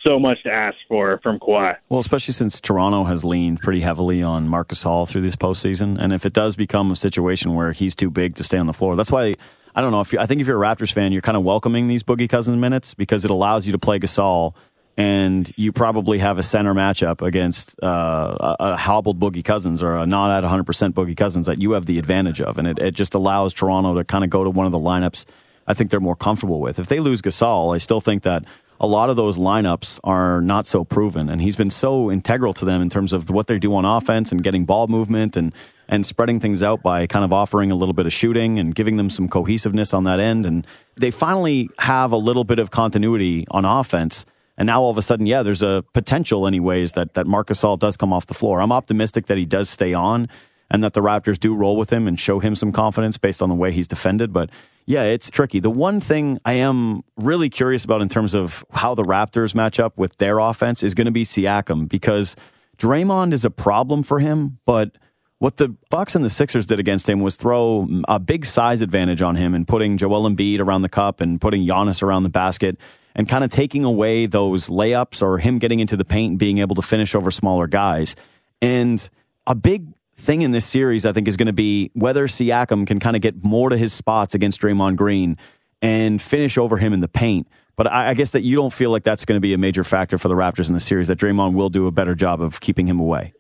so 0.03 0.19
much 0.19 0.43
to 0.43 0.51
ask 0.51 0.77
for 0.87 1.19
from 1.23 1.39
Kawhi. 1.39 1.77
Well, 1.89 1.99
especially 1.99 2.33
since 2.33 2.59
Toronto 2.59 3.03
has 3.05 3.23
leaned 3.23 3.61
pretty 3.61 3.81
heavily 3.81 4.23
on 4.23 4.47
Marc 4.47 4.69
Gasol 4.69 5.09
through 5.09 5.21
this 5.21 5.35
postseason, 5.35 5.97
and 5.99 6.11
if 6.11 6.25
it 6.25 6.33
does 6.33 6.55
become 6.55 6.91
a 6.91 6.95
situation 6.95 7.55
where 7.55 7.71
he's 7.71 7.95
too 7.95 8.09
big 8.09 8.35
to 8.35 8.43
stay 8.43 8.57
on 8.57 8.67
the 8.67 8.73
floor, 8.73 8.95
that's 8.95 9.11
why 9.11 9.35
I 9.75 9.81
don't 9.81 9.91
know. 9.91 10.01
If 10.01 10.13
you, 10.13 10.19
I 10.19 10.25
think 10.25 10.41
if 10.41 10.47
you're 10.47 10.61
a 10.61 10.67
Raptors 10.67 10.91
fan, 10.91 11.11
you're 11.11 11.21
kind 11.21 11.37
of 11.37 11.43
welcoming 11.43 11.87
these 11.87 12.03
Boogie 12.03 12.29
Cousins 12.29 12.57
minutes 12.57 12.93
because 12.93 13.25
it 13.25 13.31
allows 13.31 13.67
you 13.67 13.71
to 13.71 13.79
play 13.79 13.99
Gasol. 13.99 14.53
And 15.01 15.51
you 15.55 15.71
probably 15.71 16.19
have 16.19 16.37
a 16.37 16.43
center 16.43 16.75
matchup 16.75 17.25
against 17.25 17.75
uh, 17.81 18.55
a, 18.59 18.75
hobbled 18.75 19.19
Boogie 19.19 19.43
Cousins 19.43 19.81
or 19.81 19.97
a 19.97 20.05
not 20.05 20.43
at 20.43 20.47
100% 20.47 20.63
Boogie 20.93 21.17
Cousins 21.17 21.47
that 21.47 21.59
you 21.59 21.71
have 21.71 21.87
the 21.87 21.97
advantage 21.97 22.39
of. 22.39 22.59
And 22.59 22.67
it, 22.67 22.77
it 22.77 22.91
just 22.93 23.15
allows 23.15 23.51
Toronto 23.51 23.95
to 23.95 24.03
kind 24.03 24.23
of 24.23 24.29
go 24.29 24.43
to 24.43 24.51
one 24.51 24.67
of 24.67 24.71
the 24.71 24.77
lineups 24.77 25.25
I 25.65 25.73
think 25.73 25.89
they're 25.89 25.99
more 25.99 26.15
comfortable 26.15 26.59
with. 26.59 26.77
If 26.77 26.85
they 26.85 26.99
lose 26.99 27.19
Gasol, 27.19 27.73
I 27.73 27.79
still 27.79 27.99
think 27.99 28.21
that 28.23 28.43
a 28.79 28.85
lot 28.85 29.09
of 29.09 29.15
those 29.15 29.39
lineups 29.39 29.99
are 30.03 30.39
not 30.39 30.67
so 30.67 30.83
proven. 30.83 31.29
And 31.29 31.41
he's 31.41 31.55
been 31.55 31.71
so 31.71 32.11
integral 32.11 32.53
to 32.55 32.65
them 32.65 32.79
in 32.79 32.89
terms 32.89 33.11
of 33.11 33.31
what 33.31 33.47
they 33.47 33.57
do 33.57 33.73
on 33.73 33.85
offense 33.85 34.31
and 34.31 34.43
getting 34.43 34.65
ball 34.65 34.85
movement 34.85 35.35
and, 35.35 35.51
and 35.87 36.05
spreading 36.05 36.39
things 36.39 36.61
out 36.61 36.83
by 36.83 37.07
kind 37.07 37.25
of 37.25 37.33
offering 37.33 37.71
a 37.71 37.75
little 37.75 37.93
bit 37.93 38.05
of 38.05 38.13
shooting 38.13 38.59
and 38.59 38.75
giving 38.75 38.97
them 38.97 39.09
some 39.09 39.27
cohesiveness 39.27 39.95
on 39.95 40.03
that 40.03 40.19
end. 40.19 40.45
And 40.45 40.67
they 40.95 41.09
finally 41.09 41.71
have 41.79 42.11
a 42.11 42.17
little 42.17 42.43
bit 42.43 42.59
of 42.59 42.69
continuity 42.69 43.47
on 43.49 43.65
offense. 43.65 44.27
And 44.61 44.67
now 44.67 44.83
all 44.83 44.91
of 44.91 44.97
a 44.99 45.01
sudden, 45.01 45.25
yeah, 45.25 45.41
there's 45.41 45.63
a 45.63 45.83
potential, 45.95 46.45
anyways, 46.45 46.93
that, 46.93 47.15
that 47.15 47.25
Marc 47.25 47.47
Gasol 47.47 47.79
does 47.79 47.97
come 47.97 48.13
off 48.13 48.27
the 48.27 48.35
floor. 48.35 48.61
I'm 48.61 48.71
optimistic 48.71 49.25
that 49.25 49.39
he 49.39 49.43
does 49.47 49.71
stay 49.71 49.95
on 49.95 50.29
and 50.69 50.83
that 50.83 50.93
the 50.93 51.01
Raptors 51.01 51.39
do 51.39 51.55
roll 51.55 51.75
with 51.75 51.91
him 51.91 52.07
and 52.07 52.19
show 52.19 52.37
him 52.37 52.53
some 52.53 52.71
confidence 52.71 53.17
based 53.17 53.41
on 53.41 53.49
the 53.49 53.55
way 53.55 53.71
he's 53.71 53.87
defended. 53.87 54.31
But 54.31 54.51
yeah, 54.85 55.05
it's 55.05 55.31
tricky. 55.31 55.59
The 55.59 55.71
one 55.71 55.99
thing 55.99 56.37
I 56.45 56.53
am 56.53 57.01
really 57.17 57.49
curious 57.49 57.83
about 57.83 58.03
in 58.03 58.07
terms 58.07 58.35
of 58.35 58.63
how 58.69 58.93
the 58.93 59.01
Raptors 59.01 59.55
match 59.55 59.79
up 59.79 59.97
with 59.97 60.17
their 60.17 60.37
offense 60.37 60.83
is 60.83 60.93
going 60.93 61.05
to 61.05 61.11
be 61.11 61.23
Siakam 61.23 61.89
because 61.89 62.35
Draymond 62.77 63.33
is 63.33 63.43
a 63.43 63.49
problem 63.49 64.03
for 64.03 64.19
him, 64.19 64.59
but 64.67 64.95
what 65.39 65.57
the 65.57 65.69
Bucks 65.89 66.13
and 66.13 66.23
the 66.23 66.29
Sixers 66.29 66.67
did 66.67 66.79
against 66.79 67.09
him 67.09 67.19
was 67.19 67.35
throw 67.35 67.89
a 68.07 68.19
big 68.19 68.45
size 68.45 68.81
advantage 68.81 69.23
on 69.23 69.37
him 69.37 69.55
and 69.55 69.67
putting 69.67 69.97
Joel 69.97 70.29
Embiid 70.29 70.59
around 70.59 70.83
the 70.83 70.89
cup 70.89 71.19
and 71.19 71.41
putting 71.41 71.65
Giannis 71.65 72.03
around 72.03 72.21
the 72.21 72.29
basket 72.29 72.77
and 73.15 73.27
kind 73.27 73.43
of 73.43 73.49
taking 73.49 73.83
away 73.83 74.25
those 74.25 74.69
layups 74.69 75.21
or 75.21 75.37
him 75.37 75.59
getting 75.59 75.79
into 75.79 75.97
the 75.97 76.05
paint 76.05 76.31
and 76.31 76.39
being 76.39 76.59
able 76.59 76.75
to 76.75 76.81
finish 76.81 77.15
over 77.15 77.31
smaller 77.31 77.67
guys. 77.67 78.15
And 78.61 79.09
a 79.47 79.55
big 79.55 79.87
thing 80.15 80.41
in 80.43 80.51
this 80.51 80.65
series, 80.65 81.05
I 81.05 81.13
think, 81.13 81.27
is 81.27 81.37
going 81.37 81.47
to 81.47 81.53
be 81.53 81.91
whether 81.93 82.27
Siakam 82.27 82.85
can 82.85 82.99
kind 82.99 83.15
of 83.15 83.21
get 83.21 83.43
more 83.43 83.69
to 83.69 83.77
his 83.77 83.93
spots 83.93 84.35
against 84.35 84.61
Draymond 84.61 84.95
Green 84.95 85.37
and 85.81 86.21
finish 86.21 86.57
over 86.57 86.77
him 86.77 86.93
in 86.93 86.99
the 86.99 87.07
paint. 87.07 87.47
But 87.75 87.87
I, 87.87 88.09
I 88.09 88.13
guess 88.13 88.31
that 88.31 88.41
you 88.41 88.55
don't 88.55 88.73
feel 88.73 88.91
like 88.91 89.03
that's 89.03 89.25
going 89.25 89.37
to 89.37 89.41
be 89.41 89.53
a 89.53 89.57
major 89.57 89.83
factor 89.83 90.17
for 90.17 90.27
the 90.27 90.35
Raptors 90.35 90.67
in 90.67 90.73
the 90.73 90.79
series, 90.79 91.07
that 91.07 91.17
Draymond 91.17 91.53
will 91.53 91.69
do 91.69 91.87
a 91.87 91.91
better 91.91 92.13
job 92.13 92.41
of 92.41 92.59
keeping 92.59 92.87
him 92.87 92.99
away. 92.99 93.33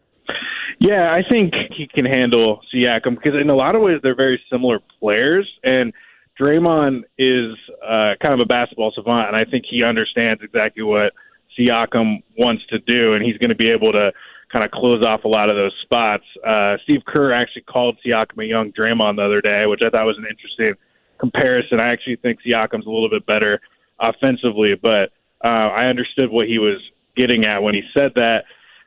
Yeah, 0.79 1.13
I 1.13 1.21
think 1.27 1.53
he 1.77 1.85
can 1.85 2.05
handle 2.05 2.61
Siakam 2.73 3.15
because 3.15 3.39
in 3.39 3.51
a 3.51 3.55
lot 3.55 3.75
of 3.75 3.83
ways 3.83 3.99
they're 4.01 4.15
very 4.15 4.41
similar 4.51 4.79
players, 4.99 5.47
and 5.63 5.93
Draymond 6.41 7.03
is 7.19 7.55
uh, 7.85 8.15
kind 8.19 8.33
of 8.33 8.39
a 8.39 8.45
basketball 8.45 8.91
savant, 8.95 9.27
and 9.27 9.35
I 9.35 9.45
think 9.45 9.65
he 9.69 9.83
understands 9.83 10.41
exactly 10.41 10.81
what 10.81 11.13
Siakam 11.57 12.23
wants 12.37 12.65
to 12.67 12.79
do, 12.79 13.13
and 13.13 13.23
he's 13.23 13.37
going 13.37 13.49
to 13.49 13.55
be 13.55 13.69
able 13.69 13.91
to 13.91 14.11
kind 14.51 14.65
of 14.65 14.71
close 14.71 15.03
off 15.03 15.23
a 15.23 15.27
lot 15.27 15.49
of 15.49 15.55
those 15.55 15.73
spots. 15.83 16.23
Uh, 16.45 16.77
Steve 16.83 17.01
Kerr 17.05 17.31
actually 17.31 17.61
called 17.63 17.97
Siakam 18.03 18.43
a 18.43 18.47
young 18.47 18.71
Draymond 18.71 19.17
the 19.17 19.23
other 19.23 19.41
day, 19.41 19.65
which 19.67 19.81
I 19.85 19.89
thought 19.89 20.05
was 20.05 20.17
an 20.17 20.25
interesting 20.29 20.73
comparison. 21.19 21.79
I 21.79 21.91
actually 21.91 22.15
think 22.17 22.39
Siakam's 22.45 22.87
a 22.87 22.89
little 22.89 23.09
bit 23.09 23.25
better 23.25 23.61
offensively, 23.99 24.73
but 24.81 25.11
uh, 25.43 25.69
I 25.69 25.85
understood 25.85 26.31
what 26.31 26.47
he 26.47 26.57
was 26.57 26.81
getting 27.15 27.45
at 27.45 27.61
when 27.61 27.75
he 27.75 27.83
said 27.93 28.13
that. 28.15 28.45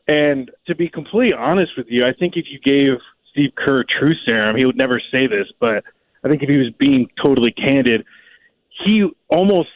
And 0.09 0.51
to 0.67 0.75
be 0.75 0.89
completely 0.89 1.33
honest 1.33 1.73
with 1.77 1.87
you, 1.89 2.05
I 2.05 2.13
think 2.13 2.37
if 2.37 2.47
you 2.51 2.59
gave 2.59 2.99
Steve 3.31 3.53
Kerr 3.57 3.85
true 3.85 4.15
serum, 4.25 4.57
he 4.57 4.65
would 4.65 4.77
never 4.77 5.01
say 5.11 5.27
this, 5.27 5.47
but 5.61 5.85
I 6.25 6.29
think 6.29 6.43
if 6.43 6.49
he 6.49 6.57
was 6.57 6.73
being 6.79 7.09
totally 7.23 7.53
candid, 7.53 8.05
he 8.85 9.09
almost 9.29 9.69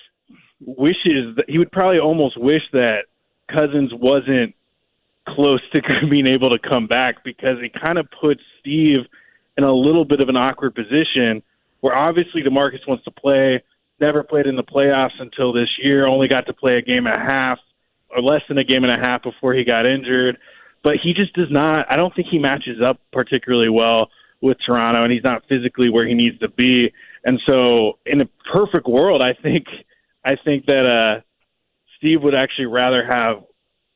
wishes 0.61 1.36
that 1.36 1.44
he 1.49 1.59
would 1.59 1.70
probably 1.70 1.99
almost 1.99 2.40
wish 2.40 2.62
that 2.72 3.03
Cousins 3.51 3.92
wasn't 3.94 4.55
close 5.28 5.61
to 5.72 5.80
being 6.11 6.26
able 6.26 6.51
to 6.51 6.59
come 6.59 6.86
back 6.86 7.22
because 7.24 7.59
it 7.62 7.72
kind 7.80 7.99
of 7.99 8.07
puts 8.20 8.40
Steve 8.61 9.01
in 9.57 9.64
a 9.64 9.72
little 9.72 10.05
bit 10.05 10.20
of 10.20 10.28
an 10.28 10.36
awkward 10.36 10.74
position 10.74 11.42
where 11.80 11.94
obviously 11.94 12.42
DeMarcus 12.42 12.86
wants 12.88 13.05
to 13.05 13.11
play, 13.11 13.62
never 14.01 14.22
played 14.22 14.46
in 14.46 14.57
the 14.57 14.64
playoffs 14.64 15.20
until 15.20 15.53
this 15.53 15.68
year, 15.82 16.07
only 16.07 16.28
got 16.28 16.46
to 16.46 16.53
play 16.53 16.76
a 16.76 16.82
game 16.82 17.07
and 17.07 17.14
a 17.14 17.24
half 17.24 17.59
or 18.14 18.22
less 18.22 18.40
than 18.49 18.59
a 18.59 18.64
game 18.64 18.84
and 18.84 18.92
a 18.92 18.96
half 18.96 19.22
before 19.22 19.55
he 19.55 19.64
got 19.64 19.86
injured. 19.86 20.38
But 20.82 20.94
he 21.03 21.12
just 21.12 21.34
does 21.34 21.51
not. 21.51 21.90
I 21.90 21.96
don't 21.96 22.14
think 22.14 22.28
he 22.30 22.38
matches 22.38 22.78
up 22.84 23.01
particularly 23.12 23.68
well 23.68 24.11
with 24.41 24.57
Toronto, 24.64 25.03
and 25.05 25.12
he's 25.12 25.24
not 25.24 25.43
physically 25.49 25.91
where 25.91 26.07
he 26.07 26.14
needs 26.14 26.39
to 26.39 26.49
be. 26.49 26.93
And 27.24 27.41
so, 27.47 27.99
in 28.07 28.20
a 28.20 28.28
perfect 28.53 28.86
world, 28.86 29.20
I 29.22 29.34
think 29.34 29.66
I 30.24 30.36
think 30.45 30.66
that 30.66 30.86
uh, 30.86 31.20
Steve 31.97 32.22
would 32.22 32.34
actually 32.34 32.66
rather 32.66 33.05
have 33.05 33.43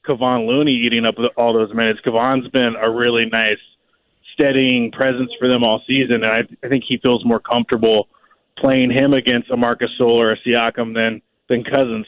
Kevon 0.07 0.47
Looney 0.47 0.73
eating 0.73 1.05
up 1.05 1.15
all 1.37 1.53
those 1.53 1.73
minutes. 1.75 2.01
Kevon's 2.05 2.49
been 2.49 2.75
a 2.81 2.91
really 2.91 3.27
nice, 3.31 3.59
steadying 4.35 4.91
presence 4.91 5.31
for 5.39 5.49
them 5.49 5.63
all 5.63 5.81
season, 5.87 6.25
and 6.25 6.27
I, 6.27 6.41
I 6.65 6.69
think 6.69 6.85
he 6.89 6.99
feels 6.99 7.25
more 7.25 7.41
comfortable 7.41 8.09
playing 8.59 8.91
him 8.91 9.13
against 9.13 9.51
a 9.51 9.57
Marcus 9.57 9.91
or 10.01 10.33
a 10.33 10.37
Siakam 10.39 10.95
than 10.95 11.23
than 11.49 11.65
Cousins. 11.65 12.07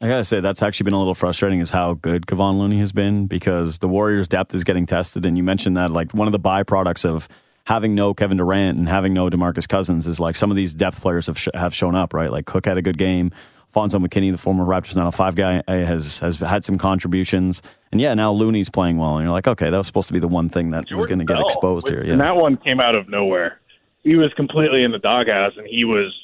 I 0.00 0.08
gotta 0.08 0.24
say 0.24 0.40
that's 0.40 0.62
actually 0.62 0.84
been 0.84 0.94
a 0.94 0.98
little 0.98 1.14
frustrating 1.14 1.60
is 1.60 1.70
how 1.70 1.94
good 1.94 2.26
Kevon 2.26 2.58
Looney 2.58 2.78
has 2.80 2.92
been 2.92 3.26
because 3.26 3.78
the 3.78 3.88
Warriors' 3.88 4.28
depth 4.28 4.54
is 4.54 4.64
getting 4.64 4.84
tested, 4.84 5.24
and 5.24 5.36
you 5.36 5.42
mentioned 5.42 5.76
that 5.76 5.90
like 5.90 6.12
one 6.12 6.28
of 6.28 6.32
the 6.32 6.40
byproducts 6.40 7.04
of 7.04 7.28
having 7.66 7.94
no 7.94 8.14
Kevin 8.14 8.36
Durant 8.38 8.78
and 8.78 8.88
having 8.88 9.12
no 9.12 9.28
DeMarcus 9.28 9.68
Cousins 9.68 10.06
is 10.06 10.18
like 10.18 10.36
some 10.36 10.50
of 10.50 10.56
these 10.56 10.72
depth 10.72 11.00
players 11.00 11.26
have 11.26 11.38
sh- 11.38 11.48
have 11.54 11.74
shown 11.74 11.94
up, 11.94 12.14
right? 12.14 12.30
Like 12.30 12.46
Cook 12.46 12.64
had 12.64 12.78
a 12.78 12.82
good 12.82 12.96
game. 12.96 13.32
Fonzo 13.74 14.02
McKinnie, 14.02 14.32
the 14.32 14.38
former 14.38 14.64
Raptors 14.64 14.96
905 14.96 15.34
guy, 15.34 15.62
eh, 15.68 15.84
has 15.84 16.20
has 16.20 16.36
had 16.36 16.64
some 16.64 16.78
contributions, 16.78 17.62
and 17.92 18.00
yeah, 18.00 18.14
now 18.14 18.32
Looney's 18.32 18.70
playing 18.70 18.96
well, 18.96 19.18
and 19.18 19.24
you're 19.24 19.32
like, 19.32 19.46
okay, 19.46 19.68
that 19.68 19.76
was 19.76 19.86
supposed 19.86 20.06
to 20.06 20.14
be 20.14 20.20
the 20.20 20.28
one 20.28 20.48
thing 20.48 20.70
that 20.70 20.86
Jordan 20.86 20.96
was 20.96 21.06
going 21.06 21.18
to 21.18 21.24
get 21.26 21.38
exposed 21.40 21.88
here. 21.88 22.02
Yeah. 22.02 22.12
And 22.12 22.20
that 22.20 22.36
one 22.36 22.56
came 22.56 22.80
out 22.80 22.94
of 22.94 23.08
nowhere. 23.08 23.60
He 24.02 24.14
was 24.14 24.32
completely 24.34 24.82
in 24.82 24.92
the 24.92 24.98
doghouse, 24.98 25.52
and 25.58 25.66
he 25.66 25.84
was 25.84 26.14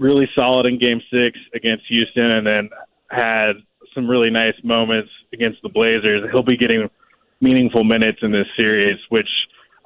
really 0.00 0.28
solid 0.34 0.66
in 0.66 0.78
Game 0.78 1.00
Six 1.12 1.38
against 1.54 1.84
Houston, 1.86 2.28
and 2.28 2.46
then 2.46 2.70
had 3.08 3.52
some 3.94 4.10
really 4.10 4.30
nice 4.30 4.56
moments 4.64 5.10
against 5.32 5.62
the 5.62 5.68
Blazers. 5.68 6.28
He'll 6.32 6.42
be 6.42 6.56
getting 6.56 6.90
meaningful 7.40 7.84
minutes 7.84 8.18
in 8.22 8.32
this 8.32 8.46
series, 8.56 8.98
which 9.10 9.28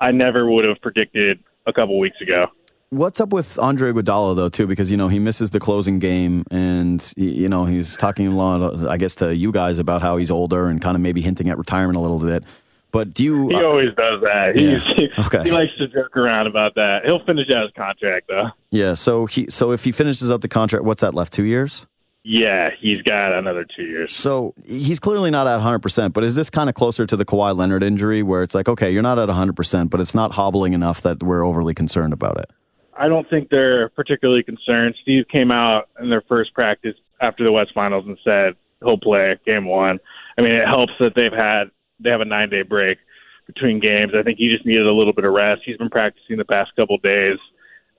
I 0.00 0.12
never 0.12 0.50
would 0.50 0.64
have 0.64 0.80
predicted 0.80 1.42
a 1.66 1.72
couple 1.72 1.98
weeks 1.98 2.20
ago. 2.20 2.46
What's 2.90 3.20
up 3.20 3.30
with 3.30 3.58
Andre 3.58 3.92
Iguodala 3.92 4.34
though 4.34 4.48
too? 4.48 4.66
Because 4.66 4.90
you 4.90 4.96
know 4.96 5.08
he 5.08 5.18
misses 5.18 5.50
the 5.50 5.60
closing 5.60 5.98
game, 5.98 6.44
and 6.50 7.12
you 7.16 7.48
know 7.48 7.66
he's 7.66 7.96
talking 7.98 8.26
a 8.28 8.34
lot, 8.34 8.86
I 8.88 8.96
guess, 8.96 9.14
to 9.16 9.36
you 9.36 9.52
guys 9.52 9.78
about 9.78 10.00
how 10.00 10.16
he's 10.16 10.30
older 10.30 10.68
and 10.68 10.80
kind 10.80 10.96
of 10.96 11.02
maybe 11.02 11.20
hinting 11.20 11.50
at 11.50 11.58
retirement 11.58 11.96
a 11.96 12.00
little 12.00 12.18
bit. 12.18 12.44
But 12.90 13.12
do 13.12 13.22
you? 13.22 13.48
He 13.48 13.54
uh, 13.54 13.64
always 13.64 13.94
does 13.94 14.22
that. 14.22 14.52
Yeah. 14.56 15.08
okay. 15.26 15.42
He 15.42 15.50
likes 15.50 15.76
to 15.76 15.88
joke 15.88 16.16
around 16.16 16.46
about 16.46 16.74
that. 16.76 17.00
He'll 17.04 17.22
finish 17.24 17.50
out 17.54 17.64
his 17.64 17.72
contract 17.76 18.28
though. 18.28 18.48
Yeah. 18.70 18.94
So 18.94 19.26
he 19.26 19.50
so 19.50 19.72
if 19.72 19.84
he 19.84 19.92
finishes 19.92 20.30
up 20.30 20.40
the 20.40 20.48
contract, 20.48 20.86
what's 20.86 21.02
that 21.02 21.14
left? 21.14 21.34
Two 21.34 21.44
years. 21.44 21.86
Yeah, 22.24 22.70
he's 22.78 23.00
got 23.00 23.32
another 23.32 23.64
two 23.64 23.84
years. 23.84 24.14
So 24.14 24.54
he's 24.66 24.98
clearly 24.98 25.30
not 25.30 25.46
at 25.46 25.60
100%, 25.60 26.12
but 26.12 26.24
is 26.24 26.34
this 26.34 26.50
kind 26.50 26.68
of 26.68 26.74
closer 26.74 27.06
to 27.06 27.16
the 27.16 27.24
Kawhi 27.24 27.56
Leonard 27.56 27.82
injury 27.82 28.22
where 28.22 28.42
it's 28.42 28.54
like, 28.54 28.68
okay, 28.68 28.90
you're 28.90 29.02
not 29.02 29.18
at 29.18 29.28
100%, 29.28 29.90
but 29.90 30.00
it's 30.00 30.14
not 30.14 30.32
hobbling 30.32 30.72
enough 30.72 31.00
that 31.02 31.22
we're 31.22 31.44
overly 31.44 31.74
concerned 31.74 32.12
about 32.12 32.38
it? 32.38 32.50
I 32.98 33.08
don't 33.08 33.28
think 33.30 33.48
they're 33.48 33.88
particularly 33.90 34.42
concerned. 34.42 34.96
Steve 35.02 35.26
came 35.30 35.50
out 35.50 35.88
in 36.00 36.10
their 36.10 36.22
first 36.22 36.52
practice 36.52 36.96
after 37.20 37.44
the 37.44 37.52
West 37.52 37.70
Finals 37.72 38.04
and 38.06 38.18
said 38.24 38.54
he'll 38.82 38.98
play 38.98 39.38
game 39.46 39.66
one. 39.66 39.98
I 40.36 40.42
mean, 40.42 40.52
it 40.52 40.66
helps 40.66 40.92
that 40.98 41.14
they've 41.14 41.32
had 41.32 41.70
they 42.00 42.10
have 42.10 42.20
a 42.20 42.24
nine 42.24 42.50
day 42.50 42.62
break 42.62 42.98
between 43.46 43.80
games. 43.80 44.12
I 44.18 44.22
think 44.22 44.38
he 44.38 44.50
just 44.52 44.66
needed 44.66 44.86
a 44.86 44.92
little 44.92 45.12
bit 45.12 45.24
of 45.24 45.32
rest. 45.32 45.62
He's 45.64 45.76
been 45.76 45.90
practicing 45.90 46.36
the 46.36 46.44
past 46.44 46.74
couple 46.76 46.96
of 46.96 47.02
days. 47.02 47.38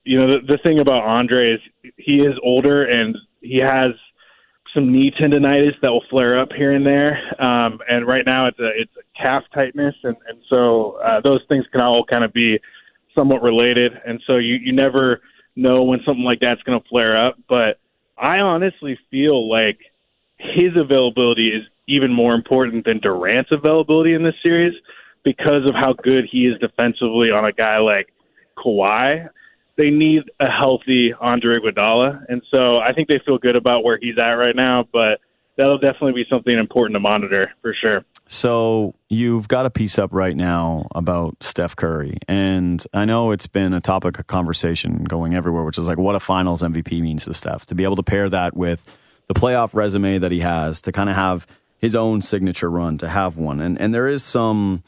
You 0.03 0.20
know, 0.20 0.28
the, 0.39 0.53
the 0.53 0.57
thing 0.61 0.80
about 0.80 1.03
Andre 1.03 1.53
is 1.53 1.59
he 1.97 2.20
is 2.20 2.36
older 2.43 2.86
and 2.86 3.17
he 3.41 3.57
has 3.57 3.91
some 4.74 4.91
knee 4.91 5.11
tendonitis 5.11 5.80
that 5.82 5.89
will 5.89 6.03
flare 6.09 6.39
up 6.39 6.49
here 6.55 6.74
and 6.74 6.86
there. 6.86 7.17
Um, 7.41 7.80
and 7.89 8.07
right 8.07 8.26
now 8.26 8.47
it's 8.47 8.59
a 8.59 8.70
it's 8.76 8.91
a 8.97 9.22
calf 9.22 9.43
tightness, 9.53 9.95
and 10.03 10.15
and 10.28 10.39
so 10.49 10.99
uh, 11.03 11.22
those 11.22 11.41
things 11.49 11.65
can 11.72 11.82
all 11.82 12.05
kind 12.05 12.24
of 12.24 12.34
be 12.34 12.59
somewhat 13.15 13.41
related. 13.41 13.93
And 14.05 14.22
so 14.28 14.38
you 14.38 14.55
you 14.55 14.72
never 14.72 15.22
know 15.55 15.84
when 15.84 15.99
something 16.05 16.24
like 16.24 16.39
that's 16.39 16.61
going 16.63 16.80
to 16.80 16.88
flare 16.88 17.17
up. 17.17 17.38
But 17.47 17.80
I 18.17 18.39
honestly 18.39 18.97
feel 19.09 19.49
like 19.49 19.80
his 20.38 20.72
availability 20.76 21.49
is 21.49 21.63
even 21.88 22.13
more 22.13 22.34
important 22.34 22.86
than 22.86 22.99
Durant's 22.99 23.51
availability 23.51 24.13
in 24.13 24.24
this 24.24 24.36
series 24.43 24.74
because 25.24 25.65
of 25.65 25.74
how 25.74 25.93
good 25.93 26.26
he 26.32 26.45
is 26.45 26.57
defensively 26.59 27.32
on 27.32 27.45
a 27.45 27.51
guy 27.51 27.78
like 27.80 28.13
Kawhi 28.57 29.28
they 29.80 29.89
need 29.89 30.23
a 30.41 30.47
healthy 30.47 31.13
Andre 31.21 31.57
Iguodala, 31.57 32.25
and 32.27 32.41
so 32.51 32.80
I 32.80 32.91
think 32.91 33.07
they 33.07 33.21
feel 33.25 33.38
good 33.38 33.55
about 33.55 33.86
where 33.86 33.97
he's 33.99 34.17
at 34.17 34.34
right 34.34 34.55
now. 34.55 34.86
But 34.91 35.21
that'll 35.55 35.77
definitely 35.77 36.11
be 36.21 36.25
something 36.30 36.55
important 36.55 36.95
to 36.95 36.99
monitor 36.99 37.53
for 37.61 37.73
sure. 37.73 38.03
So 38.27 38.93
you've 39.07 39.47
got 39.47 39.65
a 39.65 39.69
piece 39.69 39.97
up 39.97 40.13
right 40.13 40.36
now 40.36 40.88
about 40.93 41.41
Steph 41.41 41.77
Curry, 41.77 42.17
and 42.27 42.86
I 42.93 43.05
know 43.05 43.32
it's 43.32 43.47
been 43.47 43.73
a 43.73 43.80
topic 43.80 44.19
of 44.19 44.27
conversation 44.27 45.05
going 45.05 45.34
everywhere, 45.34 45.63
which 45.63 45.77
is 45.77 45.88
like 45.88 45.97
what 45.97 46.13
a 46.13 46.19
Finals 46.19 46.61
MVP 46.61 47.01
means 47.01 47.23
to 47.25 47.34
Steph. 47.34 47.65
To 47.67 47.75
be 47.75 47.86
able 47.86 47.95
to 47.95 48.03
pair 48.03 48.30
that 48.30 48.57
with 48.57 48.86
the 49.27 49.34
playoff 49.34 49.73
resume 49.73 50.17
that 50.17 50.34
he 50.34 50.41
has, 50.41 50.82
to 50.82 50.91
kind 50.91 51.09
of 51.09 51.15
have 51.15 51.47
his 51.77 51.95
own 51.95 52.21
signature 52.21 52.69
run, 52.69 52.97
to 52.97 53.07
have 53.07 53.38
one, 53.38 53.61
and 53.61 53.80
and 53.80 53.93
there 53.93 54.09
is 54.09 54.25
some 54.25 54.84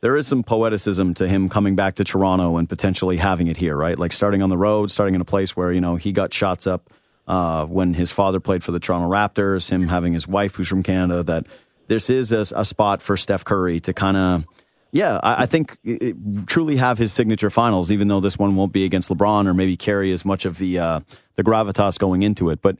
there 0.00 0.16
is 0.16 0.26
some 0.26 0.42
poeticism 0.42 1.14
to 1.16 1.28
him 1.28 1.48
coming 1.48 1.76
back 1.76 1.96
to 1.96 2.04
Toronto 2.04 2.56
and 2.56 2.68
potentially 2.68 3.18
having 3.18 3.48
it 3.48 3.56
here, 3.56 3.76
right? 3.76 3.98
Like 3.98 4.12
starting 4.12 4.42
on 4.42 4.48
the 4.48 4.56
road, 4.56 4.90
starting 4.90 5.14
in 5.14 5.20
a 5.20 5.26
place 5.26 5.56
where, 5.56 5.72
you 5.72 5.80
know, 5.80 5.96
he 5.96 6.12
got 6.12 6.32
shots 6.32 6.66
up 6.66 6.90
uh, 7.28 7.66
when 7.66 7.94
his 7.94 8.10
father 8.10 8.40
played 8.40 8.64
for 8.64 8.72
the 8.72 8.80
Toronto 8.80 9.08
Raptors, 9.08 9.70
him 9.70 9.88
having 9.88 10.14
his 10.14 10.26
wife 10.26 10.56
who's 10.56 10.68
from 10.68 10.82
Canada, 10.82 11.22
that 11.22 11.46
this 11.86 12.08
is 12.08 12.32
a, 12.32 12.46
a 12.56 12.64
spot 12.64 13.02
for 13.02 13.16
Steph 13.16 13.44
Curry 13.44 13.78
to 13.80 13.92
kind 13.92 14.16
of, 14.16 14.46
yeah, 14.90 15.20
I, 15.22 15.42
I 15.42 15.46
think 15.46 15.76
it, 15.84 16.16
truly 16.46 16.76
have 16.76 16.96
his 16.96 17.12
signature 17.12 17.50
finals, 17.50 17.92
even 17.92 18.08
though 18.08 18.20
this 18.20 18.38
one 18.38 18.56
won't 18.56 18.72
be 18.72 18.84
against 18.84 19.10
LeBron 19.10 19.46
or 19.46 19.54
maybe 19.54 19.76
carry 19.76 20.12
as 20.12 20.24
much 20.24 20.46
of 20.46 20.56
the, 20.58 20.78
uh, 20.78 21.00
the 21.36 21.44
gravitas 21.44 21.98
going 21.98 22.22
into 22.22 22.48
it. 22.48 22.62
But 22.62 22.76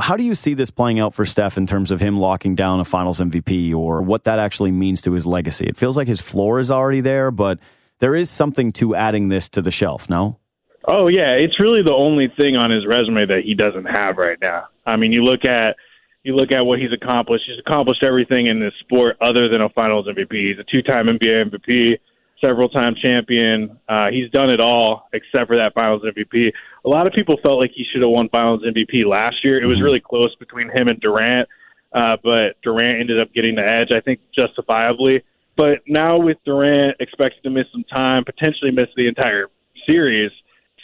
how 0.00 0.16
do 0.16 0.22
you 0.22 0.34
see 0.34 0.54
this 0.54 0.70
playing 0.70 1.00
out 1.00 1.14
for 1.14 1.24
Steph 1.24 1.56
in 1.56 1.66
terms 1.66 1.90
of 1.90 2.00
him 2.00 2.18
locking 2.18 2.54
down 2.54 2.80
a 2.80 2.84
finals 2.84 3.20
MVP 3.20 3.74
or 3.74 4.02
what 4.02 4.24
that 4.24 4.38
actually 4.38 4.72
means 4.72 5.00
to 5.02 5.12
his 5.12 5.24
legacy? 5.24 5.66
It 5.66 5.76
feels 5.76 5.96
like 5.96 6.08
his 6.08 6.20
floor 6.20 6.58
is 6.60 6.70
already 6.70 7.00
there, 7.00 7.30
but 7.30 7.58
there 7.98 8.14
is 8.14 8.30
something 8.30 8.72
to 8.72 8.94
adding 8.94 9.28
this 9.28 9.48
to 9.50 9.62
the 9.62 9.70
shelf, 9.70 10.10
no? 10.10 10.38
Oh, 10.86 11.08
yeah. 11.08 11.32
It's 11.32 11.58
really 11.60 11.82
the 11.82 11.92
only 11.92 12.28
thing 12.36 12.56
on 12.56 12.70
his 12.70 12.86
resume 12.86 13.26
that 13.26 13.42
he 13.44 13.54
doesn't 13.54 13.86
have 13.86 14.16
right 14.16 14.38
now. 14.40 14.64
I 14.86 14.96
mean, 14.96 15.12
you 15.12 15.24
look 15.24 15.44
at 15.44 15.76
you 16.22 16.34
look 16.34 16.50
at 16.50 16.62
what 16.62 16.78
he's 16.78 16.92
accomplished. 16.92 17.44
He's 17.46 17.58
accomplished 17.58 18.02
everything 18.02 18.46
in 18.46 18.60
this 18.60 18.74
sport 18.80 19.16
other 19.20 19.48
than 19.48 19.62
a 19.62 19.68
Finals 19.70 20.06
MVP. 20.06 20.50
He's 20.50 20.58
a 20.58 20.64
two-time 20.64 21.06
NBA 21.06 21.50
MVP, 21.50 21.98
several-time 22.40 22.94
champion. 23.00 23.78
Uh, 23.88 24.08
he's 24.10 24.30
done 24.30 24.50
it 24.50 24.60
all 24.60 25.08
except 25.12 25.48
for 25.48 25.56
that 25.56 25.74
Finals 25.74 26.02
MVP. 26.02 26.52
A 26.84 26.88
lot 26.88 27.06
of 27.06 27.12
people 27.12 27.36
felt 27.42 27.58
like 27.58 27.72
he 27.74 27.84
should 27.90 28.02
have 28.02 28.10
won 28.10 28.28
Finals 28.28 28.62
MVP 28.62 29.04
last 29.06 29.44
year. 29.44 29.62
It 29.62 29.66
was 29.66 29.80
really 29.80 30.00
close 30.00 30.34
between 30.36 30.70
him 30.70 30.88
and 30.88 31.00
Durant, 31.00 31.48
uh, 31.92 32.16
but 32.22 32.60
Durant 32.62 33.00
ended 33.00 33.20
up 33.20 33.32
getting 33.32 33.56
the 33.56 33.66
edge. 33.66 33.90
I 33.90 34.00
think 34.00 34.20
justifiably. 34.34 35.22
But 35.56 35.80
now 35.88 36.18
with 36.18 36.38
Durant 36.44 36.96
expected 37.00 37.42
to 37.42 37.50
miss 37.50 37.66
some 37.72 37.84
time, 37.84 38.24
potentially 38.24 38.70
miss 38.70 38.88
the 38.96 39.08
entire 39.08 39.48
series, 39.86 40.30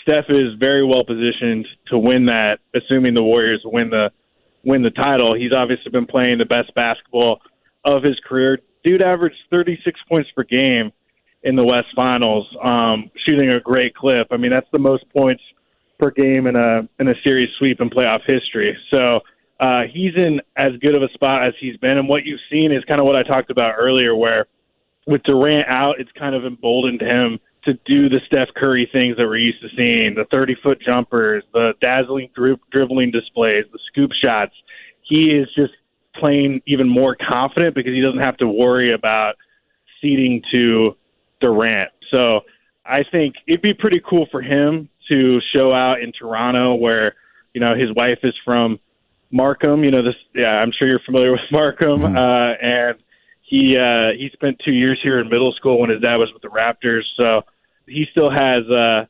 Steph 0.02 0.26
is 0.28 0.54
very 0.58 0.84
well 0.84 1.04
positioned 1.04 1.66
to 1.86 1.98
win 1.98 2.26
that, 2.26 2.58
assuming 2.74 3.14
the 3.14 3.22
Warriors 3.22 3.62
win 3.64 3.90
the 3.90 4.10
win 4.64 4.82
the 4.82 4.90
title. 4.90 5.34
He's 5.34 5.52
obviously 5.52 5.90
been 5.90 6.06
playing 6.06 6.38
the 6.38 6.44
best 6.44 6.74
basketball 6.74 7.40
of 7.84 8.02
his 8.02 8.18
career. 8.26 8.58
Dude 8.82 9.02
averaged 9.02 9.36
36 9.50 10.00
points 10.08 10.30
per 10.32 10.42
game 10.42 10.92
in 11.44 11.56
the 11.56 11.64
West 11.64 11.88
Finals, 11.94 12.46
um, 12.62 13.10
shooting 13.24 13.50
a 13.50 13.60
great 13.60 13.94
clip. 13.94 14.28
I 14.30 14.36
mean, 14.36 14.50
that's 14.50 14.66
the 14.72 14.78
most 14.78 15.04
points 15.10 15.42
per 15.98 16.10
game 16.10 16.46
in 16.46 16.56
a 16.56 16.88
in 16.98 17.08
a 17.08 17.14
series 17.22 17.50
sweep 17.58 17.80
in 17.80 17.90
playoff 17.90 18.20
history. 18.26 18.76
So 18.90 19.20
uh, 19.60 19.82
he's 19.92 20.14
in 20.16 20.40
as 20.56 20.72
good 20.80 20.94
of 20.94 21.02
a 21.02 21.08
spot 21.12 21.46
as 21.46 21.54
he's 21.60 21.76
been. 21.76 21.98
And 21.98 22.08
what 22.08 22.24
you've 22.24 22.40
seen 22.50 22.72
is 22.72 22.82
kind 22.84 23.00
of 23.00 23.06
what 23.06 23.14
I 23.14 23.22
talked 23.22 23.50
about 23.50 23.74
earlier, 23.78 24.16
where 24.16 24.46
with 25.06 25.22
Durant 25.22 25.68
out, 25.68 26.00
it's 26.00 26.10
kind 26.18 26.34
of 26.34 26.44
emboldened 26.44 27.00
him 27.00 27.38
to 27.64 27.74
do 27.86 28.08
the 28.08 28.20
Steph 28.26 28.48
Curry 28.56 28.88
things 28.92 29.16
that 29.16 29.24
we're 29.24 29.38
used 29.38 29.60
to 29.62 29.68
seeing 29.76 30.14
the 30.14 30.26
30 30.30 30.56
foot 30.62 30.80
jumpers, 30.84 31.44
the 31.52 31.72
dazzling 31.80 32.28
dri- 32.34 32.60
dribbling 32.70 33.10
displays, 33.10 33.64
the 33.72 33.78
scoop 33.90 34.10
shots. 34.12 34.52
He 35.02 35.30
is 35.30 35.48
just 35.54 35.72
playing 36.14 36.62
even 36.66 36.88
more 36.88 37.16
confident 37.16 37.74
because 37.74 37.92
he 37.92 38.00
doesn't 38.00 38.20
have 38.20 38.36
to 38.38 38.48
worry 38.48 38.92
about 38.92 39.36
ceding 40.00 40.42
to 40.52 40.96
Durant. 41.48 41.90
So 42.10 42.40
I 42.86 43.02
think 43.10 43.34
it'd 43.46 43.62
be 43.62 43.74
pretty 43.74 44.00
cool 44.08 44.26
for 44.30 44.40
him 44.42 44.88
to 45.08 45.40
show 45.54 45.72
out 45.72 46.00
in 46.00 46.12
Toronto 46.12 46.74
where, 46.74 47.14
you 47.52 47.60
know, 47.60 47.74
his 47.74 47.92
wife 47.94 48.18
is 48.22 48.34
from 48.44 48.78
Markham. 49.30 49.84
You 49.84 49.90
know, 49.90 50.02
this, 50.02 50.14
yeah, 50.34 50.46
I'm 50.62 50.72
sure 50.72 50.88
you're 50.88 51.00
familiar 51.04 51.32
with 51.32 51.40
Markham. 51.52 51.98
Mm-hmm. 51.98 52.16
Uh, 52.16 52.52
and 52.66 52.98
he, 53.42 53.76
uh, 53.76 54.16
he 54.18 54.30
spent 54.32 54.60
two 54.64 54.72
years 54.72 54.98
here 55.02 55.20
in 55.20 55.28
middle 55.28 55.52
school 55.52 55.80
when 55.80 55.90
his 55.90 56.00
dad 56.00 56.16
was 56.16 56.32
with 56.32 56.42
the 56.42 56.48
Raptors. 56.48 57.02
So, 57.16 57.42
he 57.86 58.06
still 58.10 58.30
has 58.30 58.64
uh, 58.70 59.04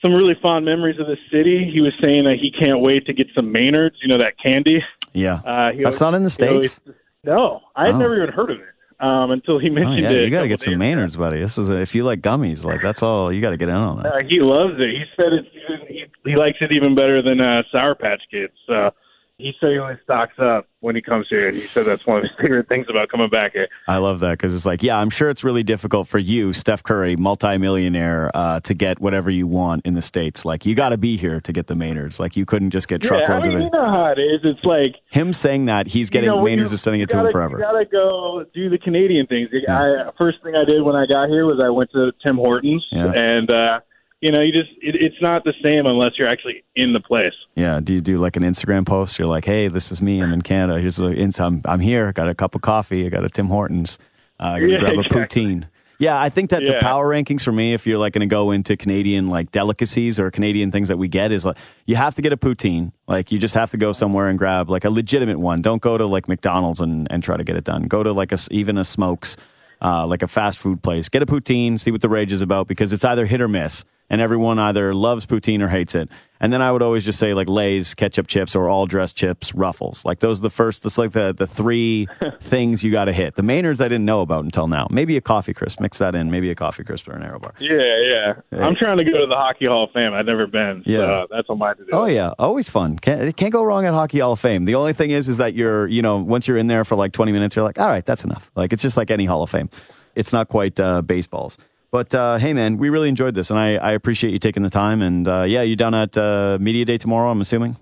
some 0.00 0.14
really 0.14 0.34
fond 0.40 0.64
memories 0.64 0.98
of 0.98 1.06
the 1.08 1.18
city. 1.30 1.70
He 1.70 1.82
was 1.82 1.92
saying 2.00 2.24
that 2.24 2.38
he 2.40 2.50
can't 2.50 2.80
wait 2.80 3.04
to 3.04 3.12
get 3.12 3.26
some 3.34 3.52
Maynards, 3.52 3.96
you 4.00 4.08
know, 4.08 4.16
that 4.16 4.38
candy. 4.42 4.82
Yeah. 5.12 5.34
Uh, 5.44 5.72
he 5.72 5.82
That's 5.82 6.00
always- 6.00 6.00
not 6.00 6.14
in 6.14 6.22
the 6.22 6.36
he 6.40 6.48
always- 6.48 6.72
States. 6.72 6.98
no, 7.24 7.60
I 7.76 7.84
had 7.86 7.96
Oh. 7.96 7.98
never 7.98 8.16
even 8.22 8.32
heard 8.32 8.50
of 8.50 8.60
it 8.60 8.64
um, 9.00 9.30
until 9.30 9.58
he 9.58 9.68
Oh, 9.70 9.72
mentioned 9.72 10.02
yeah, 10.02 10.10
it. 10.10 10.24
you 10.24 10.30
got 10.30 10.42
to 10.42 10.48
get 10.48 10.60
some 10.60 10.76
Maynards, 10.78 11.16
buddy. 11.16 11.38
This 11.40 11.58
is 11.58 11.70
a, 11.70 11.80
if 11.80 11.94
you 11.94 12.04
like 12.04 12.20
gummies, 12.20 12.64
like 12.64 12.82
that's 12.82 13.02
all 13.02 13.32
you 13.32 13.40
got 13.40 13.50
to 13.50 13.56
get 13.56 13.68
in 13.68 13.74
on 13.74 14.02
that. 14.02 14.06
Uh, 14.06 14.18
he 14.28 14.40
loves 14.40 14.74
it. 14.78 14.90
He 14.90 15.04
said 15.16 15.32
it's 15.32 15.48
he, 15.88 16.04
he 16.30 16.36
likes 16.36 16.58
it 16.60 16.72
even 16.72 16.94
better 16.94 17.22
than 17.22 17.40
uh, 17.40 17.62
Sour 17.70 17.94
Patch 17.94 18.22
Kids. 18.30 18.52
So 18.66 18.90
he 19.38 19.52
said 19.60 19.70
he 19.70 19.78
only 19.78 19.96
stocks 20.02 20.34
up 20.40 20.66
when 20.80 20.96
he 20.96 21.00
comes 21.02 21.26
here. 21.30 21.46
And 21.46 21.56
he 21.56 21.62
said 21.62 21.86
that's 21.86 22.04
one 22.06 22.18
of 22.18 22.22
his 22.24 22.32
favorite 22.40 22.68
things 22.68 22.86
about 22.90 23.08
coming 23.08 23.30
back 23.30 23.52
here. 23.52 23.68
I 23.86 23.98
love 23.98 24.18
that 24.20 24.32
because 24.32 24.52
it's 24.54 24.66
like, 24.66 24.82
yeah, 24.82 24.98
I'm 24.98 25.10
sure 25.10 25.30
it's 25.30 25.44
really 25.44 25.62
difficult 25.62 26.08
for 26.08 26.18
you, 26.18 26.52
Steph 26.52 26.82
Curry, 26.82 27.14
multimillionaire, 27.16 28.30
uh, 28.34 28.60
to 28.60 28.74
get 28.74 29.00
whatever 29.00 29.30
you 29.30 29.46
want 29.46 29.86
in 29.86 29.94
the 29.94 30.02
states. 30.02 30.44
Like, 30.44 30.66
you 30.66 30.74
got 30.74 30.88
to 30.90 30.96
be 30.98 31.16
here 31.16 31.40
to 31.42 31.52
get 31.52 31.68
the 31.68 31.76
Maynards. 31.76 32.18
Like, 32.18 32.36
you 32.36 32.44
couldn't 32.44 32.70
just 32.70 32.88
get 32.88 33.02
Yeah, 33.04 33.08
truckloads 33.10 33.46
I 33.46 33.50
mean, 33.50 33.56
of 33.58 33.60
you 33.62 33.66
it. 33.68 33.72
know 33.72 33.86
how 33.90 34.12
it 34.12 34.18
is. 34.20 34.40
It's 34.44 34.64
like 34.64 34.96
Him 35.10 35.32
saying 35.32 35.66
that 35.66 35.86
he's 35.86 36.10
getting 36.10 36.30
you 36.30 36.36
know, 36.36 36.44
Maynards 36.44 36.72
is 36.72 36.82
sending 36.82 37.00
it 37.00 37.08
to 37.10 37.16
gotta, 37.16 37.28
him 37.28 37.32
forever. 37.32 37.58
You 37.58 37.62
gotta 37.64 37.84
go 37.84 38.44
do 38.52 38.68
the 38.68 38.78
Canadian 38.78 39.26
things. 39.28 39.48
I 39.68 40.10
first 40.18 40.42
thing 40.42 40.54
I 40.56 40.64
did 40.64 40.82
when 40.82 40.96
I 40.96 41.06
got 41.06 41.28
here 41.28 41.46
was 41.46 41.60
I 41.64 41.70
went 41.70 41.90
to 41.92 42.10
Tim 42.22 42.36
Hortons, 42.36 42.84
Yeah. 42.90 43.12
and 43.14 43.50
uh, 43.50 43.80
you 44.20 44.32
know, 44.32 44.40
you 44.40 44.52
just 44.52 44.70
it, 44.82 44.94
it's 44.96 45.20
not 45.22 45.44
the 45.44 45.54
same 45.62 45.86
unless 45.86 46.12
you're 46.18 46.28
actually 46.28 46.64
in 46.76 46.92
the 46.92 47.00
place. 47.00 47.32
Yeah. 47.54 47.80
Do 47.80 47.92
you 47.92 48.00
do 48.00 48.18
like 48.18 48.36
an 48.36 48.42
Instagram 48.42 48.86
post? 48.86 49.18
You're 49.18 49.28
like, 49.28 49.44
hey, 49.44 49.68
this 49.68 49.90
is 49.92 50.00
me. 50.02 50.20
I'm 50.22 50.32
in 50.32 50.42
Canada. 50.42 50.80
Here's 50.80 50.98
what 50.98 51.16
ins- 51.16 51.38
I'm, 51.40 51.62
I'm 51.64 51.80
here. 51.80 52.12
Got 52.12 52.28
a 52.28 52.34
cup 52.34 52.54
of 52.54 52.60
coffee. 52.62 53.06
I 53.06 53.08
got 53.08 53.24
a 53.24 53.28
Tim 53.28 53.46
Hortons. 53.46 53.98
Uh, 54.40 54.44
I 54.44 54.60
got 54.60 54.66
to 54.66 54.72
Yeah, 54.72 54.78
grab 54.80 54.92
a 54.94 55.00
exactly. 55.00 55.44
poutine. 55.44 55.64
Yeah, 56.00 56.20
I 56.20 56.28
think 56.28 56.50
that 56.50 56.64
the 56.64 56.76
power 56.80 57.08
rankings 57.08 57.42
for 57.42 57.50
me, 57.50 57.74
if 57.74 57.84
you're 57.84 57.98
like 57.98 58.12
going 58.12 58.20
to 58.20 58.32
go 58.32 58.52
into 58.52 58.76
Canadian 58.76 59.26
like 59.26 59.50
delicacies 59.50 60.20
or 60.20 60.30
Canadian 60.30 60.70
things 60.70 60.86
that 60.88 60.96
we 60.96 61.08
get, 61.08 61.32
is 61.32 61.44
like 61.44 61.56
you 61.86 61.96
have 61.96 62.14
to 62.14 62.22
get 62.22 62.32
a 62.32 62.36
poutine. 62.36 62.92
Like 63.08 63.32
you 63.32 63.38
just 63.40 63.54
have 63.56 63.72
to 63.72 63.76
go 63.76 63.90
somewhere 63.90 64.28
and 64.28 64.38
grab 64.38 64.70
like 64.70 64.84
a 64.84 64.90
legitimate 64.90 65.40
one. 65.40 65.60
Don't 65.60 65.82
go 65.82 65.98
to 65.98 66.06
like 66.06 66.28
McDonald's 66.28 66.80
and, 66.80 67.08
and 67.10 67.20
try 67.24 67.36
to 67.36 67.42
get 67.42 67.56
it 67.56 67.64
done. 67.64 67.82
Go 67.88 68.04
to 68.04 68.12
like 68.12 68.30
a 68.30 68.38
even 68.52 68.78
a 68.78 68.84
Smoke's, 68.84 69.36
uh, 69.82 70.06
like 70.06 70.22
a 70.22 70.28
fast 70.28 70.58
food 70.60 70.84
place. 70.84 71.08
Get 71.08 71.20
a 71.22 71.26
poutine. 71.26 71.80
See 71.80 71.90
what 71.90 72.00
the 72.00 72.08
rage 72.08 72.30
is 72.32 72.42
about 72.42 72.68
because 72.68 72.92
it's 72.92 73.04
either 73.04 73.26
hit 73.26 73.40
or 73.40 73.48
miss, 73.48 73.84
and 74.10 74.20
everyone 74.20 74.58
either 74.58 74.94
loves 74.94 75.26
poutine 75.26 75.62
or 75.62 75.68
hates 75.68 75.94
it. 75.94 76.08
And 76.40 76.52
then 76.52 76.62
I 76.62 76.70
would 76.70 76.82
always 76.82 77.04
just 77.04 77.18
say 77.18 77.34
like 77.34 77.48
Lay's 77.48 77.94
ketchup 77.94 78.28
chips 78.28 78.54
or 78.54 78.68
all 78.68 78.86
dressed 78.86 79.16
chips, 79.16 79.54
Ruffles. 79.56 80.04
Like 80.04 80.20
those 80.20 80.38
are 80.38 80.42
the 80.42 80.50
first. 80.50 80.84
That's 80.84 80.96
like 80.96 81.10
the 81.10 81.34
the 81.36 81.48
three 81.48 82.06
things 82.40 82.84
you 82.84 82.92
got 82.92 83.06
to 83.06 83.12
hit. 83.12 83.34
The 83.34 83.42
Maynards 83.42 83.80
I 83.80 83.88
didn't 83.88 84.04
know 84.04 84.20
about 84.20 84.44
until 84.44 84.68
now. 84.68 84.86
Maybe 84.88 85.16
a 85.16 85.20
coffee 85.20 85.52
crisp. 85.52 85.80
Mix 85.80 85.98
that 85.98 86.14
in. 86.14 86.30
Maybe 86.30 86.48
a 86.50 86.54
coffee 86.54 86.84
crisp 86.84 87.08
or 87.08 87.12
an 87.14 87.24
Aero 87.24 87.40
bar. 87.40 87.54
Yeah, 87.58 88.36
yeah. 88.52 88.64
I'm 88.64 88.76
trying 88.76 88.98
to 88.98 89.04
go 89.04 89.18
to 89.18 89.26
the 89.26 89.34
Hockey 89.34 89.66
Hall 89.66 89.84
of 89.84 89.90
Fame. 89.90 90.14
I've 90.14 90.26
never 90.26 90.46
been. 90.46 90.84
Yeah. 90.86 90.98
so 90.98 91.26
that's 91.30 91.50
on 91.50 91.58
my 91.58 91.74
to 91.74 91.84
do. 91.84 91.90
Oh 91.92 92.06
yeah, 92.06 92.30
always 92.38 92.70
fun. 92.70 92.98
Can't 93.00 93.36
can't 93.36 93.52
go 93.52 93.64
wrong 93.64 93.84
at 93.84 93.92
Hockey 93.92 94.20
Hall 94.20 94.32
of 94.32 94.40
Fame. 94.40 94.64
The 94.64 94.76
only 94.76 94.92
thing 94.92 95.10
is, 95.10 95.28
is 95.28 95.38
that 95.38 95.54
you're 95.54 95.88
you 95.88 96.02
know 96.02 96.18
once 96.18 96.46
you're 96.46 96.56
in 96.56 96.68
there 96.68 96.84
for 96.84 96.94
like 96.94 97.12
20 97.12 97.32
minutes, 97.32 97.56
you're 97.56 97.64
like, 97.64 97.80
all 97.80 97.88
right, 97.88 98.06
that's 98.06 98.22
enough. 98.22 98.52
Like 98.54 98.72
it's 98.72 98.82
just 98.82 98.96
like 98.96 99.10
any 99.10 99.24
Hall 99.24 99.42
of 99.42 99.50
Fame. 99.50 99.70
It's 100.14 100.32
not 100.32 100.48
quite 100.48 100.78
uh, 100.78 101.02
baseballs. 101.02 101.58
But 101.90 102.14
uh, 102.14 102.36
hey, 102.38 102.52
man, 102.52 102.76
we 102.76 102.90
really 102.90 103.08
enjoyed 103.08 103.34
this, 103.34 103.50
and 103.50 103.58
I, 103.58 103.76
I 103.76 103.92
appreciate 103.92 104.32
you 104.32 104.38
taking 104.38 104.62
the 104.62 104.70
time. 104.70 105.00
And 105.00 105.26
uh, 105.26 105.44
yeah, 105.48 105.62
you 105.62 105.76
down 105.76 105.94
at 105.94 106.16
uh, 106.16 106.58
Media 106.60 106.84
Day 106.84 106.98
tomorrow? 106.98 107.30
I'm 107.30 107.40
assuming. 107.40 107.76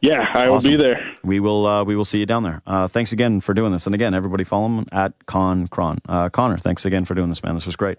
Yeah, 0.00 0.24
I 0.34 0.48
will 0.50 0.60
be 0.60 0.76
there. 0.76 1.00
We 1.22 1.40
will 1.40 1.66
uh, 1.66 1.84
we 1.84 1.96
will 1.96 2.04
see 2.04 2.18
you 2.18 2.26
down 2.26 2.42
there. 2.42 2.62
Uh, 2.66 2.88
thanks 2.88 3.12
again 3.12 3.40
for 3.40 3.54
doing 3.54 3.72
this, 3.72 3.86
and 3.86 3.94
again, 3.94 4.12
everybody 4.12 4.44
follow 4.44 4.66
him 4.66 4.86
at 4.92 5.12
Con 5.26 5.68
Cron. 5.68 5.98
Uh, 6.08 6.28
Connor, 6.28 6.58
thanks 6.58 6.84
again 6.84 7.04
for 7.04 7.14
doing 7.14 7.28
this, 7.28 7.42
man. 7.42 7.54
This 7.54 7.66
was 7.66 7.76
great. 7.76 7.98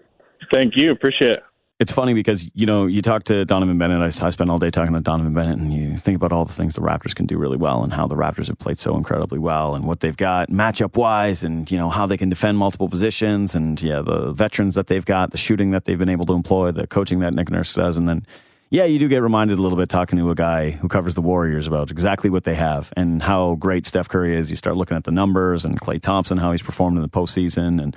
Thank 0.50 0.76
you. 0.76 0.92
Appreciate 0.92 1.32
it. 1.32 1.42
It's 1.78 1.92
funny 1.92 2.14
because 2.14 2.48
you 2.54 2.64
know 2.64 2.86
you 2.86 3.02
talk 3.02 3.24
to 3.24 3.44
Donnovan 3.44 3.78
Bennett. 3.78 4.00
I, 4.00 4.26
I 4.26 4.30
spent 4.30 4.48
all 4.48 4.58
day 4.58 4.70
talking 4.70 4.94
to 4.94 5.00
Donnovan 5.02 5.34
Bennett, 5.34 5.58
and 5.58 5.74
you 5.74 5.98
think 5.98 6.16
about 6.16 6.32
all 6.32 6.46
the 6.46 6.52
things 6.52 6.74
the 6.74 6.80
Raptors 6.80 7.14
can 7.14 7.26
do 7.26 7.36
really 7.36 7.58
well, 7.58 7.84
and 7.84 7.92
how 7.92 8.06
the 8.06 8.14
Raptors 8.14 8.46
have 8.46 8.58
played 8.58 8.78
so 8.78 8.96
incredibly 8.96 9.38
well, 9.38 9.74
and 9.74 9.84
what 9.84 10.00
they've 10.00 10.16
got 10.16 10.48
matchup 10.48 10.96
wise, 10.96 11.44
and 11.44 11.70
you 11.70 11.76
know 11.76 11.90
how 11.90 12.06
they 12.06 12.16
can 12.16 12.30
defend 12.30 12.56
multiple 12.56 12.88
positions, 12.88 13.54
and 13.54 13.80
yeah, 13.82 14.00
the 14.00 14.32
veterans 14.32 14.74
that 14.74 14.86
they've 14.86 15.04
got, 15.04 15.32
the 15.32 15.36
shooting 15.36 15.72
that 15.72 15.84
they've 15.84 15.98
been 15.98 16.08
able 16.08 16.24
to 16.24 16.32
employ, 16.32 16.72
the 16.72 16.86
coaching 16.86 17.18
that 17.18 17.34
Nick 17.34 17.50
Nurse 17.50 17.74
does, 17.74 17.98
and 17.98 18.08
then 18.08 18.26
yeah, 18.70 18.84
you 18.84 18.98
do 18.98 19.06
get 19.06 19.22
reminded 19.22 19.58
a 19.58 19.62
little 19.62 19.78
bit 19.78 19.90
talking 19.90 20.18
to 20.18 20.30
a 20.30 20.34
guy 20.34 20.70
who 20.70 20.88
covers 20.88 21.14
the 21.14 21.20
Warriors 21.20 21.66
about 21.66 21.90
exactly 21.90 22.30
what 22.30 22.44
they 22.44 22.54
have 22.54 22.92
and 22.96 23.22
how 23.22 23.54
great 23.56 23.86
Steph 23.86 24.08
Curry 24.08 24.34
is. 24.34 24.50
You 24.50 24.56
start 24.56 24.76
looking 24.76 24.96
at 24.96 25.04
the 25.04 25.12
numbers 25.12 25.64
and 25.64 25.80
Klay 25.80 26.00
Thompson, 26.00 26.38
how 26.38 26.52
he's 26.52 26.62
performed 26.62 26.96
in 26.96 27.02
the 27.02 27.08
postseason, 27.08 27.80
and 27.80 27.94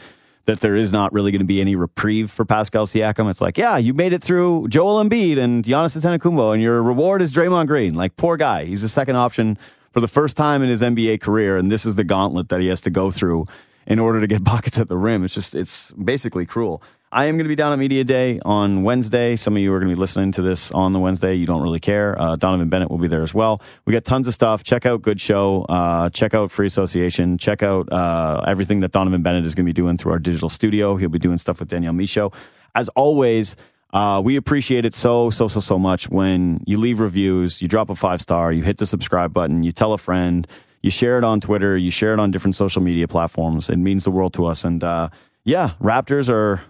that 0.50 0.62
there 0.62 0.76
is 0.76 0.92
not 0.92 1.14
really 1.14 1.32
going 1.32 1.42
to 1.42 1.46
be 1.46 1.62
any 1.62 1.76
reprieve 1.76 2.32
for 2.32 2.44
Pascal 2.44 2.88
Siakam. 2.88 3.30
It's 3.30 3.40
like, 3.40 3.56
yeah, 3.56 3.78
you 3.78 3.94
made 3.94 4.14
it 4.14 4.24
through 4.24 4.68
Joel 4.68 5.04
Embiid 5.04 5.38
and 5.38 5.64
Giannis 5.64 5.96
Antetokounmpo, 5.96 6.54
and 6.56 6.62
your 6.62 6.82
reward 6.82 7.22
is 7.22 7.32
Draymond 7.32 7.68
Green. 7.68 7.94
Like, 7.94 8.18
poor 8.18 8.36
guy. 8.36 8.66
He's 8.66 8.82
the 8.82 8.88
second 8.88 9.16
option 9.16 9.60
for 9.92 10.02
the 10.02 10.08
first 10.08 10.36
time 10.36 10.64
in 10.64 10.70
his 10.70 10.82
NBA 10.82 11.22
career, 11.22 11.56
and 11.56 11.72
this 11.72 11.86
is 11.86 11.98
the 11.98 12.04
gauntlet 12.04 12.50
that 12.50 12.62
he 12.62 12.68
has 12.68 12.82
to 12.82 12.90
go 12.90 13.12
through 13.12 13.46
in 13.86 14.00
order 14.00 14.20
to 14.20 14.26
get 14.26 14.44
buckets 14.44 14.80
at 14.80 14.88
the 14.88 14.98
rim. 14.98 15.24
It's 15.24 15.36
just, 15.36 15.54
it's 15.54 15.92
basically 15.92 16.48
cruel. 16.48 16.82
I 17.12 17.26
am 17.26 17.38
going 17.38 17.46
to 17.46 17.50
be 17.50 17.56
down 17.56 17.74
at 17.74 17.80
Media 17.80 18.04
Day 18.04 18.40
on 18.46 18.84
Wednesday. 18.84 19.36
Some 19.36 19.56
of 19.56 19.64
you 19.64 19.74
are 19.74 19.80
going 19.80 19.90
to 19.90 19.96
be 19.96 20.00
listening 20.00 20.32
to 20.34 20.44
this 20.44 20.72
on 20.72 20.94
the 20.94 21.00
Wednesday. 21.00 21.34
You 21.34 21.48
don't 21.48 21.64
really 21.64 21.80
care. 21.80 22.16
Uh, 22.22 22.36
Donnovan 22.36 22.70
Bennett 22.70 22.92
will 22.92 23.00
be 23.00 23.08
there 23.08 23.24
as 23.24 23.34
well. 23.34 23.64
We 23.86 23.94
got 23.94 24.06
tons 24.06 24.28
of 24.28 24.36
stuff. 24.36 24.64
Check 24.64 24.86
out 24.86 25.02
Good 25.02 25.20
Show. 25.20 25.66
Uh, 25.68 26.12
check 26.12 26.36
out 26.36 26.52
Free 26.52 26.68
Association. 26.68 27.40
Check 27.40 27.64
out 27.64 27.92
uh, 27.92 28.44
everything 28.46 28.82
that 28.82 28.92
Donnovan 28.92 29.24
Bennett 29.24 29.44
is 29.44 29.56
going 29.56 29.66
to 29.66 29.70
be 29.70 29.74
doing 29.74 29.98
through 29.98 30.12
our 30.12 30.20
digital 30.20 30.50
studio. 30.50 30.98
He'll 30.98 31.10
be 31.10 31.18
doing 31.18 31.40
stuff 31.40 31.60
with 31.60 31.70
Danielle 31.70 31.94
Michaud. 31.94 32.32
As 32.76 32.90
always, 32.90 33.56
uh, 33.92 34.22
we 34.24 34.36
appreciate 34.36 34.86
it 34.86 34.94
so, 34.94 35.32
so, 35.32 35.48
so, 35.48 35.60
so 35.60 35.80
much 35.80 36.12
when 36.12 36.64
you 36.68 36.78
leave 36.78 37.00
reviews, 37.00 37.60
you 37.60 37.68
drop 37.68 37.90
a 37.90 37.96
five 37.96 38.22
star, 38.22 38.52
you 38.54 38.62
hit 38.62 38.78
the 38.78 38.86
subscribe 38.86 39.34
button, 39.34 39.64
you 39.64 39.72
tell 39.72 39.94
a 39.94 39.98
friend, 39.98 40.48
you 40.84 40.92
share 40.92 41.18
it 41.18 41.24
on 41.24 41.42
Twitter, 41.42 41.76
you 41.76 41.90
share 41.90 42.14
it 42.14 42.20
on 42.20 42.30
different 42.30 42.56
social 42.56 42.84
media 42.84 43.08
platforms. 43.08 43.68
It 43.68 43.78
means 43.78 44.04
the 44.04 44.12
world 44.12 44.34
to 44.36 44.46
us. 44.46 44.64
And 44.64 44.84
uh, 44.84 45.10
yeah, 45.44 45.72
Raptors 45.82 46.30
are 46.30 46.64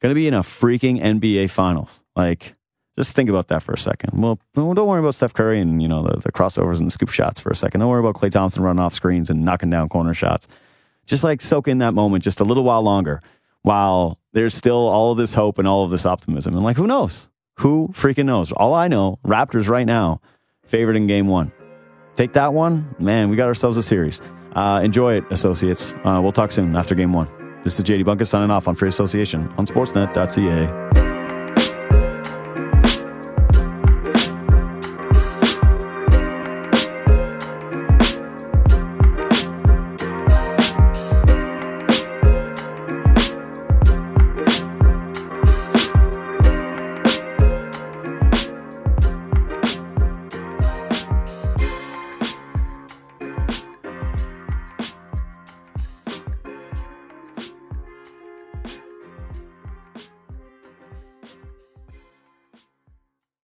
going 0.00 0.10
to 0.10 0.14
be 0.14 0.26
in 0.26 0.34
a 0.34 0.42
freaking 0.42 1.00
NBA 1.00 1.50
Finals. 1.50 2.02
Like, 2.14 2.54
just 2.98 3.14
think 3.14 3.28
about 3.28 3.48
that 3.48 3.62
for 3.62 3.72
a 3.72 3.78
second. 3.78 4.20
Well, 4.20 4.38
don't 4.54 4.86
worry 4.86 5.00
about 5.00 5.14
Steph 5.14 5.34
Curry 5.34 5.60
and 5.60 5.82
you 5.82 5.88
know 5.88 6.02
the, 6.02 6.18
the 6.20 6.32
crossovers 6.32 6.78
and 6.78 6.86
the 6.86 6.90
scoop 6.90 7.10
shots 7.10 7.40
for 7.40 7.50
a 7.50 7.56
second. 7.56 7.80
Don't 7.80 7.90
worry 7.90 8.00
about 8.00 8.14
Klay 8.14 8.30
Thompson 8.30 8.62
running 8.62 8.80
off 8.82 8.94
screens 8.94 9.28
and 9.28 9.44
knocking 9.44 9.70
down 9.70 9.88
corner 9.88 10.14
shots. 10.14 10.48
Just 11.04 11.22
like 11.22 11.42
soak 11.42 11.68
in 11.68 11.78
that 11.78 11.92
moment 11.92 12.24
just 12.24 12.40
a 12.40 12.44
little 12.44 12.64
while 12.64 12.82
longer, 12.82 13.20
while 13.62 14.18
there's 14.32 14.54
still 14.54 14.88
all 14.88 15.12
of 15.12 15.18
this 15.18 15.34
hope 15.34 15.58
and 15.58 15.68
all 15.68 15.84
of 15.84 15.90
this 15.90 16.06
optimism. 16.06 16.54
And 16.54 16.64
like, 16.64 16.76
who 16.76 16.86
knows? 16.86 17.28
Who 17.58 17.88
freaking 17.92 18.24
knows? 18.24 18.50
All 18.52 18.74
I 18.74 18.88
know, 18.88 19.18
Raptors 19.24 19.68
right 19.68 19.86
now, 19.86 20.20
favored 20.64 20.96
in 20.96 21.06
Game 21.06 21.28
One. 21.28 21.52
take 22.16 22.32
that 22.32 22.52
one. 22.54 22.94
Man, 22.98 23.28
we 23.28 23.36
got 23.36 23.46
ourselves 23.46 23.76
a 23.76 23.82
series. 23.82 24.20
Uh, 24.52 24.80
enjoy 24.82 25.16
it, 25.18 25.24
associates. 25.30 25.92
Uh, 26.02 26.18
we'll 26.22 26.32
talk 26.32 26.50
soon 26.50 26.74
after 26.74 26.94
game 26.94 27.12
one. 27.12 27.28
This 27.66 27.80
is 27.80 27.84
JD 27.84 28.04
Bunkis 28.04 28.28
signing 28.28 28.52
off 28.52 28.68
on 28.68 28.76
Free 28.76 28.88
Association 28.88 29.52
on 29.58 29.66
Sportsnet.ca. 29.66 31.05